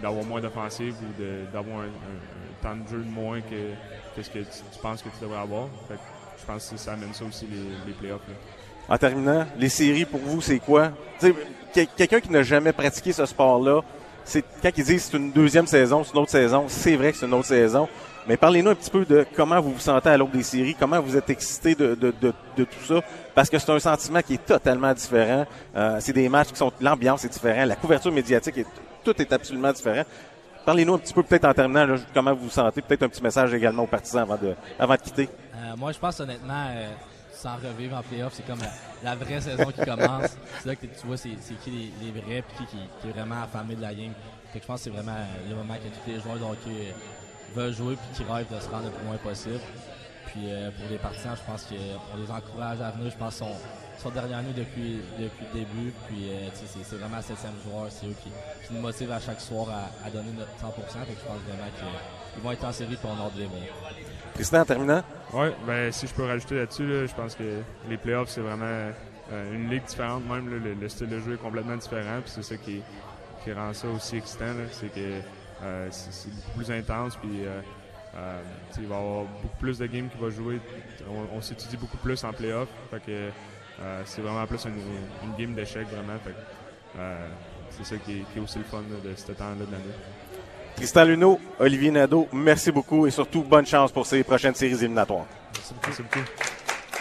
d'avoir 0.00 0.24
moins 0.24 0.40
d'offensive 0.40 0.96
ou 1.02 1.22
d'avoir 1.52 1.82
un, 1.82 1.88
temps 2.62 2.76
de 2.76 2.88
jeu 2.88 2.98
de 3.04 3.10
moins 3.10 3.40
que, 3.40 4.22
ce 4.22 4.30
que 4.30 4.38
tu, 4.40 4.78
penses 4.82 5.02
que 5.02 5.08
tu 5.10 5.20
devrais 5.20 5.40
avoir. 5.40 5.68
je 5.90 6.44
pense 6.44 6.70
que 6.70 6.76
ça 6.76 6.94
amène 6.94 7.14
ça 7.14 7.24
aussi 7.24 7.46
les 7.86 7.92
playoffs. 7.92 8.22
En 8.88 8.98
terminant, 8.98 9.46
les 9.58 9.68
séries 9.68 10.04
pour 10.04 10.20
vous, 10.20 10.40
c'est 10.40 10.58
quoi? 10.58 10.90
Quelqu'un 11.96 12.20
qui 12.20 12.30
n'a 12.30 12.42
jamais 12.42 12.72
pratiqué 12.72 13.12
ce 13.12 13.26
sport-là, 13.26 13.80
quand 14.62 14.70
ils 14.76 14.84
disent 14.84 15.08
c'est 15.10 15.16
une 15.16 15.32
deuxième 15.32 15.66
saison, 15.66 16.04
c'est 16.04 16.12
une 16.12 16.20
autre 16.20 16.30
saison, 16.30 16.64
c'est 16.68 16.96
vrai 16.96 17.12
que 17.12 17.18
c'est 17.18 17.26
une 17.26 17.34
autre 17.34 17.46
saison. 17.46 17.88
Mais 18.26 18.38
parlez-nous 18.38 18.70
un 18.70 18.74
petit 18.74 18.90
peu 18.90 19.04
de 19.04 19.26
comment 19.36 19.60
vous 19.60 19.72
vous 19.72 19.80
sentez 19.80 20.08
à 20.08 20.16
l'aube 20.16 20.30
des 20.30 20.42
séries, 20.42 20.74
comment 20.78 21.00
vous 21.00 21.16
êtes 21.16 21.28
excité 21.28 21.74
de, 21.74 21.94
tout 21.94 22.84
ça, 22.86 23.02
parce 23.34 23.50
que 23.50 23.58
c'est 23.58 23.70
un 23.70 23.78
sentiment 23.78 24.22
qui 24.22 24.34
est 24.34 24.46
totalement 24.46 24.92
différent. 24.94 25.46
Euh, 25.76 25.98
c'est 26.00 26.14
des 26.14 26.28
matchs 26.28 26.48
qui 26.48 26.56
sont, 26.56 26.72
l'ambiance 26.80 27.24
est 27.24 27.28
différente, 27.28 27.68
la 27.68 27.76
couverture 27.76 28.12
médiatique, 28.12 28.58
est, 28.58 28.66
tout 29.04 29.20
est 29.20 29.32
absolument 29.32 29.72
différent. 29.72 30.04
Parlez-nous 30.64 30.94
un 30.94 30.98
petit 30.98 31.12
peu 31.12 31.22
peut-être 31.22 31.44
en 31.44 31.52
terminant 31.52 31.96
comment 32.14 32.32
vous 32.32 32.44
vous 32.44 32.50
sentez, 32.50 32.80
peut-être 32.80 33.02
un 33.02 33.08
petit 33.08 33.22
message 33.22 33.52
également 33.52 33.82
aux 33.82 33.88
partisans 33.88 34.22
avant 34.22 34.36
de, 34.36 34.54
avant 34.78 34.94
de 34.94 35.00
quitter. 35.00 35.28
Euh, 35.56 35.76
moi, 35.76 35.92
je 35.92 35.98
pense 35.98 36.18
honnêtement, 36.20 36.64
euh, 36.74 36.90
sans 37.44 37.56
revivre 37.56 37.96
en 37.96 38.02
playoff. 38.02 38.32
C'est 38.34 38.46
comme 38.46 38.60
la, 39.02 39.14
vraie 39.14 39.40
saison 39.40 39.70
qui 39.70 39.84
commence. 39.84 40.36
C'est 40.60 40.68
là 40.68 40.76
que 40.76 40.86
tu 40.86 41.06
vois 41.06 41.16
c'est, 41.18 41.36
qui 41.62 41.92
les, 42.00 42.10
vrais 42.10 42.42
puis 42.42 42.66
qui, 42.66 43.08
est 43.08 43.12
vraiment 43.12 43.42
affamé 43.42 43.76
de 43.76 43.82
la 43.82 43.94
game. 43.94 44.12
Je 44.54 44.60
pense 44.60 44.80
que 44.80 44.84
c'est 44.84 44.90
vraiment 44.90 45.18
le 45.48 45.54
moment 45.54 45.74
que 45.74 45.88
tous 45.88 46.10
les 46.10 46.20
joueurs 46.20 46.38
de 46.38 46.44
hockey 46.44 46.94
veulent 47.54 47.74
jouer 47.74 47.96
puis 47.96 48.24
qui 48.24 48.32
rêvent 48.32 48.52
de 48.52 48.60
se 48.60 48.68
rendre 48.70 48.84
le 48.86 48.90
plus 48.90 49.06
loin 49.06 49.16
possible. 49.16 49.60
Puis 50.26 50.42
euh, 50.46 50.70
pour 50.70 50.88
les 50.90 50.96
partisans, 50.96 51.36
je 51.36 51.52
pense 51.52 51.64
qu'on 51.64 52.16
les 52.18 52.30
encourage 52.30 52.80
à 52.80 52.90
venir. 52.92 53.10
Je 53.10 53.16
pense 53.16 53.36
sont, 53.36 54.10
derrière 54.10 54.42
nous 54.42 54.52
depuis, 54.52 55.00
depuis 55.18 55.44
le 55.52 55.60
début. 55.60 55.92
Puis 56.08 56.30
euh, 56.30 56.48
c'est, 56.54 56.96
vraiment 56.96 57.18
le 57.18 57.22
septième 57.22 57.54
joueur. 57.62 57.86
C'est 57.90 58.06
eux 58.06 58.16
qui, 58.22 58.30
nous 58.72 58.80
motivent 58.80 59.12
à 59.12 59.20
chaque 59.20 59.40
soir 59.40 59.66
à, 59.70 60.10
donner 60.10 60.32
notre 60.32 60.52
100%. 60.52 61.04
Fait 61.04 61.12
je 61.12 61.26
pense 61.26 61.40
vraiment 61.46 61.70
qu'ils 62.32 62.42
vont 62.42 62.52
être 62.52 62.64
en 62.64 62.72
série 62.72 62.96
pour 62.96 63.10
on 63.10 63.26
a 63.26 63.30
de 63.30 63.40
les. 63.40 63.48
Tristan, 64.34 64.60
en 64.60 64.64
terminant? 64.64 65.02
Oui, 65.32 65.48
ben, 65.66 65.92
si 65.92 66.06
je 66.06 66.14
peux 66.14 66.24
rajouter 66.24 66.56
là-dessus, 66.56 67.06
je 67.06 67.14
pense 67.14 67.34
que 67.34 67.60
les 67.88 67.96
playoffs, 67.96 68.30
c'est 68.30 68.40
vraiment 68.40 68.92
euh, 69.32 69.54
une 69.54 69.70
ligue 69.70 69.84
différente. 69.84 70.24
Même 70.26 70.48
le, 70.48 70.88
style 70.88 71.08
de 71.08 71.20
jeu 71.20 71.34
est 71.34 71.42
complètement 71.42 71.76
différent. 71.76 72.20
Puis 72.20 72.32
c'est 72.34 72.42
ça 72.42 72.56
qui, 72.56 72.82
rend 73.52 73.72
ça 73.72 73.88
aussi 73.88 74.16
excitant. 74.16 74.52
C'est 74.72 74.92
que 74.92 75.20
euh, 75.62 75.88
c'est 75.90 76.34
beaucoup 76.34 76.58
plus 76.58 76.70
intense. 76.70 77.16
Puis 77.16 77.46
euh, 77.46 77.60
il 78.78 78.86
va 78.86 78.94
y 78.94 78.98
avoir 78.98 79.24
beaucoup 79.42 79.56
plus 79.58 79.78
de 79.78 79.86
games 79.86 80.08
qui 80.08 80.18
vont 80.18 80.30
jouer. 80.30 80.60
On, 81.32 81.40
s'étudie 81.40 81.76
beaucoup 81.76 81.96
plus 81.98 82.22
en 82.24 82.32
playoff. 82.32 82.68
Fait 82.90 83.00
que 83.00 83.30
c'est 84.04 84.20
vraiment 84.20 84.46
plus 84.46 84.64
une, 84.66 85.34
game 85.38 85.54
d'échecs, 85.54 85.88
vraiment. 85.88 86.18
c'est 87.70 87.84
ça 87.84 87.96
qui 87.96 88.24
est, 88.36 88.40
aussi 88.40 88.58
le 88.58 88.64
fun 88.64 88.82
de 88.82 89.14
ce 89.14 89.32
temps-là 89.32 89.66
de 89.66 89.72
l'année. 89.72 89.94
Tristan 90.76 91.04
Luneau, 91.04 91.40
Olivier 91.58 91.90
Nadeau, 91.90 92.28
merci 92.32 92.72
beaucoup 92.72 93.06
et 93.06 93.10
surtout 93.10 93.42
bonne 93.42 93.66
chance 93.66 93.92
pour 93.92 94.06
ces 94.06 94.22
prochaines 94.24 94.54
séries 94.54 94.74
éliminatoires. 94.74 95.26
Merci 95.54 96.02
beaucoup. 96.02 96.20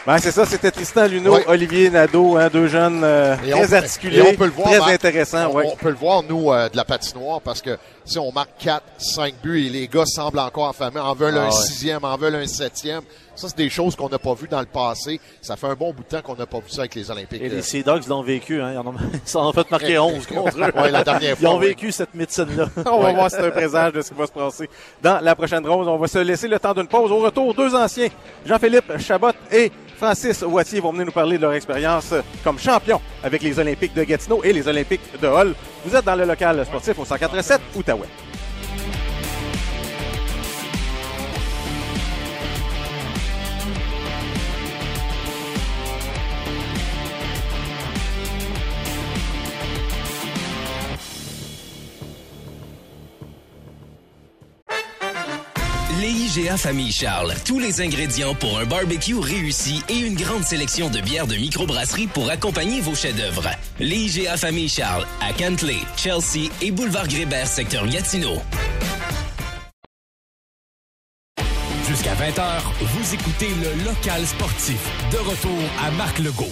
Ben, 0.05 0.17
c'est 0.17 0.31
ça, 0.31 0.45
c'était 0.45 0.69
Tristan 0.69 1.07
Luneau, 1.07 1.39
Olivier 1.47 1.89
Nadeau, 1.89 2.35
hein, 2.35 2.49
deux 2.51 2.67
jeunes 2.67 3.01
euh, 3.05 3.37
très 3.37 3.73
articulés, 3.73 4.35
très 4.35 4.93
intéressants. 4.93 5.49
On, 5.53 5.77
peut 5.77 5.89
le 5.89 5.95
voir, 5.95 6.23
nous, 6.23 6.51
euh, 6.51 6.67
de 6.67 6.75
la 6.75 6.83
patinoire, 6.83 7.39
parce 7.39 7.61
que 7.61 7.77
si 8.03 8.19
on 8.19 8.29
marque 8.33 8.49
4, 8.59 8.83
5 8.97 9.35
buts 9.41 9.65
et 9.65 9.69
les 9.69 9.87
gars 9.87 10.05
semblent 10.05 10.39
encore 10.39 10.67
affamés, 10.67 10.99
en 10.99 11.15
veulent 11.15 11.37
Ah 11.37 11.43
un 11.43 11.45
ouais. 11.45 11.51
sixième, 11.51 12.03
en 12.03 12.17
veulent 12.17 12.35
un 12.35 12.47
septième. 12.47 13.03
Ça, 13.35 13.47
c'est 13.49 13.57
des 13.57 13.69
choses 13.69 13.95
qu'on 13.95 14.09
n'a 14.09 14.19
pas 14.19 14.33
vues 14.35 14.47
dans 14.47 14.59
le 14.59 14.67
passé. 14.67 15.19
Ça 15.41 15.55
fait 15.55 15.67
un 15.67 15.73
bon 15.73 15.91
bout 15.91 16.03
de 16.03 16.07
temps 16.07 16.21
qu'on 16.21 16.35
n'a 16.35 16.45
pas 16.45 16.59
vu 16.59 16.69
ça 16.69 16.81
avec 16.81 16.93
les 16.95 17.09
Olympiques. 17.09 17.41
Et 17.41 17.49
les 17.49 17.61
Sea 17.63 17.81
Dogs 17.83 18.07
l'ont 18.07 18.21
vécu, 18.21 18.61
hein. 18.61 18.71
Ils 18.73 18.77
en 18.77 18.87
ont, 18.87 18.93
ils 19.27 19.37
ont 19.37 19.51
fait 19.51 19.71
marquer 19.71 19.97
11 19.97 20.27
contre 20.27 20.57
eux. 20.59 20.71
Ouais, 20.75 20.91
la 20.91 21.03
dernière 21.03 21.35
Ils 21.41 21.47
ont 21.47 21.57
fois, 21.57 21.59
vécu 21.65 21.91
cette 21.91 22.13
médecine-là. 22.13 22.67
On 22.91 23.01
va 23.01 23.11
voir 23.13 23.29
si 23.31 23.37
c'est 23.37 23.45
un 23.47 23.51
présage 23.51 23.93
de 23.93 24.01
ce 24.01 24.09
qui 24.09 24.15
va 24.15 24.27
se 24.27 24.31
passer 24.31 24.69
dans 25.01 25.19
la 25.19 25.35
prochaine 25.35 25.67
ronde. 25.67 25.87
On 25.87 25.97
va 25.97 26.07
se 26.07 26.19
laisser 26.19 26.47
le 26.47 26.59
temps 26.59 26.73
d'une 26.73 26.87
pause. 26.87 27.11
Au 27.11 27.19
retour, 27.19 27.53
deux 27.53 27.73
anciens, 27.75 28.09
Jean-Philippe 28.45 28.99
Chabot 28.99 29.31
et 29.51 29.71
Francis 29.97 30.41
Wattier 30.41 30.79
vont 30.79 30.91
venir 30.91 31.05
nous 31.07 31.11
parler 31.11 31.37
de 31.37 31.43
leur 31.43 31.53
expérience 31.53 32.13
comme 32.43 32.59
champion 32.59 32.99
avec 33.23 33.41
les 33.41 33.57
Olympiques 33.57 33.93
de 33.95 34.03
Gatineau 34.03 34.41
et 34.43 34.53
les 34.53 34.67
Olympiques 34.67 35.19
de 35.21 35.27
Hull. 35.27 35.55
Vous 35.85 35.95
êtes 35.95 36.05
dans 36.05 36.15
le 36.15 36.25
local 36.25 36.63
sportif 36.65 36.99
au 36.99 37.05
147 37.05 37.61
Outaouais. 37.75 38.07
IGA 56.35 56.57
Famille 56.57 56.91
Charles, 56.91 57.35
tous 57.45 57.59
les 57.59 57.79
ingrédients 57.81 58.33
pour 58.33 58.57
un 58.57 58.65
barbecue 58.65 59.19
réussi 59.19 59.83
et 59.87 59.99
une 59.99 60.15
grande 60.15 60.43
sélection 60.43 60.89
de 60.89 60.99
bières 60.99 61.27
de 61.27 61.35
microbrasserie 61.35 62.07
pour 62.07 62.27
accompagner 62.27 62.81
vos 62.81 62.95
chefs-d'œuvre. 62.95 63.51
Les 63.79 64.17
IGA 64.17 64.35
Famille 64.37 64.67
Charles, 64.67 65.05
à 65.21 65.31
Cantley, 65.31 65.77
Chelsea 65.95 66.49
et 66.59 66.71
Boulevard 66.71 67.07
Grébert, 67.07 67.45
secteur 67.45 67.85
Gatineau. 67.85 68.41
Jusqu'à 71.87 72.15
20h, 72.15 72.61
vous 72.81 73.13
écoutez 73.13 73.49
le 73.49 73.85
local 73.85 74.25
sportif. 74.25 75.11
De 75.11 75.17
retour 75.17 75.59
à 75.85 75.91
Marc 75.91 76.17
Legault. 76.17 76.49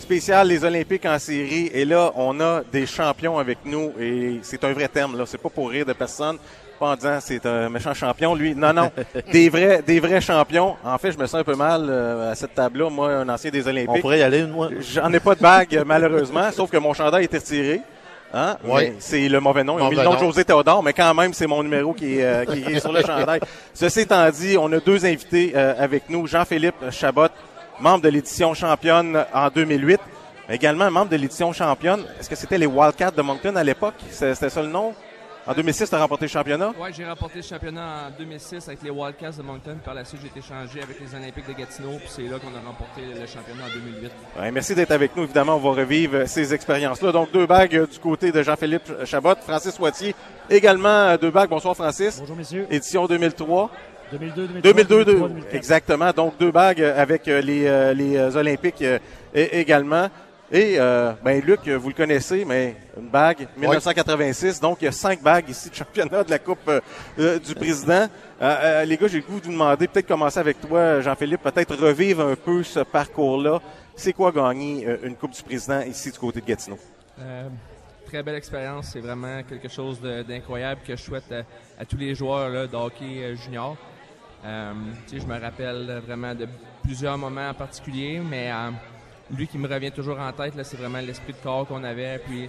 Spécial 0.00 0.48
les 0.48 0.64
Olympiques 0.64 1.04
en 1.04 1.18
série. 1.18 1.66
Et 1.74 1.84
là, 1.84 2.12
on 2.14 2.40
a 2.40 2.62
des 2.72 2.86
champions 2.86 3.38
avec 3.38 3.58
nous. 3.66 3.92
Et 4.00 4.38
c'est 4.42 4.64
un 4.64 4.72
vrai 4.72 4.88
terme, 4.88 5.18
là. 5.18 5.24
C'est 5.26 5.36
pas 5.36 5.50
pour 5.50 5.68
rire 5.68 5.84
de 5.84 5.92
personne. 5.92 6.38
Pas 6.78 6.88
en 6.88 6.96
disant 6.96 7.18
c'est 7.20 7.44
un 7.46 7.68
méchant 7.68 7.94
champion, 7.94 8.34
lui. 8.34 8.54
Non, 8.54 8.72
non. 8.72 8.90
des 9.32 9.48
vrais, 9.48 9.82
des 9.82 10.00
vrais 10.00 10.20
champions. 10.20 10.76
En 10.84 10.98
fait, 10.98 11.12
je 11.12 11.18
me 11.18 11.26
sens 11.26 11.40
un 11.40 11.44
peu 11.44 11.54
mal 11.54 11.86
euh, 11.88 12.32
à 12.32 12.34
cette 12.34 12.54
table-là. 12.54 12.90
Moi, 12.90 13.12
un 13.12 13.28
ancien 13.28 13.50
des 13.50 13.66
Olympiques. 13.66 13.90
On 13.90 14.00
pourrait 14.00 14.18
y 14.18 14.22
aller, 14.22 14.44
moi. 14.44 14.68
J'en 14.80 15.12
ai 15.12 15.20
pas 15.20 15.34
de 15.34 15.40
bague, 15.40 15.82
malheureusement, 15.86 16.50
sauf 16.52 16.70
que 16.70 16.76
mon 16.76 16.92
chandail 16.92 17.24
était 17.24 17.38
retiré. 17.38 17.80
Hein? 18.34 18.56
Oui. 18.64 18.92
C'est 18.98 19.28
le 19.28 19.40
mauvais 19.40 19.64
nom. 19.64 19.78
Ils 19.78 19.82
ont 19.82 19.88
mis 19.88 19.96
le 19.96 20.02
nom 20.02 20.14
de. 20.14 20.18
José 20.18 20.44
Théodore, 20.44 20.82
mais 20.82 20.92
quand 20.92 21.14
même, 21.14 21.32
c'est 21.32 21.46
mon 21.46 21.62
numéro 21.62 21.94
qui 21.94 22.18
est, 22.18 22.24
euh, 22.24 22.44
qui 22.44 22.60
est 22.60 22.80
sur 22.80 22.92
le 22.92 23.00
chandail. 23.00 23.40
Ceci 23.74 24.00
étant 24.00 24.28
dit, 24.30 24.56
on 24.58 24.70
a 24.72 24.80
deux 24.80 25.04
invités 25.06 25.52
euh, 25.54 25.74
avec 25.78 26.10
nous. 26.10 26.26
Jean-Philippe 26.26 26.90
Chabot, 26.90 27.28
membre 27.80 28.02
de 28.02 28.08
l'édition 28.08 28.52
championne 28.52 29.24
en 29.32 29.48
2008. 29.48 30.00
Également 30.48 30.90
membre 30.90 31.10
de 31.10 31.16
l'édition 31.16 31.52
championne. 31.52 32.04
Est-ce 32.20 32.28
que 32.28 32.36
c'était 32.36 32.58
les 32.58 32.66
Wildcats 32.66 33.10
de 33.10 33.22
Moncton 33.22 33.56
à 33.56 33.64
l'époque? 33.64 33.94
C'était 34.10 34.48
ça 34.48 34.62
le 34.62 34.68
nom? 34.68 34.94
En 35.48 35.54
2006, 35.54 35.88
tu 35.88 35.94
as 35.94 36.00
remporté 36.00 36.24
le 36.24 36.28
championnat? 36.30 36.72
Ouais, 36.76 36.90
j'ai 36.92 37.06
remporté 37.06 37.36
le 37.36 37.42
championnat 37.42 38.08
en 38.08 38.18
2006 38.18 38.66
avec 38.66 38.82
les 38.82 38.90
Wildcats 38.90 39.30
de 39.38 39.42
Moncton. 39.42 39.76
Par 39.84 39.94
la 39.94 40.04
suite, 40.04 40.20
j'ai 40.22 40.26
été 40.28 40.40
changé 40.40 40.82
avec 40.82 40.98
les 41.00 41.14
Olympiques 41.16 41.46
de 41.46 41.52
Gatineau. 41.52 41.98
Puis 41.98 42.08
c'est 42.08 42.22
là 42.22 42.38
qu'on 42.40 42.48
a 42.48 42.66
remporté 42.66 43.02
le 43.02 43.26
championnat 43.26 43.62
en 43.64 43.72
2008. 43.72 44.10
Ouais, 44.40 44.50
merci 44.50 44.74
d'être 44.74 44.90
avec 44.90 45.14
nous. 45.14 45.22
Évidemment, 45.22 45.54
on 45.54 45.60
va 45.60 45.70
revivre 45.82 46.26
ces 46.26 46.52
expériences-là. 46.52 47.12
Donc, 47.12 47.30
deux 47.30 47.46
bagues 47.46 47.76
euh, 47.76 47.86
du 47.86 47.98
côté 48.00 48.32
de 48.32 48.42
Jean-Philippe 48.42 48.90
Chabot. 49.04 49.36
Francis 49.40 49.78
Wattier, 49.78 50.16
également 50.50 50.88
euh, 50.88 51.16
deux 51.16 51.30
bagues. 51.30 51.50
Bonsoir, 51.50 51.76
Francis. 51.76 52.18
Bonjour, 52.18 52.34
messieurs. 52.36 52.66
Édition 52.68 53.06
2003. 53.06 53.70
2002, 54.12 54.46
2003, 54.48 54.60
2002, 54.62 55.04
2003, 55.04 55.28
deux- 55.28 55.34
2004. 55.34 55.54
exactement. 55.54 56.10
Donc, 56.10 56.38
deux 56.40 56.50
bagues 56.50 56.82
avec 56.82 57.28
euh, 57.28 57.40
les, 57.40 57.94
les 57.94 58.36
Olympiques 58.36 58.82
et- 58.82 59.60
également. 59.60 60.08
Et, 60.52 60.76
euh, 60.78 61.12
ben, 61.24 61.42
Luc, 61.42 61.66
vous 61.66 61.88
le 61.88 61.94
connaissez, 61.94 62.44
mais 62.44 62.76
une 62.96 63.08
bague, 63.08 63.48
1986. 63.56 64.60
Donc, 64.60 64.78
il 64.80 64.84
y 64.84 64.88
a 64.88 64.92
cinq 64.92 65.20
bagues 65.20 65.48
ici 65.48 65.70
de 65.70 65.74
championnat 65.74 66.22
de 66.22 66.30
la 66.30 66.38
Coupe 66.38 66.68
euh, 66.68 66.80
euh, 67.18 67.38
du 67.40 67.52
Président. 67.54 68.06
Euh, 68.40 68.56
euh, 68.62 68.84
les 68.84 68.96
gars, 68.96 69.08
j'ai 69.08 69.18
le 69.18 69.24
goût 69.24 69.40
de 69.40 69.46
vous 69.46 69.52
demander, 69.52 69.88
peut-être 69.88 70.06
commencer 70.06 70.38
avec 70.38 70.60
toi, 70.60 71.00
Jean-Philippe, 71.00 71.42
peut-être 71.42 71.74
revivre 71.76 72.22
un 72.24 72.36
peu 72.36 72.62
ce 72.62 72.80
parcours-là. 72.80 73.60
C'est 73.96 74.12
quoi 74.12 74.30
gagner 74.30 74.86
euh, 74.86 74.98
une 75.02 75.16
Coupe 75.16 75.32
du 75.32 75.42
Président 75.42 75.80
ici 75.80 76.12
du 76.12 76.18
côté 76.18 76.40
de 76.40 76.46
Gatineau? 76.46 76.78
Euh, 77.20 77.48
très 78.06 78.22
belle 78.22 78.36
expérience. 78.36 78.90
C'est 78.92 79.00
vraiment 79.00 79.42
quelque 79.42 79.68
chose 79.68 80.00
d'incroyable 80.00 80.80
que 80.86 80.94
je 80.94 81.02
souhaite 81.02 81.32
à, 81.32 81.82
à 81.82 81.84
tous 81.84 81.96
les 81.96 82.14
joueurs 82.14 82.50
là, 82.50 82.66
de 82.68 82.76
hockey 82.76 83.34
junior. 83.34 83.76
Euh, 84.44 84.72
tu 85.08 85.16
sais, 85.16 85.22
je 85.22 85.26
me 85.26 85.40
rappelle 85.40 86.02
vraiment 86.06 86.34
de 86.34 86.46
plusieurs 86.84 87.18
moments 87.18 87.48
en 87.48 87.54
particulier, 87.54 88.20
mais 88.20 88.52
euh, 88.52 88.70
lui 89.34 89.46
qui 89.46 89.58
me 89.58 89.68
revient 89.68 89.90
toujours 89.90 90.18
en 90.20 90.32
tête, 90.32 90.54
là, 90.56 90.64
c'est 90.64 90.76
vraiment 90.76 90.98
l'esprit 91.00 91.32
de 91.32 91.38
corps 91.42 91.66
qu'on 91.66 91.82
avait, 91.84 92.18
puis 92.26 92.48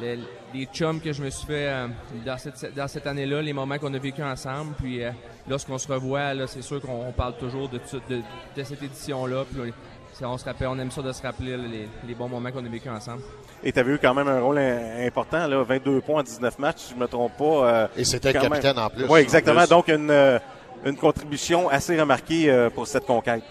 le- 0.00 0.18
les 0.52 0.66
chums 0.66 1.00
que 1.00 1.12
je 1.12 1.22
me 1.22 1.30
suis 1.30 1.46
fait 1.46 1.66
euh, 1.68 1.86
dans 2.24 2.36
cette, 2.38 2.74
dans 2.74 2.88
cette 2.88 3.06
année-là, 3.06 3.40
les 3.42 3.52
moments 3.52 3.78
qu'on 3.78 3.92
a 3.94 3.98
vécu 3.98 4.22
ensemble, 4.22 4.74
puis 4.78 5.02
euh, 5.02 5.10
lorsqu'on 5.48 5.78
se 5.78 5.88
revoit, 5.90 6.34
là, 6.34 6.46
c'est 6.46 6.62
sûr 6.62 6.80
qu'on 6.80 7.06
on 7.08 7.12
parle 7.12 7.36
toujours 7.38 7.68
de, 7.68 7.78
de, 8.10 8.16
de 8.56 8.62
cette 8.64 8.82
édition-là, 8.82 9.44
puis 9.50 9.60
on, 9.70 9.72
c'est- 10.12 10.24
on 10.24 10.36
se 10.36 10.44
rappelle, 10.44 10.68
on 10.68 10.78
aime 10.78 10.90
ça 10.90 11.00
de 11.02 11.12
se 11.12 11.22
rappeler 11.22 11.56
là, 11.56 11.64
les, 11.66 11.88
les 12.06 12.14
bons 12.14 12.28
moments 12.28 12.50
qu'on 12.50 12.64
a 12.64 12.68
vécu 12.68 12.88
ensemble. 12.90 13.22
Et 13.62 13.72
tu 13.72 13.78
avais 13.78 13.92
eu 13.92 13.98
quand 13.98 14.12
même 14.14 14.28
un 14.28 14.40
rôle 14.40 14.58
important, 14.58 15.46
là, 15.46 15.62
22 15.62 16.00
points 16.02 16.20
en 16.20 16.22
19 16.22 16.58
matchs, 16.58 16.78
si 16.78 16.90
je 16.90 16.94
ne 16.96 17.00
me 17.00 17.06
trompe 17.06 17.36
pas. 17.38 17.44
euh, 17.44 17.88
Et 17.96 18.04
c'était 18.04 18.32
le 18.32 18.40
capitaine 18.40 18.76
même. 18.76 18.84
en 18.84 18.90
plus. 18.90 19.04
Oui, 19.08 19.20
exactement. 19.20 19.60
Plus. 19.60 19.70
Donc, 19.70 19.88
une, 19.88 20.10
euh, 20.10 20.38
une 20.84 20.96
contribution 20.96 21.68
assez 21.70 21.98
remarquée 21.98 22.50
euh, 22.50 22.68
pour 22.68 22.86
cette 22.86 23.06
conquête. 23.06 23.42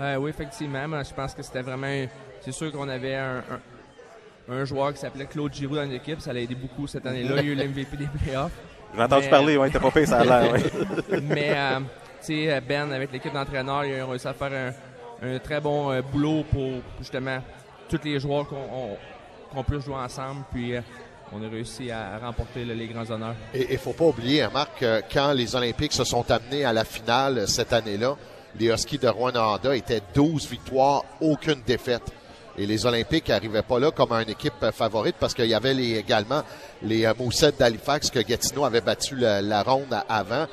Euh, 0.00 0.16
oui, 0.16 0.30
effectivement. 0.30 0.86
Moi, 0.88 1.02
je 1.02 1.14
pense 1.14 1.34
que 1.34 1.42
c'était 1.42 1.62
vraiment. 1.62 2.06
C'est 2.40 2.52
sûr 2.52 2.70
qu'on 2.72 2.88
avait 2.88 3.14
un, 3.16 3.38
un- 4.48 4.52
un 4.56 4.64
joueur 4.64 4.92
qui 4.92 4.98
s'appelait 5.00 5.26
Claude 5.26 5.54
Giroux 5.54 5.76
dans 5.76 5.88
l'équipe. 5.88 6.20
Ça 6.20 6.32
l'a 6.32 6.40
aidé 6.40 6.54
beaucoup 6.54 6.86
cette 6.86 7.06
année-là. 7.06 7.36
Il 7.40 7.46
y 7.46 7.50
a 7.50 7.52
eu 7.52 7.54
l'MVP 7.54 7.96
des 7.96 8.06
playoffs. 8.22 8.52
J'ai 8.94 9.02
entendu 9.02 9.24
Mais, 9.24 9.30
parler, 9.30 9.54
euh, 9.56 9.60
ouais, 9.60 9.70
t'as 9.70 9.80
pas 9.80 9.90
payé 9.90 10.06
ça 10.06 10.18
a 10.20 10.24
l'air, 10.24 10.52
ouais. 10.52 10.60
Mais, 11.22 11.50
euh, 11.56 11.80
tu 12.24 12.46
sais, 12.46 12.60
Ben, 12.60 12.92
avec 12.92 13.10
l'équipe 13.12 13.32
d'entraîneurs, 13.32 13.84
il 13.84 13.98
a 13.98 14.06
réussi 14.06 14.28
à 14.28 14.34
faire 14.34 14.52
un, 15.22 15.26
un 15.34 15.38
très 15.38 15.60
bon 15.60 15.90
euh, 15.90 16.02
boulot 16.02 16.44
pour 16.50 16.74
justement 17.00 17.38
tous 17.88 18.00
les 18.04 18.20
joueurs 18.20 18.46
qu'on 18.46 18.56
on- 18.56 18.96
qu'on 19.54 19.62
puisse 19.64 19.84
jouer 19.84 19.94
ensemble. 19.96 20.44
Puis, 20.52 20.76
euh, 20.76 20.80
on 21.32 21.42
a 21.44 21.48
réussi 21.48 21.90
à 21.90 22.18
remporter 22.18 22.64
là, 22.64 22.74
les 22.74 22.86
grands 22.86 23.08
honneurs. 23.10 23.34
Et 23.54 23.72
il 23.72 23.78
faut 23.78 23.92
pas 23.94 24.04
oublier, 24.04 24.42
hein, 24.42 24.50
Marc, 24.52 24.78
que 24.80 25.02
quand 25.12 25.32
les 25.32 25.56
Olympiques 25.56 25.92
se 25.92 26.04
sont 26.04 26.28
amenés 26.30 26.64
à 26.64 26.72
la 26.72 26.84
finale 26.84 27.38
euh, 27.38 27.46
cette 27.46 27.72
année-là, 27.72 28.16
les 28.58 28.66
Huskies 28.66 28.98
de 28.98 29.08
Rwanda 29.08 29.58
étaient 29.74 30.02
12 30.14 30.48
victoires, 30.48 31.02
aucune 31.20 31.62
défaite. 31.66 32.02
Et 32.56 32.66
les 32.66 32.86
Olympiques 32.86 33.28
n'arrivaient 33.28 33.62
pas 33.62 33.80
là 33.80 33.90
comme 33.90 34.12
une 34.12 34.30
équipe 34.30 34.64
favorite 34.72 35.16
parce 35.18 35.34
qu'il 35.34 35.46
y 35.46 35.54
avait 35.54 35.74
également 35.74 36.42
les 36.82 37.04
euh, 37.04 37.12
Moussettes 37.18 37.58
d'Halifax 37.58 38.10
que 38.10 38.20
Gatineau 38.20 38.64
avait 38.64 38.80
battu 38.80 39.16
la, 39.16 39.62
ronde 39.62 39.96
avant. 40.08 40.46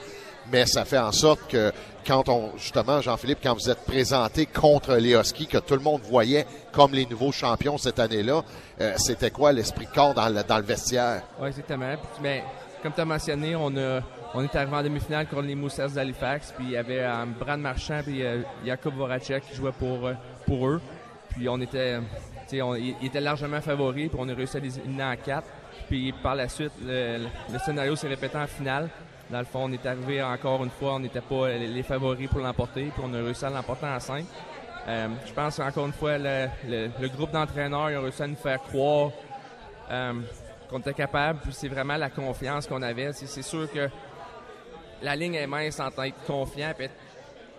Mais 0.52 0.66
ça 0.66 0.84
fait 0.84 0.98
en 0.98 1.12
sorte 1.12 1.48
que 1.48 1.72
quand 2.06 2.28
on, 2.28 2.58
justement, 2.58 3.00
Jean-Philippe, 3.02 3.40
quand 3.44 3.54
vous 3.54 3.70
êtes 3.70 3.86
présenté 3.86 4.48
contre 4.48 4.96
les 4.96 5.14
Huskies, 5.14 5.46
que 5.46 5.60
tout 5.60 5.76
le 5.76 5.82
monde 5.82 6.02
voyait 6.02 6.48
comme 6.72 6.94
les 6.94 7.06
nouveaux 7.06 7.32
champions 7.32 7.78
cette 7.78 8.00
année-là, 8.00 8.42
euh, 8.82 8.94
c'était 8.98 9.30
quoi 9.30 9.52
l'esprit 9.52 9.88
corps 9.94 10.16
dans 10.16 10.28
le, 10.28 10.42
dans 10.44 10.58
le 10.58 10.64
vestiaire? 10.64 11.22
Oui, 11.40 11.50
exactement. 11.50 11.94
Ben, 12.24 12.42
comme 12.82 12.94
tu 12.94 13.02
as 13.02 13.06
mentionné, 13.06 13.56
on, 13.56 13.78
a, 13.78 14.02
on 14.34 14.44
est 14.44 14.56
arrivé 14.56 14.76
en 14.76 14.84
demi-finale 14.84 15.28
contre 15.28 15.44
les 15.44 15.56
Moussets 15.56 15.90
d'Halifax. 15.90 16.54
Puis 16.56 16.66
il 16.68 16.72
y 16.72 16.78
avait 16.78 17.02
euh, 17.02 17.26
Brad 17.40 17.60
Marchand 17.60 18.00
et 18.08 18.26
euh, 18.26 18.42
Jakub 18.66 18.94
Voracek 18.96 19.44
qui 19.44 19.56
jouaient 19.56 19.74
pour, 19.74 20.08
euh, 20.08 20.14
pour 20.46 20.68
eux. 20.68 20.82
Puis 21.30 21.50
on 21.50 21.60
était, 21.60 22.00
on, 22.62 22.76
ils 22.76 22.96
étaient 23.04 23.22
largement 23.22 23.62
favoris. 23.62 24.10
Puis 24.10 24.18
on 24.22 24.30
a 24.30 24.34
réussi 24.34 24.58
à 24.58 24.60
les 24.60 24.80
éliminer 24.80 25.04
en 25.04 25.16
quatre. 25.16 25.48
Puis 25.88 26.14
par 26.24 26.36
la 26.36 26.48
suite, 26.48 26.72
le, 26.86 27.28
scénario 27.64 27.96
s'est 27.96 28.08
répété 28.08 28.38
en 28.38 28.48
finale. 28.48 28.90
Dans 29.30 29.40
le 29.40 29.46
fond, 29.46 29.64
on 29.64 29.72
est 29.72 29.86
arrivé 29.86 30.22
encore 30.22 30.64
une 30.64 30.70
fois, 30.70 30.96
on 30.96 31.00
n'était 31.00 31.22
pas 31.22 31.50
les, 31.50 31.84
favoris 31.84 32.30
pour 32.30 32.40
l'emporter. 32.40 32.92
Puis 32.94 33.04
on 33.06 33.14
a 33.14 33.18
réussi 33.18 33.46
à 33.46 33.50
l'emporter 33.50 33.86
en 33.86 34.00
cinq. 34.00 34.26
Euh, 34.88 35.08
je 35.26 35.34
pense 35.34 35.60
encore 35.60 35.86
une 35.86 35.94
fois, 35.94 36.18
le, 36.18 37.08
groupe 37.10 37.32
d'entraîneurs 37.32 37.92
ils 37.92 37.98
ont 37.98 38.02
réussi 38.02 38.24
à 38.24 38.28
nous 38.28 38.36
faire 38.36 38.62
croire 38.62 39.12
qu'on 40.70 40.80
était 40.80 40.94
capable. 40.94 41.40
Puis 41.40 41.54
c'est 41.54 41.68
vraiment 41.68 41.98
la 41.98 42.10
confiance 42.10 42.68
qu'on 42.68 42.82
avait. 42.82 43.12
C'est 43.14 43.42
sûr 43.42 43.70
que 43.72 43.90
la 45.02 45.16
ligne 45.16 45.36
est 45.36 45.48
mince 45.48 45.80
en 45.80 45.90
tant 45.92 46.04
être 46.04 46.24
confiant 46.26 46.74
et 46.80 46.84
être 46.84 46.94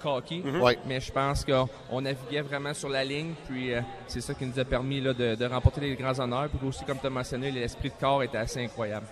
cocky. 0.03 0.43
Mhm. 0.45 0.61
Ouais. 0.61 0.78
Mais 0.86 1.01
je 1.01 1.12
pense 1.12 1.45
qu'on 1.45 2.01
naviguait 2.01 2.40
vraiment 2.40 2.74
sur 2.74 2.88
la 2.88 3.05
ligne. 3.05 3.34
Puis 3.49 3.72
euh, 3.72 3.80
c'est 4.07 4.20
ça 4.20 4.34
qui 4.34 4.45
nous 4.45 4.59
a 4.59 4.64
permis 4.64 5.01
là, 5.01 5.12
de, 5.12 5.34
de 5.34 5.45
remporter 5.47 5.80
les 5.80 5.95
grands 5.95 6.18
honneurs. 6.18 6.49
Puis 6.49 6.66
aussi, 6.66 6.84
comme 6.84 6.99
tu 6.99 7.07
as 7.07 7.11
mentionné, 7.11 7.51
l'esprit 7.51 7.90
de 7.90 7.95
corps 8.01 8.22
était 8.22 8.38
assez 8.38 8.64
incroyable. 8.64 9.07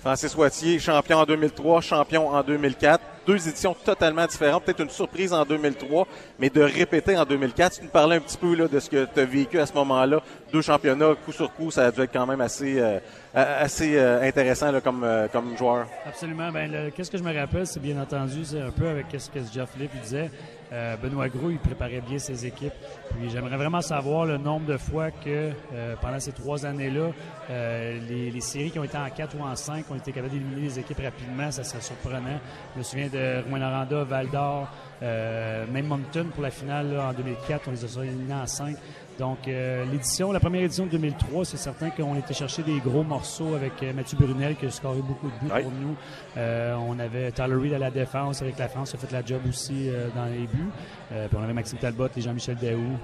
Francis 0.00 0.34
Wattier, 0.34 0.78
champion 0.78 1.18
en 1.18 1.24
2003, 1.26 1.80
champion 1.82 2.28
en 2.30 2.42
2004. 2.42 3.02
Deux 3.30 3.48
éditions 3.48 3.76
totalement 3.84 4.26
différentes. 4.26 4.64
Peut-être 4.64 4.80
une 4.80 4.90
surprise 4.90 5.32
en 5.32 5.44
2003, 5.44 6.04
mais 6.40 6.50
de 6.50 6.62
répéter 6.62 7.16
en 7.16 7.24
2004. 7.24 7.76
Tu 7.76 7.84
nous 7.84 7.88
parlais 7.88 8.16
un 8.16 8.20
petit 8.20 8.36
peu 8.36 8.56
là, 8.56 8.66
de 8.66 8.80
ce 8.80 8.90
que 8.90 9.04
tu 9.04 9.20
as 9.20 9.24
vécu 9.24 9.60
à 9.60 9.66
ce 9.66 9.72
moment-là. 9.74 10.20
Deux 10.52 10.62
championnats, 10.62 11.14
coup 11.24 11.30
sur 11.30 11.54
coup, 11.54 11.70
ça 11.70 11.86
a 11.86 11.92
dû 11.92 12.00
être 12.00 12.12
quand 12.12 12.26
même 12.26 12.40
assez, 12.40 12.80
euh, 12.80 12.98
assez 13.32 13.96
euh, 13.96 14.20
intéressant 14.22 14.72
là, 14.72 14.80
comme, 14.80 15.04
euh, 15.04 15.28
comme 15.28 15.56
joueur. 15.56 15.86
Absolument. 16.04 16.50
Ben, 16.50 16.90
qu'est-ce 16.90 17.08
que 17.08 17.18
je 17.18 17.22
me 17.22 17.32
rappelle, 17.32 17.68
c'est 17.68 17.78
bien 17.78 18.02
entendu, 18.02 18.44
c'est 18.44 18.60
un 18.60 18.72
peu 18.72 18.88
avec 18.88 19.06
ce 19.16 19.30
que 19.30 19.38
Jeff 19.54 19.70
Philippe 19.70 19.92
disait. 20.02 20.28
Euh, 20.72 20.96
Benoît 20.96 21.28
Gros, 21.28 21.50
il 21.50 21.58
préparait 21.58 22.00
bien 22.00 22.18
ses 22.18 22.46
équipes. 22.46 22.72
Puis 23.10 23.28
j'aimerais 23.30 23.56
vraiment 23.56 23.80
savoir 23.80 24.26
le 24.26 24.38
nombre 24.38 24.66
de 24.66 24.76
fois 24.76 25.10
que 25.10 25.50
euh, 25.74 25.96
pendant 26.00 26.20
ces 26.20 26.32
trois 26.32 26.64
années-là, 26.64 27.10
euh, 27.50 27.98
les, 28.08 28.40
séries 28.40 28.70
qui 28.70 28.78
ont 28.78 28.84
été 28.84 28.96
en 28.96 29.08
4 29.08 29.36
ou 29.38 29.42
en 29.42 29.54
5 29.54 29.90
ont 29.90 29.96
été 29.96 30.12
capables 30.12 30.32
d'éliminer 30.32 30.62
les 30.62 30.78
équipes 30.78 31.00
rapidement. 31.02 31.50
Ça 31.50 31.64
serait 31.64 31.82
surprenant. 31.82 32.40
Je 32.74 32.78
me 32.78 32.84
souviens 32.84 33.08
de 33.08 33.42
Rouen-Noranda, 33.48 34.04
Val 34.04 34.28
d'Or, 34.30 34.68
même 35.02 35.86
Moncton 35.86 36.26
pour 36.32 36.42
la 36.42 36.50
finale 36.50 36.94
là, 36.94 37.08
en 37.08 37.12
2004. 37.12 37.68
On 37.68 37.70
les 37.72 37.98
a 37.98 38.04
éliminés 38.04 38.34
en 38.34 38.46
5. 38.46 38.76
Donc, 39.20 39.46
euh, 39.48 39.84
l'édition, 39.92 40.32
la 40.32 40.40
première 40.40 40.62
édition 40.62 40.86
de 40.86 40.92
2003, 40.92 41.44
c'est 41.44 41.58
certain 41.58 41.90
qu'on 41.90 42.16
était 42.16 42.32
chercher 42.32 42.62
des 42.62 42.78
gros 42.78 43.02
morceaux 43.04 43.54
avec 43.54 43.74
euh, 43.82 43.92
Mathieu 43.92 44.16
Brunel 44.18 44.56
qui 44.56 44.64
a 44.64 44.70
scoré 44.70 45.02
beaucoup 45.02 45.26
de 45.26 45.32
buts 45.46 45.52
Ouais. 45.52 45.62
pour 45.62 45.72
nous. 45.72 45.94
Euh, 46.38 46.74
on 46.88 46.98
avait 46.98 47.30
Tyler 47.30 47.54
Reed 47.54 47.74
à 47.74 47.78
la 47.78 47.90
défense 47.90 48.40
avec 48.40 48.58
la 48.58 48.68
France, 48.68 48.94
a 48.94 48.98
fait 48.98 49.12
la 49.12 49.22
job 49.22 49.42
aussi 49.46 49.90
dans 50.16 50.24
les 50.24 50.46
buts. 50.46 50.70
Puis 51.10 51.36
on 51.38 51.42
avait 51.42 51.52
Maxime 51.52 51.78
Talbot 51.78 52.08
et 52.16 52.20
Jean-Michel 52.22 52.56
Daou. 52.56 52.96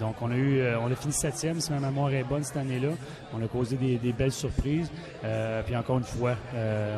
Donc, 0.00 0.16
on 0.22 0.30
a 0.30 0.36
eu, 0.36 0.62
on 0.76 0.90
a 0.90 0.94
fini 0.94 1.12
septième, 1.12 1.60
si 1.60 1.70
ma 1.70 1.80
mémoire 1.80 2.12
est 2.14 2.24
bonne 2.24 2.42
cette 2.44 2.56
année-là. 2.56 2.88
On 3.34 3.44
a 3.44 3.46
causé 3.48 3.76
des, 3.76 3.96
des 3.98 4.12
belles 4.12 4.32
surprises. 4.32 4.90
Puis 5.66 5.76
encore 5.76 5.98
une 5.98 6.04
fois, 6.04 6.34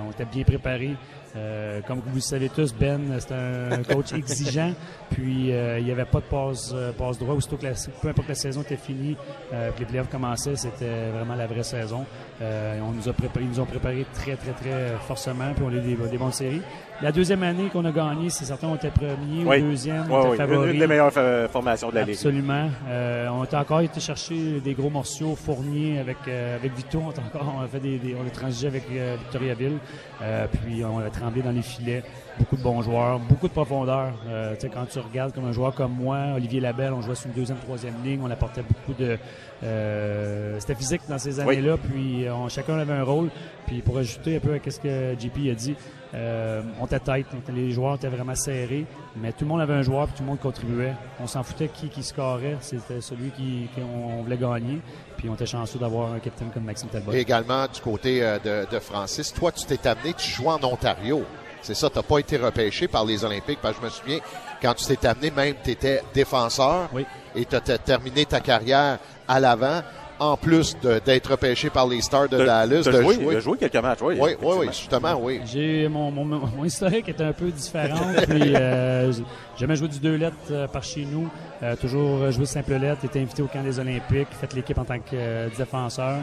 on 0.07 0.11
était 0.13 0.27
bien 0.27 0.45
préparés. 0.45 0.97
Euh, 1.37 1.81
comme 1.87 2.01
vous 2.01 2.15
le 2.15 2.21
savez 2.21 2.49
tous, 2.49 2.73
Ben, 2.75 3.01
c'est 3.19 3.33
un 3.33 3.83
coach 3.83 4.13
exigeant. 4.17 4.73
Puis 5.11 5.53
euh, 5.53 5.79
il 5.79 5.85
n'y 5.85 5.91
avait 5.91 6.05
pas 6.05 6.21
de 6.21 6.25
passe, 6.25 6.71
euh, 6.75 6.93
passe 6.93 7.19
droit. 7.19 7.35
Aussitôt 7.35 7.57
que 7.57 7.65
la, 7.65 7.73
peu 8.01 8.09
importe 8.09 8.29
la 8.29 8.35
saison 8.35 8.63
était 8.63 8.77
finie, 8.77 9.17
euh, 9.53 9.71
que 9.73 9.81
les 9.81 9.87
playoffs 9.87 10.09
commençaient, 10.11 10.57
c'était 10.57 11.11
vraiment 11.11 11.35
la 11.35 11.47
vraie 11.47 11.63
saison. 11.63 12.05
Euh, 12.41 12.79
on 12.81 12.93
nous 12.93 13.09
a 13.09 13.13
préparé, 13.13 13.45
ils 13.45 13.51
nous 13.51 13.61
ont 13.61 13.67
préparé 13.67 14.07
très, 14.13 14.37
très, 14.37 14.53
très 14.53 14.97
forcément. 15.07 15.53
Puis 15.55 15.65
on 15.65 15.69
a 15.69 15.75
eu 15.75 15.81
des, 15.81 15.97
des 15.97 16.19
bonnes 16.19 16.33
séries. 16.33 16.63
La 17.03 17.11
deuxième 17.13 17.43
année 17.43 17.69
qu'on 17.71 17.85
a 17.85 17.91
gagné, 17.91 18.31
c'est 18.31 18.45
certain, 18.45 18.69
on 18.69 18.77
était 18.77 18.91
premier 18.91 19.45
Oui. 19.45 19.59
ou 19.61 19.71
deuxième, 19.71 20.03
Ouais, 20.11 20.13
on 20.17 20.21
était 20.21 20.31
oui. 20.31 20.37
favori. 20.37 20.69
Une, 20.69 20.75
une 20.75 20.81
des 20.81 20.87
meilleures 20.87 21.13
fa- 21.13 21.49
formations 21.49 21.91
de 21.91 21.97
la 21.97 22.03
Ligue. 22.03 22.15
Absolument. 22.15 22.71
Euh, 22.89 23.29
on 23.31 23.43
a 23.43 23.61
encore 23.61 23.81
été 23.81 23.99
chercher 24.01 24.61
des 24.61 24.75
gros 24.75 24.91
morceaux 24.91 25.35
Fournier 25.35 25.99
avec 25.99 26.17
euh, 26.29 26.55
avec 26.57 26.73
Vito. 26.77 27.01
On 27.05 27.11
a 27.11 27.25
encore 27.27 27.55
on 27.59 27.63
a 27.63 27.67
fait 27.67 27.81
des, 27.81 27.99
des- 27.99 28.15
on 28.15 28.25
a 28.27 28.31
transigé 28.31 28.69
avec 28.69 28.85
euh, 28.93 29.17
Victoriaville. 29.19 29.79
Euh, 30.23 30.47
puis 30.53 30.85
on 30.85 30.99
a 31.01 31.11
tremblé 31.11 31.43
dans 31.43 31.51
les 31.51 31.63
filets. 31.63 32.05
Beaucoup 32.39 32.57
de 32.57 32.63
bons 32.63 32.83
joueurs, 32.83 33.21
beaucoup 33.21 33.47
de 33.47 33.53
profondeur. 33.53 34.13
Euh, 34.27 34.55
tu 34.55 34.63
sais, 34.63 34.69
quand 34.69 34.87
tu 34.87 34.99
regardes 34.99 35.33
comme 35.33 35.45
un 35.47 35.53
joueur 35.53 35.73
comme 35.75 35.93
moi, 35.93 36.19
Olivier 36.35 36.59
Labelle, 36.61 36.93
on 36.93 37.01
jouait 37.01 37.15
sur 37.15 37.29
une 37.29 37.33
deuxième, 37.35 37.59
troisième 37.59 37.95
ligne, 38.05 38.21
on 38.25 38.31
apportait 38.31 38.63
beaucoup 38.63 38.93
de. 39.01 39.17
euh, 39.63 40.57
C'était 40.59 40.75
physique 40.75 41.03
dans 41.09 41.19
ces 41.19 41.41
Oui. 41.41 41.57
années-là, 41.57 41.77
puis 41.77 42.27
euh, 42.27 42.35
on- 42.35 42.49
chacun 42.49 42.79
avait 42.79 42.93
un 42.93 43.05
rôle. 43.05 43.31
Puis 43.67 43.83
pour 43.83 43.99
ajouter 43.99 44.37
un 44.37 44.41
peu 44.41 44.53
à 44.55 44.71
ce 44.71 44.81
que 44.81 45.15
JP 45.19 45.49
a 45.51 45.55
dit, 45.55 45.75
euh, 46.15 46.63
on 46.81 46.87
était 46.87 46.99
tête, 46.99 47.27
les 47.53 47.71
joueurs 47.71 47.95
étaient 47.97 48.09
vraiment 48.09 48.35
serrés, 48.35 48.85
mais 49.17 49.33
tout 49.33 49.45
le 49.45 49.49
monde 49.49 49.61
avait 49.61 49.75
un 49.75 49.83
joueur, 49.83 50.07
puis 50.07 50.17
tout 50.17 50.23
le 50.23 50.29
monde 50.29 50.41
contribuait. 50.41 50.93
On 51.21 51.27
s'en 51.27 51.43
foutait 51.43 51.69
qui 51.69 51.89
qui 51.89 52.03
scorait, 52.03 52.57
c'était 52.61 53.01
celui 53.01 53.31
qui 53.31 53.69
qu'on 53.75 54.23
voulait 54.23 54.37
gagner. 54.37 54.81
Puis 55.17 55.29
on 55.29 55.35
était 55.35 55.47
chanceux 55.47 55.79
d'avoir 55.79 56.13
un 56.13 56.19
capitaine 56.19 56.51
comme 56.53 56.65
Maxime 56.65 56.89
Talbot. 56.89 57.13
Et 57.13 57.21
également 57.21 57.67
du 57.73 57.81
côté 57.81 58.21
de, 58.45 58.71
de 58.71 58.79
Francis, 58.81 59.33
toi, 59.33 59.51
tu 59.53 59.65
t'es 59.65 59.89
amené, 59.89 60.13
tu 60.15 60.29
joues 60.31 60.49
en 60.49 60.63
Ontario. 60.63 61.23
C'est 61.65 61.75
ça, 61.75 61.89
tu 61.91 61.97
n'as 61.97 62.03
pas 62.03 62.19
été 62.19 62.37
repêché 62.37 62.87
par 62.89 63.05
les 63.05 63.25
Olympiques. 63.25 63.59
Parce 63.61 63.75
que 63.77 63.81
je 63.81 63.87
me 63.87 63.91
souviens, 63.91 64.19
quand 64.63 64.75
tu 64.75 64.85
t'es 64.85 65.07
amené, 65.07 65.31
même 65.31 65.55
tu 65.65 65.71
étais 65.71 66.03
défenseur 66.15 66.89
Oui. 66.93 67.05
et 67.35 67.45
tu 67.45 67.57
as 67.57 67.61
terminé 67.79 68.25
ta 68.27 68.41
carrière 68.41 68.99
à 69.27 69.41
l'avant, 69.41 69.81
en 70.21 70.37
plus 70.37 70.77
de- 70.81 71.01
d'être 71.05 71.33
repêché 71.33 71.71
par 71.71 71.89
les 71.89 72.01
Stars 72.01 72.29
de, 72.29 72.37
Dallas. 72.45 72.83
T'as 72.85 72.93
de 72.93 73.03
joué, 73.03 73.15
jouer. 73.15 73.35
t'as 73.35 73.41
joué 73.41 73.59
quelques 73.59 73.77
matchs, 73.83 73.99
oui. 74.03 74.15
Oui, 74.21 74.31
oui, 74.41 74.55
oui, 74.61 74.67
justement, 74.69 75.15
oui. 75.21 75.41
J'ai 75.47 75.89
mon, 75.89 76.11
mon, 76.13 76.25
mon 76.25 76.65
historique 76.65 77.09
est 77.09 77.21
un 77.21 77.33
peu 77.33 77.51
différent. 77.51 77.99
puis 78.29 78.55
euh, 78.55 79.11
j'ai 79.11 79.23
jamais 79.59 79.75
joué 79.75 79.89
du 79.89 79.99
deux 79.99 80.15
lettres 80.17 80.37
euh, 80.53 80.69
par 80.69 80.85
chez 80.85 81.05
nous. 81.05 81.29
Euh, 81.63 81.75
toujours 81.77 82.31
joué 82.31 82.47
simple 82.47 82.75
lettre. 82.75 83.05
Été 83.07 83.21
invité 83.21 83.43
au 83.43 83.47
camp 83.49 83.63
des 83.65 83.79
Olympiques. 83.81 84.29
Fait 84.41 84.53
l'équipe 84.55 84.79
en 84.79 84.85
tant 84.85 84.99
que 84.99 85.15
euh, 85.15 85.49
défenseur. 85.57 86.19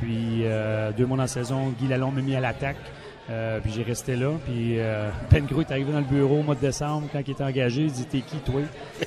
Puis 0.00 0.40
euh, 0.44 0.90
deux 0.96 1.06
mois 1.06 1.16
dans 1.18 1.22
la 1.24 1.28
saison, 1.28 1.72
Guy 1.78 1.86
Lalonde 1.86 2.14
m'a 2.16 2.22
mis 2.22 2.34
à 2.34 2.40
l'attaque. 2.40 2.76
Euh, 3.28 3.58
puis 3.60 3.72
j'ai 3.74 3.82
resté 3.82 4.14
là. 4.14 4.30
Puis 4.44 4.78
euh, 4.78 5.10
Ben 5.30 5.44
Gros 5.44 5.60
est 5.60 5.70
arrivé 5.70 5.92
dans 5.92 5.98
le 5.98 6.04
bureau 6.04 6.38
au 6.38 6.42
mois 6.42 6.54
de 6.54 6.60
décembre 6.60 7.08
quand 7.12 7.20
il 7.26 7.30
était 7.32 7.42
engagé. 7.44 7.82
Il 7.82 7.92
dit 7.92 8.04
T'es 8.04 8.20
qui, 8.20 8.36
toi? 8.36 8.60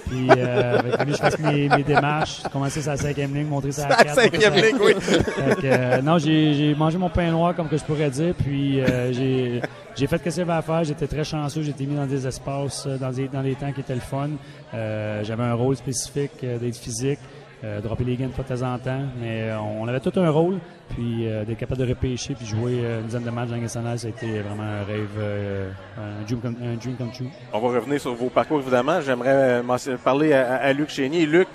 Puis 0.07 0.28
euh, 0.38 0.82
que 1.05 1.11
je 1.11 1.17
fasse 1.17 1.39
mes, 1.39 1.70
mes 1.70 1.84
démarches. 1.84 2.43
Commencer 2.51 2.82
sa 2.82 2.97
cinquième 2.97 3.34
ligne, 3.34 3.47
montrer 3.47 3.72
sa 3.72 3.88
carte. 3.88 4.09
cinquième 4.09 4.55
ligne, 4.55 4.78
oui. 4.82 4.93
Fait 4.99 5.55
que, 5.55 5.61
euh, 5.65 6.01
non, 6.01 6.17
j'ai 6.17 6.76
mangé 6.76 6.97
mon 6.97 7.09
pain 7.09 7.32
noir, 7.32 7.55
comme 7.55 7.70
que 7.70 7.78
je 7.78 7.84
pourrais 7.84 8.09
dire, 8.09 8.34
puis 8.36 8.82
euh, 8.82 9.13
j'ai 9.13 9.61
j'ai 9.99 10.07
fait 10.07 10.17
ce 10.17 10.24
que 10.24 10.30
j'avais 10.32 10.53
à 10.53 10.61
faire. 10.61 10.84
J'étais 10.86 11.07
très 11.07 11.26
chanceux. 11.26 11.67
Été 11.67 11.86
mis 11.86 11.95
dans 11.95 12.05
des 12.05 12.26
espaces, 12.26 12.86
euh, 12.88 12.97
dans, 12.97 13.11
des, 13.11 13.28
dans 13.28 13.41
les 13.41 13.55
temps 13.55 13.72
qui 13.74 13.82
étaient 13.82 13.95
le 13.95 13.99
fun. 13.99 14.30
Euh, 14.74 15.24
J'avais 15.26 15.43
un 15.43 15.53
rôle 15.53 15.76
spécifique 15.76 16.32
euh, 16.43 16.57
d'être 16.57 16.78
physique, 16.78 17.20
euh, 17.64 17.82
dropper 17.82 18.03
les 18.03 18.16
gains 18.16 18.28
de 18.28 18.32
fois 18.34 18.43
de 18.47 18.55
temps 18.55 18.74
en 18.74 18.78
temps, 18.80 19.01
mais 19.22 19.49
euh, 19.49 19.60
on 19.60 19.88
avait 19.88 19.99
tout 19.99 20.14
un 20.18 20.30
rôle. 20.30 20.60
Puis 20.89 21.28
euh, 21.28 21.45
d'être 21.45 21.57
capable 21.60 21.82
de 21.86 21.89
repêcher 21.89 22.34
puis 22.34 22.45
jouer 22.45 22.80
euh, 22.84 22.99
une 23.01 23.05
dizaine 23.05 23.24
de 23.24 23.30
matchs 23.30 23.49
dans 23.49 23.57
nationale, 23.57 23.99
ça 23.99 24.07
a 24.07 24.10
été 24.10 24.39
vraiment 24.41 24.64
un 24.64 24.84
rêve, 24.84 25.10
euh, 25.20 25.70
un, 25.97 26.24
dream 26.26 26.39
come, 26.41 26.55
un 26.64 26.76
dream 26.76 26.95
come 26.95 27.12
true. 27.12 27.28
On 27.53 27.60
va 27.60 27.68
revenir 27.80 28.01
sur 28.01 28.14
vos 28.16 28.30
parcours, 28.30 28.60
évidemment. 28.60 28.99
J'aimerais 29.01 29.62
parler 30.03 30.34
à, 30.34 30.55
à 30.55 30.74
Luc 30.74 30.89
Chénier. 30.89 31.26
Luc, 31.28 31.47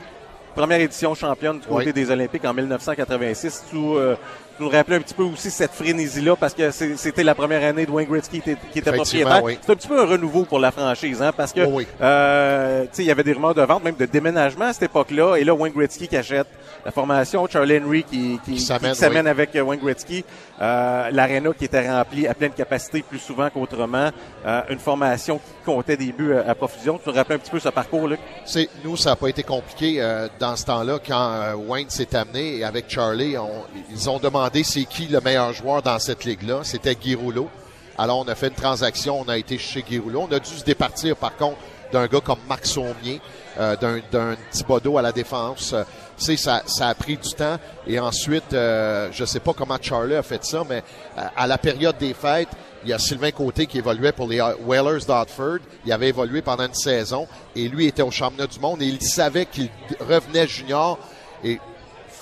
première 0.55 0.78
édition 0.80 1.14
championne 1.14 1.59
du 1.59 1.66
côté 1.66 1.86
Oui. 1.86 1.92
des 1.92 2.11
Olympiques 2.11 2.44
en 2.44 2.55
1986. 2.55 3.64
Tu, 3.70 3.76
euh, 3.76 4.14
tu 4.53 4.53
nous 4.61 4.68
rappelais 4.68 4.96
un 4.96 5.00
petit 5.00 5.14
peu 5.14 5.22
aussi 5.24 5.50
cette 5.50 5.72
frénésie-là 5.72 6.36
parce 6.36 6.55
que 6.55 6.70
c'était 6.70 7.22
la 7.24 7.34
première 7.34 7.62
année 7.68 7.86
de 7.86 7.90
Wayne 7.90 8.09
Gretzky 8.09 8.40
qui 8.40 8.50
était, 8.50 8.61
qui 8.72 8.78
était 8.78 8.90
Effectivement, 8.90 9.30
propriétaire. 9.30 9.44
oui. 9.44 9.59
C'est 9.64 9.72
un 9.72 9.76
petit 9.76 9.88
peu 9.88 10.00
un 10.00 10.07
renouveau 10.07 10.44
pour 10.44 10.59
la 10.59 10.70
franchise, 10.70 11.20
hein, 11.22 11.32
parce 11.36 11.52
que 11.52 11.64
Oui, 11.66 11.86
euh, 12.00 12.82
tu 12.84 12.88
sais, 12.92 13.02
il 13.02 13.07
y 13.07 13.11
avait 13.11 13.22
des 13.24 13.32
rumeurs 13.32 13.55
de 13.55 13.62
vente, 13.62 13.82
même 13.84 13.96
de 13.96 14.07
déménagement 14.07 14.66
à 14.66 14.72
cette 14.72 14.84
époque-là. 14.84 15.36
Et 15.36 15.44
là, 15.44 15.55
Wayne 15.55 15.72
Gretzky 15.72 16.09
qui 16.09 16.16
achète 16.16 16.46
la 16.84 16.90
formation, 16.90 17.46
Charlie 17.48 17.78
Henry 17.78 18.05
qui, 18.05 18.38
qui, 18.44 18.52
Qui 18.55 18.61
s'amène, 18.61 18.94
oui. 19.24 19.30
avec 19.30 19.57
euh, 19.57 19.62
Wayne 19.62 19.80
Gretzky, 19.80 20.24
euh, 20.61 21.11
l'aréna 21.11 21.50
qui 21.59 21.64
était 21.64 21.90
remplie 21.90 22.26
à 22.26 22.34
pleine 22.34 22.52
capacité 22.52 23.02
plus 23.02 23.18
souvent 23.18 23.48
qu'autrement, 23.50 24.11
euh, 24.46 24.61
une 24.70 24.78
formation 24.78 25.38
qui 25.38 25.64
comptait 25.64 25.96
des 25.96 26.12
buts 26.12 26.32
à, 26.34 26.50
à 26.50 26.55
profusion. 26.55 26.98
Tu 27.02 27.09
nous 27.09 27.14
rappelles 27.14 27.36
un 27.36 27.40
petit 27.40 27.50
peu 27.50 27.59
ce 27.61 27.70
parcours, 27.70 28.07
Luc? 28.09 28.20
C'est 28.44 28.68
nous, 28.84 28.96
ça 28.96 29.11
n'a 29.11 29.16
pas 29.16 29.28
été 29.28 29.42
compliqué 29.42 29.96
euh, 29.98 30.28
dans 30.38 30.55
ce 30.57 30.66
temps-là 30.66 30.98
quand 31.07 31.30
euh, 31.32 31.55
Wayne 31.55 31.88
s'est 31.90 32.14
amené 32.14 32.59
et 32.59 32.64
avec 32.64 32.84
Charlie, 32.88 33.36
on- 33.38 33.64
ils 33.90 34.09
ont 34.11 34.18
demandé 34.18 34.43
c'est 34.62 34.84
qui 34.84 35.07
le 35.07 35.20
meilleur 35.20 35.53
joueur 35.53 35.82
dans 35.82 35.99
cette 35.99 36.24
ligue-là. 36.24 36.61
C'était 36.62 36.95
Guy 36.95 37.14
Rouleau. 37.14 37.49
Alors 37.97 38.18
on 38.18 38.28
a 38.28 38.34
fait 38.34 38.49
une 38.49 38.55
transaction, 38.55 39.20
on 39.20 39.28
a 39.28 39.38
été 39.38 39.59
chez 39.59 39.82
Guy 39.82 39.99
Rouleau. 39.99 40.26
On 40.28 40.34
a 40.34 40.38
dû 40.38 40.51
se 40.51 40.64
départir 40.64 41.16
par 41.16 41.36
contre 41.36 41.59
d'un 41.92 42.07
gars 42.07 42.20
comme 42.20 42.40
Marc 42.49 42.66
Saumier, 42.66 43.20
euh, 43.59 43.76
d'un, 43.76 44.01
d'un 44.11 44.36
Thibodeau 44.51 44.99
à 44.99 45.03
la 45.03 45.12
défense. 45.12 45.72
Euh, 45.72 45.84
tu 46.18 46.24
sais, 46.24 46.36
ça, 46.36 46.62
ça 46.66 46.88
a 46.88 46.95
pris 46.95 47.16
du 47.16 47.30
temps. 47.30 47.57
Et 47.86 47.99
ensuite, 48.01 48.53
euh, 48.53 49.09
je 49.12 49.24
sais 49.24 49.40
pas 49.40 49.53
comment 49.53 49.78
Charlie 49.80 50.16
a 50.16 50.22
fait 50.22 50.45
ça, 50.45 50.64
mais 50.68 50.82
euh, 51.18 51.22
à 51.36 51.47
la 51.47 51.59
période 51.59 51.97
des 51.99 52.14
fêtes, 52.14 52.49
il 52.82 52.90
y 52.90 52.92
a 52.92 52.99
Sylvain 52.99 53.30
Côté 53.30 53.66
qui 53.66 53.78
évoluait 53.78 54.12
pour 54.12 54.28
les 54.28 54.40
Whalers 54.40 55.07
d'Hartford. 55.07 55.59
Il 55.86 55.92
avait 55.92 56.09
évolué 56.09 56.42
pendant 56.42 56.66
une 56.66 56.74
saison 56.74 57.26
et 57.57 57.68
lui 57.68 57.86
était 57.86 58.03
au 58.03 58.11
championnat 58.11 58.47
du 58.47 58.61
monde 58.61 58.82
et 58.82 58.86
il 58.86 59.01
savait 59.01 59.47
qu'il 59.47 59.70
revenait 60.01 60.47
junior 60.47 60.99
et 61.42 61.59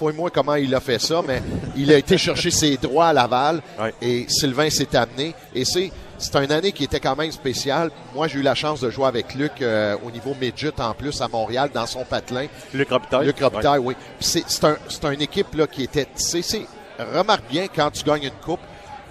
fouille-moi 0.02 0.30
comment 0.30 0.56
il 0.56 0.74
a 0.74 0.80
fait 0.80 0.98
ça, 1.00 1.22
mais 1.26 1.40
il 1.76 1.92
a 1.92 1.96
été 1.96 2.18
chercher 2.18 2.50
ses 2.50 2.76
droits 2.76 3.06
à 3.08 3.12
Laval 3.12 3.62
Ouais. 3.80 3.94
et 4.02 4.26
Sylvain 4.28 4.68
s'est 4.68 4.96
amené. 4.96 5.32
Et 5.54 5.64
c'est 5.64 5.92
c'est 6.18 6.36
une 6.36 6.50
année 6.52 6.72
qui 6.72 6.84
était 6.84 7.00
quand 7.00 7.16
même 7.16 7.30
spéciale. 7.32 7.90
Moi, 8.14 8.26
j'ai 8.28 8.38
eu 8.38 8.42
la 8.42 8.54
chance 8.54 8.80
de 8.80 8.90
jouer 8.90 9.06
avec 9.06 9.34
Luc 9.34 9.52
euh, 9.60 9.96
au 10.04 10.10
niveau 10.10 10.34
midget 10.40 10.72
en 10.80 10.92
plus 10.94 11.20
à 11.20 11.26
Montréal 11.28 11.70
dans 11.74 11.86
son 11.86 12.04
patelin. 12.04 12.46
Luc 12.74 12.90
Robitaille. 12.90 13.26
Luc 13.26 13.40
Robitaille, 13.40 13.78
oui. 13.78 13.94
C'est 14.20 14.44
c'est 14.48 14.64
un, 14.64 14.76
c'est 14.88 15.04
une 15.14 15.22
équipe 15.22 15.54
là, 15.54 15.66
qui 15.68 15.84
était. 15.84 16.06
c'est 16.16 16.42
c'est- 16.42 16.66
remarque 17.14 17.44
bien 17.50 17.66
quand 17.74 17.90
tu 17.90 18.04
gagnes 18.04 18.24
une 18.24 18.44
coupe, 18.44 18.60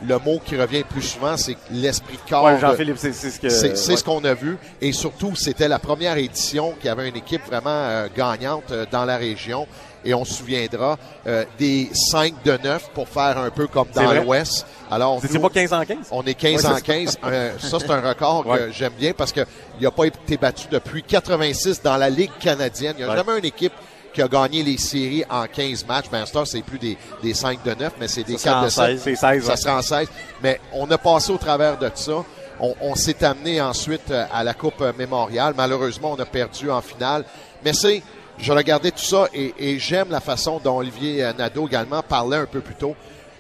le 0.05 0.17
mot 0.19 0.39
qui 0.43 0.55
revient 0.55 0.83
plus 0.83 1.01
souvent, 1.03 1.35
c'est 1.37 1.57
l'esprit 1.69 2.17
de 2.23 2.29
corps. 2.29 2.45
Ouais, 2.45 2.59
Jean-Philippe, 2.59 2.97
c'est 2.97 3.13
c'est 3.13 3.29
ce 3.29 3.39
que. 3.39 3.49
c'est 3.49 3.77
c'est 3.77 3.91
ouais. 3.91 3.97
ce 3.97 4.03
qu'on 4.03 4.23
a 4.25 4.33
vu. 4.33 4.57
Et 4.81 4.91
surtout, 4.93 5.35
c'était 5.35 5.67
la 5.67 5.79
première 5.79 6.17
édition 6.17 6.73
qui 6.81 6.87
avait 6.89 7.07
une 7.09 7.15
équipe 7.17 7.45
vraiment 7.45 7.69
euh, 7.69 8.07
gagnante 8.15 8.71
euh, 8.71 8.85
dans 8.91 9.05
la 9.05 9.17
région. 9.17 9.67
Et 10.03 10.13
on 10.13 10.25
se 10.25 10.33
souviendra 10.33 10.97
euh, 11.27 11.45
des 11.59 11.89
5 11.93 12.43
de 12.43 12.57
9 12.63 12.89
pour 12.93 13.07
faire 13.07 13.37
un 13.37 13.49
peu 13.51 13.67
comme 13.67 13.87
dans 13.93 14.11
l'Ouest. 14.13 14.65
Alors, 14.89 15.19
nous, 15.31 15.39
pas 15.39 15.49
15 15.49 15.73
en 15.73 15.85
15? 15.85 15.97
on 16.11 16.23
est 16.23 16.33
15 16.33 16.65
Ouais, 16.65 16.71
en 16.71 16.75
c'est 16.75 16.81
15. 16.81 17.17
Euh, 17.23 17.51
ça, 17.59 17.77
c'est 17.79 17.91
un 17.91 18.01
record 18.01 18.45
Ouais. 18.47 18.57
que 18.57 18.71
j'aime 18.71 18.93
bien 18.97 19.13
parce 19.13 19.31
qu'il 19.31 19.45
n'a 19.81 19.91
pas 19.91 20.05
été 20.05 20.37
battu 20.37 20.67
depuis 20.71 21.03
86 21.03 21.81
dans 21.83 21.97
la 21.97 22.09
Ligue 22.09 22.31
canadienne. 22.39 22.95
Il 22.97 23.03
n'y 23.05 23.09
a 23.09 23.13
Ouais. 23.13 23.17
jamais 23.23 23.39
une 23.39 23.45
équipe 23.45 23.73
qui 24.13 24.21
a 24.21 24.27
gagné 24.27 24.61
les 24.63 24.77
séries 24.77 25.23
en 25.29 25.45
15 25.47 25.85
matchs. 25.85 26.05
Ben, 26.11 26.25
ça, 26.25 26.43
c'est 26.45 26.61
plus 26.63 26.79
des, 26.79 26.97
des 27.23 27.33
5 27.33 27.63
de 27.63 27.73
9, 27.75 27.93
mais 27.99 28.07
c'est 28.09 28.23
des 28.23 28.37
Ça 28.37 28.49
4 28.61 28.63
de 28.65 28.69
sera 28.69 28.85
en 28.85 28.89
7. 28.89 28.99
16. 28.99 29.01
C'est 29.03 29.15
16. 29.15 29.45
Ça 29.45 29.55
sera 29.55 29.77
en 29.77 29.81
16. 29.81 30.07
Mais 30.43 30.59
on 30.73 30.89
a 30.91 30.97
passé 30.97 31.31
au 31.31 31.37
travers 31.37 31.77
de 31.77 31.89
ça. 31.95 32.23
On, 32.59 32.75
on 32.81 32.95
s'est 32.95 33.23
amené 33.23 33.61
ensuite 33.61 34.11
euh, 34.11 34.25
à 34.33 34.43
la 34.43 34.53
Coupe 34.53 34.81
euh, 34.81 34.91
Mémorial. 34.97 35.53
Malheureusement, 35.55 36.11
on 36.17 36.21
a 36.21 36.25
perdu 36.25 36.69
en 36.69 36.81
finale. 36.81 37.23
Mais 37.63 37.71
c'est, 37.73 38.03
je 38.41 38.51
regardais 38.51 38.91
tout 38.91 39.03
ça 39.03 39.27
et, 39.33 39.77
j'aime 39.79 40.09
la 40.09 40.19
façon 40.19 40.59
dont 40.63 40.77
Olivier 40.77 41.23
euh, 41.23 41.33
Nadeau 41.33 41.67
également 41.67 42.01
parlait 42.01 42.37
un 42.37 42.45
peu 42.45 42.59
plus 42.59 42.75
tôt. 42.75 42.95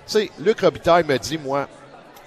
sais, 0.05 0.29
Luc 0.39 0.61
Robitaille 0.61 1.03
me 1.03 1.17
dit, 1.17 1.37
moi, 1.37 1.67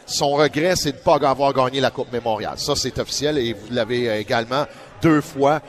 son 0.06 0.30
regret, 0.32 0.74
c'est 0.76 0.92
de 0.92 0.96
ne 0.96 1.02
pas 1.02 1.16
avoir 1.28 1.52
gagné 1.52 1.80
la 1.80 1.90
Coupe 1.90 2.12
Mémorial. 2.12 2.58
Ça, 2.58 2.74
c'est 2.76 2.98
officiel 2.98 3.38
et 3.38 3.52
vous 3.52 3.68
l'avez 3.70 4.08
euh, 4.08 4.18
également 4.18 4.66
deux 5.00 5.20
fois. 5.20 5.60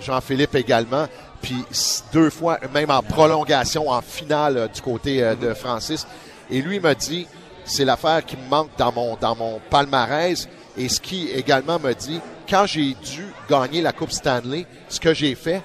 Jean-Philippe 0.00 0.54
également. 0.54 1.06
Puis 1.42 1.62
deux 2.12 2.30
fois, 2.30 2.58
même 2.72 2.90
en 2.90 3.02
prolongation, 3.02 3.90
en 3.90 4.00
finale 4.00 4.56
euh, 4.56 4.68
du 4.68 4.80
côté 4.80 5.20
de 5.40 5.52
Francis. 5.52 6.06
Et 6.50 6.62
lui 6.62 6.80
me 6.80 6.94
dit, 6.94 7.26
c'est 7.64 7.84
l'affaire 7.84 8.24
qui 8.24 8.36
me 8.36 8.48
manque 8.48 8.70
dans 8.78 8.92
mon, 8.92 9.16
dans 9.16 9.36
mon 9.36 9.60
palmarès. 9.70 10.48
Et 10.78 10.88
ce 10.88 11.00
qui 11.00 11.28
également 11.28 11.78
me 11.78 11.92
dit, 11.92 12.20
quand 12.48 12.64
j'ai 12.66 12.94
dû 12.94 13.26
gagner 13.48 13.82
la 13.82 13.92
Coupe 13.92 14.12
Stanley, 14.12 14.66
ce 14.88 15.00
que 15.00 15.12
j'ai 15.12 15.34
fait, 15.34 15.62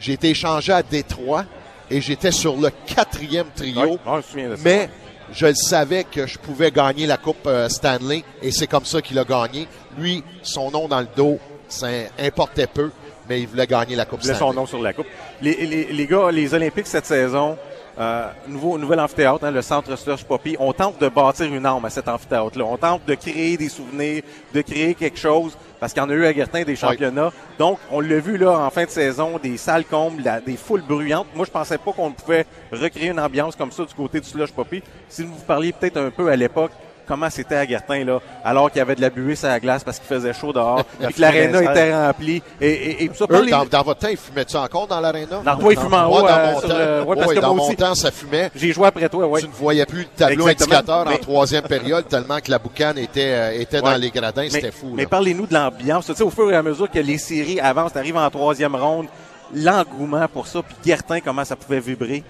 j'ai 0.00 0.12
été 0.12 0.30
échangé 0.30 0.72
à 0.72 0.82
Détroit 0.82 1.44
et 1.90 2.00
j'étais 2.00 2.30
sur 2.32 2.56
le 2.56 2.70
quatrième 2.86 3.46
trio. 3.54 3.98
Je 4.06 4.10
me 4.10 4.22
souviens 4.22 4.48
de 4.50 4.56
ça. 4.56 4.62
mais 4.64 4.90
je 5.32 5.46
le 5.46 5.54
savais 5.54 6.04
que 6.04 6.26
je 6.26 6.38
pouvais 6.38 6.70
gagner 6.70 7.06
la 7.06 7.16
Coupe 7.16 7.46
euh, 7.46 7.68
Stanley 7.68 8.24
et 8.42 8.50
c'est 8.50 8.66
comme 8.66 8.84
ça 8.84 9.02
qu'il 9.02 9.18
a 9.18 9.24
gagné. 9.24 9.66
Lui, 9.98 10.22
son 10.42 10.70
nom 10.70 10.88
dans 10.88 11.00
le 11.00 11.08
dos, 11.16 11.38
ça 11.68 11.88
importait 12.18 12.66
peu, 12.66 12.90
mais 13.28 13.40
il 13.42 13.46
voulait 13.48 13.66
gagner 13.66 13.96
la 13.96 14.04
Coupe 14.06 14.20
Il 14.20 14.24
voulait 14.24 14.34
Stanley. 14.34 14.52
son 14.54 14.60
nom 14.60 14.66
sur 14.66 14.82
la 14.82 14.92
coupe. 14.92 15.06
Les, 15.42 15.66
les, 15.66 15.84
les 15.92 16.06
gars, 16.06 16.30
les 16.30 16.54
Olympiques 16.54 16.86
cette 16.86 17.06
saison, 17.06 17.58
euh, 17.98 18.28
nouveau, 18.46 18.78
nouvel 18.78 19.00
amphithéâtre, 19.00 19.44
hein, 19.44 19.50
le 19.50 19.60
centre 19.60 19.96
Slush 19.96 20.22
Poppy, 20.24 20.56
on 20.60 20.72
tente 20.72 21.00
de 21.00 21.08
bâtir 21.08 21.52
une 21.52 21.66
arme 21.66 21.84
à 21.84 21.90
cet 21.90 22.06
amphithéâtre-là. 22.08 22.64
On 22.64 22.76
tente 22.76 23.04
de 23.06 23.14
créer 23.14 23.56
des 23.56 23.68
souvenirs, 23.68 24.22
de 24.54 24.60
créer 24.62 24.94
quelque 24.94 25.18
chose, 25.18 25.56
parce 25.80 25.92
qu'il 25.92 26.02
y 26.02 26.04
en 26.04 26.10
a 26.10 26.14
eu 26.14 26.24
à 26.26 26.32
Guertin 26.32 26.62
des 26.62 26.76
championnats. 26.76 27.32
Donc, 27.58 27.78
on 27.90 28.00
l'a 28.00 28.18
vu 28.18 28.36
là 28.36 28.58
en 28.58 28.70
fin 28.70 28.84
de 28.84 28.90
saison, 28.90 29.38
des 29.42 29.56
salles 29.56 29.84
combles, 29.84 30.22
la- 30.22 30.40
des 30.40 30.56
foules 30.56 30.82
bruyantes. 30.82 31.26
Moi, 31.34 31.44
je 31.46 31.50
pensais 31.50 31.78
pas 31.78 31.92
qu'on 31.92 32.12
pouvait 32.12 32.46
recréer 32.72 33.08
une 33.10 33.20
ambiance 33.20 33.54
comme 33.56 33.70
ça 33.72 33.84
du 33.84 33.94
côté 33.94 34.20
du 34.20 34.28
Slush 34.28 34.52
Poppy. 34.52 34.82
Si 35.08 35.22
vous 35.24 35.34
parliez 35.46 35.72
peut-être 35.72 35.96
un 35.98 36.10
peu 36.10 36.28
à 36.28 36.36
l'époque, 36.36 36.72
comment 37.08 37.30
c'était 37.30 37.56
à 37.56 37.66
Guertin, 37.66 38.04
là, 38.04 38.20
alors 38.44 38.70
qu'il 38.70 38.78
y 38.78 38.82
avait 38.82 38.94
de 38.94 39.00
la 39.00 39.10
buée 39.10 39.34
sur 39.34 39.48
la 39.48 39.58
glace 39.58 39.82
parce 39.82 39.98
qu'il 39.98 40.06
faisait 40.06 40.32
chaud 40.32 40.52
dehors, 40.52 40.84
et 41.02 41.12
que 41.12 41.20
l'aréna 41.20 41.62
était 41.62 41.94
remplie. 41.94 42.42
Et, 42.60 42.68
et, 42.70 43.04
et 43.04 43.08
tout 43.08 43.14
ça, 43.16 43.24
Eux, 43.30 43.46
dans, 43.50 43.64
dans 43.64 43.82
votre 43.82 44.00
temps, 44.00 44.08
ils 44.08 44.16
fumaient-tu 44.16 44.56
encore 44.56 44.86
dans 44.86 45.00
l'aréna? 45.00 45.40
Dans 45.44 45.56
toi, 45.56 45.72
ils 45.72 45.78
fumaient 45.78 45.96
en 45.96 46.08
Moi, 46.08 46.20
haut, 46.22 46.26
dans 46.26 46.28
euh, 46.28 46.52
mon 46.52 46.60
temps, 46.60 46.68
le- 46.68 47.02
ouais, 47.02 47.16
parce 47.16 47.28
ouais, 47.28 47.34
que 47.34 47.40
dans 47.40 47.54
moi 47.54 47.56
mon 47.56 47.66
aussi. 47.68 47.76
temps, 47.76 47.94
ça 47.94 48.10
fumait. 48.10 48.50
J'ai 48.54 48.72
joué 48.72 48.86
après 48.86 49.08
toi, 49.08 49.26
ouais. 49.26 49.40
Tu 49.40 49.48
ne 49.48 49.52
voyais 49.52 49.86
plus 49.86 50.00
le 50.00 50.04
tableau 50.16 50.48
Exactement. 50.48 50.76
indicateur 50.78 51.08
en 51.12 51.16
troisième 51.18 51.62
période 51.64 52.06
tellement 52.08 52.38
que 52.40 52.50
la 52.50 52.58
boucane 52.58 52.98
était, 52.98 53.32
euh, 53.32 53.60
était 53.60 53.80
dans 53.80 53.96
les 53.96 54.10
gradins. 54.10 54.46
C'était 54.50 54.70
fou. 54.70 54.92
Mais 54.94 55.06
parlez-nous 55.06 55.46
de 55.46 55.54
l'ambiance. 55.54 56.06
Tu 56.06 56.14
sais, 56.14 56.22
au 56.22 56.30
fur 56.30 56.50
et 56.50 56.56
à 56.56 56.62
mesure 56.62 56.90
que 56.90 56.98
les 56.98 57.18
séries 57.18 57.60
avancent, 57.60 57.92
t'arrives 57.92 58.16
en 58.16 58.28
troisième 58.30 58.74
ronde, 58.76 59.06
l'engouement 59.54 60.26
pour 60.28 60.46
ça, 60.46 60.60
puis 60.62 60.76
Guertin, 60.84 61.20
comment 61.20 61.44
ça 61.44 61.56
pouvait 61.56 61.80
vibrer? 61.80 62.22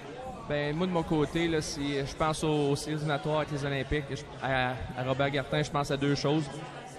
Ben, 0.49 0.74
moi, 0.74 0.86
de 0.86 0.92
mon 0.92 1.03
côté, 1.03 1.46
là, 1.46 1.61
si 1.61 1.94
je 1.99 2.14
pense 2.16 2.42
aux, 2.42 2.70
aux 2.70 2.76
séries 2.76 2.94
éliminatoires 2.94 3.38
avec 3.38 3.51
les 3.53 3.64
Olympiques, 3.64 4.05
je- 4.11 4.22
à, 4.42 4.70
à 4.99 5.05
Robert 5.07 5.30
Gartin, 5.30 5.62
je 5.62 5.70
pense 5.70 5.90
à 5.90 5.96
deux 5.96 6.14
choses. 6.14 6.44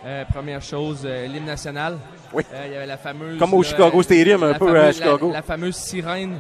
Euh, 0.06 0.24
première 0.26 0.62
chose, 0.62 1.02
euh, 1.04 1.28
l'hymne 1.28 1.46
national. 1.46 1.98
Oui. 2.32 2.44
Euh, 2.54 2.64
il 2.68 2.74
y 2.74 2.76
avait 2.76 2.86
la 2.86 2.98
fameuse. 2.98 3.38
Comme 3.40 3.54
au 3.54 3.62
là, 3.64 3.68
Chicago 3.68 4.02
Stadium, 4.04 4.44
un 4.44 4.52
la 4.52 4.60
peu 4.60 4.68
fameuse- 4.68 4.84
à 4.88 4.92
Chicago. 4.94 5.28
La, 5.30 5.34
la 5.34 5.42
fameuse 5.42 5.76
sirène 5.76 6.40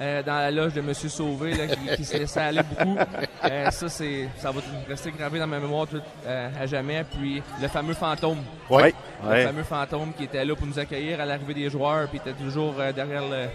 euh, 0.00 0.22
dans 0.22 0.34
la 0.34 0.50
loge 0.50 0.74
de 0.74 0.80
M. 0.80 0.92
Sauvé 0.92 1.54
là, 1.54 1.66
qui, 1.68 1.96
qui 1.96 2.04
se 2.04 2.16
laissait 2.18 2.40
aller 2.40 2.60
beaucoup. 2.62 2.98
Euh, 3.44 3.70
ça, 3.70 3.88
c'est, 3.88 4.28
ça 4.36 4.50
va 4.50 4.60
rester 4.88 5.12
gravé 5.12 5.38
dans 5.38 5.46
ma 5.46 5.60
mémoire 5.60 5.86
tout, 5.86 6.00
euh, 6.26 6.48
à 6.60 6.66
jamais. 6.66 7.04
Puis 7.16 7.42
le 7.62 7.68
fameux 7.68 7.94
fantôme. 7.94 8.38
Ouais. 8.68 8.92
Le 9.24 9.46
fameux 9.46 9.62
fantôme 9.62 10.12
qui 10.12 10.24
était 10.24 10.44
là 10.44 10.54
pour 10.56 10.66
nous 10.66 10.78
accueillir 10.78 11.20
à 11.20 11.24
l'arrivée 11.26 11.54
des 11.54 11.70
joueurs, 11.70 12.08
puis 12.08 12.18
était 12.18 12.32
toujours 12.32 12.74
euh, 12.78 12.92
derrière 12.92 13.22
le, 13.22 13.46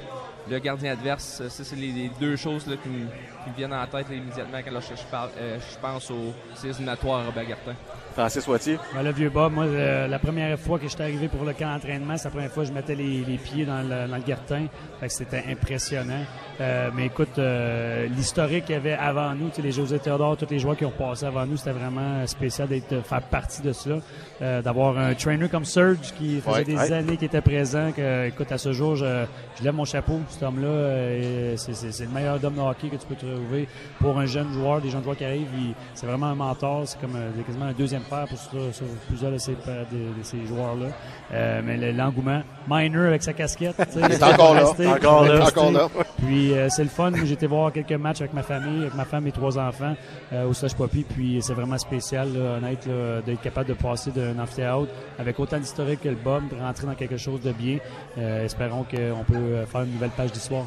le 0.49 0.59
gardien 0.59 0.93
adverse. 0.93 1.41
Ça, 1.47 1.63
c'est 1.63 1.75
les, 1.75 1.91
les 1.91 2.11
deux 2.19 2.35
choses 2.35 2.67
là, 2.67 2.75
qui, 2.81 2.89
me, 2.89 3.05
qui 3.05 3.49
me 3.49 3.55
viennent 3.55 3.73
en 3.73 3.85
tête 3.87 4.09
là, 4.09 4.15
immédiatement 4.15 4.59
quand 4.63 4.79
je, 4.79 4.95
je 4.95 5.03
parle, 5.09 5.29
euh, 5.37 5.57
je 5.59 5.79
pense 5.79 6.11
aux 6.11 6.33
éliminatoires 6.63 7.21
à 7.21 7.25
Robert 7.25 7.47
Gartin. 7.47 7.73
Francis 8.13 8.47
Wattier. 8.47 8.79
Ben, 8.93 9.03
le 9.03 9.11
vieux 9.11 9.29
Bob, 9.29 9.53
moi, 9.53 9.65
euh, 9.65 10.07
la 10.07 10.19
première 10.19 10.57
fois 10.57 10.79
que 10.79 10.87
j'étais 10.87 11.03
arrivé 11.03 11.27
pour 11.27 11.43
le 11.43 11.51
camp 11.51 11.73
d'entraînement, 11.73 12.15
c'est 12.15 12.25
la 12.25 12.31
première 12.31 12.51
fois 12.51 12.63
que 12.63 12.69
je 12.69 12.73
mettais 12.73 12.95
les, 12.95 13.25
les 13.25 13.37
pieds 13.37 13.65
dans 13.65 13.81
le, 13.81 14.07
dans 14.07 14.15
le 14.15 14.21
que 14.21 15.09
c'était 15.09 15.43
impressionnant. 15.49 16.23
Euh, 16.61 16.89
mais 16.95 17.07
écoute, 17.07 17.37
euh, 17.37 18.07
l'historique 18.07 18.65
qu'il 18.65 18.75
y 18.75 18.77
avait 18.77 18.93
avant 18.93 19.33
nous, 19.35 19.49
tu 19.49 19.55
sais, 19.55 19.61
les 19.61 19.73
José 19.73 19.99
Théodore, 19.99 20.37
tous 20.37 20.47
les 20.49 20.59
joueurs 20.59 20.77
qui 20.77 20.85
ont 20.85 20.91
passé 20.91 21.25
avant 21.25 21.45
nous, 21.45 21.57
c'était 21.57 21.71
vraiment 21.71 22.25
spécial 22.25 22.69
d'être 22.69 23.03
faire 23.05 23.21
partie 23.23 23.61
de 23.61 23.73
cela. 23.73 23.97
Euh, 24.41 24.61
D'avoir 24.61 24.97
un 24.97 25.13
trainer 25.13 25.47
comme 25.47 25.63
Serge 25.63 26.11
qui 26.17 26.41
faisait 26.41 26.57
Ouais, 26.57 26.63
des 26.65 26.75
ouais. 26.75 26.91
années 26.91 27.15
qu'il 27.15 27.27
était 27.27 27.39
présent. 27.39 27.91
Que, 27.95 28.27
écoute, 28.27 28.51
à 28.51 28.57
ce 28.57 28.73
jour, 28.73 28.95
je, 28.97 29.23
je 29.57 29.63
lève 29.63 29.73
mon 29.73 29.85
chapeau. 29.85 30.19
Cet 30.29 30.43
homme-là, 30.43 30.67
euh, 30.67 31.53
c'est- 31.57 31.73
c'est 31.73 31.91
c'est 31.93 32.03
le 32.03 32.09
meilleur 32.11 32.43
homme 32.43 32.55
de 32.55 32.59
hockey 32.59 32.89
que 32.89 32.97
tu 32.97 33.05
peux 33.07 33.15
trouver 33.15 33.67
pour 33.99 34.19
un 34.19 34.25
jeune 34.25 34.51
joueur, 34.51 34.81
des 34.81 34.89
jeunes 34.89 35.03
joueurs 35.03 35.15
qui 35.15 35.23
arrivent. 35.23 35.47
C'est 35.93 36.05
vraiment 36.05 36.25
un 36.27 36.35
mentor. 36.35 36.81
C'est 36.85 36.99
comme 36.99 37.15
euh, 37.15 37.29
quasiment 37.47 37.65
un 37.65 37.71
deuxième 37.73 38.01
père 38.01 38.25
pour 38.27 38.37
sur, 38.37 38.85
plusieurs 39.07 39.31
de 39.31 39.37
ces, 39.37 39.51
de, 39.53 39.57
de 39.57 40.23
ces 40.23 40.45
joueurs-là. 40.45 40.87
Euh, 41.33 41.61
mais 41.63 41.77
le- 41.77 41.91
l'engouement, 41.91 42.41
Miner 42.69 43.07
avec 43.07 43.23
sa 43.23 43.31
casquette, 43.33 43.75
tu 43.77 43.83
sais, 43.99 44.05
Il 44.05 44.11
est 44.11 44.23
encore 44.23 44.55
Encore 44.95 45.23
là. 45.25 45.45
Encore 45.47 45.71
là. 45.71 45.87
Puis 46.17 46.51
euh, 46.53 46.67
c'est 46.69 46.83
le 46.83 46.89
fun. 46.89 47.11
Été 47.13 47.47
voir 47.47 47.71
quelques 47.71 47.91
matchs 47.93 48.21
avec 48.21 48.33
ma 48.33 48.43
famille, 48.43 48.81
avec 48.81 48.95
ma 48.95 49.05
femme 49.05 49.27
et 49.27 49.31
trois 49.31 49.57
enfants 49.57 49.95
euh, 50.33 50.45
au 50.47 50.53
Slush 50.53 50.73
Poppy. 50.75 51.03
Puis 51.03 51.39
c'est 51.41 51.53
vraiment 51.53 51.77
spécial, 51.77 52.29
là, 52.33 52.57
honnête, 52.57 52.87
d'être 53.25 53.41
capable 53.41 53.69
de 53.69 53.73
passer 53.73 54.11
d'un 54.33 54.41
amphithéâtre 54.41 54.91
avec 55.19 55.39
autant 55.39 55.57
d'historique 55.57 56.01
que 56.01 56.09
le 56.09 56.15
de 56.15 56.61
rentrer 56.61 56.87
dans 56.87 56.95
quelque 56.95 57.17
chose 57.17 57.41
de 57.41 57.51
bien. 57.51 57.77
Euh, 58.17 58.45
espérons 58.45 58.83
qu'on 58.83 59.23
peut 59.23 59.35
euh, 59.35 59.65
faire 59.65 59.81
une 59.81 59.93
nouvelle 59.93 60.11
page 60.11 60.31
d'histoire. 60.31 60.65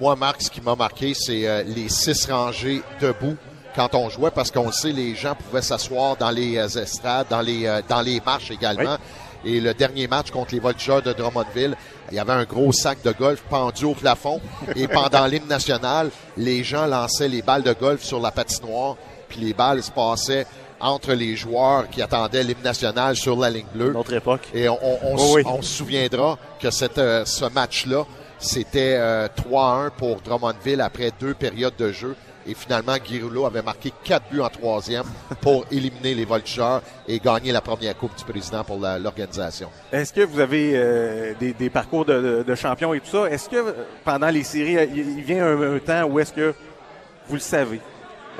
Moi, 0.00 0.14
Marc, 0.14 0.42
ce 0.42 0.50
qui 0.50 0.60
m'a 0.60 0.76
marqué, 0.76 1.12
c'est 1.12 1.48
euh, 1.48 1.64
les 1.64 1.88
six 1.88 2.26
rangées 2.30 2.82
debout 3.00 3.36
quand 3.74 3.94
on 3.94 4.08
jouait, 4.08 4.30
parce 4.30 4.50
qu'on 4.50 4.66
le 4.66 4.72
sait, 4.72 4.92
les 4.92 5.16
gens 5.16 5.34
pouvaient 5.34 5.62
s'asseoir 5.62 6.16
dans 6.16 6.30
les 6.30 6.56
euh, 6.56 6.82
estrades, 6.82 7.26
dans 7.28 7.40
les, 7.40 7.66
euh, 7.66 7.80
dans 7.88 8.00
les 8.00 8.20
marches 8.24 8.50
également. 8.52 8.96
Et 9.44 9.60
le 9.60 9.74
dernier 9.74 10.06
match 10.06 10.30
contre 10.30 10.52
les 10.52 10.60
Voltigeurs 10.60 11.02
de 11.02 11.12
Drummondville, 11.12 11.76
il 12.10 12.16
y 12.16 12.20
avait 12.20 12.32
un 12.32 12.44
gros 12.44 12.72
sac 12.72 13.02
de 13.04 13.10
golf 13.12 13.42
pendu 13.48 13.86
au 13.86 13.94
plafond. 13.94 14.40
Et 14.76 14.86
pendant 14.88 15.26
l'hymne 15.26 15.48
national, 15.48 16.10
les 16.36 16.62
gens 16.62 16.86
lançaient 16.86 17.28
les 17.28 17.42
balles 17.42 17.62
de 17.62 17.72
golf 17.72 18.02
sur 18.02 18.20
la 18.20 18.30
patinoire, 18.30 18.96
puis 19.28 19.40
les 19.40 19.52
balles 19.52 19.82
se 19.82 19.90
passaient 19.90 20.46
entre 20.80 21.12
les 21.12 21.34
joueurs 21.36 21.88
qui 21.90 22.00
attendaient 22.02 22.42
l'hymne 22.44 22.62
national 22.62 23.16
sur 23.16 23.38
la 23.38 23.50
ligne 23.50 23.66
bleue. 23.74 23.92
Notre 23.92 24.14
époque. 24.14 24.48
Et 24.54 24.68
on, 24.68 24.78
on- 24.82 24.98
on 25.02 25.14
Oui, 25.16 25.20
s- 25.22 25.32
oui. 25.34 25.42
on 25.46 25.62
se 25.62 25.68
souviendra 25.78 26.38
que 26.60 26.70
cette, 26.70 26.98
euh, 26.98 27.24
ce 27.24 27.44
match-là, 27.46 28.04
c'était 28.38 28.96
euh, 28.98 29.26
3-1 29.50 29.90
pour 29.96 30.20
Drummondville 30.20 30.80
après 30.80 31.10
deux 31.20 31.34
périodes 31.34 31.74
de 31.76 31.90
jeu. 31.92 32.14
Et 32.46 32.54
finalement, 32.54 32.96
Guy 32.96 33.20
Rouleau 33.20 33.44
avait 33.44 33.60
marqué 33.60 33.92
quatre 34.02 34.30
buts 34.30 34.40
en 34.40 34.48
troisième 34.48 35.02
pour 35.42 35.66
éliminer 35.70 36.14
les 36.14 36.24
Voltigeurs 36.24 36.80
et 37.06 37.18
gagner 37.18 37.52
la 37.52 37.60
première 37.60 37.94
Coupe 37.98 38.16
du 38.16 38.24
Président 38.24 38.64
pour 38.64 38.78
l'organisation. 38.78 39.68
Est-ce 39.92 40.14
que 40.14 40.22
vous 40.22 40.40
avez 40.40 40.72
euh, 40.74 41.34
des, 41.38 41.52
des 41.52 41.68
parcours 41.68 42.06
de, 42.06 42.14
de, 42.38 42.42
de 42.44 42.54
champion 42.54 42.94
et 42.94 43.00
tout 43.00 43.10
ça? 43.10 43.26
Est-ce 43.28 43.50
que 43.50 43.56
euh, 43.56 43.72
pendant 44.04 44.28
les 44.30 44.44
séries, 44.44 44.78
euh, 44.78 44.86
il, 44.94 45.18
il 45.18 45.24
vient 45.24 45.44
un, 45.44 45.74
un 45.76 45.78
temps 45.78 46.04
où 46.04 46.18
est-ce 46.20 46.32
que 46.32 46.54
vous 47.28 47.34
le 47.34 47.40
savez? 47.40 47.80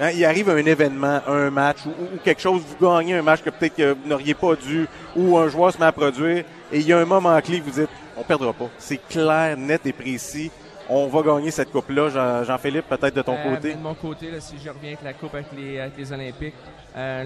Hein, 0.01 0.11
il 0.15 0.25
arrive 0.25 0.49
un 0.51 0.57
événement, 0.59 1.21
un 1.27 1.51
match 1.51 1.79
ou, 1.87 1.91
ou 1.91 2.19
quelque 2.23 2.41
chose, 2.41 2.63
vous 2.63 2.87
gagnez 2.87 3.15
un 3.15 3.23
match 3.23 3.43
que 3.43 3.51
peut-être 3.51 3.75
que 3.75 3.93
vous 3.95 4.09
n'auriez 4.09 4.35
pas 4.35 4.55
dû 4.55 4.87
ou 5.17 5.37
un 5.37 5.49
joueur 5.49 5.73
se 5.73 5.79
met 5.79 5.87
à 5.87 5.93
produire 5.93 6.45
et 6.71 6.79
il 6.79 6.87
y 6.87 6.93
a 6.93 6.99
un 6.99 7.05
moment 7.05 7.41
clé, 7.41 7.61
vous 7.61 7.71
dites, 7.73 7.89
on 8.17 8.23
perdra 8.23 8.53
pas. 8.53 8.69
C'est 8.79 9.01
clair, 9.09 9.57
net 9.57 9.85
et 9.87 9.93
précis. 9.93 10.51
On 10.89 11.07
va 11.09 11.21
gagner 11.23 11.51
cette 11.51 11.71
coupe-là. 11.71 12.09
Jean- 12.11 12.45
Jean-Philippe, 12.45 12.89
peut-être 12.89 13.15
de 13.15 13.23
ton 13.23 13.35
Euh, 13.35 13.55
côté. 13.57 13.75
De 13.75 13.79
mon 13.79 13.95
côté, 13.95 14.31
là, 14.31 14.41
si 14.41 14.55
je 14.65 14.69
reviens 14.71 14.91
avec 14.91 15.03
la 15.03 15.13
coupe 15.13 15.35
avec 15.35 15.47
les, 15.57 15.81
avec 15.81 15.99
les 15.99 16.13
Olympiques, 16.13 16.55
euh, 16.97 17.25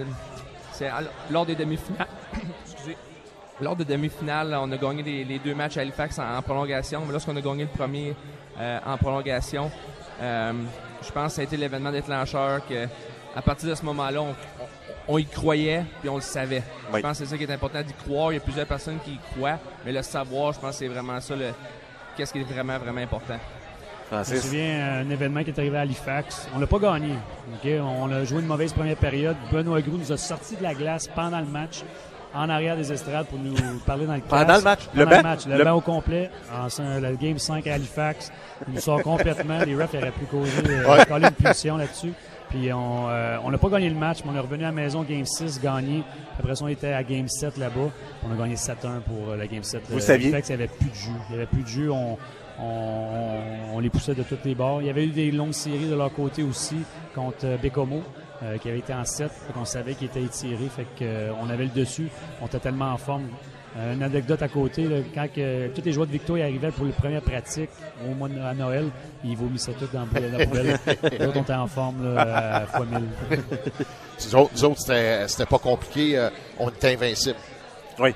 c'est 0.73 0.89
lors 1.29 1.45
des 1.45 1.55
demi-finales. 1.55 2.07
excusez. 2.65 2.97
Lors 3.61 3.75
des 3.75 3.85
demi-finales, 3.85 4.57
on 4.59 4.71
a 4.71 4.77
gagné 4.77 5.03
les, 5.03 5.23
les 5.23 5.39
deux 5.39 5.53
matchs 5.55 5.77
à 5.77 5.81
Halifax 5.81 6.19
en, 6.19 6.35
en 6.37 6.41
prolongation. 6.41 7.03
Mais 7.05 7.11
lorsqu'on 7.13 7.35
a 7.37 7.41
gagné 7.41 7.63
le 7.63 7.69
premier 7.77 8.15
euh, 8.59 8.79
en 8.85 8.97
prolongation, 8.97 9.71
euh, 10.21 10.51
je 11.05 11.11
pense 11.11 11.27
que 11.27 11.35
ça 11.35 11.41
a 11.41 11.43
été 11.43 11.57
l'événement 11.57 11.91
déclencheur 11.91 12.65
que, 12.67 12.87
à 13.35 13.41
partir 13.41 13.69
de 13.69 13.75
ce 13.75 13.83
moment-là, 13.85 14.21
on, 15.07 15.17
y 15.17 15.25
croyait 15.25 15.83
puis 15.99 16.09
on 16.09 16.15
le 16.15 16.21
savait. 16.21 16.63
Oui. 16.91 16.99
Je 16.99 17.01
pense 17.01 17.19
que 17.19 17.25
c'est 17.25 17.31
ça 17.31 17.37
qui 17.37 17.43
est 17.43 17.51
important 17.53 17.81
d'y 17.81 17.93
croire. 17.93 18.31
Il 18.31 18.35
y 18.35 18.37
a 18.37 18.41
plusieurs 18.41 18.67
personnes 18.67 18.99
qui 19.03 19.11
y 19.11 19.19
croient, 19.35 19.59
mais 19.85 19.91
le 19.91 20.01
savoir, 20.01 20.53
je 20.53 20.59
pense 20.59 20.71
que 20.71 20.77
c'est 20.77 20.87
vraiment 20.87 21.19
ça 21.19 21.35
le 21.35 21.47
qu'est-ce 22.15 22.31
qui 22.31 22.39
est 22.39 22.43
vraiment, 22.43 22.77
vraiment 22.77 23.01
important. 23.01 23.39
Je 24.11 24.35
me 24.35 24.39
souviens 24.39 24.99
un 24.99 25.09
événement 25.09 25.43
qui 25.43 25.49
est 25.49 25.59
arrivé 25.59 25.77
à 25.77 25.81
Halifax. 25.81 26.47
On 26.55 26.59
l'a 26.59 26.67
pas 26.67 26.77
gagné. 26.77 27.15
ok? 27.55 27.71
On 27.81 28.11
a 28.11 28.23
joué 28.23 28.41
une 28.41 28.47
mauvaise 28.47 28.71
première 28.71 28.97
période. 28.97 29.35
Benoît 29.51 29.81
Groux 29.81 29.97
nous 29.97 30.11
a 30.11 30.17
sorti 30.17 30.55
de 30.55 30.61
la 30.61 30.75
glace 30.75 31.07
pendant 31.07 31.39
le 31.39 31.47
match, 31.47 31.83
en 32.35 32.49
arrière 32.49 32.75
des 32.75 32.91
estrades 32.91 33.27
pour 33.27 33.39
nous 33.39 33.53
parler 33.85 34.05
dans 34.05 34.15
le 34.15 34.21
Pendant 34.21 34.45
casque. 34.45 34.57
le 34.59 34.63
match? 34.63 34.79
Pendant 34.87 34.99
Le 34.99 35.03
le 35.09 35.15
banc? 35.17 35.21
match. 35.29 35.45
Le, 35.47 35.57
Le- 35.57 35.63
banc 35.63 35.73
au 35.73 35.81
complet. 35.81 36.29
En, 36.51 36.67
le 36.99 37.15
game 37.15 37.37
5 37.37 37.67
à 37.67 37.73
Halifax. 37.75 38.31
Il 38.67 38.73
nous 38.75 38.79
sort 38.81 39.01
complètement. 39.03 39.59
Les 39.65 39.75
refs 39.75 39.93
auraient 39.93 40.11
pu 40.11 40.25
causer 40.25 40.51
euh, 40.67 41.03
coller 41.05 41.27
une 41.27 41.33
punition 41.33 41.77
là-dessus. 41.77 42.13
Puis 42.49 42.71
on 42.71 43.07
euh, 43.09 43.37
on 43.43 43.49
n'a 43.51 43.57
pas 43.57 43.69
gagné 43.69 43.89
le 43.89 43.95
match, 43.95 44.19
mais 44.23 44.31
on 44.31 44.35
est 44.35 44.39
revenu 44.39 44.63
à 44.63 44.67
la 44.67 44.71
maison 44.73 45.01
Game 45.03 45.25
6, 45.25 45.59
gagné. 45.61 46.03
Après 46.39 46.55
ça, 46.55 46.65
on 46.65 46.67
était 46.67 46.93
à 46.93 47.03
Game 47.03 47.27
7 47.27 47.57
là-bas. 47.57 47.89
On 48.23 48.31
a 48.31 48.35
gagné 48.35 48.55
7-1 48.55 48.99
pour 49.01 49.29
euh, 49.31 49.37
le 49.37 49.45
Game 49.47 49.63
7. 49.63 49.83
Vous 49.89 49.97
Euh, 49.97 49.99
saviez? 49.99 50.27
Halifax, 50.27 50.49
il 50.49 50.57
n'y 50.57 50.63
avait 50.63 50.71
plus 50.71 50.89
de 50.89 50.95
jus. 50.95 51.09
Il 51.29 51.35
n'y 51.35 51.41
avait 51.41 51.47
plus 51.51 51.63
de 51.63 51.67
jus. 51.67 51.89
On, 51.89 52.17
on, 52.59 53.39
on 53.73 53.79
les 53.79 53.89
poussait 53.89 54.13
de 54.13 54.23
toutes 54.23 54.45
les 54.45 54.53
bords. 54.55 54.81
Il 54.81 54.87
y 54.87 54.89
avait 54.89 55.05
eu 55.05 55.09
des 55.11 55.31
longues 55.31 55.53
séries 55.53 55.89
de 55.89 55.95
leur 55.95 56.13
côté 56.13 56.43
aussi 56.43 56.77
contre 57.15 57.45
euh, 57.45 57.57
Bécomo. 57.57 58.01
Euh, 58.43 58.57
qui 58.57 58.69
avait 58.69 58.79
été 58.79 58.93
en 58.93 59.05
7, 59.05 59.31
on 59.55 59.65
savait 59.65 59.93
qu'il 59.93 60.07
était 60.07 60.21
étiré, 60.21 60.69
fait 60.69 60.87
qu'on 60.97 61.49
avait 61.49 61.65
le 61.65 61.69
dessus, 61.69 62.09
on 62.41 62.47
était 62.47 62.59
tellement 62.59 62.91
en 62.91 62.97
forme. 62.97 63.27
Euh, 63.75 63.93
une 63.95 64.03
anecdote 64.03 64.41
à 64.41 64.47
côté, 64.47 64.83
là, 64.83 64.97
quand 65.15 65.27
que, 65.33 65.69
tous 65.69 65.81
les 65.83 65.93
joueurs 65.93 66.05
de 66.05 66.11
Victo 66.11 66.35
arrivaient 66.35 66.69
pour 66.69 66.85
les 66.85 66.91
premières 66.91 67.23
pratiques 67.23 67.71
au 68.05 68.13
mois 68.13 68.29
de 68.29 68.39
à 68.39 68.53
Noël, 68.53 68.89
ils 69.23 69.35
vomissaient 69.35 69.73
tout 69.73 69.87
dans 69.91 70.01
la 70.01 70.45
poubelle. 70.45 70.79
Nous 71.19 71.25
autres, 71.25 71.37
on 71.39 71.41
était 71.41 71.53
en 71.53 71.67
forme 71.67 72.13
là, 72.13 72.57
à 72.57 72.65
fois 72.67 72.85
mille. 72.85 73.09
Nous 74.25 74.35
autres, 74.35 74.51
nous 74.53 74.65
autres, 74.65 75.25
c'était 75.27 75.45
pas 75.47 75.57
compliqué. 75.57 76.17
euh, 76.17 76.29
on 76.59 76.69
était 76.69 76.93
invincible. 76.93 77.37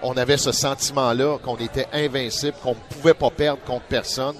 On 0.03 0.15
avait 0.15 0.37
ce 0.37 0.51
sentiment-là 0.51 1.37
qu'on 1.39 1.57
était 1.57 1.87
invincible, 1.91 2.55
qu'on 2.61 2.75
ne 2.75 2.95
pouvait 2.95 3.13
pas 3.15 3.31
perdre 3.31 3.63
contre 3.63 3.85
personne. 3.85 4.35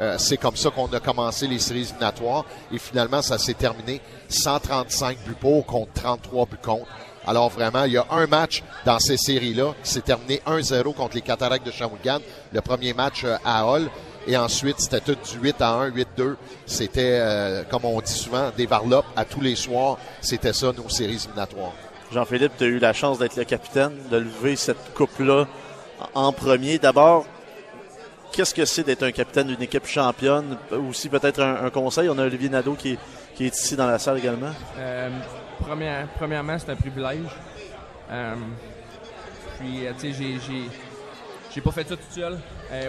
Euh, 0.00 0.16
c'est 0.18 0.36
comme 0.36 0.56
ça 0.56 0.70
qu'on 0.70 0.86
a 0.86 1.00
commencé 1.00 1.46
les 1.46 1.58
séries 1.58 1.82
éliminatoires. 1.82 2.44
Et 2.72 2.78
finalement, 2.78 3.22
ça 3.22 3.38
s'est 3.38 3.54
terminé 3.54 4.00
135 4.28 5.18
buts 5.26 5.36
pour 5.38 5.66
contre 5.66 5.92
33 5.92 6.46
buts 6.46 6.56
contre. 6.62 6.86
Alors 7.26 7.50
vraiment, 7.50 7.84
il 7.84 7.92
y 7.92 7.98
a 7.98 8.06
un 8.10 8.26
match 8.26 8.62
dans 8.86 8.98
ces 8.98 9.18
séries-là 9.18 9.74
qui 9.82 9.90
s'est 9.90 10.00
terminé 10.00 10.40
1-0 10.46 10.94
contre 10.94 11.14
les 11.16 11.20
Cataractes 11.20 11.66
de 11.66 11.70
Shawinigan. 11.70 12.20
Le 12.52 12.60
premier 12.60 12.94
match 12.94 13.24
euh, 13.24 13.36
à 13.44 13.66
Hall. 13.66 13.90
Et 14.26 14.36
ensuite, 14.36 14.80
c'était 14.80 15.00
tout 15.00 15.14
du 15.14 15.38
8 15.40 15.60
à 15.60 15.70
1, 15.72 15.90
8-2. 15.90 16.36
C'était, 16.66 17.18
euh, 17.20 17.62
comme 17.64 17.84
on 17.84 18.00
dit 18.00 18.12
souvent, 18.12 18.50
des 18.56 18.66
varlopes 18.66 19.06
à 19.16 19.24
tous 19.24 19.40
les 19.40 19.56
soirs. 19.56 19.98
C'était 20.20 20.52
ça, 20.52 20.72
nos 20.76 20.88
séries 20.88 21.14
éliminatoires. 21.14 21.72
Jean-Philippe, 22.12 22.52
tu 22.58 22.64
as 22.64 22.66
eu 22.66 22.78
la 22.78 22.92
chance 22.92 23.18
d'être 23.18 23.36
le 23.36 23.44
capitaine, 23.44 23.92
de 24.10 24.16
lever 24.16 24.56
cette 24.56 24.94
coupe-là 24.94 25.46
en 26.14 26.32
premier. 26.32 26.78
D'abord, 26.78 27.24
qu'est-ce 28.32 28.54
que 28.54 28.64
c'est 28.64 28.82
d'être 28.82 29.02
un 29.02 29.12
capitaine 29.12 29.48
d'une 29.48 29.62
équipe 29.62 29.86
championne? 29.86 30.56
Aussi 30.70 31.08
peut-être 31.08 31.40
un, 31.42 31.70
conseil. 31.70 32.08
On 32.08 32.18
a 32.18 32.24
Olivier 32.24 32.48
Nadeau 32.48 32.74
qui 32.74 32.98
est, 33.40 33.56
ici 33.56 33.76
dans 33.76 33.86
la 33.86 33.98
salle 33.98 34.18
également. 34.18 34.52
Euh, 34.78 35.08
première- 35.60 36.08
premièrement, 36.16 36.58
c'est 36.58 36.70
un 36.70 36.76
privilège. 36.76 37.26
Euh, 38.10 38.34
puis, 39.58 39.86
euh, 39.86 39.92
tu 39.98 40.12
sais, 40.12 40.38
j'ai, 41.54 41.60
pas 41.60 41.70
fait 41.70 41.88
ça 41.88 41.96
tout 41.96 42.02
seul. 42.10 42.38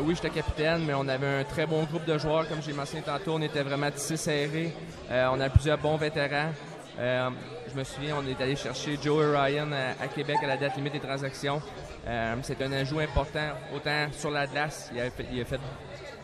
Oui, 0.04 0.16
j'étais 0.16 0.30
capitaine, 0.30 0.84
mais 0.86 0.94
on 0.94 1.08
avait 1.08 1.42
un 1.42 1.44
très 1.44 1.66
bon 1.66 1.84
groupe 1.84 2.06
de 2.06 2.18
joueurs. 2.18 2.48
Comme 2.48 2.62
j'ai 2.62 2.74
mentionné 2.74 3.04
tantôt, 3.04 3.34
on 3.36 3.42
était 3.42 3.64
vraiment 3.64 3.90
tissé 3.92 4.18
serré. 4.18 4.74
On 5.10 5.40
a 5.40 5.50
plusieurs 5.50 5.78
bons 5.78 5.98
vétérans. 5.98 6.52
Je 6.98 7.76
me 7.76 7.84
souviens, 7.84 8.16
on 8.22 8.28
est 8.28 8.40
allé 8.42 8.56
chercher 8.56 9.00
Joe 9.02 9.36
Ryan 9.36 9.70
à 10.00 10.08
Québec 10.08 10.38
à 10.44 10.48
la 10.48 10.58
date 10.58 10.76
limite 10.76 10.94
des 10.94 11.00
transactions. 11.00 11.62
Euh, 12.08 12.36
c'est 12.42 12.62
un 12.64 12.72
ajout 12.72 13.00
important, 13.00 13.50
autant 13.76 14.08
sur 14.12 14.32
la 14.32 14.48
glace, 14.48 14.90
il 14.94 15.00
a 15.00 15.10
fait, 15.12 15.26
il 15.32 15.42
a 15.42 15.46
fait 15.46 15.60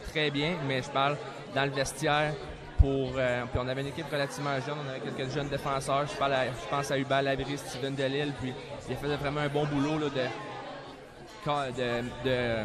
très 0.10 0.32
bien, 0.32 0.54
mais 0.68 0.82
je 0.82 0.90
parle 0.90 1.18
dans 1.54 1.66
le 1.66 1.72
vestiaire. 1.72 2.34
Pour, 2.80 3.14
euh, 3.18 3.42
puis 3.52 3.60
on 3.64 3.68
avait 3.68 3.82
une 3.82 3.88
équipe 3.88 4.06
relativement 4.12 4.54
jeune, 4.64 4.76
on 4.86 4.90
avait 4.90 5.00
quelques 5.00 5.34
jeunes 5.34 5.50
défenseurs. 5.50 6.06
Je, 6.06 6.16
parle 6.16 6.34
à- 6.34 6.46
je 6.46 6.70
pense 6.70 6.92
à 6.92 6.98
Hubert 7.00 7.24
Labrie, 7.24 7.58
Steven 7.58 7.96
Delille, 7.96 8.32
puis 8.40 8.54
il 8.88 8.94
a 8.94 8.98
fait 8.98 9.16
vraiment 9.16 9.42
un 9.42 9.48
bon 9.50 9.66
boulot 9.66 9.98
là, 9.98 10.10
de, 10.10 10.22
ca- 11.44 11.72
de, 11.72 12.02
de, 12.24 12.30
euh, 12.30 12.64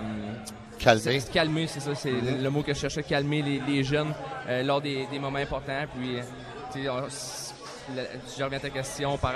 Calmer. 0.79 1.21
c'est- 1.21 1.33
Calmer, 1.33 1.67
c'est 1.67 1.81
ça, 1.81 1.95
c'est 1.95 2.11
le, 2.11 2.43
le 2.43 2.51
mot 2.51 2.63
que 2.63 2.75
je 2.75 2.81
cherchais, 2.81 3.03
calmer 3.03 3.41
les, 3.41 3.61
les 3.61 3.83
jeunes 3.85 4.13
euh, 4.49 4.63
lors 4.63 4.83
des, 4.83 5.07
des 5.07 5.19
moments 5.19 5.39
importants. 5.39 5.85
Puis, 5.99 6.19
euh, 6.19 6.91
on- 6.91 7.95
la- 7.97 8.03
je 8.39 8.45
reviens 8.45 8.59
à 8.59 8.61
ta 8.61 8.69
question, 8.71 9.17
par, 9.17 9.33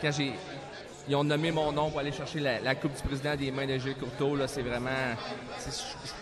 quand 0.00 0.10
j'ai 0.12 0.34
ils 1.08 1.16
ont 1.16 1.24
nommé 1.24 1.50
mon 1.50 1.72
nom 1.72 1.90
pour 1.90 2.00
aller 2.00 2.12
chercher 2.12 2.40
la, 2.40 2.60
la 2.60 2.74
Coupe 2.74 2.94
du 2.94 3.02
Président 3.02 3.34
des 3.36 3.50
mains 3.50 3.66
de 3.66 3.76
Gilles 3.78 3.96
Courteau. 3.96 4.36
Là, 4.36 4.46
c'est 4.46 4.62
vraiment. 4.62 4.90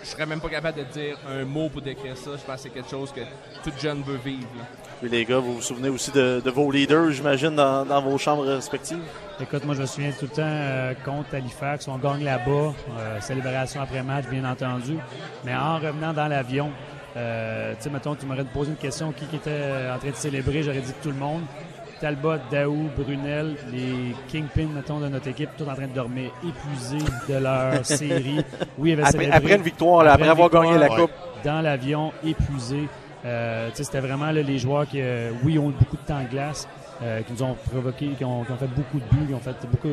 Je, 0.02 0.08
serais 0.08 0.26
même 0.26 0.40
pas 0.40 0.48
capable 0.48 0.78
de 0.78 0.84
dire 0.84 1.18
un 1.28 1.44
mot 1.44 1.68
pour 1.68 1.82
décrire 1.82 2.16
ça. 2.16 2.30
Je 2.32 2.42
pense 2.44 2.56
que 2.56 2.60
c'est 2.62 2.70
quelque 2.70 2.90
chose 2.90 3.12
que 3.12 3.20
tout 3.62 3.76
jeune 3.78 4.02
veut 4.02 4.18
vivre. 4.24 4.48
là. 4.58 4.64
Puis 5.00 5.08
les 5.08 5.24
gars, 5.24 5.38
vous 5.38 5.54
vous 5.54 5.62
souvenez 5.62 5.88
aussi 5.88 6.10
de, 6.10 6.42
de 6.44 6.50
vos 6.50 6.70
leaders, 6.70 7.10
j'imagine, 7.10 7.54
dans, 7.56 7.86
dans 7.86 8.02
vos 8.02 8.18
chambres 8.18 8.44
respectives? 8.44 8.98
Écoute, 9.40 9.64
moi, 9.64 9.74
je 9.74 9.80
me 9.82 9.86
souviens 9.86 10.10
tout 10.12 10.26
le 10.26 10.28
temps 10.28 10.42
euh, 10.44 10.92
contre 11.04 11.34
Halifax. 11.34 11.88
On 11.88 11.96
gagne 11.96 12.22
là-bas. 12.24 12.74
euh, 12.98 13.20
célébration 13.20 13.80
après 13.80 14.02
match, 14.02 14.26
bien 14.28 14.44
entendu. 14.44 14.98
Mais 15.44 15.54
en 15.54 15.78
revenant 15.78 16.12
dans 16.12 16.28
l'avion, 16.28 16.70
euh, 17.16 17.74
tu 17.76 17.84
sais, 17.84 17.90
mettons, 17.90 18.14
tu 18.14 18.26
m'aurais 18.26 18.44
posé 18.44 18.70
une 18.70 18.76
question 18.76 19.12
qui, 19.12 19.24
qui 19.26 19.36
était 19.36 19.50
euh, 19.50 19.94
en 19.94 19.98
train 19.98 20.10
de 20.10 20.14
célébrer. 20.16 20.62
J'aurais 20.62 20.80
dit 20.80 20.92
tout 21.02 21.08
le 21.10 21.16
monde. 21.16 21.42
Talbot, 22.00 22.36
Daou, 22.50 22.88
Brunel, 22.96 23.56
les 23.72 24.14
kingpins, 24.32 24.68
mettons, 24.74 25.00
de 25.00 25.08
notre 25.08 25.28
équipe, 25.28 25.50
tous 25.56 25.64
en 25.68 25.74
train 25.74 25.86
de 25.86 25.92
dormir, 25.94 26.30
épuisés 26.42 27.04
de 27.28 27.34
leur 27.38 27.84
série. 27.86 28.42
Oui, 28.78 28.90
ils 28.92 29.00
avaient 29.00 29.04
Après- 29.26 29.30
après 29.30 29.56
une 29.56 29.62
victoire, 29.62 30.04
là, 30.04 30.14
après 30.14 30.28
avoir 30.28 30.48
gagné 30.50 30.78
la 30.78 30.88
Coupe. 30.88 31.10
Dans 31.44 31.60
l'avion, 31.60 32.12
épuisés. 32.24 32.88
Euh, 33.24 33.68
c'était 33.74 34.00
vraiment 34.00 34.30
là, 34.30 34.40
les 34.42 34.58
joueurs 34.58 34.86
qui, 34.86 34.98
euh, 35.00 35.30
oui, 35.44 35.58
ont 35.58 35.68
eu 35.70 35.74
beaucoup 35.78 35.96
de 35.96 36.06
temps 36.06 36.22
de 36.22 36.28
glace, 36.28 36.66
euh, 37.02 37.20
qui 37.20 37.32
nous 37.34 37.42
ont 37.42 37.54
provoqué, 37.70 38.08
qui 38.16 38.24
ont, 38.24 38.44
qui 38.44 38.52
ont 38.52 38.56
fait 38.56 38.66
beaucoup 38.66 38.98
de 38.98 39.04
buts, 39.14 39.26
qui 39.28 39.34
ont 39.34 39.40
fait 39.40 39.54
beaucoup. 39.70 39.88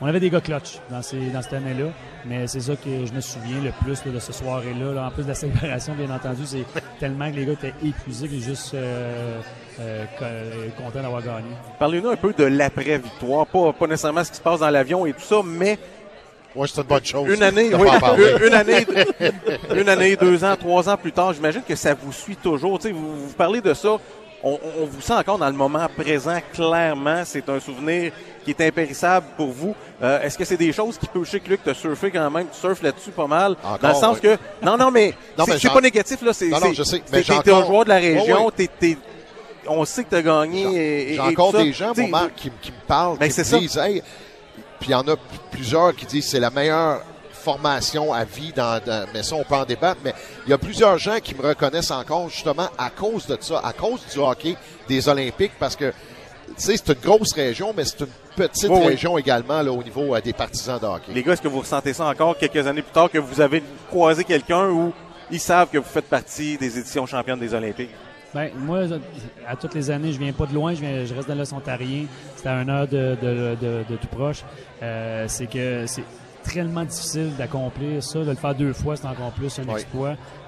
on 0.00 0.06
avait 0.06 0.18
des 0.18 0.28
gars 0.30 0.40
clutch 0.40 0.80
dans, 0.90 1.00
ces, 1.02 1.30
dans 1.30 1.40
cette 1.40 1.52
année-là, 1.52 1.86
mais 2.26 2.48
c'est 2.48 2.58
ça 2.60 2.74
que 2.74 3.06
je 3.06 3.12
me 3.12 3.20
souviens 3.20 3.60
le 3.62 3.70
plus 3.84 4.04
là, 4.04 4.10
de 4.12 4.18
ce 4.18 4.32
soirée-là. 4.32 4.92
là. 4.92 5.06
En 5.06 5.10
plus 5.10 5.22
de 5.22 5.28
la 5.28 5.34
célébration, 5.36 5.94
bien 5.94 6.10
entendu, 6.12 6.42
c'est 6.46 6.64
tellement 6.98 7.30
que 7.30 7.36
les 7.36 7.46
gars 7.46 7.52
étaient 7.52 7.74
épuisés 7.84 8.26
que 8.26 8.38
juste 8.38 8.74
euh, 9.80 10.04
euh, 10.22 10.68
co- 10.76 10.82
contents 10.84 11.02
d'avoir 11.02 11.22
gagné. 11.22 11.48
Parlez-nous 11.78 12.10
un 12.10 12.16
peu 12.16 12.32
de 12.32 12.44
l'après-victoire, 12.44 13.46
pas, 13.46 13.72
pas 13.72 13.86
nécessairement 13.86 14.24
ce 14.24 14.30
qui 14.30 14.36
se 14.36 14.42
passe 14.42 14.60
dans 14.60 14.70
l'avion 14.70 15.06
et 15.06 15.12
tout 15.12 15.20
ça, 15.22 15.40
mais. 15.44 15.78
Ouais, 16.54 16.68
c'est 16.68 16.80
une 16.82 16.86
bonne 16.86 17.04
chose. 17.04 17.28
Une 17.34 17.42
année, 17.42 17.70
oui, 17.74 17.88
une, 18.40 18.46
une 18.46 18.54
année, 18.54 18.86
une 19.74 19.88
année, 19.88 20.14
deux 20.16 20.44
ans, 20.44 20.54
trois 20.56 20.88
ans 20.88 20.96
plus 20.96 21.10
tard, 21.12 21.32
j'imagine 21.32 21.62
que 21.66 21.74
ça 21.74 21.94
vous 21.94 22.12
suit 22.12 22.36
toujours. 22.36 22.78
Tu 22.78 22.88
sais, 22.88 22.92
vous, 22.92 23.26
vous 23.26 23.32
parlez 23.34 23.60
de 23.60 23.74
ça, 23.74 23.96
on, 24.42 24.58
on 24.80 24.84
vous 24.86 25.00
sent 25.00 25.14
encore 25.14 25.38
dans 25.38 25.46
le 25.48 25.52
moment 25.56 25.86
présent, 25.96 26.38
clairement. 26.52 27.22
C'est 27.24 27.48
un 27.48 27.58
souvenir 27.58 28.12
qui 28.44 28.50
est 28.50 28.60
impérissable 28.60 29.26
pour 29.36 29.48
vous. 29.48 29.74
Euh, 30.02 30.20
Est-ce 30.20 30.38
que 30.38 30.44
c'est 30.44 30.56
des 30.56 30.72
choses 30.72 30.96
qui 30.98 31.06
peuvent, 31.08 31.24
je 31.24 31.30
sais 31.30 31.40
que 31.40 31.48
Luc, 31.50 31.60
tu 31.64 31.74
surfé 31.74 32.10
quand 32.12 32.30
même, 32.30 32.46
tu 32.52 32.60
surfes 32.60 32.82
là-dessus 32.82 33.10
pas 33.10 33.26
mal. 33.26 33.56
Encore, 33.64 33.78
dans 33.78 33.88
le 33.88 33.94
sens 33.94 34.16
oui. 34.22 34.28
que, 34.30 34.36
non, 34.64 34.76
non, 34.76 34.90
mais 34.92 35.14
Non, 35.36 35.44
c'est 35.46 35.52
mais 35.54 35.58
c'est 35.58 35.70
pas 35.70 35.80
négatif, 35.80 36.22
là. 36.22 36.32
c'est 36.32 36.48
Non, 36.48 36.60
non, 36.60 36.72
je 36.72 36.82
sais, 36.84 37.02
c'est- 37.04 37.12
mais 37.32 37.40
T'es 37.42 37.52
un 37.52 37.64
joueur 37.64 37.84
de 37.84 37.88
la 37.88 37.96
Oui, 37.98 38.14
région, 38.18 38.46
oui. 38.46 38.52
t'es- 38.54 38.70
t'es- 38.78 38.98
on 39.68 39.84
sait 39.84 40.04
que 40.04 40.10
tu 40.10 40.16
as 40.16 40.22
gagné. 40.22 41.14
J'ai 41.14 41.20
encore 41.20 41.50
tout 41.52 41.58
ça. 41.58 41.62
des 41.64 41.72
gens, 41.72 41.92
Marc, 42.08 42.34
qui, 42.36 42.50
qui 42.62 42.70
me 42.72 42.86
parlent, 42.86 43.18
Ben, 43.18 43.26
qui 43.28 43.32
c'est 43.32 43.42
me 43.42 43.46
ça. 43.46 43.58
disent, 43.58 43.76
hey, 43.78 44.02
puis 44.80 44.88
il 44.90 44.92
y 44.92 44.94
en 44.94 45.06
a 45.08 45.16
plusieurs 45.50 45.94
qui 45.94 46.06
disent 46.06 46.28
c'est 46.28 46.40
la 46.40 46.50
meilleure 46.50 47.00
formation 47.32 48.12
à 48.12 48.24
vie 48.24 48.52
dans, 48.54 48.82
dans- 48.84 49.06
mais 49.12 49.22
ça 49.22 49.36
on 49.36 49.44
peut 49.44 49.54
en 49.54 49.64
débattre 49.66 50.00
mais 50.02 50.14
il 50.46 50.50
y 50.50 50.52
a 50.54 50.58
plusieurs 50.58 50.96
gens 50.96 51.18
qui 51.22 51.34
me 51.34 51.42
reconnaissent 51.46 51.90
encore 51.90 52.30
justement 52.30 52.68
à 52.78 52.88
cause 52.88 53.26
de 53.26 53.36
ça 53.38 53.60
à 53.62 53.74
cause 53.74 54.00
du 54.10 54.18
hockey 54.18 54.56
des 54.88 55.08
Olympiques 55.10 55.52
parce 55.60 55.76
que 55.76 55.90
tu 55.90 55.94
sais 56.56 56.76
c'est 56.78 56.88
une 56.94 57.00
grosse 57.02 57.34
région 57.34 57.74
mais 57.76 57.84
c'est 57.84 58.00
une 58.00 58.06
petite 58.34 58.70
Oui, 58.70 58.78
oui. 58.80 58.86
région 58.86 59.18
également 59.18 59.60
là 59.60 59.70
au 59.72 59.82
niveau 59.82 60.14
euh, 60.14 60.22
des 60.22 60.32
partisans 60.32 60.78
de 60.80 60.86
hockey 60.86 61.12
Les 61.12 61.22
gars, 61.22 61.34
est-ce 61.34 61.42
que 61.42 61.48
vous 61.48 61.60
ressentez 61.60 61.92
ça 61.92 62.06
encore 62.06 62.38
quelques 62.38 62.66
années 62.66 62.80
plus 62.80 62.92
tard 62.92 63.10
que 63.10 63.18
vous 63.18 63.40
avez 63.42 63.62
croisé 63.90 64.24
quelqu'un 64.24 64.70
où 64.70 64.92
ils 65.30 65.40
savent 65.40 65.68
que 65.68 65.76
vous 65.78 65.84
faites 65.84 66.08
partie 66.08 66.56
des 66.56 66.78
éditions 66.78 67.04
championnes 67.04 67.38
des 67.40 67.52
Olympiques? 67.52 67.90
Ben, 68.34 68.50
moi, 68.58 68.80
à 69.46 69.54
toutes 69.56 69.74
les 69.74 69.90
années, 69.90 70.12
je 70.12 70.18
viens 70.18 70.32
pas 70.32 70.46
de 70.46 70.54
loin, 70.54 70.74
je, 70.74 70.80
viens, 70.80 71.04
je 71.04 71.14
reste 71.14 71.28
dans 71.28 71.34
l'Est 71.36 71.52
ontarien. 71.52 72.04
C'est 72.36 72.48
à 72.48 72.60
une 72.62 72.68
heure 72.70 72.88
de, 72.88 73.16
de, 73.22 73.56
de- 73.60 73.84
de 73.88 73.96
tout 73.96 74.08
proche. 74.08 74.42
Euh, 74.82 75.24
c'est 75.28 75.46
que 75.46 75.86
c'est 75.86 76.04
tellement 76.42 76.84
difficile 76.84 77.30
d'accomplir 77.38 78.02
ça. 78.02 78.18
De 78.20 78.30
le 78.30 78.34
faire 78.34 78.54
deux 78.54 78.72
fois, 78.72 78.96
c'est 78.96 79.06
encore 79.06 79.30
plus 79.32 79.56
un 79.60 79.62
Oui. 79.62 79.80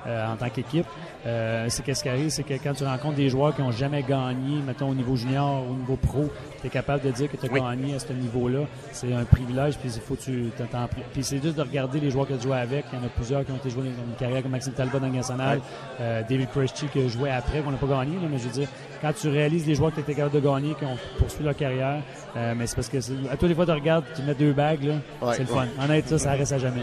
Euh, 0.07 0.33
en 0.33 0.37
tant 0.37 0.49
qu'équipe. 0.49 0.87
Euh, 1.27 1.67
c'est 1.69 1.83
qu'est-ce 1.85 2.03
qui 2.03 2.09
arrive, 2.09 2.29
c'est 2.29 2.43
que 2.45 2.55
quand 2.55 2.73
tu 2.75 2.85
rencontres 2.85 3.17
des 3.17 3.29
joueurs 3.29 3.55
qui 3.55 3.63
ont 3.63 3.73
jamais 3.73 4.03
gagné, 4.03 4.61
mettons 4.67 4.89
au 4.91 4.95
niveau 4.95 5.17
junior 5.17 5.65
ou 5.69 5.73
au 5.73 5.77
niveau 5.77 5.97
pro, 5.97 6.31
tu 6.61 6.67
es 6.69 6.71
capable 6.71 7.03
de 7.05 7.11
dire 7.11 7.31
que 7.31 7.37
tu 7.37 7.47
as 7.47 7.53
Oui. 7.53 7.61
gagné 7.61 7.95
à 7.95 7.99
ce 7.99 8.13
niveau-là. 8.13 8.61
C'est 8.93 9.13
un 9.13 9.25
privilège, 9.25 9.77
puis 9.79 9.91
il 9.93 10.01
faut 10.01 10.15
que 10.15 10.21
tu 10.23 10.51
t'en 10.71 10.87
Puis 11.13 11.25
c'est 11.25 11.43
juste 11.43 11.57
de 11.57 11.63
regarder 11.63 11.99
les 12.01 12.11
joueurs 12.11 12.29
que 12.29 12.35
tu 12.35 12.43
joues 12.43 12.53
avec. 12.53 12.85
Il 12.93 12.99
y 12.99 13.03
en 13.03 13.05
a 13.05 13.09
plusieurs 13.09 13.45
qui 13.45 13.51
ont 13.53 13.57
été 13.57 13.71
joués 13.71 13.85
dans 13.85 14.05
une 14.05 14.17
carrière 14.19 14.43
comme 14.43 14.53
Maxime 14.53 14.73
Talbot 14.73 14.99
dans 15.01 15.07
le 15.09 15.13
national, 15.13 15.61
euh, 16.01 16.23
David 16.29 16.49
Presti 16.49 16.87
qui 16.87 17.01
a 17.05 17.09
joué 17.09 17.31
après, 17.31 17.61
qu'on 17.61 17.71
n'a 17.73 17.77
pas 17.77 17.87
gagné, 17.87 18.15
là, 18.17 18.29
mais 18.31 18.39
je 18.39 18.45
veux 18.45 18.51
dire, 18.53 18.69
quand 19.03 19.13
tu 19.13 19.29
réalises 19.29 19.67
les 19.67 19.75
joueurs 19.75 19.91
que 19.91 19.97
tu 19.97 20.01
étais 20.03 20.15
capable 20.15 20.35
de 20.35 20.41
gagner, 20.41 20.75
qui 20.75 20.85
ont 20.85 20.97
poursuivi 21.19 21.45
leur 21.45 21.57
carrière, 21.57 22.03
euh, 22.37 22.55
mais 22.57 22.67
c'est 22.67 22.77
parce 22.77 22.89
que 22.89 22.99
à 23.31 23.37
tous 23.37 23.47
les 23.47 23.55
fois 23.55 23.67
tu 23.67 23.73
regardes, 23.73 24.05
tu 24.15 24.23
mets 24.23 24.35
deux 24.35 24.53
bagues, 24.53 24.85
là, 24.85 24.95
c'est 25.33 25.41
le 25.41 25.47
fun. 25.47 25.67
Honnête, 25.83 26.07
ça, 26.09 26.19
ça 26.19 26.31
reste 26.33 26.53
à 26.53 26.59
jamais. 26.59 26.83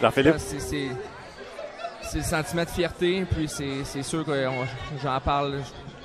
Jean-Philippe? 0.00 0.36
C'est- 2.12 2.18
le 2.18 2.24
sentiment 2.24 2.64
de 2.64 2.68
fierté, 2.68 3.24
puis 3.30 3.48
c'est 3.48 4.02
sûr 4.02 4.24
que 4.24 4.32
j'en 5.02 5.20
parle 5.20 5.60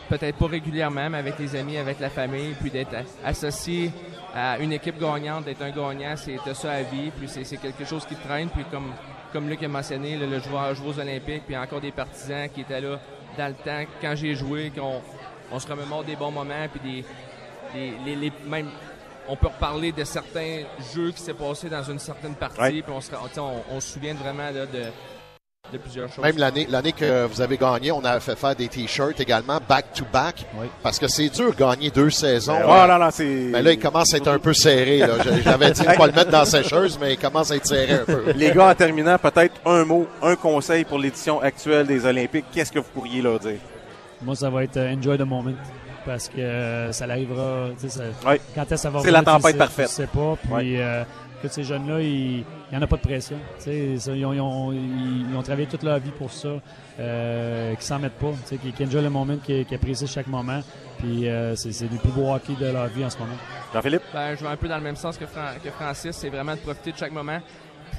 peut-être 0.10 0.38
pas 0.38 0.48
régulièrement, 0.48 1.10
mais 1.10 1.18
avec 1.18 1.38
les 1.38 1.54
amis, 1.56 1.78
avec 1.78 2.00
la 2.00 2.10
famille, 2.10 2.56
puis 2.60 2.72
d'être 2.72 2.96
associé 3.26 3.92
à 4.34 4.58
une 4.60 4.72
équipe 4.72 4.98
gagnante, 5.00 5.44
d'être 5.46 5.62
un 5.62 5.72
gagnant, 5.72 6.16
c'est 6.16 6.38
ça 6.54 6.72
à 6.72 6.82
vie, 6.84 7.12
puis 7.18 7.28
c'est 7.28 7.58
quelque 7.58 7.84
chose 7.86 8.06
qui 8.06 8.16
traîne, 8.16 8.50
puis 8.50 8.64
comme 8.72 8.94
comme 9.34 9.50
Luc 9.50 9.62
a 9.62 9.68
mentionné, 9.68 10.16
le, 10.16 10.26
le 10.26 10.40
joueur 10.40 10.74
joueur 10.74 10.96
aux 10.96 11.00
Olympiques, 11.02 11.44
puis 11.46 11.58
encore 11.58 11.82
des 11.82 11.92
partisans 11.92 12.48
qui 12.50 12.62
étaient 12.62 12.80
là 12.80 12.98
dans 13.38 13.48
le 13.48 13.54
temps 13.56 13.84
quand 14.00 14.16
j'ai 14.16 14.34
joué, 14.36 14.72
qu'on 14.74 15.02
on 15.52 15.60
se 15.60 15.68
remémore 15.68 16.06
des 16.06 16.16
bons 16.16 16.32
moments, 16.32 16.68
puis 16.72 16.80
des, 16.80 17.06
des 17.74 17.94
les, 18.06 18.16
les- 18.16 18.34
même 18.48 18.70
on 19.28 19.36
peut 19.36 19.48
reparler 19.48 19.92
de 19.92 20.06
certains 20.06 20.62
jeux 20.96 21.12
qui 21.12 21.22
s'est 21.22 21.34
passé 21.34 21.68
dans 21.70 21.84
une 21.84 22.00
certaine 22.00 22.36
partie, 22.36 22.62
Ouais. 22.62 22.82
puis 22.82 22.94
on 22.96 23.02
se, 23.02 23.12
on, 23.14 23.62
on 23.76 23.80
se 23.82 23.92
souvient 23.94 24.14
vraiment 24.14 24.50
là, 24.50 24.66
de 24.66 24.84
de 25.72 25.78
plusieurs 25.78 26.08
choses. 26.12 26.24
Même 26.24 26.38
l'année, 26.38 26.66
l'année 26.70 26.92
que 26.92 27.26
vous 27.26 27.42
avez 27.42 27.58
gagné, 27.58 27.92
on 27.92 28.04
a 28.06 28.20
fait 28.20 28.36
faire 28.38 28.56
des 28.56 28.68
t-shirts 28.68 29.20
également 29.20 29.60
back-to-back. 29.68 30.46
Parce 30.84 31.00
que 31.00 31.08
c'est 31.08 31.30
dur 31.30 31.52
de 31.54 31.58
gagner 31.58 31.90
deux 31.90 32.10
saisons. 32.10 32.54
Ouais, 32.58 32.88
non, 32.88 32.98
non, 33.00 33.10
c'est- 33.12 33.24
Mais 33.26 33.62
là, 33.62 33.72
il 33.72 33.80
commence 33.80 34.14
à 34.14 34.18
être 34.18 34.28
un 34.30 34.40
peu 34.40 34.54
serré. 34.54 35.00
là. 35.00 35.16
Je- 35.24 35.42
J'avais 35.44 35.72
dit 35.72 35.82
de 35.82 35.96
pas 35.98 36.08
le 36.08 36.14
mettre 36.14 36.32
dans 36.32 36.40
la 36.40 36.46
sécheuse, 36.46 36.98
mais 37.02 37.14
il 37.14 37.18
commence 37.20 37.52
à 37.52 37.56
être 37.56 37.66
serré 37.68 37.94
un 37.94 38.06
peu. 38.06 38.32
Les 38.36 38.52
gars, 38.52 38.70
en 38.70 38.76
terminant, 38.76 39.18
peut-être 39.18 39.56
un 39.66 39.84
mot, 39.86 40.08
un 40.22 40.36
conseil 40.36 40.84
pour 40.86 41.00
l'édition 41.00 41.42
actuelle 41.42 41.88
des 41.88 42.06
Olympiques. 42.06 42.46
Qu'est-ce 42.54 42.72
que 42.72 42.80
vous 42.80 42.90
pourriez 42.94 43.22
leur 43.22 43.40
dire? 43.40 43.58
Moi, 44.22 44.36
ça 44.36 44.50
va 44.50 44.64
être 44.64 44.78
euh, 44.78 44.96
enjoy 44.96 45.18
the 45.18 45.22
moment. 45.22 45.52
Parce 46.06 46.30
que 46.30 46.40
euh, 46.40 46.92
ça 46.94 47.06
sais, 47.78 47.90
ça- 47.90 48.04
Oui. 48.26 48.36
Quand 48.56 48.62
est-ce 48.62 48.70
que 48.70 48.78
ça 48.78 48.90
va 48.90 49.02
C'est 49.02 49.12
la 49.12 49.20
tu 49.20 49.26
tempête 49.26 49.52
sais- 49.52 49.58
parfaite. 49.58 49.88
Tu 49.90 49.94
sais 49.94 50.08
pas. 50.08 50.38
Puis, 50.42 50.52
Oui. 50.54 50.76
euh, 50.80 51.04
que 51.42 51.48
ces 51.48 51.64
jeunes-là, 51.64 52.02
il 52.02 52.38
n'y 52.72 52.78
en 52.78 52.82
a 52.82 52.88
pas 52.88 52.96
de 52.98 53.02
pression. 53.02 53.38
Tu 53.58 53.64
sais, 53.66 53.98
ça, 53.98 54.12
ils, 54.14 54.26
ont, 54.26 54.34
ils 54.34 54.42
ont- 54.42 54.72
ils- 54.72 55.30
ils 55.30 55.36
ont 55.36 55.42
travaillé 55.44 55.68
toute 55.68 55.84
leur 55.84 56.00
vie 56.00 56.12
pour 56.12 56.32
ça. 56.32 56.50
Euh, 57.00 57.74
qu'ils 57.76 57.84
s'en 57.84 58.00
mettent 58.00 58.14
pas. 58.18 58.32
Qu'ils 58.48 58.74
qu'ils 58.74 58.88
enjoy 58.88 59.02
le 59.04 59.10
moment, 59.10 59.36
qu'ils 59.38 59.66
qu'ils 59.66 59.76
apprécient 59.76 60.08
chaque 60.08 60.28
moment. 60.28 60.62
Puis 60.98 61.28
euh, 61.28 61.56
c'est 61.56 61.72
c'est 61.72 61.88
du 61.88 61.98
plus 61.98 62.10
beau 62.12 62.34
hockey 62.34 62.54
de 62.60 62.66
leur 62.66 62.88
vie 62.88 63.06
en 63.06 63.10
ce 63.10 63.18
moment. 63.20 63.36
Jean-Philippe? 63.74 64.02
Ben, 64.14 64.36
je 64.36 64.44
vais 64.44 64.50
un 64.50 64.56
peu 64.58 64.68
dans 64.68 64.78
le 64.78 64.84
même 64.84 64.96
sens 64.96 65.18
que, 65.18 65.26
Fran- 65.28 65.54
que 65.64 65.70
Francis. 65.70 66.16
C'est 66.16 66.30
vraiment 66.30 66.54
de 66.56 66.60
profiter 66.60 66.92
de 66.92 66.98
chaque 66.98 67.12
moment. 67.12 67.40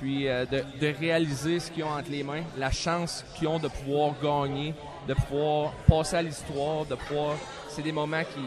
Puis 0.00 0.28
euh, 0.28 0.44
de, 0.46 0.62
de 0.80 0.94
réaliser 0.98 1.60
ce 1.60 1.70
qu'ils 1.70 1.84
ont 1.84 1.90
entre 1.90 2.10
les 2.10 2.22
mains, 2.22 2.42
la 2.58 2.70
chance 2.70 3.24
qu'ils 3.36 3.48
ont 3.48 3.58
de 3.58 3.68
pouvoir 3.68 4.12
gagner, 4.22 4.74
de 5.06 5.14
pouvoir 5.14 5.72
passer 5.88 6.16
à 6.16 6.22
l'histoire, 6.22 6.84
de 6.84 6.94
pouvoir. 6.96 7.34
C'est 7.68 7.82
des 7.82 7.92
moments 7.92 8.22
qui, 8.22 8.40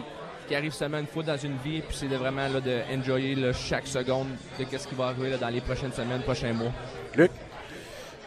qui 0.51 0.55
arrivent 0.57 0.73
seulement 0.73 0.97
une 0.97 1.07
fois 1.07 1.23
dans 1.23 1.37
une 1.37 1.55
vie, 1.63 1.79
puis 1.79 1.95
c'est 1.97 2.09
de 2.09 2.17
vraiment 2.17 2.45
là, 2.49 2.59
de 2.59 2.81
enjoyer 2.93 3.35
là, 3.35 3.53
chaque 3.53 3.87
seconde 3.87 4.27
de 4.59 4.65
ce 4.77 4.85
qui 4.85 4.95
va 4.95 5.05
arriver 5.05 5.29
là, 5.29 5.37
dans 5.37 5.47
les 5.47 5.61
prochaines 5.61 5.93
semaines, 5.93 6.21
prochains 6.23 6.51
mois. 6.51 6.73
Luc? 7.15 7.31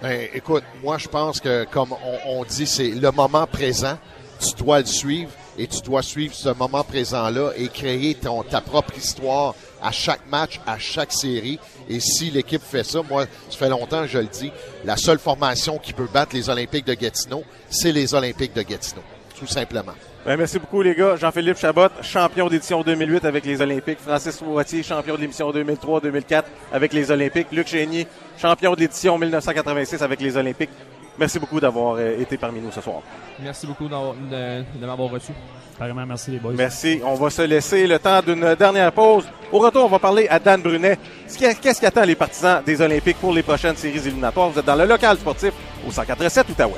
Ben, 0.00 0.28
écoute, 0.32 0.64
moi, 0.82 0.96
je 0.96 1.06
pense 1.06 1.38
que, 1.38 1.64
comme 1.64 1.92
on, 1.92 2.38
on 2.38 2.44
dit, 2.44 2.66
c'est 2.66 2.88
le 2.88 3.10
moment 3.10 3.46
présent. 3.46 3.98
Tu 4.40 4.54
dois 4.54 4.80
le 4.80 4.86
suivre 4.86 5.30
et 5.58 5.66
tu 5.66 5.82
dois 5.82 6.00
suivre 6.02 6.34
ce 6.34 6.48
moment 6.48 6.82
présent-là 6.82 7.50
et 7.58 7.68
créer 7.68 8.14
ton, 8.14 8.42
ta 8.42 8.62
propre 8.62 8.96
histoire 8.96 9.54
à 9.82 9.92
chaque 9.92 10.26
match, 10.30 10.62
à 10.66 10.78
chaque 10.78 11.12
série. 11.12 11.58
Et 11.90 12.00
si 12.00 12.30
l'équipe 12.30 12.62
fait 12.62 12.84
ça, 12.84 13.02
moi, 13.02 13.26
ça 13.50 13.58
fait 13.58 13.68
longtemps, 13.68 14.06
je 14.06 14.18
le 14.18 14.28
dis, 14.28 14.50
la 14.86 14.96
seule 14.96 15.18
formation 15.18 15.76
qui 15.76 15.92
peut 15.92 16.08
battre 16.10 16.34
les 16.34 16.48
Olympiques 16.48 16.86
de 16.86 16.94
Gatineau, 16.94 17.44
c'est 17.68 17.92
les 17.92 18.14
Olympiques 18.14 18.54
de 18.54 18.62
Gatineau. 18.62 19.02
Tout 19.38 19.46
simplement. 19.46 19.92
Ben, 20.26 20.38
merci 20.38 20.58
beaucoup, 20.58 20.80
les 20.80 20.94
gars. 20.94 21.16
Jean-Philippe 21.16 21.58
Chabot, 21.58 21.88
champion 22.00 22.48
d'édition 22.48 22.80
2008 22.82 23.26
avec 23.26 23.44
les 23.44 23.60
Olympiques. 23.60 23.98
Francis 24.00 24.40
Moitié, 24.40 24.82
champion 24.82 25.16
de 25.16 25.20
l'émission 25.20 25.50
2003-2004 25.52 26.44
avec 26.72 26.94
les 26.94 27.10
Olympiques. 27.10 27.48
Luc 27.52 27.68
Chénier, 27.68 28.06
champion 28.38 28.72
de 28.74 28.80
l'édition 28.80 29.18
1986 29.18 30.00
avec 30.02 30.20
les 30.22 30.34
Olympiques. 30.36 30.70
Merci 31.18 31.38
beaucoup 31.38 31.60
d'avoir 31.60 31.96
euh, 31.98 32.18
été 32.18 32.38
parmi 32.38 32.60
nous 32.60 32.72
ce 32.72 32.80
soir. 32.80 32.96
Merci 33.40 33.66
beaucoup 33.66 33.86
d'avoir- 33.86 34.14
de, 34.14 34.64
de 34.80 34.86
m'avoir 34.86 35.10
reçu. 35.10 35.32
Vraiment, 35.78 36.06
merci 36.06 36.30
les 36.30 36.38
boys. 36.38 36.52
Merci. 36.56 37.00
On 37.04 37.14
va 37.14 37.28
se 37.30 37.42
laisser 37.42 37.86
le 37.86 37.98
temps 37.98 38.20
d'une 38.22 38.54
dernière 38.54 38.90
pause. 38.92 39.24
Au 39.52 39.58
retour, 39.58 39.84
on 39.84 39.88
va 39.88 39.98
parler 39.98 40.26
à 40.28 40.38
Dan 40.38 40.62
Brunet. 40.62 40.98
Qu'est-ce 41.38 41.78
qui 41.80 41.86
attend 41.86 42.02
les 42.04 42.14
partisans 42.14 42.62
des 42.64 42.80
Olympiques 42.80 43.18
pour 43.20 43.32
les 43.32 43.42
prochaines 43.42 43.76
séries 43.76 43.98
éliminatoires? 43.98 44.48
Vous 44.50 44.58
êtes 44.58 44.64
dans 44.64 44.74
le 44.74 44.86
local 44.86 45.16
sportif 45.18 45.52
au 45.86 45.90
147 45.92 46.48
Outaouais. 46.48 46.72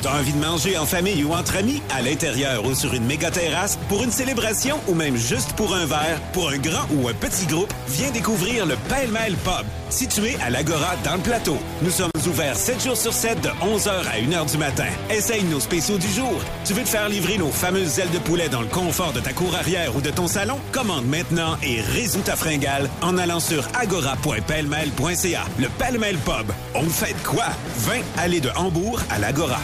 T'as 0.00 0.16
envie 0.16 0.32
de 0.32 0.38
manger 0.38 0.78
en 0.78 0.86
famille 0.86 1.24
ou 1.24 1.32
entre 1.32 1.56
amis, 1.56 1.82
à 1.90 2.00
l'intérieur 2.00 2.64
ou 2.64 2.72
sur 2.72 2.94
une 2.94 3.04
méga 3.04 3.32
terrasse, 3.32 3.76
pour 3.88 4.04
une 4.04 4.12
célébration 4.12 4.78
ou 4.86 4.94
même 4.94 5.16
juste 5.16 5.54
pour 5.54 5.74
un 5.74 5.86
verre, 5.86 6.20
pour 6.32 6.50
un 6.50 6.58
grand 6.58 6.86
ou 6.92 7.08
un 7.08 7.14
petit 7.14 7.46
groupe, 7.46 7.74
viens 7.88 8.12
découvrir 8.12 8.64
le 8.64 8.76
Pêle-Mêle 8.88 9.34
Pub, 9.38 9.66
situé 9.90 10.36
à 10.40 10.50
l'Agora 10.50 10.94
dans 11.02 11.16
le 11.16 11.20
plateau. 11.20 11.58
Nous 11.82 11.90
sommes 11.90 12.12
ouverts 12.28 12.56
7 12.56 12.84
jours 12.84 12.96
sur 12.96 13.12
7 13.12 13.40
de 13.40 13.48
11h 13.48 13.90
à 14.06 14.20
1h 14.20 14.52
du 14.52 14.58
matin. 14.58 14.86
Essaye 15.10 15.42
nos 15.42 15.58
spéciaux 15.58 15.98
du 15.98 16.06
jour. 16.12 16.40
Tu 16.64 16.74
veux 16.74 16.84
te 16.84 16.88
faire 16.88 17.08
livrer 17.08 17.36
nos 17.36 17.50
fameuses 17.50 17.98
ailes 17.98 18.12
de 18.12 18.18
poulet 18.18 18.48
dans 18.48 18.62
le 18.62 18.68
confort 18.68 19.12
de 19.12 19.18
ta 19.18 19.32
cour 19.32 19.52
arrière 19.56 19.96
ou 19.96 20.00
de 20.00 20.10
ton 20.10 20.28
salon? 20.28 20.60
Commande 20.70 21.06
maintenant 21.06 21.58
et 21.64 21.80
résous 21.80 22.20
ta 22.20 22.36
fringale 22.36 22.88
en 23.02 23.18
allant 23.18 23.40
sur 23.40 23.66
agora.pellemel.ca. 23.74 25.42
Le 25.58 25.68
Pêle-Mêle 25.70 26.18
Pub. 26.18 26.52
On 26.76 26.88
fait 26.88 27.16
quoi? 27.24 27.46
20 27.78 27.94
allées 28.16 28.40
de 28.40 28.50
Hambourg 28.54 29.00
à 29.10 29.18
l'Agora. 29.18 29.58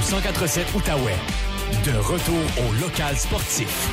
Au 0.00 0.12
1047 0.12 0.74
Outaouais. 0.74 1.14
De 1.84 1.96
retour 1.98 2.40
au 2.58 2.72
local 2.82 3.16
sportif. 3.16 3.88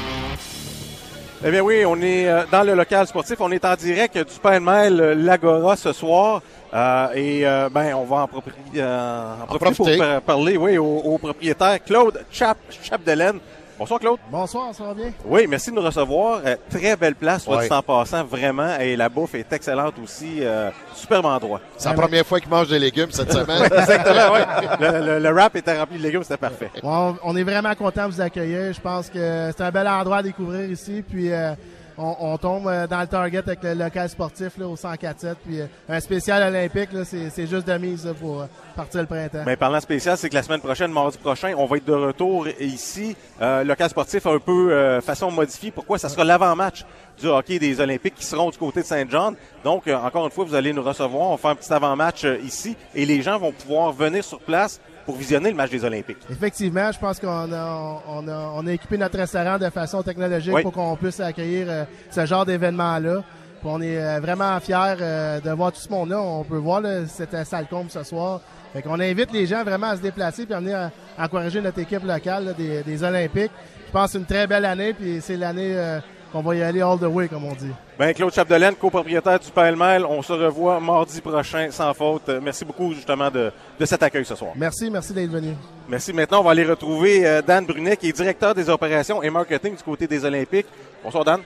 Eh 1.45 1.51
bien 1.51 1.61
oui, 1.61 1.83
on 1.85 2.01
est 2.01 2.27
euh, 2.27 2.43
dans 2.51 2.63
le 2.63 2.73
local 2.73 3.05
sportif. 3.07 3.35
On 3.39 3.51
est 3.51 3.63
en 3.65 3.75
direct 3.75 4.17
du 4.17 4.39
Pêle-Mêle 4.41 4.99
euh, 5.01 5.15
l'Agora 5.15 5.75
ce 5.75 5.91
soir. 5.93 6.41
Euh, 6.73 7.07
et 7.13 7.45
euh, 7.45 7.69
ben, 7.69 7.93
on 7.95 8.03
va 8.05 8.17
en, 8.23 8.25
propri- 8.25 8.51
euh, 8.75 9.33
en 9.43 9.45
profiter 9.45 9.75
pour 9.75 9.85
profiter. 9.85 10.19
parler 10.25 10.57
oui, 10.57 10.77
au, 10.77 10.85
au 10.85 11.17
propriétaire 11.17 11.83
Claude 11.83 12.23
Chap, 12.31 12.57
Chapdelaine. 12.83 13.39
Bonsoir 13.77 13.99
Claude. 13.99 14.17
Bonsoir, 14.31 14.73
ça 14.73 14.83
va 14.85 14.93
bien? 14.95 15.11
Oui, 15.23 15.45
merci 15.47 15.69
de 15.69 15.75
nous 15.75 15.83
recevoir. 15.83 16.41
Euh, 16.43 16.55
très 16.67 16.95
belle 16.95 17.13
place, 17.13 17.43
soit 17.43 17.57
Ouais. 17.57 17.67
dit 17.67 17.73
en 17.73 17.83
passant, 17.83 18.23
vraiment. 18.23 18.75
Et 18.79 18.95
la 18.95 19.07
bouffe 19.07 19.35
est 19.35 19.53
excellente 19.53 19.93
aussi. 20.03 20.37
Euh, 20.41 20.71
superbe 20.95 21.25
endroit. 21.27 21.61
C'est 21.77 21.89
la 21.89 21.93
première 21.95 22.25
fois 22.25 22.39
qu'ils 22.39 22.49
mangent 22.49 22.69
des 22.69 22.79
légumes 22.79 23.11
cette 23.11 23.31
semaine. 23.31 23.63
Exactement, 23.65 24.33
oui. 24.33 24.39
Le, 24.79 25.05
le, 25.05 25.19
le 25.19 25.29
wrap 25.31 25.55
était 25.55 25.77
rempli 25.77 25.99
de 25.99 26.03
légumes, 26.03 26.23
c'était 26.23 26.37
parfait. 26.37 26.71
On, 26.81 27.15
on 27.23 27.35
est 27.37 27.43
vraiment 27.43 27.75
content 27.75 28.07
de 28.07 28.13
vous 28.13 28.21
accueillir. 28.21 28.73
Je 28.73 28.81
pense 28.81 29.09
que 29.09 29.51
c'est 29.55 29.61
un 29.63 29.71
bel 29.71 29.87
endroit 29.87 30.17
à 30.17 30.23
découvrir 30.23 30.71
ici. 30.71 31.03
Puis 31.07 31.31
euh, 31.31 31.53
on, 31.97 32.15
on 32.19 32.37
tombe 32.37 32.67
euh, 32.67 32.87
dans 32.87 33.01
le 33.01 33.07
target 33.07 33.39
avec 33.39 33.63
le 33.63 33.73
local 33.73 34.09
sportif 34.09 34.57
là, 34.57 34.67
au 34.67 34.75
104.7. 34.75 35.35
Puis 35.45 35.61
euh, 35.61 35.67
un 35.89 35.99
spécial 35.99 36.43
olympique, 36.43 36.89
c'est, 37.03 37.47
juste 37.47 37.67
de 37.67 37.77
mise 37.77 38.05
là, 38.05 38.13
pour 38.13 38.41
euh, 38.41 38.45
partir 38.75 39.01
le 39.01 39.07
printemps. 39.07 39.43
Mais 39.45 39.55
parlant 39.55 39.79
spécial, 39.79 40.17
c'est 40.17 40.29
que 40.29 40.35
la 40.35 40.43
semaine 40.43 40.61
prochaine, 40.61 40.91
mardi 40.91 41.17
prochain, 41.17 41.53
on 41.57 41.65
va 41.65 41.77
être 41.77 41.85
de 41.85 41.93
retour 41.93 42.47
ici. 42.59 43.15
Euh, 43.41 43.63
local 43.63 43.89
sportif 43.89 44.25
un 44.25 44.39
peu 44.39 44.71
euh, 44.71 45.01
façon 45.01 45.31
modifiée. 45.31 45.71
Pourquoi? 45.71 45.97
Ça 45.97 46.09
sera 46.09 46.23
l'avant-match 46.23 46.85
du 47.19 47.27
hockey 47.27 47.59
des 47.59 47.81
Olympiques 47.81 48.15
qui 48.15 48.25
seront 48.25 48.49
du 48.49 48.57
côté 48.57 48.81
de 48.81 48.85
Saint-Jean. 48.85 49.33
Donc, 49.63 49.87
euh, 49.87 49.95
encore 49.95 50.25
une 50.25 50.31
fois, 50.31 50.45
vous 50.45 50.55
allez 50.55 50.73
nous 50.73 50.83
recevoir. 50.83 51.31
On 51.31 51.37
faire 51.37 51.51
un 51.51 51.55
petit 51.55 51.73
avant-match 51.73 52.25
ici 52.43 52.77
et 52.93 53.05
les 53.05 53.21
gens 53.21 53.37
vont 53.39 53.51
pouvoir 53.51 53.91
venir 53.91 54.23
sur 54.23 54.39
place 54.39 54.79
pour 55.07 55.15
visionner 55.15 55.49
le 55.51 55.55
match 55.55 55.71
des 55.71 55.85
Olympiques. 55.85 56.17
Effectivement, 56.29 56.91
je 56.91 56.99
pense 56.99 57.17
qu'on 57.17 57.27
a, 57.53 58.01
on 58.09 58.27
a, 58.27 58.51
on 58.55 58.67
a 58.67 58.71
équipé 58.73 58.97
notre 58.97 59.17
restaurant 59.17 59.57
de 59.57 59.69
façon 59.69 60.03
technologique 60.03 60.53
Oui. 60.53 60.61
pour 60.61 60.73
qu'on 60.73 60.97
puisse 60.97 61.21
accueillir 61.21 61.65
euh, 61.69 61.85
ce 62.11 62.25
genre 62.25 62.45
d'événement-là. 62.45 63.23
Puis 63.61 63.69
on 63.71 63.81
est 63.81 63.97
euh, 63.97 64.19
vraiment 64.19 64.59
fiers 64.59 64.75
euh, 64.99 65.39
de 65.39 65.49
voir 65.51 65.71
tout 65.71 65.79
ce 65.79 65.89
monde-là. 65.89 66.21
On 66.21 66.43
peut 66.43 66.57
voir 66.57 66.81
là, 66.81 67.07
cette 67.07 67.35
salle 67.47 67.67
comble 67.67 67.89
ce 67.89 68.03
soir. 68.03 68.41
Fait 68.73 68.81
qu'on 68.81 68.99
invite 68.99 69.31
les 69.31 69.45
gens 69.45 69.63
vraiment 69.63 69.87
à 69.87 69.95
se 69.95 70.01
déplacer 70.01 70.45
puis 70.45 70.53
à 70.53 70.59
venir 70.59 70.91
encourager 71.17 71.61
notre 71.61 71.79
équipe 71.79 72.03
locale 72.03 72.45
là, 72.47 72.53
des, 72.53 72.83
des 72.83 73.03
Olympiques. 73.03 73.51
Je 73.87 73.91
pense 73.93 74.07
que 74.07 74.11
c'est 74.11 74.17
une 74.17 74.25
très 74.25 74.45
belle 74.45 74.65
année, 74.65 74.93
puis 74.93 75.19
c'est 75.21 75.37
l'année 75.37 75.71
euh, 75.73 75.99
qu'on 76.37 76.47
va 76.49 76.55
y 76.55 76.61
aller 76.61 76.81
all 76.81 76.97
the 76.99 77.03
way, 77.03 77.27
comme 77.27 77.45
on 77.45 77.53
dit. 77.53 77.71
Ben, 77.97 78.13
Claude 78.13 78.33
Chapdelaine, 78.33 78.75
copropriétaire 78.75 79.39
du 79.39 79.49
Pêle-Mêle, 79.49 80.05
on 80.05 80.21
se 80.21 80.33
revoit 80.33 80.79
mardi 80.79 81.19
prochain 81.21 81.69
sans 81.71 81.93
faute. 81.93 82.29
Merci 82.41 82.63
beaucoup 82.63 82.93
justement 82.93 83.29
de, 83.31 83.51
de 83.79 83.85
cet 83.85 84.03
accueil 84.03 84.23
ce 84.25 84.35
soir. 84.35 84.51
Merci, 84.55 84.89
merci 84.91 85.13
d'être 85.13 85.31
venu. 85.31 85.53
Merci. 85.89 86.13
Maintenant, 86.13 86.41
on 86.41 86.43
va 86.43 86.51
aller 86.51 86.63
retrouver 86.65 87.25
euh, 87.25 87.41
Dan 87.41 87.65
Brunet, 87.65 87.97
qui 87.97 88.09
est 88.09 88.13
directeur 88.13 88.53
des 88.53 88.69
opérations 88.69 89.23
et 89.23 89.29
marketing 89.29 89.75
du 89.75 89.83
côté 89.83 90.05
des 90.07 90.23
Olympiques. 90.25 90.67
Bonsoir, 91.03 91.23
Dan. 91.25 91.41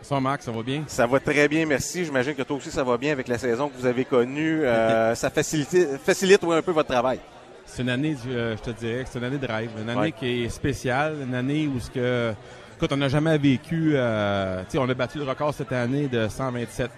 Bonsoir, 0.00 0.20
Marc. 0.20 0.42
Ça 0.42 0.50
va 0.52 0.62
bien? 0.62 0.84
Ça 0.86 1.06
va 1.06 1.18
très 1.20 1.48
bien, 1.48 1.66
merci. 1.66 2.04
J'imagine 2.04 2.34
que 2.34 2.42
toi 2.42 2.56
aussi, 2.56 2.70
ça 2.70 2.84
va 2.84 2.96
bien 2.96 3.12
avec 3.12 3.26
la 3.28 3.36
saison 3.38 3.68
que 3.68 3.76
vous 3.78 3.86
avez 3.86 4.04
connue. 4.04 4.62
Euh, 4.64 5.14
ça 5.16 5.28
facilite, 5.30 5.98
facilite 6.04 6.42
un 6.44 6.62
peu 6.62 6.72
votre 6.72 6.88
travail. 6.88 7.18
C'est 7.66 7.82
une 7.82 7.90
année, 7.90 8.14
du- 8.14 8.30
euh, 8.32 8.56
je 8.56 8.62
te 8.62 8.70
dirais, 8.70 9.04
c'est 9.10 9.18
une 9.18 9.24
année 9.24 9.38
de 9.38 9.46
rêve. 9.46 9.70
Une 9.80 9.88
année 9.90 10.00
Ouais. 10.00 10.12
qui 10.12 10.44
est 10.44 10.48
spéciale. 10.48 11.16
Une 11.26 11.34
année 11.34 11.68
où 11.68 11.78
ce 11.80 11.90
que. 11.90 12.32
Écoute, 12.80 12.92
on 12.94 12.96
n'a 12.96 13.08
jamais 13.08 13.36
vécu. 13.36 13.92
euh, 13.94 14.60
tu 14.62 14.70
sais, 14.70 14.78
on 14.78 14.88
a 14.88 14.94
battu 14.94 15.18
le 15.18 15.24
record 15.24 15.52
cette 15.52 15.70
année 15.70 16.08
de 16.08 16.28
127 16.28 16.92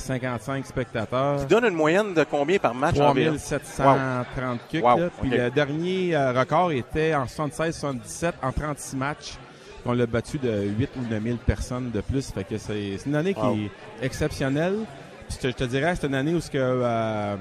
055 0.00 0.66
spectateurs. 0.66 1.38
Qui 1.38 1.46
donne 1.46 1.66
une 1.66 1.74
moyenne 1.76 2.14
de 2.14 2.24
combien 2.28 2.58
par 2.58 2.74
match 2.74 2.98
environ? 2.98 3.36
3730 3.36 4.60
kicks. 4.68 4.82
Wow. 4.84 4.98
Puis 5.20 5.30
le 5.30 5.50
dernier 5.52 6.16
euh, 6.16 6.32
record 6.32 6.72
était 6.72 7.14
en 7.14 7.26
76-77 7.26 8.32
en 8.42 8.50
36 8.50 8.96
matchs. 8.96 9.34
On 9.86 9.92
l'a 9.92 10.06
battu 10.06 10.38
de 10.38 10.62
8 10.78 10.90
ou 10.96 11.02
9 11.08 11.22
000 11.22 11.36
personnes 11.46 11.92
de 11.92 12.00
plus. 12.00 12.32
Fait 12.32 12.42
que 12.42 12.58
c'est 12.58 12.96
c'est 12.98 13.06
une 13.08 13.14
année 13.14 13.36
Wow. 13.36 13.54
qui 13.54 13.66
est 13.66 13.70
exceptionnelle. 14.04 14.78
Puis 15.28 15.38
je 15.40 15.42
te, 15.42 15.46
je 15.52 15.54
te 15.56 15.64
dirais, 15.64 15.94
c'est 15.94 16.08
une 16.08 16.14
année 16.16 16.34
où 16.34 16.40
ce 16.40 16.50
que, 16.50 16.58
euh, 16.58 17.36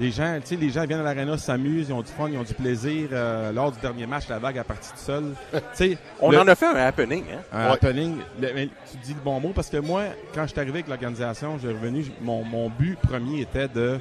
les 0.00 0.10
gens, 0.10 0.36
tu 0.40 0.46
sais, 0.46 0.56
les 0.56 0.70
gens 0.70 0.84
viennent 0.86 1.00
à 1.00 1.02
l'aréna, 1.02 1.36
s'amusent, 1.38 1.88
ils 1.88 1.92
ont 1.92 2.00
du 2.02 2.10
fun, 2.10 2.28
ils 2.30 2.38
ont 2.38 2.42
du 2.42 2.54
plaisir. 2.54 3.08
Euh, 3.12 3.52
lors 3.52 3.70
du 3.70 3.78
dernier 3.80 4.06
match, 4.06 4.28
la 4.28 4.38
vague 4.38 4.58
a 4.58 4.64
parti 4.64 4.88
tout 4.90 4.96
seul. 4.98 5.24
Tu 5.52 5.60
sais, 5.74 5.98
On 6.20 6.30
le- 6.30 6.38
en 6.40 6.48
a 6.48 6.54
fait 6.54 6.66
un 6.66 6.76
happening. 6.76 7.24
Hein? 7.32 7.42
un 7.52 7.66
happening. 7.72 8.16
Le- 8.40 8.52
mais 8.54 8.66
tu 8.90 8.96
dis 9.04 9.14
le 9.14 9.20
bon 9.22 9.38
mot 9.40 9.52
parce 9.54 9.68
que 9.68 9.76
moi, 9.76 10.04
quand 10.34 10.42
je 10.42 10.48
suis 10.52 10.58
arrivé 10.58 10.78
avec 10.78 10.88
l'organisation, 10.88 11.58
j'ai 11.60 11.68
revenu, 11.68 12.02
j- 12.04 12.12
mon, 12.22 12.42
mon 12.44 12.68
but 12.70 12.98
premier 12.98 13.42
était 13.42 13.68
de. 13.68 13.98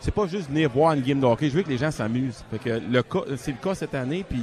C'est 0.00 0.14
pas 0.14 0.26
juste 0.26 0.48
venir 0.48 0.70
voir 0.70 0.92
une 0.92 1.02
game 1.02 1.18
de 1.20 1.26
hockey, 1.26 1.48
je 1.50 1.54
veux 1.56 1.62
que 1.62 1.68
les 1.70 1.78
gens 1.78 1.90
s'amusent. 1.90 2.44
Fait 2.50 2.58
que 2.58 2.80
le 2.90 3.02
cas, 3.02 3.20
c'est 3.36 3.50
le 3.52 3.56
cas 3.62 3.74
cette 3.74 3.94
année, 3.94 4.24
puis 4.28 4.42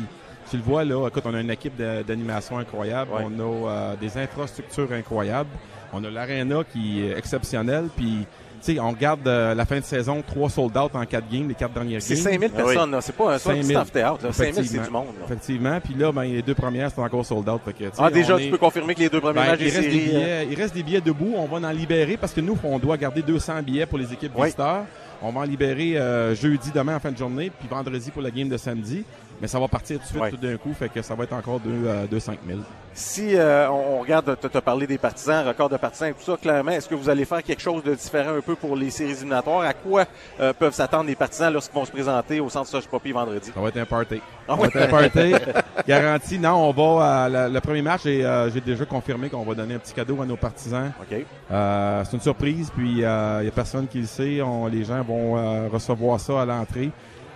tu 0.50 0.58
le 0.58 0.64
vois 0.64 0.84
là, 0.84 1.08
écoute, 1.08 1.24
on 1.26 1.34
a 1.34 1.40
une 1.42 1.50
équipe 1.52 1.76
d'animation 1.78 2.58
incroyable, 2.58 3.10
on 3.14 3.40
a 3.40 3.70
euh, 3.72 3.96
des 3.96 4.18
infrastructures 4.18 4.92
incroyables, 4.92 5.50
on 5.94 6.04
a 6.04 6.10
l'aréna 6.10 6.64
qui 6.72 7.04
est 7.06 7.18
exceptionnel, 7.18 7.86
puis 7.96 8.28
sais, 8.74 8.80
on 8.80 8.90
regarde 8.92 9.28
euh, 9.28 9.54
la 9.56 9.66
fin 9.66 9.80
de 9.80 9.84
saison, 9.86 10.24
trois 10.26 10.50
sold 10.50 10.76
out 10.78 10.92
en 10.94 11.06
quatre 11.06 11.30
games, 11.30 11.48
les 11.48 11.56
quatre 11.56 11.74
dernières 11.74 12.02
C'est 12.02 12.16
games. 12.16 12.24
5000 12.24 12.50
personnes, 12.52 12.92
là. 12.92 13.02
C'est 13.02 13.16
pas 13.16 13.34
un- 13.34 13.38
c'est 13.38 13.44
pas 13.50 13.52
un 13.52 13.56
petit 13.56 13.62
5000. 13.64 13.78
amphithéâtre, 13.78 14.26
là. 14.26 14.34
5000, 14.34 14.54
c'est 14.54 14.60
Effectivement. 14.62 14.86
du 14.86 14.92
monde, 14.92 15.16
là. 15.20 15.26
Effectivement, 15.26 15.80
puis 15.82 15.94
là, 15.96 16.12
ben, 16.12 16.24
les 16.24 16.42
deux 16.42 16.56
premières, 16.56 16.92
c'est 16.94 17.02
encore 17.02 17.26
sold 17.26 17.48
out. 17.50 17.62
Fait 17.66 17.74
que, 17.74 17.84
Ah, 17.98 18.10
déjà, 18.10 18.38
tu 18.38 18.44
est- 18.44 18.50
peux 18.50 18.58
confirmer 18.58 18.96
que 18.96 19.00
les 19.00 19.10
deux 19.10 19.22
premiers 19.22 19.34
ben, 19.36 19.46
matchs 19.48 19.60
il 19.62 19.66
des 19.72 19.78
reste, 19.78 19.90
des 19.90 19.92
séries, 19.92 20.10
euh, 20.16 20.20
billets, 20.44 20.48
il 20.52 20.56
reste 20.62 20.74
des 20.76 20.84
billets 20.84 21.02
debout. 21.02 21.34
On 21.38 21.46
va 21.46 21.68
en 21.68 21.72
libérer 21.72 22.18
parce 22.18 22.34
que 22.34 22.42
nous, 22.42 22.58
on 22.64 22.80
doit 22.80 22.98
garder 22.98 23.22
200 23.22 23.62
billets 23.64 23.86
pour 23.86 23.98
les 23.98 24.12
équipes 24.14 24.32
Oui. 24.36 24.44
visiteurs. 24.46 24.84
On 25.22 25.32
va 25.32 25.42
en 25.42 25.44
libérer 25.44 25.98
euh, 25.98 26.36
jeudi, 26.36 26.72
demain 26.76 26.98
en 26.98 27.00
fin 27.00 27.12
de 27.12 27.18
journée, 27.18 27.50
puis 27.58 27.68
vendredi 27.70 28.12
pour 28.12 28.22
la 28.22 28.30
game 28.32 28.50
de 28.50 28.58
samedi. 28.58 29.04
Mais 29.42 29.48
ça 29.48 29.60
va 29.60 29.68
partir 29.68 29.98
tout 29.98 30.04
de 30.04 30.08
suite 30.08 30.22
Ouais. 30.22 30.30
tout 30.32 30.38
d'un 30.38 30.56
coup, 30.58 30.74
fait 30.74 30.88
que 30.90 31.02
ça 31.02 31.14
va 31.14 31.26
être 31.26 31.34
encore 31.34 31.60
2 31.60 31.70
euh, 31.70 32.06
2 32.08 32.20
5 32.20 32.40
000. 32.48 32.60
Si 32.94 33.36
euh, 33.36 33.70
on 33.70 34.00
regarde, 34.00 34.38
tu 34.40 34.58
as 34.58 34.62
parlé 34.62 34.88
des 34.88 34.98
partisans, 34.98 35.46
record 35.46 35.68
de 35.68 35.76
partisans 35.76 36.08
et 36.10 36.14
tout 36.14 36.24
ça, 36.24 36.38
clairement, 36.42 36.72
est-ce 36.72 36.88
que 36.88 36.96
vous 36.96 37.10
allez 37.10 37.26
faire 37.26 37.44
quelque 37.44 37.62
chose 37.62 37.84
de 37.84 37.94
différent 37.94 38.34
un 38.38 38.40
peu 38.40 38.56
pour 38.56 38.78
les 38.78 38.90
séries 38.90 39.12
éliminatoires? 39.12 39.62
À 39.62 39.74
quoi 39.74 40.06
euh, 40.40 40.54
peuvent 40.54 40.74
s'attendre 40.74 41.06
les 41.08 41.16
partisans 41.16 41.52
lorsqu'ils 41.52 41.76
vont 41.76 41.84
se 41.84 41.92
présenter 41.92 42.40
au 42.40 42.50
centre 42.50 42.70
Soche 42.70 42.88
Poppy 42.88 43.12
vendredi? 43.12 43.52
Ça 43.54 43.60
va 43.60 43.68
être 43.68 43.78
un 43.78 43.86
party. 43.86 44.22
Ah 44.48 44.56
Ça 44.56 44.62
va 44.62 44.68
être 44.68 44.78
un 44.78 44.88
party. 44.88 45.34
Garanti. 45.88 46.40
Non, 46.40 46.70
on 46.70 46.72
va 46.72 47.24
à 47.26 47.30
la- 47.30 47.50
le 47.50 47.60
premier 47.60 47.82
match 47.82 48.06
et 48.06 48.24
euh, 48.26 48.50
j'ai 48.50 48.62
déjà 48.62 48.86
confirmé 48.86 49.30
qu'on 49.30 49.44
va 49.44 49.54
donner 49.56 49.76
un 49.76 49.80
petit 49.80 49.94
cadeau 49.94 50.22
à 50.22 50.26
nos 50.26 50.38
partisans. 50.38 50.94
OK. 51.02 51.26
Euh, 51.52 52.04
c'est 52.06 52.14
une 52.16 52.22
surprise, 52.22 52.72
puis 52.74 52.90
il 52.90 52.96
n'y 52.98 53.04
a 53.06 53.42
personne 53.54 53.88
qui 53.88 54.00
le 54.00 54.08
sait. 54.08 54.42
On- 54.42 54.68
les 54.68 54.86
gens 54.86 55.04
vont 55.04 55.38
euh, 55.38 55.68
recevoir 55.68 56.20
ça 56.22 56.42
à 56.42 56.46
l'entrée. 56.46 56.90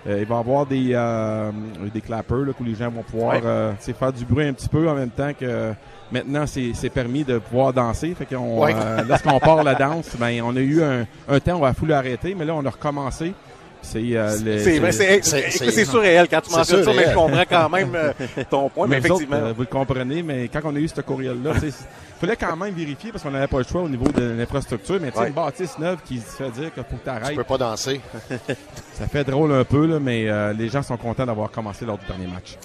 Euh, 0.07 0.19
il 0.21 0.25
va 0.25 0.35
y 0.35 0.39
avoir 0.39 0.65
des, 0.65 0.91
euh, 0.93 1.51
des 1.93 1.99
clappers 2.01 2.37
là, 2.37 2.51
où 2.59 2.63
les 2.63 2.75
gens 2.75 2.89
vont 2.89 3.03
pouvoir 3.03 3.33
Ouais. 3.35 3.41
euh, 3.43 3.73
faire 3.77 4.13
du 4.13 4.23
bruit 4.25 4.47
un 4.47 4.53
petit 4.53 4.69
peu 4.69 4.89
en 4.89 4.95
même 4.95 5.09
temps 5.09 5.31
que 5.37 5.73
maintenant 6.11 6.45
c'est 6.47 6.71
c'est 6.73 6.89
permis 6.89 7.23
de 7.25 7.37
pouvoir 7.37 7.73
danser. 7.73 8.15
Fait 8.17 8.25
qu'on, 8.25 8.63
Ouais. 8.63 8.73
euh, 8.75 9.03
lorsqu'on 9.07 9.39
part 9.39 9.61
la 9.63 9.75
danse, 9.75 10.09
ben, 10.17 10.41
on 10.43 10.55
a 10.55 10.59
eu 10.61 10.81
un, 10.81 11.05
un 11.27 11.39
temps 11.41 11.55
où 11.57 11.63
on 11.63 11.65
a 11.65 11.71
voulu 11.73 11.91
arrêter, 11.93 12.33
mais 12.33 12.45
là 12.45 12.53
on 12.55 12.65
a 12.65 12.69
recommencé. 12.69 13.33
C'est 13.81 13.99
euh, 14.17 14.29
C'est 14.31 14.59
c'est 14.91 15.21
c'est- 15.23 15.71
c'est 15.71 15.85
surréel 15.85 16.27
quand 16.29 16.41
tu 16.41 16.49
C'est 16.49 16.57
mentionnes 16.57 16.83
ça, 16.83 16.91
mais 16.93 17.05
je 17.09 17.13
comprends 17.15 17.43
quand 17.49 17.69
même 17.69 17.91
euh, 17.95 18.11
ton 18.49 18.69
point. 18.69 18.87
Mais 18.89 18.99
Mais 19.01 19.07
vous 19.07 19.13
autres, 19.15 19.23
effectivement, 19.23 19.47
euh, 19.47 19.53
vous 19.53 19.61
le 19.61 19.67
comprenez, 19.67 20.21
mais 20.21 20.49
quand 20.49 20.59
on 20.65 20.75
a 20.75 20.79
eu 20.79 20.87
ce 20.89 20.99
courriel-là, 20.99 21.51
il 21.63 21.71
fallait 22.19 22.35
quand 22.35 22.55
même 22.55 22.73
vérifier 22.73 23.11
parce 23.11 23.23
qu'on 23.23 23.31
n'avait 23.31 23.47
pas 23.47 23.57
le 23.59 23.63
choix 23.63 23.81
au 23.81 23.89
niveau 23.89 24.07
de 24.11 24.31
l'infrastructure. 24.37 24.97
Mais 25.01 25.09
tu 25.11 25.15
sais, 25.15 25.21
Ouais. 25.21 25.27
une 25.29 25.33
bâtisse 25.33 25.77
neuve 25.79 25.99
qui 26.05 26.19
se 26.19 26.35
fait 26.35 26.49
dire 26.51 26.73
que 26.73 26.81
faut 26.83 26.95
que 26.97 27.05
t'arrêtes. 27.05 27.29
Tu 27.31 27.35
peux 27.35 27.43
pas 27.43 27.57
danser. 27.57 28.01
Ça 28.93 29.07
fait 29.07 29.23
drôle 29.23 29.51
un 29.53 29.63
peu, 29.63 29.85
là, 29.87 29.99
mais 29.99 30.27
euh, 30.29 30.53
les 30.53 30.69
gens 30.69 30.81
sont 30.83 30.97
contents 30.97 31.25
d'avoir 31.25 31.49
commencé 31.51 31.85
lors 31.85 31.97
du 31.97 32.05
dernier 32.05 32.27
match. 32.27 32.57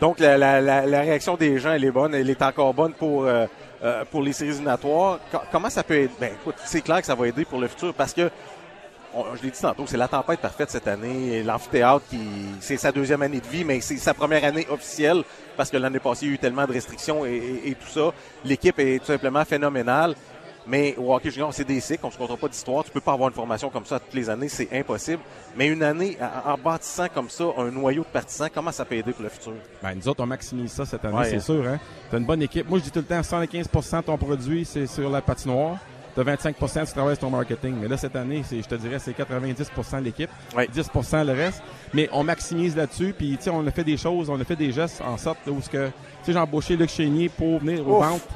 Donc, 0.00 0.18
la, 0.18 0.36
la, 0.36 0.60
la, 0.60 0.86
la 0.86 1.00
réaction 1.00 1.36
des 1.36 1.58
gens, 1.58 1.72
elle 1.72 1.84
est 1.84 1.90
bonne. 1.92 2.14
Elle 2.14 2.28
est 2.28 2.42
encore 2.42 2.74
bonne 2.74 2.92
pour, 2.92 3.24
euh, 3.24 3.46
euh, 3.84 4.04
pour 4.10 4.22
les 4.22 4.32
séries 4.32 4.50
éliminatoires. 4.50 5.20
Co- 5.30 5.38
comment 5.52 5.70
ça 5.70 5.84
peut 5.84 5.94
aider? 5.94 6.10
Ben, 6.20 6.32
écoute, 6.40 6.56
c'est 6.64 6.80
clair 6.80 6.98
que 7.00 7.06
ça 7.06 7.14
va 7.14 7.28
aider 7.28 7.44
pour 7.44 7.60
le 7.60 7.68
futur 7.68 7.94
parce 7.94 8.12
que, 8.12 8.28
on- 9.14 9.36
je 9.36 9.42
l'ai 9.42 9.50
dit 9.50 9.60
tantôt, 9.60 9.86
c'est 9.86 9.96
la 9.96 10.08
tempête 10.08 10.40
parfaite 10.40 10.70
cette 10.70 10.88
année. 10.88 11.42
L'amphithéâtre, 11.42 12.04
qui, 12.10 12.18
c'est 12.60 12.76
sa 12.76 12.92
deuxième 12.92 13.22
année 13.22 13.40
de 13.40 13.46
vie, 13.46 13.64
mais 13.64 13.80
c'est 13.80 13.96
sa 13.96 14.14
première 14.14 14.44
année 14.44 14.66
officielle 14.70 15.22
parce 15.56 15.70
que 15.70 15.76
l'année 15.76 15.98
passée, 15.98 16.26
il 16.26 16.28
y 16.28 16.30
a 16.32 16.34
eu 16.34 16.38
tellement 16.38 16.66
de 16.66 16.72
restrictions 16.72 17.24
et, 17.26 17.30
et- 17.36 17.68
et 17.70 17.74
tout 17.74 17.88
ça. 17.88 18.10
L'équipe 18.44 18.78
est 18.78 18.98
tout 19.00 19.06
simplement 19.06 19.44
phénoménale. 19.44 20.14
Mais 20.64 20.94
au 20.96 21.12
hockey 21.12 21.28
junior, 21.32 21.52
c'est 21.52 21.64
des 21.64 21.80
cycles, 21.80 22.04
on 22.04 22.06
ne 22.06 22.12
se 22.12 22.18
comptera 22.18 22.36
pas 22.36 22.46
d'histoire. 22.46 22.84
Tu 22.84 22.92
peux 22.92 23.00
pas 23.00 23.14
avoir 23.14 23.28
une 23.30 23.34
formation 23.34 23.68
comme 23.68 23.84
ça 23.84 23.98
toutes 23.98 24.14
les 24.14 24.30
années, 24.30 24.48
c'est 24.48 24.68
impossible. 24.72 25.20
Mais 25.56 25.66
une 25.66 25.82
année, 25.82 26.16
en 26.46 26.52
en 26.52 26.56
bâtissant 26.56 27.08
comme 27.12 27.28
ça 27.28 27.46
un 27.58 27.68
noyau 27.72 28.02
de 28.02 28.06
partisans, 28.06 28.48
comment 28.54 28.70
ça 28.70 28.84
peut 28.84 28.94
aider 28.94 29.10
pour 29.12 29.24
le 29.24 29.28
futur? 29.28 29.54
Ben, 29.82 29.92
nous 29.96 30.06
autres, 30.08 30.22
on 30.22 30.26
maximise 30.26 30.70
ça 30.70 30.86
cette 30.86 31.04
année, 31.04 31.16
Ouais, 31.18 31.30
c'est 31.30 31.36
hein. 31.38 31.40
sûr. 31.40 31.66
Hein? 31.66 31.80
Tu 32.10 32.14
as 32.14 32.18
une 32.20 32.26
bonne 32.26 32.42
équipe. 32.42 32.68
Moi, 32.68 32.78
je 32.78 32.84
dis 32.84 32.90
tout 32.92 33.00
le 33.00 33.04
temps, 33.06 33.20
75 33.20 33.66
de 33.68 34.00
ton 34.02 34.16
produit, 34.16 34.64
c'est 34.64 34.86
sur 34.86 35.10
la 35.10 35.20
patinoire. 35.20 35.78
As 36.16 36.22
25% 36.22 36.86
tu 36.86 36.92
travailles 36.92 37.16
sur 37.16 37.26
ton 37.26 37.30
marketing. 37.30 37.74
Mais 37.80 37.88
là, 37.88 37.96
cette 37.96 38.16
année, 38.16 38.42
c'est, 38.46 38.60
je 38.62 38.68
te 38.68 38.74
dirais, 38.74 38.98
c'est 38.98 39.14
90 39.14 39.54
de 39.56 39.98
l'équipe, 40.04 40.30
10% 40.54 41.24
le 41.26 41.32
reste. 41.32 41.62
Mais 41.94 42.08
on 42.12 42.22
maximise 42.22 42.76
là-dessus. 42.76 43.14
Puis, 43.16 43.36
tu 43.38 43.44
sais, 43.44 43.50
on 43.50 43.66
a 43.66 43.70
fait 43.70 43.84
des 43.84 43.96
choses, 43.96 44.28
on 44.28 44.40
a 44.40 44.44
fait 44.44 44.56
des 44.56 44.72
gestes 44.72 45.00
en 45.00 45.16
sorte 45.16 45.38
là, 45.46 45.52
où 45.52 45.60
ce 45.62 45.70
que, 45.70 45.86
tu 45.86 45.92
sais, 46.24 46.32
j'ai 46.32 46.38
embauché 46.38 46.76
Luc 46.76 46.90
Chénier 46.90 47.28
pour 47.30 47.58
venir 47.60 47.86
aux 47.88 47.98
Ouf. 48.00 48.06
ventes. 48.06 48.28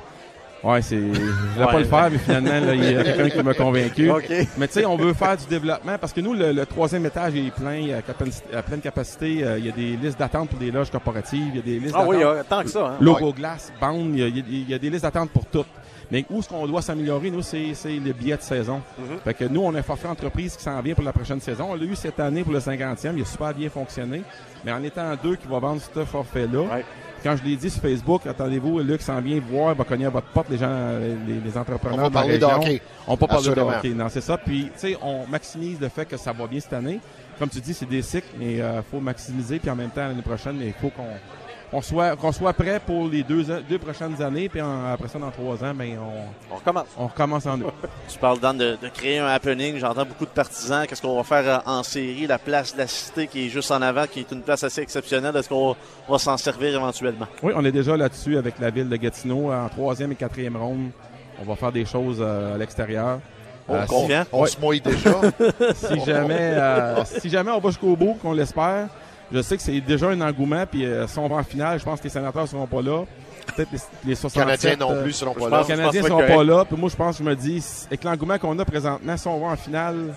Ouais, 0.64 0.80
c'est. 0.82 0.96
Je 0.96 1.02
voulais 1.20 1.66
Ouais. 1.66 1.72
pas 1.72 1.78
le 1.78 1.84
faire, 1.84 2.10
mais 2.10 2.18
finalement, 2.18 2.66
là, 2.66 2.74
il 2.74 2.82
y 2.92 2.96
a 2.96 3.04
quelqu'un 3.04 3.28
qui 3.28 3.42
m'a 3.44 3.54
convaincu. 3.54 4.10
OK. 4.10 4.32
Mais 4.56 4.66
tu 4.66 4.72
sais, 4.72 4.86
on 4.86 4.96
veut 4.96 5.12
faire 5.12 5.36
du 5.36 5.44
développement 5.46 5.96
parce 6.00 6.12
que 6.14 6.20
nous, 6.22 6.32
le, 6.32 6.50
le 6.52 6.66
troisième 6.66 7.04
étage 7.06 7.36
est 7.36 7.50
plein, 7.54 7.74
il 7.76 7.88
y 7.88 7.92
a 7.92 8.00
capaci- 8.00 8.42
à 8.52 8.62
pleine 8.62 8.80
capacité. 8.80 9.44
euh, 9.44 9.58
Il 9.58 9.66
y 9.66 9.68
a 9.68 9.72
des 9.72 9.96
listes 9.96 10.18
d'attente 10.18 10.48
pour 10.48 10.58
des 10.58 10.70
loges 10.70 10.90
corporatives, 10.90 11.50
il 11.50 11.56
y 11.56 11.58
a 11.58 11.62
des 11.62 11.78
listes 11.78 11.94
Ah 11.96 12.04
oui, 12.06 12.16
d'attente. 12.16 12.34
euh, 12.36 12.42
tant 12.48 12.62
que 12.62 12.70
ça, 12.70 12.86
hein. 12.86 12.96
Logo 13.00 13.26
Ouais. 13.26 13.32
glace, 13.34 13.70
bande, 13.80 14.08
il 14.14 14.18
y, 14.18 14.22
a, 14.22 14.26
il 14.28 14.36
y 14.38 14.40
a- 14.40 14.44
il 14.48 14.70
y 14.70 14.74
a 14.74 14.78
des 14.78 14.90
listes 14.90 15.02
d'attente 15.04 15.30
pour 15.30 15.44
toutes. 15.46 15.66
Mais 16.10 16.24
où 16.30 16.38
est-ce 16.38 16.48
qu'on 16.48 16.66
doit 16.66 16.82
s'améliorer, 16.82 17.30
nous, 17.30 17.42
c'est 17.42 17.74
c'est 17.74 17.98
les 17.98 18.12
billets 18.12 18.36
de 18.36 18.42
saison. 18.42 18.80
Mhm. 18.98 19.18
Fait 19.24 19.34
que 19.34 19.44
nous, 19.44 19.60
on 19.60 19.74
a 19.74 19.78
un 19.78 19.82
forfait 19.82 20.08
entreprise 20.08 20.56
qui 20.56 20.62
s'en 20.62 20.80
vient 20.80 20.94
pour 20.94 21.04
la 21.04 21.12
prochaine 21.12 21.40
saison. 21.40 21.68
On 21.70 21.74
l'a 21.74 21.84
eu 21.84 21.96
cette 21.96 22.20
année 22.20 22.44
pour 22.44 22.52
le 22.52 22.60
50e, 22.60 23.12
il 23.16 23.22
a 23.22 23.24
super 23.24 23.52
bien 23.52 23.68
fonctionné. 23.68 24.22
Mais 24.64 24.72
en 24.72 24.82
étant 24.82 25.14
deux 25.20 25.36
qui 25.36 25.46
vont 25.46 25.58
vendre 25.58 25.80
ce 25.80 26.04
forfait-là, 26.04 26.80
quand 27.22 27.36
je 27.36 27.42
l'ai 27.42 27.56
dit 27.56 27.70
sur 27.70 27.82
Facebook, 27.82 28.26
attendez-vous, 28.26 28.78
Luc 28.80 29.02
s'en 29.02 29.20
vient 29.20 29.40
voir, 29.40 29.72
il 29.72 29.78
va 29.78 29.84
cogner 29.84 30.06
à 30.06 30.10
votre 30.10 30.28
porte, 30.28 30.48
les 30.48 30.58
gens, 30.58 30.98
les, 31.26 31.40
les 31.40 31.58
entrepreneurs 31.58 31.98
On 31.98 32.02
va 32.02 32.08
de 32.08 32.14
la 32.14 32.20
parler 32.20 32.38
de 32.38 32.44
hockey. 32.44 32.82
On 33.06 33.12
va 33.12 33.16
pas 33.16 33.26
parler 33.26 33.54
de 33.54 33.60
hockey, 33.60 33.88
non, 33.90 34.08
c'est 34.08 34.20
ça. 34.20 34.38
Puis, 34.38 34.64
tu 34.64 34.70
sais, 34.76 34.98
on 35.02 35.26
maximise 35.26 35.80
le 35.80 35.88
fait 35.88 36.04
que 36.04 36.16
ça 36.16 36.32
va 36.32 36.46
bien 36.46 36.60
cette 36.60 36.72
année. 36.72 37.00
Comme 37.38 37.48
tu 37.48 37.60
dis, 37.60 37.74
c'est 37.74 37.88
des 37.88 38.02
cycles, 38.02 38.28
mais 38.38 38.54
il 38.54 38.82
faut 38.90 39.00
maximiser. 39.00 39.58
Puis 39.58 39.68
en 39.70 39.76
même 39.76 39.90
temps, 39.90 40.06
l'année 40.06 40.22
prochaine, 40.22 40.58
il 40.62 40.72
faut 40.72 40.90
qu'on 40.90 41.02
on 41.72 41.80
soit, 41.82 42.14
qu'on 42.16 42.30
soit 42.32 42.52
prêt 42.52 42.80
pour 42.84 43.08
les 43.08 43.22
deux, 43.22 43.42
deux 43.68 43.78
prochaines 43.78 44.22
années. 44.22 44.48
Puis 44.48 44.60
en- 44.62 44.92
après 44.92 45.08
ça, 45.08 45.18
dans 45.18 45.30
trois 45.30 45.54
ans, 45.64 45.74
ben, 45.74 45.98
on, 45.98 46.52
on 46.54 46.56
recommence. 46.56 46.86
On 46.96 47.06
recommence 47.08 47.46
en 47.46 47.60
août. 47.60 47.72
Tu 48.08 48.18
parles, 48.18 48.38
Dan, 48.38 48.56
de, 48.56 48.76
de 48.80 48.88
créer 48.88 49.18
un 49.18 49.26
happening. 49.26 49.76
J'entends 49.78 50.04
beaucoup 50.06 50.24
de 50.26 50.30
partisans. 50.30 50.86
Qu'est-ce 50.86 51.02
qu'on 51.02 51.16
va 51.16 51.24
faire 51.24 51.60
euh, 51.66 51.70
en 51.70 51.82
série? 51.82 52.26
La 52.26 52.38
place 52.38 52.72
de 52.74 52.78
la 52.78 52.86
cité 52.86 53.26
qui 53.26 53.46
est 53.46 53.48
juste 53.48 53.70
en 53.72 53.82
avant, 53.82 54.06
qui 54.06 54.20
est 54.20 54.30
une 54.32 54.42
place 54.42 54.62
assez 54.64 54.80
exceptionnelle. 54.80 55.34
Est-ce 55.36 55.48
qu'on 55.48 55.74
va 56.08 56.18
s'en 56.18 56.36
servir 56.36 56.74
éventuellement? 56.76 57.26
Oui, 57.42 57.52
on 57.56 57.64
est 57.64 57.72
déjà 57.72 57.96
là-dessus 57.96 58.36
avec 58.38 58.58
la 58.60 58.70
ville 58.70 58.88
de 58.88 58.96
Gatineau. 58.96 59.52
En 59.52 59.68
troisième 59.68 60.12
et 60.12 60.16
quatrième 60.16 60.56
ronde, 60.56 60.90
on 61.40 61.44
va 61.44 61.56
faire 61.56 61.72
des 61.72 61.84
choses 61.84 62.18
euh, 62.20 62.54
à 62.54 62.58
l'extérieur. 62.58 63.18
Oh, 63.68 63.74
Euh, 63.74 63.84
si- 63.88 64.28
On 64.32 64.42
ouais. 64.42 64.48
se 64.48 64.60
mouille 64.60 64.80
déjà? 64.80 65.10
si, 65.74 65.98
jamais, 66.06 66.36
euh, 66.38 67.04
si 67.18 67.28
jamais 67.28 67.50
on 67.50 67.58
va 67.58 67.70
jusqu'au 67.70 67.96
bout, 67.96 68.14
qu'on 68.22 68.32
l'espère, 68.32 68.86
je 69.32 69.42
sais 69.42 69.56
que 69.56 69.62
c'est 69.62 69.80
déjà 69.80 70.08
un 70.08 70.20
engouement. 70.20 70.64
Puis 70.66 70.84
euh, 70.84 71.06
si 71.06 71.18
on 71.18 71.28
va 71.28 71.36
en 71.36 71.42
finale, 71.44 71.78
je 71.78 71.84
pense 71.84 71.98
que 72.00 72.04
les 72.04 72.10
sénateurs 72.10 72.42
ne 72.42 72.48
seront 72.48 72.66
pas 72.66 72.82
là. 72.82 73.04
Peut-être 73.54 73.70
les, 73.72 73.78
les 74.10 74.14
67, 74.14 74.42
Canadiens 74.44 74.76
non 74.86 74.92
euh, 74.92 75.02
plus 75.02 75.12
seront 75.12 75.34
pas 75.34 75.48
là. 75.48 75.60
Les 75.60 75.66
Canadiens 75.66 76.02
seront 76.02 76.26
pas 76.26 76.44
là. 76.44 76.64
Puis 76.64 76.76
moi, 76.76 76.88
je 76.90 76.96
pense, 76.96 77.18
je 77.18 77.22
me 77.22 77.34
dis, 77.36 77.64
avec 77.86 78.04
l'engouement 78.04 78.38
qu'on 78.38 78.58
a 78.58 78.64
présentement, 78.64 79.16
si 79.16 79.28
on 79.28 79.38
va 79.40 79.46
en 79.52 79.56
finale, 79.56 80.14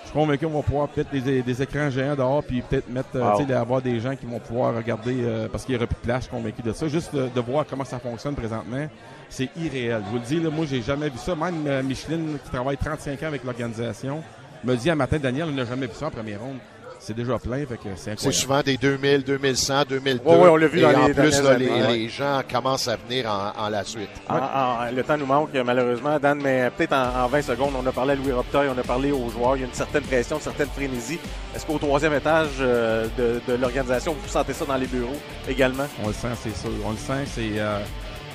je 0.00 0.08
suis 0.08 0.12
convaincu 0.18 0.46
qu'on 0.46 0.52
va 0.52 0.62
pouvoir 0.62 0.88
peut-être 0.88 1.10
des, 1.10 1.42
des 1.42 1.62
écrans 1.62 1.90
géants 1.90 2.14
dehors, 2.14 2.42
puis 2.42 2.62
peut-être 2.62 2.88
mettre, 2.88 3.08
euh, 3.16 3.20
Wow. 3.32 3.38
tu 3.40 3.46
sais, 3.46 3.52
avoir 3.52 3.82
des 3.82 4.00
gens 4.00 4.16
qui 4.16 4.26
vont 4.26 4.38
pouvoir 4.38 4.74
regarder, 4.74 5.14
euh, 5.24 5.48
parce 5.50 5.64
qu'il 5.64 5.74
n'y 5.74 5.78
aura 5.78 5.86
plus 5.86 5.96
de 5.96 6.00
place, 6.06 6.24
je 6.24 6.28
suis 6.28 6.36
convaincu 6.36 6.62
de 6.62 6.72
ça. 6.72 6.88
Juste 6.88 7.14
de, 7.14 7.28
de 7.34 7.40
voir 7.40 7.64
comment 7.68 7.84
ça 7.84 7.98
fonctionne 7.98 8.34
présentement, 8.34 8.86
c'est 9.28 9.50
irréel. 9.56 10.02
Je 10.06 10.10
vous 10.10 10.16
le 10.18 10.22
dis, 10.22 10.40
là, 10.40 10.50
moi, 10.50 10.64
j'ai 10.68 10.80
jamais 10.82 11.08
vu 11.10 11.18
ça. 11.18 11.34
Même 11.34 11.66
euh, 11.66 11.82
Micheline, 11.82 12.38
qui 12.42 12.50
travaille 12.50 12.76
35 12.78 13.22
ans 13.22 13.26
avec 13.26 13.44
l'organisation, 13.44 14.22
me 14.62 14.74
dit 14.76 14.88
à 14.90 14.94
matin, 14.94 15.18
Daniel, 15.18 15.48
on 15.50 15.52
n'a 15.52 15.64
jamais 15.64 15.86
vu 15.86 15.94
ça 15.94 16.06
en 16.06 16.10
première 16.10 16.40
ronde. 16.40 16.58
C'est 17.06 17.14
déjà 17.14 17.38
plein, 17.38 17.66
fait 17.66 17.76
que 17.76 17.88
c'est 17.96 18.32
souvent 18.32 18.62
des 18.62 18.78
2000, 18.78 19.24
2100, 19.24 19.82
2002. 19.90 20.24
Ouais, 20.30 20.36
ouais, 20.38 20.48
on 20.48 20.56
l'a 20.56 20.66
vu 20.66 20.78
et 20.78 20.82
dans 20.82 20.94
en 21.02 21.06
les 21.06 21.12
plus, 21.12 21.42
là, 21.42 21.58
les, 21.58 21.68
années, 21.68 21.98
les 21.98 22.08
gens 22.08 22.40
commencent 22.50 22.88
à 22.88 22.96
venir 22.96 23.30
en, 23.30 23.52
en 23.62 23.68
la 23.68 23.84
suite. 23.84 24.08
En- 24.26 24.36
en- 24.38 24.90
le 24.90 25.02
temps 25.02 25.18
nous 25.18 25.26
manque, 25.26 25.50
malheureusement, 25.66 26.18
Dan, 26.18 26.40
mais 26.42 26.70
peut-être 26.74 26.94
en, 26.94 27.24
en 27.24 27.28
20 27.28 27.42
secondes, 27.42 27.74
on 27.78 27.86
a 27.86 27.92
parlé 27.92 28.12
à 28.12 28.14
Louis 28.16 28.32
Robitaille, 28.32 28.68
on 28.74 28.78
a 28.78 28.82
parlé 28.82 29.12
aux 29.12 29.28
joueurs. 29.28 29.56
Il 29.56 29.60
y 29.60 29.64
a 29.64 29.66
une 29.66 29.74
certaine 29.74 30.02
pression, 30.04 30.36
une 30.36 30.42
certaine 30.42 30.68
frénésie. 30.74 31.18
Est-ce 31.54 31.66
qu'au 31.66 31.76
troisième 31.76 32.14
étage 32.14 32.48
euh, 32.60 33.06
de, 33.18 33.40
de 33.46 33.58
l'organisation, 33.58 34.14
vous 34.18 34.28
sentez 34.28 34.54
ça 34.54 34.64
dans 34.64 34.76
les 34.76 34.86
bureaux 34.86 35.16
également? 35.46 35.86
On 36.02 36.06
le 36.08 36.14
sent, 36.14 36.28
c'est 36.42 36.56
sûr. 36.56 36.70
On 36.86 36.92
le 36.92 36.96
sent, 36.96 37.26
c'est. 37.34 37.58
euh, 37.60 37.80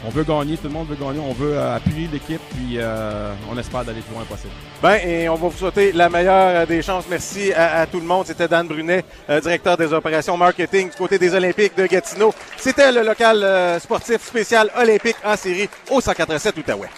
on 0.05 0.09
veut 0.09 0.23
gagner, 0.23 0.55
tout 0.57 0.67
le 0.67 0.73
monde 0.73 0.88
veut 0.88 0.95
gagner, 0.95 1.19
on 1.19 1.34
veut 1.34 1.53
euh, 1.53 1.76
appuyer 1.76 2.07
l'équipe, 2.11 2.41
puis 2.51 2.76
euh, 2.77 3.34
on 3.51 3.57
espère 3.57 3.84
d'aller 3.84 4.01
plus 4.01 4.13
loin 4.13 4.23
possible. 4.23 4.53
Ben, 4.81 4.95
et 5.05 5.27
on 5.30 5.35
va 5.35 5.47
vous 5.49 5.57
souhaiter 5.57 5.91
la 5.91 6.09
meilleure 6.09 6.61
euh, 6.61 6.65
des 6.65 6.81
chances. 6.81 7.05
Merci 7.09 7.51
à, 7.53 7.81
à 7.81 7.85
tout 7.85 7.99
le 7.99 8.05
monde. 8.05 8.26
C'était 8.26 8.47
Dan 8.47 8.67
Brunet, 8.67 9.03
euh, 9.30 9.41
directeur 9.41 9.76
des 9.77 9.91
opérations 9.91 10.38
marketing 10.38 10.89
du 10.89 10.95
côté 10.95 11.17
des 11.19 11.34
Olympiques 11.34 11.76
de 11.77 11.85
Gatineau. 11.85 12.34
C'était 12.57 12.91
le 12.91 13.03
local 13.03 13.43
euh, 13.43 13.80
sportif 13.80 14.23
spécial 14.26 14.69
olympique 14.77 15.17
en 15.26 15.35
série 15.35 15.69
au 15.91 15.99
187 15.99 16.57
Outaouais. 16.57 16.89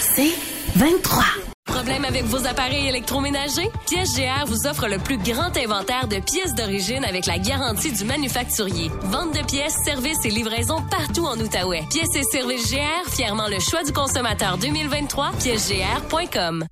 C'est 0.00 0.32
23. 0.76 1.24
Problème 1.68 2.04
avec 2.04 2.24
vos 2.24 2.46
appareils 2.46 2.88
électroménagers? 2.88 3.70
Pièces 3.86 4.16
GR 4.16 4.46
vous 4.46 4.66
offre 4.66 4.88
le 4.88 4.98
plus 4.98 5.18
grand 5.18 5.56
inventaire 5.56 6.08
de 6.08 6.18
pièces 6.18 6.54
d'origine 6.54 7.04
avec 7.04 7.26
la 7.26 7.38
garantie 7.38 7.92
du 7.92 8.04
manufacturier. 8.04 8.90
Vente 9.02 9.34
de 9.34 9.44
pièces, 9.46 9.76
services 9.84 10.24
et 10.24 10.30
livraison 10.30 10.82
partout 10.90 11.24
en 11.26 11.38
Outaouais. 11.38 11.84
Pièces 11.90 12.16
et 12.16 12.24
services 12.24 12.72
GR, 12.72 13.10
fièrement 13.10 13.48
le 13.48 13.60
choix 13.60 13.84
du 13.84 13.92
consommateur 13.92 14.58
2023, 14.58 15.30
piècesgr.com. 15.38 16.66